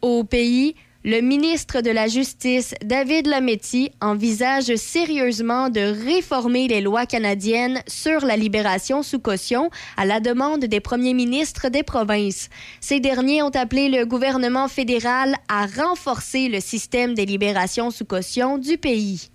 [0.03, 7.07] Au pays, le ministre de la Justice, David Lametti, envisage sérieusement de réformer les lois
[7.07, 12.49] canadiennes sur la libération sous caution à la demande des premiers ministres des provinces.
[12.81, 18.59] Ces derniers ont appelé le gouvernement fédéral à renforcer le système des libérations sous caution
[18.59, 19.31] du pays.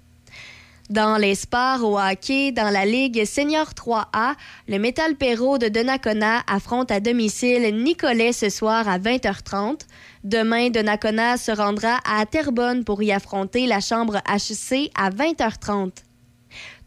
[0.91, 4.33] Dans les sports au hockey, dans la Ligue Senior 3A,
[4.67, 9.80] le Metal Perro de Donnacona affronte à domicile Nicolet ce soir à 20h30.
[10.24, 15.91] Demain, Donnacona se rendra à Terrebonne pour y affronter la Chambre HC à 20h30.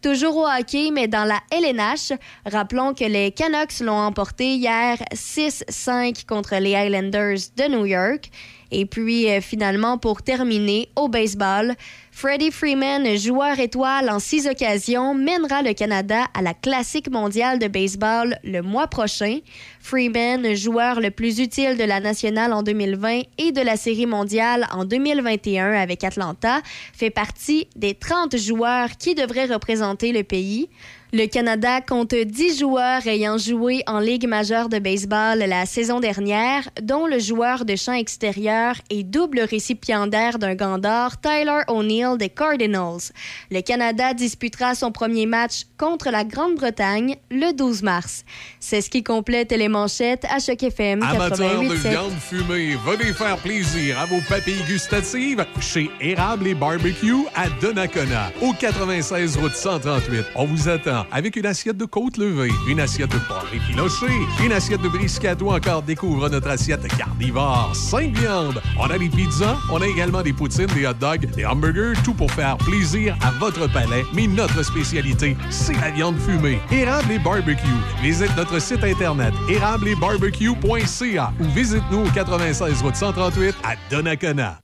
[0.00, 2.12] Toujours au hockey, mais dans la LNH,
[2.44, 8.30] rappelons que les Canucks l'ont emporté hier 6-5 contre les Islanders de New York.
[8.70, 11.74] Et puis, euh, finalement, pour terminer, au baseball,
[12.17, 17.67] Freddie Freeman, joueur étoile en six occasions, mènera le Canada à la Classique mondiale de
[17.67, 19.41] baseball le mois prochain.
[19.81, 24.68] Freeman, joueur le plus utile de la nationale en 2020 et de la Série mondiale
[24.70, 26.62] en 2021 avec Atlanta,
[26.93, 30.68] fait partie des 30 joueurs qui devraient représenter le pays.
[31.17, 36.68] Le Canada compte 10 joueurs ayant joué en Ligue majeure de baseball la saison dernière,
[36.83, 42.31] dont le joueur de champ extérieur et double récipiendaire d'un gant d'or, Tyler O'Neill des
[42.31, 43.12] Cardinals.
[43.52, 48.24] Le Canada disputera son premier match contre la Grande-Bretagne le 12 mars.
[48.60, 51.90] C'est ce qui complète les manchettes à Choc FM Amateurs de 88.7.
[51.90, 58.30] viande fumée, venez faire plaisir à vos papilles gustatives chez Érable et Barbecue à Donnacona,
[58.40, 60.24] au 96 route 138.
[60.34, 64.12] On vous attend avec une assiette de côte levée, une assiette de porc effiloché,
[64.44, 67.72] une assiette de brisket ou encore découvre notre assiette carnivore.
[67.74, 68.60] Cinq viandes.
[68.78, 72.14] On a des pizzas, on a également des poutines, des hot dogs, des hamburgers, tout
[72.14, 74.04] pour faire plaisir à votre palais.
[74.14, 76.60] Mais notre spécialité, c'est la viande fumée.
[76.70, 77.81] Érable et Barbecue.
[78.02, 84.59] Visite notre site internet érableetbarbecue.ca ou visite-nous au 96 route 138 à Donnacona.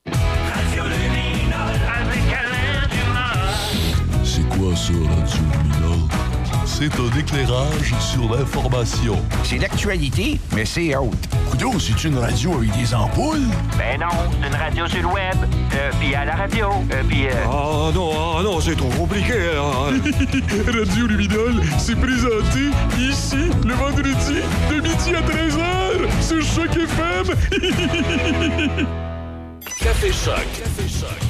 [4.24, 4.92] C'est quoi ça?
[6.80, 9.18] C'est un éclairage sur l'information.
[9.44, 11.28] C'est l'actualité, mais c'est autre.
[11.50, 13.50] Coudon, c'est une radio avec des ampoules?
[13.76, 14.06] Ben non,
[14.40, 15.36] c'est une radio sur le web,
[15.74, 17.26] euh, puis à la radio, euh, puis...
[17.44, 19.34] Ah non, ah non, c'est trop compliqué.
[20.72, 27.26] radio Luminol, c'est présenté ici, le vendredi, de midi à 13h, sur Choc FM.
[29.80, 30.46] Café Choc.
[30.56, 31.29] Café Choc.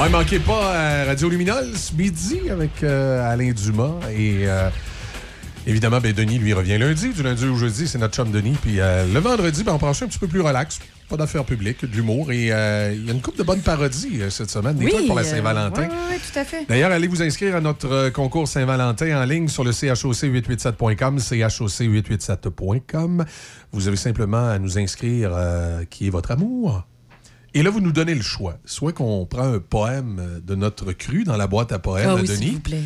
[0.00, 4.68] Ouais, manquez pas à Radio Luminol ce midi avec euh, Alain Dumas et euh,
[5.66, 7.10] évidemment, ben, Denis lui revient lundi.
[7.10, 8.56] Du lundi au jeudi, c'est notre chum Denis.
[8.60, 10.80] Puis euh, le vendredi, ben, on prend ça un petit peu plus relax.
[11.08, 12.32] Pas d'affaires publiques, de l'humour.
[12.32, 15.24] Et il y a une couple de bonnes parodies cette semaine, des trucs pour la
[15.24, 15.88] Saint-Valentin.
[16.10, 16.64] Oui, tout à fait.
[16.66, 23.26] D'ailleurs, allez vous inscrire à notre concours Saint-Valentin en ligne sur le choc887.com, choc887.com.
[23.72, 25.32] Vous avez simplement à nous inscrire
[25.90, 26.86] qui est votre amour.
[27.54, 28.56] Et là, vous nous donnez le choix.
[28.64, 32.16] Soit qu'on prend un poème de notre cru dans la boîte à poèmes Ah à
[32.16, 32.50] oui, s'il Denis.
[32.52, 32.82] vous plaît.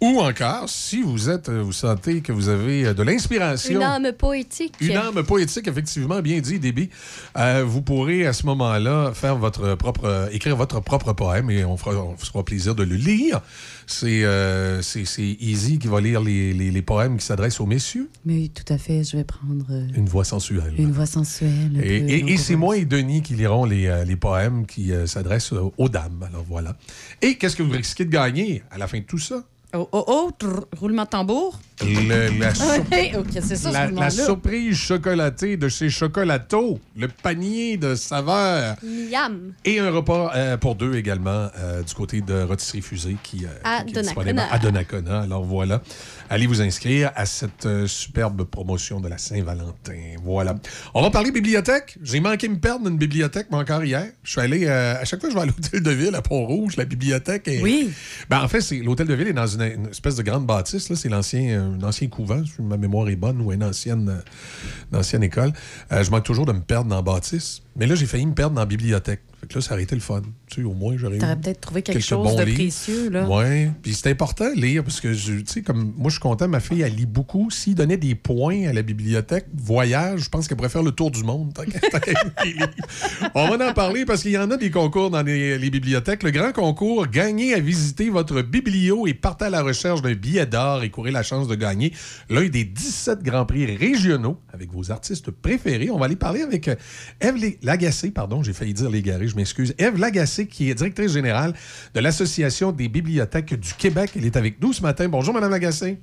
[0.00, 3.74] Ou encore, si vous êtes, euh, vous sentez que vous avez euh, de l'inspiration.
[3.76, 4.74] Une âme poétique.
[4.80, 6.88] Une âme poétique, effectivement, bien dit, Déby.
[7.36, 11.64] Euh, vous pourrez à ce moment-là faire votre propre, euh, écrire votre propre poème et
[11.66, 13.40] on fera, on se fera plaisir de le lire.
[13.86, 14.80] C'est euh,
[15.18, 18.08] Easy qui va lire les, les- les poèmes qui s'adressent aux messieurs.
[18.24, 19.04] Mais oui, tout à fait.
[19.04, 20.72] Je vais prendre euh, Une voix sensuelle.
[20.78, 21.78] une voix sensuelle.
[21.82, 26.24] Et, c'est moi et Denis qui lirons les, les poèmes qui euh, s'adressent aux dames.
[26.26, 26.74] Alors voilà.
[27.20, 29.44] Et qu'est-ce que vous risquez de gagner à la fin de tout ça?
[29.72, 31.52] Oh, oh, trrr, roulement tambour.
[31.82, 32.52] Le- la,
[32.90, 38.76] Ouais, ça, surprise chocolatée de chez Chocolato, le panier de saveurs.
[38.82, 39.52] Miam.
[39.64, 43.48] Et un repas euh, pour deux également euh, du côté de Rotisserie Fusée qui, euh,
[43.64, 45.20] À qui est disponible à Donnacona.
[45.22, 45.80] Alors voilà,
[46.28, 50.16] allez vous inscrire à cette euh, superbe promotion de la Saint-Valentin.
[50.24, 50.56] Voilà.
[50.94, 51.96] On va parler bibliothèque.
[52.02, 54.06] J'ai manqué me perdre dans une bibliothèque, mais encore hier.
[54.22, 56.76] Je suis allé, à chaque fois que je vais à l'hôtel de ville à Pont-Rouge,
[56.76, 57.62] la bibliothèque est...
[57.62, 57.90] Oui.
[58.28, 60.88] Ben, en fait, c'est l'hôtel de ville est dans une, une espèce de grande bâtisse.
[60.90, 60.96] là.
[60.96, 65.22] C'est l'ancien, un ancien couvent, si ma mémoire est bonne, ou une ancienne, euh, ancienne
[65.22, 65.52] école.
[65.92, 67.62] Euh, je manque toujours de me perdre dans bâtisse.
[67.76, 69.22] Mais là, j'ai failli me perdre dans la bibliothèque.
[69.40, 70.20] Fait que là, ça aurait été le fun.
[70.48, 72.58] Tu sais, au moins, j'aurais T'aurais peut-être trouvé quelque chose bons de livres.
[72.58, 73.26] précieux, là.
[73.28, 73.70] Oui.
[73.82, 76.60] Puis c'est important de lire parce que, tu sais, comme moi, je suis content, ma
[76.60, 77.50] fille, elle lit beaucoup.
[77.50, 81.10] S'il donnait des points à la bibliothèque, voyage, je pense qu'elle pourrait faire le tour
[81.10, 81.54] du monde.
[81.54, 81.62] tant.
[83.34, 86.22] On va en parler parce qu'il y en a des concours dans les, les bibliothèques.
[86.22, 90.46] Le grand concours, gagnez à visiter votre biblio et partez à la recherche d'un billet
[90.46, 91.92] d'or et courez la chance de gagner
[92.28, 95.90] l'un des 17 grands prix régionaux avec vos artistes préférés.
[95.90, 96.74] On va aller parler avec euh,
[97.22, 99.74] Lé- Lagacé, pardon, j'ai failli dire Légaré, je m'excuse.
[99.78, 101.54] Ève Lagacé, qui est directrice générale
[101.94, 104.10] de l'Association des bibliothèques du Québec.
[104.16, 105.08] Elle est avec nous ce matin.
[105.08, 105.98] Bonjour, Madame Lagacé.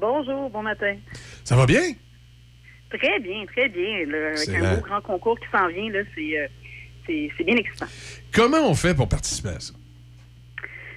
[0.00, 0.96] Bonjour, bon matin.
[1.44, 1.82] Ça va bien?
[2.90, 4.06] Très bien, très bien.
[4.06, 6.46] là, avec un beau grand concours qui s'en vient, c'est, euh,
[7.06, 7.86] c'est, bien excitant.
[8.32, 9.74] Comment on fait pour participer à ça?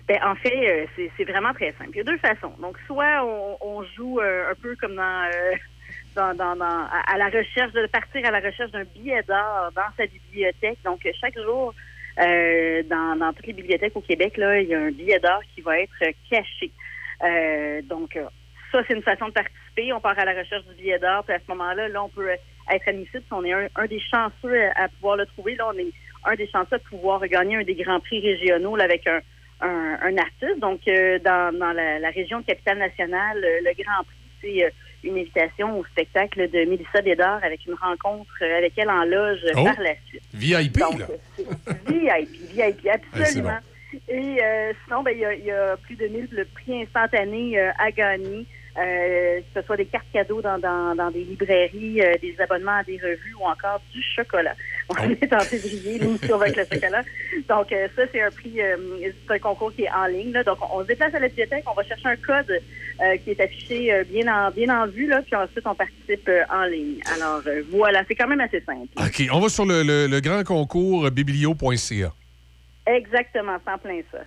[0.08, 1.92] Ben, en fait, euh, c'est, c'est vraiment très simple.
[1.93, 2.53] Il y a deux façons.
[2.61, 5.30] Donc, soit on, on joue euh, un peu comme dans,
[6.17, 10.79] à, la recherche, de partir à la recherche d'un billet d'or dans sa bibliothèque.
[10.83, 11.73] Donc, chaque jour,
[12.19, 15.41] euh, dans, dans toutes les bibliothèques au Québec, là, il y a un billet d'or
[15.55, 16.71] qui va être caché.
[17.23, 18.25] Euh, donc, euh,
[18.71, 19.93] ça, c'est une façon de participer.
[19.93, 22.29] On part à la recherche du billet d'or, puis à ce moment-là, là, on peut
[22.29, 23.23] être admissible.
[23.25, 25.91] Si on est un, des chanceux à, pouvoir le trouver, là, on est
[26.25, 29.21] un des chanceux à pouvoir gagner un des grands prix régionaux avec un,
[29.61, 30.59] un, artiste.
[30.59, 34.73] Donc, dans, dans la, la région de Capitale-Nationale, le Grand Prix, c'est
[35.03, 39.64] une invitation au spectacle de Mélissa Bédard avec une rencontre avec elle en loge Oh.
[39.64, 40.22] par la suite.
[40.34, 41.08] VIP, Donc, là.
[41.88, 43.58] VIP, VIP, absolument.
[44.08, 47.60] Et euh, sinon, ben, il y, a, il y a plus de 1000 prix instantanés
[47.60, 48.45] euh, à gagner,
[48.78, 52.78] euh, que ce soit des cartes cadeaux dans, dans, dans des librairies, euh, des abonnements
[52.78, 54.53] à des revues ou encore du chocolat.
[54.90, 57.02] On est en février, l'émission avec le chocolat.
[57.48, 58.78] Donc, euh, ça, c'est un prix, euh,
[59.28, 60.34] c'est un concours qui est en ligne.
[60.34, 60.44] là.
[60.44, 62.61] Donc, on se déplace à la bibliothèque, on va chercher un code
[63.02, 66.28] euh, qui est affiché euh, bien, en, bien en vue, là, puis ensuite, on participe
[66.28, 67.00] euh, en ligne.
[67.16, 68.88] Alors, voilà, c'est quand même assez simple.
[68.98, 72.14] OK, on va sur le, le- le grand concours biblio.ca.
[72.88, 74.19] Exactement, c'est en plein ça.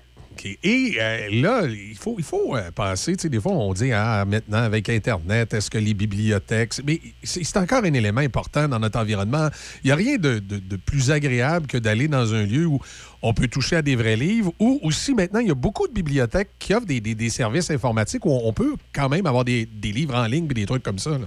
[0.64, 3.92] Et euh, là, il faut, il faut euh, penser, tu sais, des fois, on dit,
[3.92, 6.74] ah, maintenant, avec Internet, est-ce que les bibliothèques...
[6.84, 9.48] Mais c'est encore un élément important dans notre environnement.
[9.84, 12.80] Il n'y a rien de, de- plus agréable que d'aller dans un lieu où
[13.22, 15.92] on peut toucher à des vrais livres, ou aussi, maintenant, il y a beaucoup de
[15.92, 19.92] bibliothèques qui offrent des, des- services informatiques où on peut quand même avoir des, des
[19.92, 21.10] livres en ligne et des trucs comme ça.
[21.10, 21.26] Là.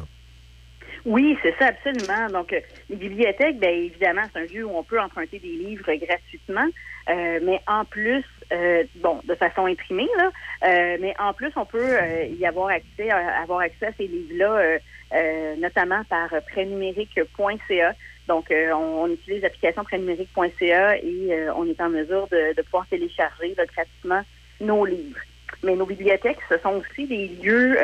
[1.05, 2.27] Oui, c'est ça, absolument.
[2.39, 2.59] Donc, euh,
[2.89, 6.67] les bibliothèques, bien évidemment, c'est un lieu où on peut emprunter des livres gratuitement,
[7.07, 10.31] mais en plus, euh, bon, de façon imprimée, là,
[10.65, 14.79] euh, mais en plus, on peut euh, y avoir accès, avoir accès à ces livres-là,
[15.57, 17.93] notamment par prêtnumérique.ca.
[18.27, 24.21] Donc, on, utilise l'application prêtnumérique.ca et on est en mesure de, pouvoir télécharger là, gratuitement
[24.59, 25.19] nos livres.
[25.63, 27.77] Mais nos bibliothèques, ce sont aussi des lieux,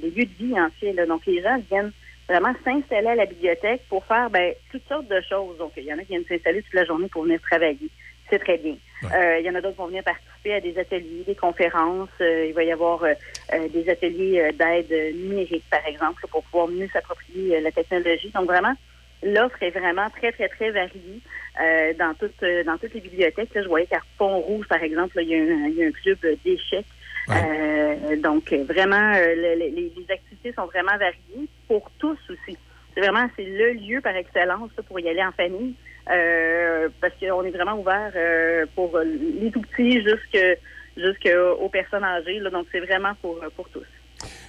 [0.00, 0.92] des lieux de vie en fait.
[0.92, 1.06] là.
[1.06, 1.92] Donc, les gens viennent
[2.28, 5.58] vraiment s'installer à la bibliothèque pour faire ben, toutes sortes de choses.
[5.58, 7.90] Donc, il y en a qui viennent s'installer toute la journée pour venir travailler.
[8.34, 8.74] C'est très bien.
[9.14, 12.08] Euh, il y en a d'autres qui vont venir participer à des ateliers, des conférences.
[12.20, 16.88] Euh, il va y avoir euh, des ateliers d'aide numérique, par exemple, pour pouvoir mieux
[16.92, 18.30] s'approprier la technologie.
[18.34, 18.74] Donc, vraiment,
[19.22, 21.20] l'offre est vraiment très, très, très variée
[21.96, 23.54] dans, toutes, dans toutes les bibliothèques.
[23.54, 25.92] Là, je voyais qu'à Pont-Rouge, par exemple, il, y a un, il y a un
[25.92, 26.86] club d'échecs.
[28.20, 32.58] Donc, vraiment, le- le- les, les activités sont vraiment variées pour tous aussi.
[32.94, 35.74] C'est vraiment, c'est le lieu par excellence là, pour y aller en famille.
[36.10, 40.04] Euh, parce qu'on est vraiment ouvert euh, pour les tout petits
[40.96, 42.40] jusqu'aux personnes âgées.
[42.40, 43.84] Donc, c'est vraiment pour, pour tous.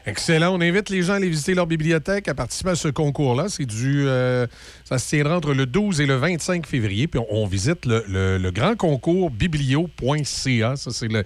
[0.06, 0.56] Excellent.
[0.56, 3.50] On invite les gens à aller visiter leur bibliothèque, à participer à ce concours-là.
[3.50, 4.46] C'est du, euh,
[4.84, 7.08] ça se tiendra entre le 12 et le 25 février.
[7.08, 10.76] Puis on, visite le, grand concours biblio.ca.
[10.76, 11.24] Ça, c'est le,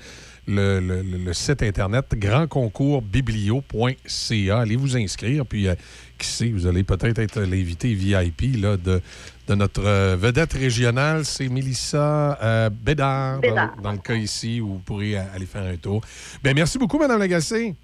[0.47, 4.59] le- site Internet grandconcours.biblio.ca.
[4.59, 5.45] Allez vous inscrire.
[5.45, 5.67] Puis,
[6.17, 9.01] qui sait, vous allez peut-être être l'invité VIP là, de,
[9.49, 11.25] de notre euh, vedette régionale.
[11.25, 13.75] C'est Mélissa euh, Bédard, dans- Bédard.
[13.81, 16.01] Dans, le cas ici, où vous pourrez aller faire un tour.
[16.43, 17.75] Ben, merci beaucoup, Mme Lagacé.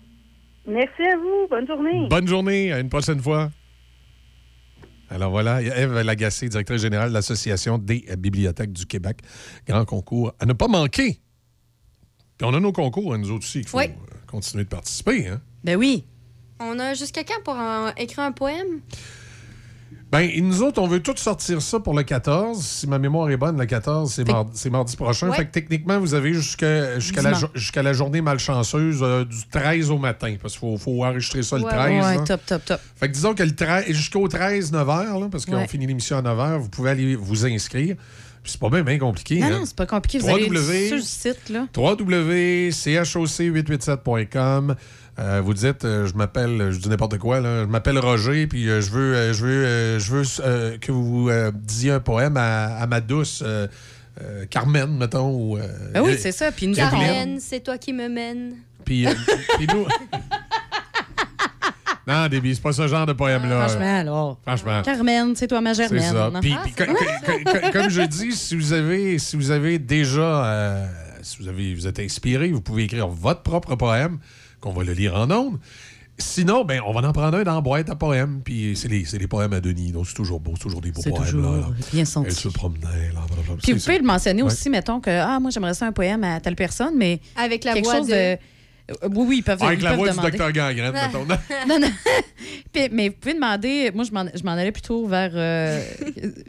[0.67, 1.47] Merci à vous.
[1.49, 2.07] Bonne journée.
[2.07, 3.49] Bonne journée, à une prochaine fois.
[5.09, 9.17] Alors voilà, Eve Lagacé, directrice générale de l'Association des bibliothèques du Québec.
[9.67, 11.19] Grand concours à ne pas manquer.
[12.37, 13.85] Puis on a nos concours, à nous autres aussi, qu'il faut Oui.
[13.85, 15.27] euh, continuer de participer.
[15.29, 15.41] Hein?
[15.63, 16.05] Ben oui.
[16.59, 18.81] On a jusqu'à quand pour en- écrire un poème?
[20.15, 22.63] Ben, nous autres, on veut tout sortir ça pour le 14.
[22.63, 25.29] Si ma mémoire est bonne, le 14, c'est mardi, c'est mardi prochain.
[25.29, 25.35] Ouais.
[25.35, 30.33] Fait que techniquement, vous avez jusqu'à jusqu'à la, journée malchanceuse euh, du 13 au matin.
[30.41, 32.05] Parce qu'il faut, faut enregistrer ça le Ouais, 13.
[32.05, 32.79] Ouais, top, top, top.
[32.95, 36.21] Fait que disons que le 13 jusqu'au 13, 9h, là, parce qu'on finit l'émission à
[36.21, 37.97] 9h, vous pouvez aller vous inscrire.
[38.45, 39.39] Puis c'est pas bien, bien compliqué.
[39.39, 39.49] Non, hein.
[39.49, 40.19] non, c'est pas compliqué.
[40.19, 40.87] Vous allez www.
[40.87, 41.65] sur le site, là.
[41.75, 44.75] www.choc887.com.
[45.17, 48.67] Euh, vous dites, euh, je m'appelle, je dis n'importe quoi, là, je m'appelle Roger, puis
[48.69, 52.01] euh, je veux, euh, je veux, euh, je veux euh, que vous euh, disiez un
[52.01, 53.67] poème à, à ma douce euh,
[54.21, 55.31] euh, Carmen, mettons.
[55.31, 56.51] Ou, euh, Ben oui, c'est ça.
[56.51, 56.75] Puis nous.
[56.75, 58.55] Karen, c'est toi qui me mènes.
[58.83, 59.11] Puis, euh,
[59.57, 59.85] puis nous.
[62.07, 63.67] non, Déby, c'est pas ce genre de poème-là.
[63.67, 64.39] Franchement, alors.
[64.45, 64.81] Franchement.
[64.83, 66.13] Carmen, c'est toi ma C'est Germaine.
[66.13, 66.31] ça.
[66.41, 67.05] Puis, Ah, puis c'est co- vrai?
[67.25, 70.85] co- co- comme je dis, si vous avez, si vous avez déjà, euh,
[71.23, 74.19] si vous avez, vous êtes inspiré, vous pouvez écrire votre propre poème
[74.65, 75.59] qu'on va le lire en ondes.
[76.17, 78.41] Sinon, ben, on va en prendre un dans la boîte à poèmes.
[78.43, 79.91] Puis c'est les, c'est les poèmes à Denis.
[79.91, 81.25] Donc c'est toujours beau, c'est toujours des beaux poèmes.
[81.25, 81.67] toujours là, là.
[81.91, 82.27] bien senti.
[82.29, 83.11] Elle se promenait.
[83.13, 83.61] Là, blablabla.
[83.61, 84.47] Puis vous pouvez le mentionner Ouais.
[84.47, 87.73] aussi, mettons que ah moi j'aimerais ça un poème à telle personne, mais Avec la
[87.73, 88.13] quelque voix chose de...
[88.13, 88.37] de...
[88.91, 90.31] Euh, Oui, oui, ils peuvent, Avec ils la peuvent voix demander.
[90.31, 91.25] du docteur Gangrène, mettons.
[91.67, 91.87] non, non.
[92.71, 95.31] Puis- mais vous pouvez demander, moi je m'en, je m'en allais plutôt vers.
[95.33, 95.81] euh,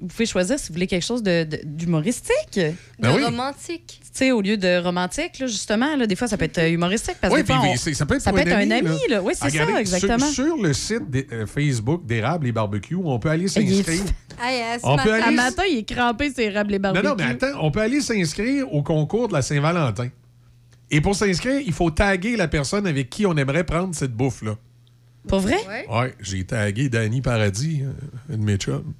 [0.00, 2.60] vous pouvez choisir si vous voulez quelque chose de, de- d'humoristique.
[2.98, 3.24] Ben de oui.
[3.24, 4.00] romantique.
[4.02, 6.70] Tu sais, au lieu de romantique, là, justement, là, des fois ça peut être euh,
[6.70, 7.16] humoristique.
[7.20, 8.56] Parce Oui, que des fois, puis on- c'est- ça peut être, ça pour peut être
[8.56, 8.98] un ami.
[9.08, 9.16] là.
[9.16, 9.22] là.
[9.22, 10.18] Oui, c'est Regardez, ça, exactement.
[10.30, 14.02] Sur, sur le site des- euh, Facebook d'Érable et Barbecue, on peut aller s'inscrire.
[14.38, 16.92] Euh, ce On peut matin- À aller- matin, il est crampé, c'est rable les Non,
[16.92, 17.06] barbecues.
[17.08, 20.08] non, mais attends, on peut aller s'inscrire au concours de la Saint-Valentin.
[20.90, 24.56] Et pour s'inscrire, il faut taguer la personne avec qui on aimerait prendre cette bouffe-là.
[25.28, 25.56] Pour vrai?
[25.90, 27.90] Ouais, j'ai tagué Danny Paradis, euh,
[28.34, 28.92] une de mes chums.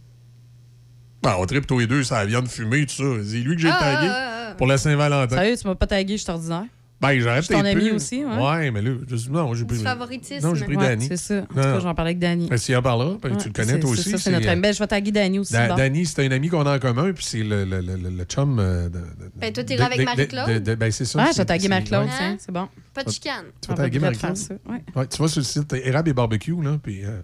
[1.22, 3.24] Ben, on tripe tous les deux, ça la viande fumée, tout ça.
[3.24, 5.36] C'est lui que j'ai Ah, tagué ah, ah, pour la Saint-Valentin.
[5.36, 6.64] Sérieux, tu m'as pas tagué, je suis ordinaire.
[6.98, 8.36] Ben, j'aurais suis ton peut-être ami aussi, ouais.
[8.42, 9.76] Ouais, mais là, je- non, j'ai pris.
[9.76, 10.46] Du favoritisme.
[10.48, 11.06] Non, j'ai pris Ouais, Danny.
[11.08, 11.40] C'est ça.
[11.40, 12.48] En tout cas, j'en parlais avec Danny.
[12.48, 14.10] Ben, s'il en parlera, ben, Ouais, tu le connais toi c'est aussi.
[14.12, 14.62] ça, c'est notre euh, ami.
[14.62, 15.52] Ben, je vais taguer Danny aussi.
[15.52, 15.74] Da- bon.
[15.76, 18.24] Danny, c'est un ami qu'on a en commun, puis c'est le, le, le, le- le
[18.24, 20.48] chum euh, de, de- Ben, toi, de- t'iras avec de- Marie-Claude?
[20.48, 21.22] de- de- Ben, c'est ça.
[21.26, 22.12] C'est- je vais taguer Marie-Claude, ouais.
[22.16, 22.66] tiens, c'est bon.
[22.94, 23.44] Pas de chicane.
[23.60, 24.58] Tu vas taguer peut-être Marie-Claude?
[24.70, 24.82] ouais.
[24.96, 27.04] Ouais, tu vas sur le site Érable et Barbecue, là, puis...
[27.04, 27.20] euh,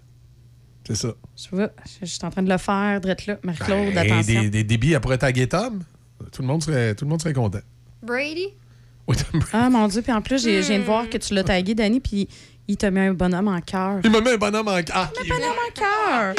[0.87, 1.15] C'est ça.
[1.35, 1.71] Je vois,
[2.01, 3.39] je, suis en train de le faire, drette là.
[3.43, 4.43] Marie-Claude, Et attention.
[4.51, 5.81] des, débits après taguer Tom,
[6.31, 7.61] tout le monde serait, tout le monde serait content.
[8.03, 8.49] Brady?
[9.53, 11.75] Ah mon Dieu, puis en plus, j'ai- je viens de voir que tu l'as tagué,
[11.75, 12.29] Danny, puis
[12.69, 14.01] il t'a mis un bonhomme en cœur.
[14.05, 15.13] Il m'a mis un bonhomme en cœur.
[15.25, 16.35] Un bonhomme en cœur.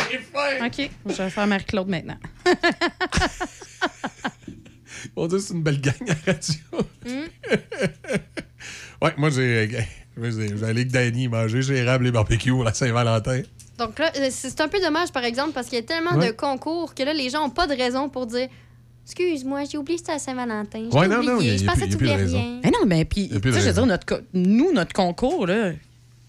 [0.66, 2.17] OK, je vais faire Marie-Claude maintenant.
[5.16, 6.56] Mon Dieu, c'est une belle gang à la radio.
[9.01, 9.67] ouais, moi, j'ai.
[10.16, 13.42] moi, j'ai- J'allais avec Danny manger chez Érable et Barbecue à la Saint-Valentin.
[13.77, 16.16] Donc là, euh, c'est c'est un peu dommage, par exemple, parce qu'il y a tellement
[16.16, 16.27] Ouais.
[16.27, 18.48] de concours que là, les gens n'ont pas de raison pour dire
[19.06, 20.88] Excuse-moi, j'ai oublié que c'était à Saint-Valentin.
[20.91, 21.51] J'ai Ouais, non, oublié.
[21.51, 22.61] non, je pensais que tu voulais rien.
[22.64, 25.73] Eh non, mais puis, tu sais, je veux dire, notre co- nous, notre concours, là,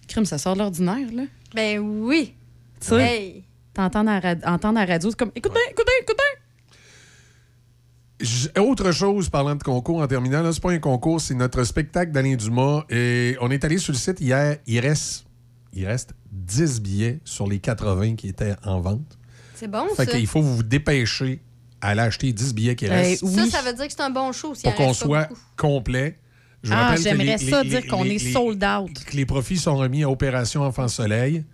[0.09, 1.23] crime, ça sort de l'ordinaire, là.
[1.55, 2.35] Ben oui.
[2.81, 3.45] Tu sais, Hey.
[3.73, 6.17] t'entends à, la ra- entendre à la radio, c'est comme écoute bien, écoute bien, écoute
[6.19, 6.41] bien.
[8.21, 11.63] J- Autre chose, parlant de concours en terminant, là, c'est pas un concours, c'est notre
[11.65, 12.85] spectacle d'Alain Dumas.
[12.91, 14.59] Et on est allé sur le site hier.
[14.67, 15.27] Il reste,
[15.73, 19.19] il reste 10 billets sur les 80 qui étaient en vente.
[19.55, 20.07] C'est bon, Fait ça.
[20.07, 21.41] qu'il faut vous dépêcher
[21.85, 24.11] à aller acheter 10 billets qui Ben restent Ça, ça veut dire que c'est un
[24.11, 24.55] bon show.
[24.55, 25.41] s'il pour qu'on soit beaucoup.
[25.57, 26.19] complet.
[26.63, 29.05] Je vous Ah, j'aimerais les- ça les- dire qu'on est sold out.
[29.05, 31.45] que les profits sont remis à Opération Enfant Soleil.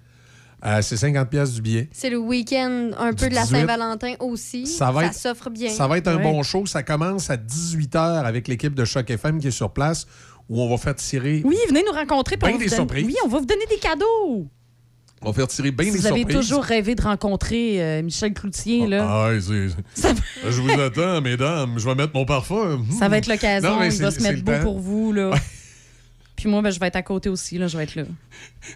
[0.64, 1.88] Euh, c'est 50 pièces du billet.
[1.90, 3.56] C'est le week-end un peu de la 18.
[3.60, 4.66] Saint-Valentin aussi.
[4.66, 5.70] Ça va être- s'offre bien.
[5.70, 6.22] Ça va être un Ouais.
[6.22, 6.64] bon show.
[6.66, 10.06] Ça commence à 18h avec l'équipe de Choc FM qui est sur place
[10.48, 12.36] où on va faire tirer, Oui, venez nous rencontrer.
[12.36, 13.06] puis Ben des vous donne- surprises.
[13.06, 14.46] Oui, on va vous donner des cadeaux.
[15.22, 18.86] On va faire tirer bien Si vous avez toujours rêvé de rencontrer euh, Michel Cloutier,
[18.86, 19.06] là.
[19.08, 21.78] Ah, Je vous attends, mesdames.
[21.78, 22.84] Je vais mettre mon parfum.
[22.98, 23.82] Ça va être l'occasion.
[23.82, 24.62] Il va se mettre beau temps.
[24.62, 25.12] pour vous.
[25.12, 25.32] Là.
[26.40, 27.58] Puis moi, ben, je vais être à côté aussi.
[27.58, 27.66] Là.
[27.68, 28.04] Je vais être là.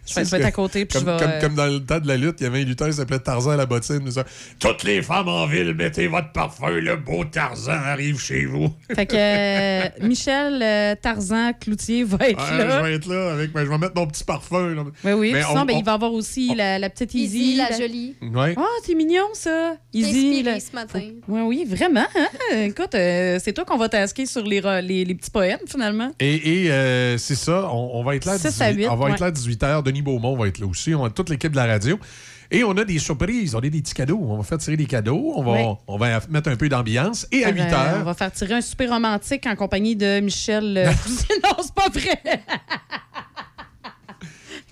[0.06, 0.84] Je vais, je vais être à côté.
[0.84, 2.46] Puis Comme, je vais, comme- euh, comme dans le temps de la lutte, il y
[2.46, 3.98] avait un lutteur qui s'appelait Tarzan à la bottine.
[4.00, 4.24] il disait,
[4.58, 6.68] Toutes les femmes en ville, mettez votre parfum.
[6.70, 8.68] Le beau Tarzan arrive chez vous.
[8.94, 12.78] Fait que euh, Michel euh, Tarzan Cloutier va être Ouais, là.
[12.78, 13.52] je vais être là avec.
[13.52, 14.74] ben, je vais mettre mon petit parfum.
[14.74, 14.82] là.
[15.04, 15.32] Oui, oui.
[15.32, 17.38] Mais Puis on- sinon, ben, on- il va y avoir aussi la, la petite Easy.
[17.52, 18.14] Izzy, la jolie.
[18.20, 18.54] Ouais.
[18.58, 19.76] Ah, c'est mignon, ça.
[19.94, 20.60] Inspirée là.
[20.60, 21.00] ce matin.
[21.28, 22.04] Oui, oui, vraiment.
[22.16, 22.28] hein?
[22.64, 26.10] Écoute, euh, c'est toi qu'on va tasquer sur les, les, les petits poèmes, finalement.
[26.20, 28.88] Et, et, euh, c'est ça, on, on va être là à 6 à 18 8,
[28.88, 29.82] on va être là à 18h.
[29.82, 30.94] Denis Beaumont va être là aussi.
[30.94, 31.98] On a toute l'équipe de la radio.
[32.50, 34.20] Et on a des surprises, on a des petits cadeaux.
[34.22, 35.32] On va faire tirer des cadeaux.
[35.34, 37.26] On va, on va mettre un peu d'ambiance.
[37.32, 39.96] Et à Faire, 8 euh, h on va faire tirer un souper romantique en compagnie
[39.96, 40.76] de Michel.
[40.76, 40.84] euh,
[41.42, 42.20] non, c'est pas vrai.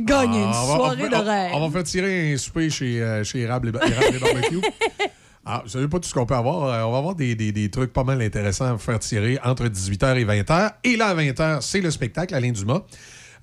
[0.01, 1.51] Gagner une Ah, on va- soirée on, de va- rêve.
[1.55, 4.61] On va faire tirer un souper chez, euh, chez Érable et Barbecue.
[5.45, 6.65] Ah, vous savez pas tout ce qu'on peut avoir.
[6.65, 10.25] Euh, on va avoir des, trucs pas mal intéressants à faire tirer entre 18h et
[10.25, 10.75] 20h.
[10.85, 12.83] Et là, à 20h, c'est le spectacle Alain Dumas.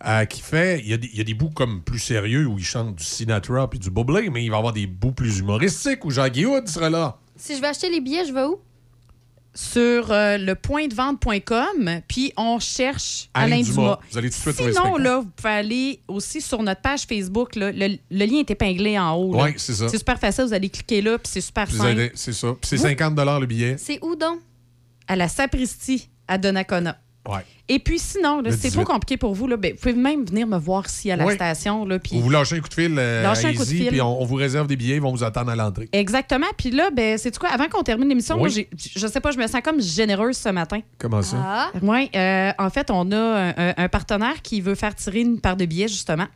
[0.05, 3.03] euh, qui fait, il y, a des, bouts comme plus sérieux où il chante du
[3.03, 6.69] Sinatra puis du Bublé, mais il va y avoir des bouts plus humoristiques où Guilloud
[6.69, 7.17] sera là.
[7.35, 8.59] Si je vais acheter les billets, je vais où?
[9.61, 13.73] Sur euh, le pointdevente.com, puis on cherche Alain Alain, Dumas.
[13.73, 13.99] Dumas.
[14.11, 17.55] Vous allez tout de suite Sinon, là, vous pouvez aller aussi sur notre page Facebook.
[17.55, 17.71] là.
[17.73, 19.35] Le, le lien est épinglé en haut.
[19.35, 19.89] Ouais, c'est ça.
[19.89, 20.45] C'est super facile.
[20.45, 22.11] Vous allez cliquer là, puis c'est super Vous simple.
[22.15, 22.47] C'est ça.
[22.53, 23.75] Puis c'est Vous- 50 le billet.
[23.77, 24.39] C'est où donc?
[25.07, 26.97] À la Sapristi, à Donnacona.
[27.29, 27.45] Ouais.
[27.71, 28.71] Et puis sinon, c'est 18.
[28.71, 29.47] trop compliqué pour vous.
[29.47, 31.35] Là, ben, vous pouvez même venir me voir ici à la Oui.
[31.35, 31.85] station.
[31.85, 32.15] Là, puis...
[32.15, 33.87] Vous vous lâchez un coup de fil euh, Lâchez à un coup de fil.
[33.89, 35.87] puis on, on vous réserve des billets, ils vont vous attendre à l'entrée.
[35.93, 36.47] Exactement.
[36.57, 37.49] Puis là, ben, c'est quoi?
[37.49, 38.67] Avant qu'on termine l'émission, Oui.
[38.95, 40.79] je sais pas, je me sens comme généreuse ce matin.
[40.97, 41.37] Comment ça?
[41.39, 41.71] Ah.
[41.83, 45.39] Oui, euh, en fait, on a un, un- un partenaire qui veut faire tirer une
[45.39, 46.27] paire de billets, justement.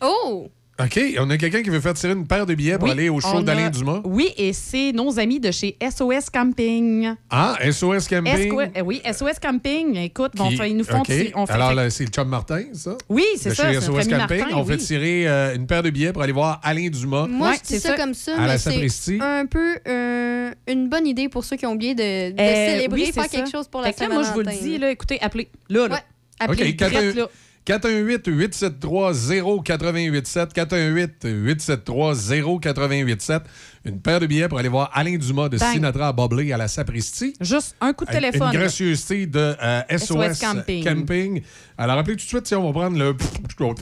[0.00, 0.48] Oh!
[0.78, 3.08] OK, on a quelqu'un qui veut faire tirer une paire de billets pour Oui, aller
[3.08, 4.02] au show d'Alain a- Dumas.
[4.04, 7.14] Oui, et c'est nos amis de chez SOS Camping.
[7.30, 8.50] Ah, SOS Camping.
[8.50, 11.06] SOS euh, oui, SOS Camping, écoute, Qui- faire- ils nous font OK.
[11.06, 12.94] tirer- on fait- Alors, c'est le chum Martin, ça?
[13.08, 14.16] Oui, c'est De ça, Chez c'est SOS Camping.
[14.18, 14.78] Martin, on fait oui.
[14.84, 17.26] tirer euh, une paire de billets pour aller voir Alain Dumas.
[17.26, 17.96] Moi, Ouais, je dis c'est ça, ça.
[17.96, 19.16] comme ça, À la mais Sapristi.
[19.18, 22.72] c'est un peu euh, une bonne idée pour ceux qui ont oublié de, de Euh,
[22.72, 24.44] célébrer, oui, c'est faire quelque chose pour la Fait que là, moi, je vous le
[24.44, 24.66] Saint-Valentin.
[24.66, 25.48] dis, là, écoutez, appelez.
[25.70, 25.94] Là, là.
[25.94, 26.00] Ouais.
[26.38, 27.28] Appelez OK, direct, là.
[27.66, 30.54] 418-873-0887.
[30.54, 33.42] 418-873-0887.
[33.84, 35.72] Une paire de billets pour aller voir Alain Dumas de Bang.
[35.72, 37.34] Sinatra à Boblé à la Sapristi.
[37.40, 38.52] Juste un coup de téléphone.
[38.52, 40.84] Une gracieuseté de euh, SOS, SOS Camping.
[40.84, 41.42] Camping.
[41.78, 43.14] Alors, appelez tout de suite si on va prendre le.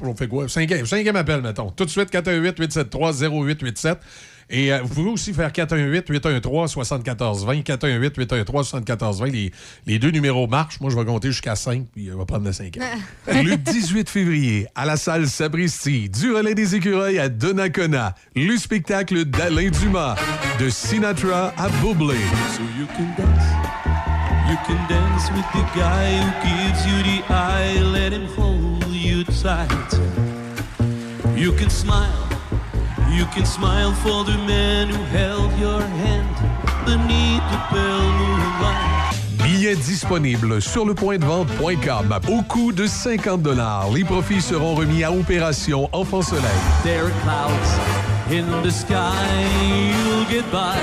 [0.03, 0.49] On fait quoi?
[0.49, 1.71] Cinquième, cinquième appel, mettons.
[1.71, 3.97] Tout de suite, 418-873-0887.
[4.51, 7.63] Et euh, vous pouvez aussi faire 418-813-7420.
[7.63, 9.31] 418-813-7420.
[9.31, 9.53] Les,
[9.87, 10.81] les deux numéros marchent.
[10.81, 12.85] Moi, je vais compter jusqu'à 5, puis on va prendre le cinquième.
[13.27, 19.25] Le 18 février, à la salle Sabristi, du relais des écureuils à Donnacona, le spectacle
[19.25, 20.17] d'Alain Dumas,
[20.59, 22.17] de Sinatra à Bublé.
[22.57, 23.45] So you can dance,
[24.49, 29.25] you can dance with the guy who gives you the eye, let him hold you
[29.25, 29.99] tight.
[31.37, 32.29] You can smile,
[33.15, 36.34] you can smile for the man who held your hand
[36.84, 38.94] beneath the pale moonlight.
[39.44, 43.41] Billets disponibles sur le point de vente.com au coût de 50
[43.94, 46.43] Les profits seront remis à Opération Enfant Soleil.
[46.83, 49.12] There are clouds in the sky,
[49.91, 50.78] you'll get by.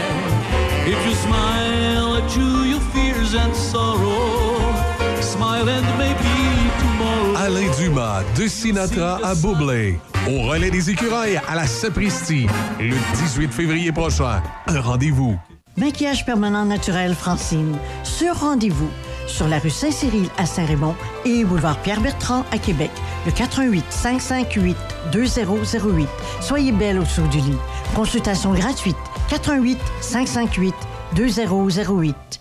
[0.86, 4.74] If you smile at you, your fears and sorrow,
[5.22, 7.46] smile and maybe tomorrow.
[7.46, 10.00] Alain Dumas, de Sinatra à Bublé.
[10.30, 12.46] Au relais des écureuils à la Sapristi,
[12.80, 14.42] le 18 février prochain.
[14.68, 15.36] Un rendez-vous.
[15.78, 17.76] Maquillage permanent naturel Francine.
[18.04, 18.90] Sur rendez-vous.
[19.26, 22.92] Sur la rue Saint-Cyril à Saint-Raymond et boulevard Pierre-Bertrand à Québec.
[23.26, 24.78] Le 88 558
[25.12, 26.08] 2008.
[26.40, 27.58] Soyez belle au saut du lit.
[27.96, 28.98] Consultation gratuite.
[29.30, 30.76] 88 558
[31.16, 32.41] 2008.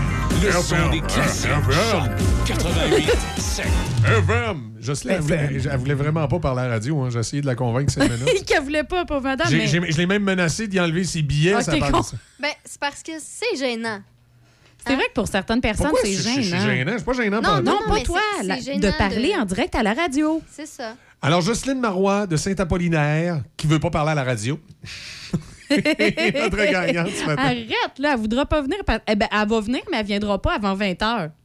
[0.43, 1.49] Le son des classiques.
[1.51, 2.09] Choc
[2.45, 3.65] 88 7.
[4.05, 4.71] FM!
[4.79, 6.99] Jocelyne, elle voulait, elle voulait vraiment pas parler à la radio.
[7.01, 7.09] hein.
[7.11, 8.45] J'ai essayé de la convaincre cette minute.
[8.47, 9.47] Qu'elle voulait pas, pauvre madame.
[9.49, 11.53] J'ai- mais- j'ai- Je l'ai même menacé d'y enlever ses billets.
[11.53, 12.03] Ah, ça t'es parle de con.
[12.03, 12.17] ça.
[12.39, 14.01] Ben, c'est parce que c'est gênant.
[14.85, 16.65] C'est vrai que pour certaines personnes, Pourquoi c'est je- je- je suis gênant?
[16.65, 16.93] gênant?
[16.97, 18.19] C'est pas gênant Non, pour non, Non, non, pas mais toi.
[18.39, 20.41] c'est- la- c'est gênant de parler de- en direct à la radio.
[20.51, 20.95] C'est ça.
[21.21, 24.59] Alors, Jocelyne Marois de Saint-Apollinaire, qui veut pas parler à la radio.
[26.41, 27.41] Notre gagnante ce matin.
[27.43, 28.77] Arrête, là, elle voudra pas venir.
[28.85, 31.31] parce- Eh ben, elle va venir, mais elle viendra pas avant 20 h.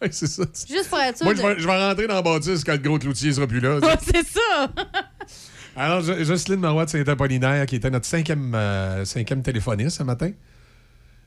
[0.00, 0.44] Ouais, c'est ça.
[0.70, 1.24] Juste pour être sûr.
[1.26, 3.58] Moi, je vais, je vais rentrer dans la bâtisse quand le gros cloutier sera plus
[3.58, 3.80] là.
[4.00, 4.72] c'est ça.
[5.76, 10.30] Alors, Jo- Jocelyne Marois de Saint-Apollinaire, qui était notre cinquième, euh, cinquième téléphoniste ce matin.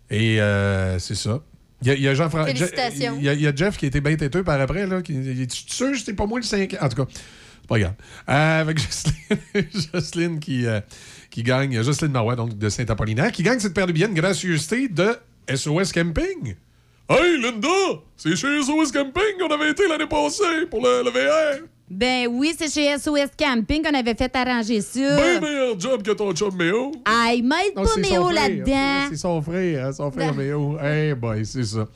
[0.09, 1.41] Et euh, c'est ça.
[1.81, 3.15] Il y a, il y a Jean-Fran- Félicitations.
[3.17, 4.85] Il y, a- il y a Jeff qui était bien têteux par après.
[4.87, 6.81] Là, qui, il est sûr que c'était pas moi le cinquième?
[6.81, 7.93] En tout cas, c'est pas grave.
[8.29, 10.65] Euh, avec Jocelyne, Jocelyne qui,
[11.31, 14.87] qui gagne, Jocelyne Marois, donc de Saint-Apollinaire, qui gagne cette paire de billets de gracieuseté
[14.87, 15.15] de
[15.53, 16.55] SOS Camping.
[17.09, 17.67] Hey, Linda!
[18.15, 21.65] C'est chez SOS Camping qu'on avait été l'année passée pour le, le VR.
[21.89, 25.17] Ben oui, c'est chez SOS Camping qu'on avait fait arranger ça.
[25.17, 26.91] Ben meilleur job que ton chum Méo.
[27.03, 28.33] Aïe, m'aide Non, pas c'est son Méo frère.
[28.49, 29.07] là-dedans.
[29.09, 30.77] C'est son frère, hein, son frère Méo.
[30.81, 31.87] Eh boy, c'est ça.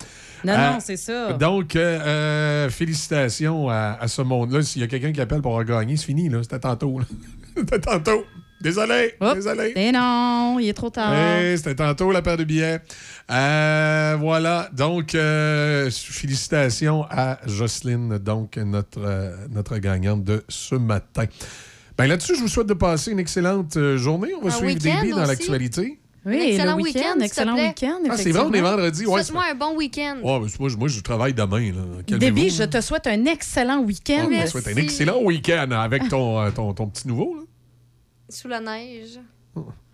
[0.43, 1.31] Non, Euh, non, c'est ça.
[1.33, 4.61] Donc, euh, euh, félicitations à, à ce monde-là.
[4.63, 6.27] S'il y a quelqu'un qui appelle pour gagner, c'est fini.
[6.29, 6.43] là.
[6.43, 6.99] C'était tantôt.
[7.57, 8.25] C'était tantôt.
[8.61, 9.15] Désolé.
[9.35, 9.73] Désolé.
[9.75, 11.13] Eh non, il est trop tard.
[11.41, 12.79] Eh, C'était tantôt la paire de billets.
[13.29, 14.69] Euh, voilà.
[14.73, 21.25] Donc, euh, félicitations à Jocelyne, donc notre, euh, notre gagnante de ce matin.
[21.97, 24.31] Ben là-dessus, je vous souhaite de passer une excellente journée.
[24.41, 25.99] On va Un suivre Débit dans l'actualité.
[26.25, 27.99] Oui, un excellent le week-end, excellent week-end.
[28.09, 28.69] Ah, c'est vrai, on est effectivement.
[28.71, 29.05] vendredi.
[29.05, 30.17] Ouais, Souhaite-moi un bon week-end.
[30.23, 31.71] Ouais, mais moi, je- moi, je travaille demain.
[32.07, 34.27] Déby, je te souhaite un excellent week-end.
[34.31, 37.35] On te souhaite un excellent week-end avec ton, ton, ton petit nouveau.
[37.35, 37.41] Là.
[38.29, 39.19] Sous la neige.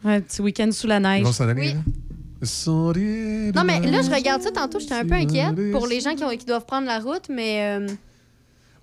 [0.04, 1.24] Un petit week-end sous la neige.
[1.54, 1.74] Oui.
[3.56, 6.24] Non, mais là, je regarde ça tantôt, j'étais un peu inquiète pour les gens qui,
[6.24, 7.88] ont- qui doivent prendre la route, mais euh,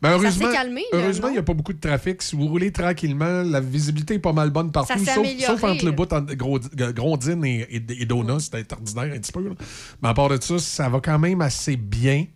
[0.01, 2.23] Ben, heureusement, s'est calmé, là, heureusement, il n'y a pas beaucoup de trafic.
[2.23, 5.25] Si vous roulez tranquillement, la visibilité est pas mal bonne partout, sauf,
[5.73, 6.61] entre le bout entre Gros-
[6.95, 9.43] Grondine et, et, et Dona, c'est ordinaire un petit peu.
[9.43, 9.55] là.
[10.03, 12.27] Mais à part de ça, ça va quand même assez bien.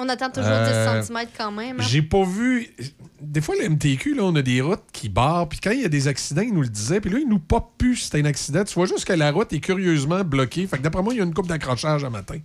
[0.00, 1.78] On attend toujours Euh, 10 cm quand même.
[1.80, 1.84] hein.
[1.88, 2.68] J'ai pas vu.
[3.20, 5.48] Des fois, le MTQ, là, on a des routes qui barrent.
[5.48, 7.00] Puis quand il y a des accidents, ils nous le disaient.
[7.00, 8.64] Puis là, ils nous popent plus si c'était un accident.
[8.64, 10.66] Tu vois juste que la route est curieusement bloquée.
[10.66, 12.38] Fait que d'après moi, il y a une coupe d'accrochage à matin.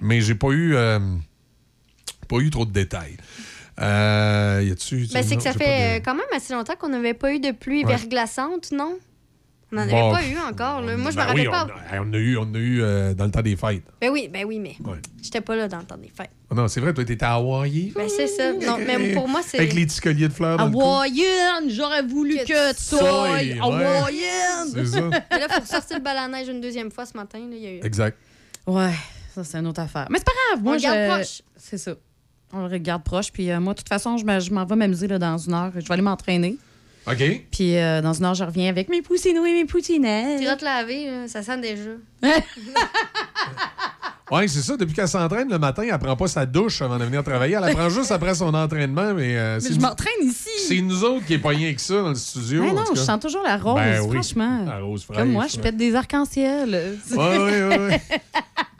[0.00, 0.74] Mais j'ai pas eu.
[0.76, 0.98] euh,
[2.28, 3.16] pas eu trop de détails.
[3.80, 5.06] Euh, y a-tu.
[5.12, 5.64] Ben, c'est que ça fait pas
[5.96, 7.96] euh, quand même assez longtemps qu'on n'avait pas eu de pluie Ouais.
[7.96, 8.96] verglaçante, non?
[9.72, 10.82] On n'en Bon, avait pas eu encore.
[10.82, 10.96] là.
[10.98, 11.66] Moi, je me Ben rappelle oui, pas.
[11.66, 13.82] On, a- on a eu, on a eu euh, dans le temps des fêtes.
[14.02, 14.98] Ben oui, ben oui, mais Ouais.
[15.22, 16.30] j'étais pas là dans le temps des fêtes.
[16.50, 17.90] Oh non, c'est vrai, toi, t'étais à Hawaii.
[17.94, 18.52] Ben c'est ça.
[18.52, 19.56] Non, mais pour moi, c'est.
[19.58, 20.60] Avec les petits colliers de fleurs.
[20.60, 23.26] Hawaïenne, j'aurais voulu que, tu sois
[23.62, 24.68] hawaïenne.
[24.72, 25.00] C'est ça.
[25.30, 27.38] Mais là, il faut ressortir le bal à neige une deuxième fois ce matin.
[27.50, 27.80] Il y a eu...
[27.82, 28.16] Exact.
[28.66, 28.92] Ouais,
[29.34, 30.06] ça, c'est une autre affaire.
[30.10, 30.62] Mais c'est pas grave.
[30.62, 31.42] Moi, On je- proche.
[31.56, 31.92] C'est ça.
[32.52, 33.32] On le regarde proche.
[33.32, 35.54] Puis euh, moi, de toute façon, je me- je m'en vais m'amuser là, dans une
[35.54, 35.72] heure.
[35.74, 36.56] Je vais aller m'entraîner.
[37.06, 37.44] OK.
[37.50, 40.38] Puis euh, dans une heure, je reviens avec mes poussinots et mes poutinettes.
[40.38, 41.90] Tu iras te laver, ça sent déjà.
[44.30, 44.78] Ouais, c'est ça.
[44.78, 47.54] Depuis qu'elle s'entraîne le matin, elle prend pas sa douche avant de venir travailler.
[47.56, 49.12] Elle la prend juste après son entraînement.
[49.12, 50.48] Mais, euh, Mais c'est je nous- m'entraîne ici.
[50.68, 52.64] C'est nous autres qui est pas rien que ça dans le studio.
[52.64, 54.64] En non, je sens toujours la rose, Ben oui, franchement.
[54.64, 56.96] la rose fraîche, Comme moi, je pète des arcs-en-ciel.
[57.10, 58.00] Ouais, ouais, ouais,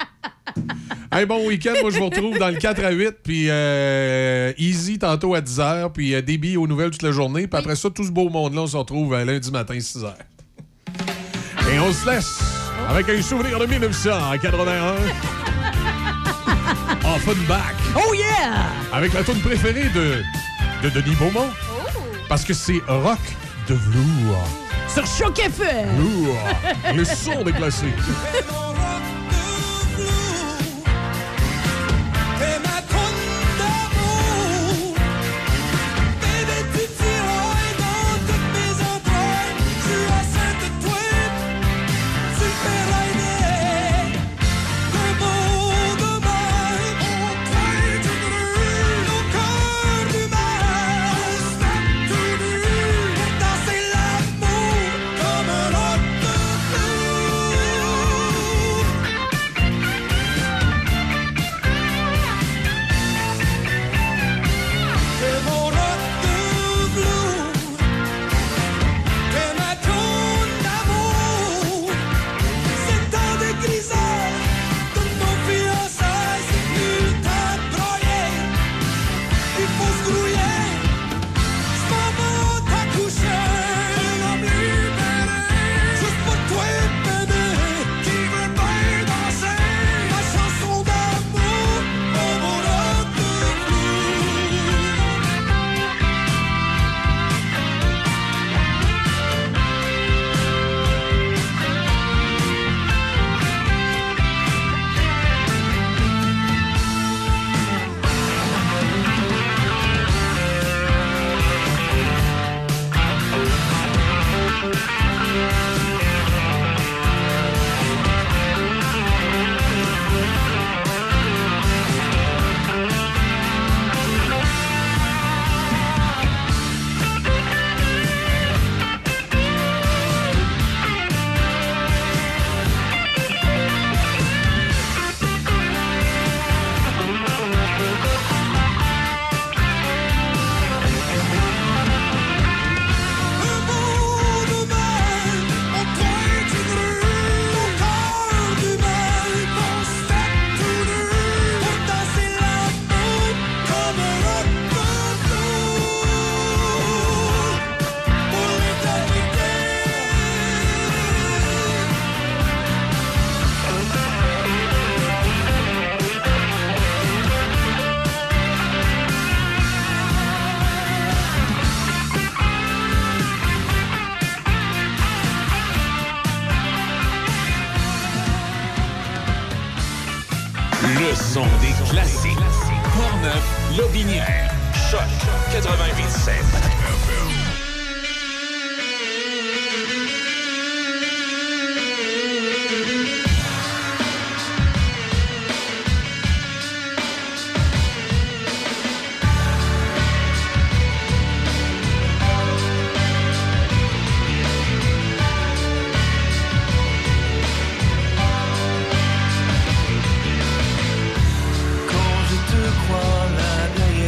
[1.15, 1.75] Hey, bon week-end.
[1.83, 3.17] Moi, je vous retrouve dans le 4 à 8.
[3.23, 5.93] Puis euh, Easy tantôt à 10 h.
[5.93, 7.47] Puis euh, Déby aux nouvelles toute la journée.
[7.47, 10.15] Puis après ça, tout ce beau monde-là, on se retrouve euh, lundi matin, 6 h.
[11.71, 12.41] Et on se laisse
[12.89, 14.95] avec un souvenir de 1981.
[17.15, 17.75] Offenbach.
[17.95, 18.71] Oh yeah!
[18.93, 20.23] Avec la tune préférée de,
[20.83, 21.51] de Denis Beaumont.
[22.29, 23.21] Parce que c'est Rock
[23.69, 24.49] de velours.
[24.89, 25.89] Sur Choc FM!
[25.97, 26.39] Velours.
[26.95, 27.89] Le son des classiques.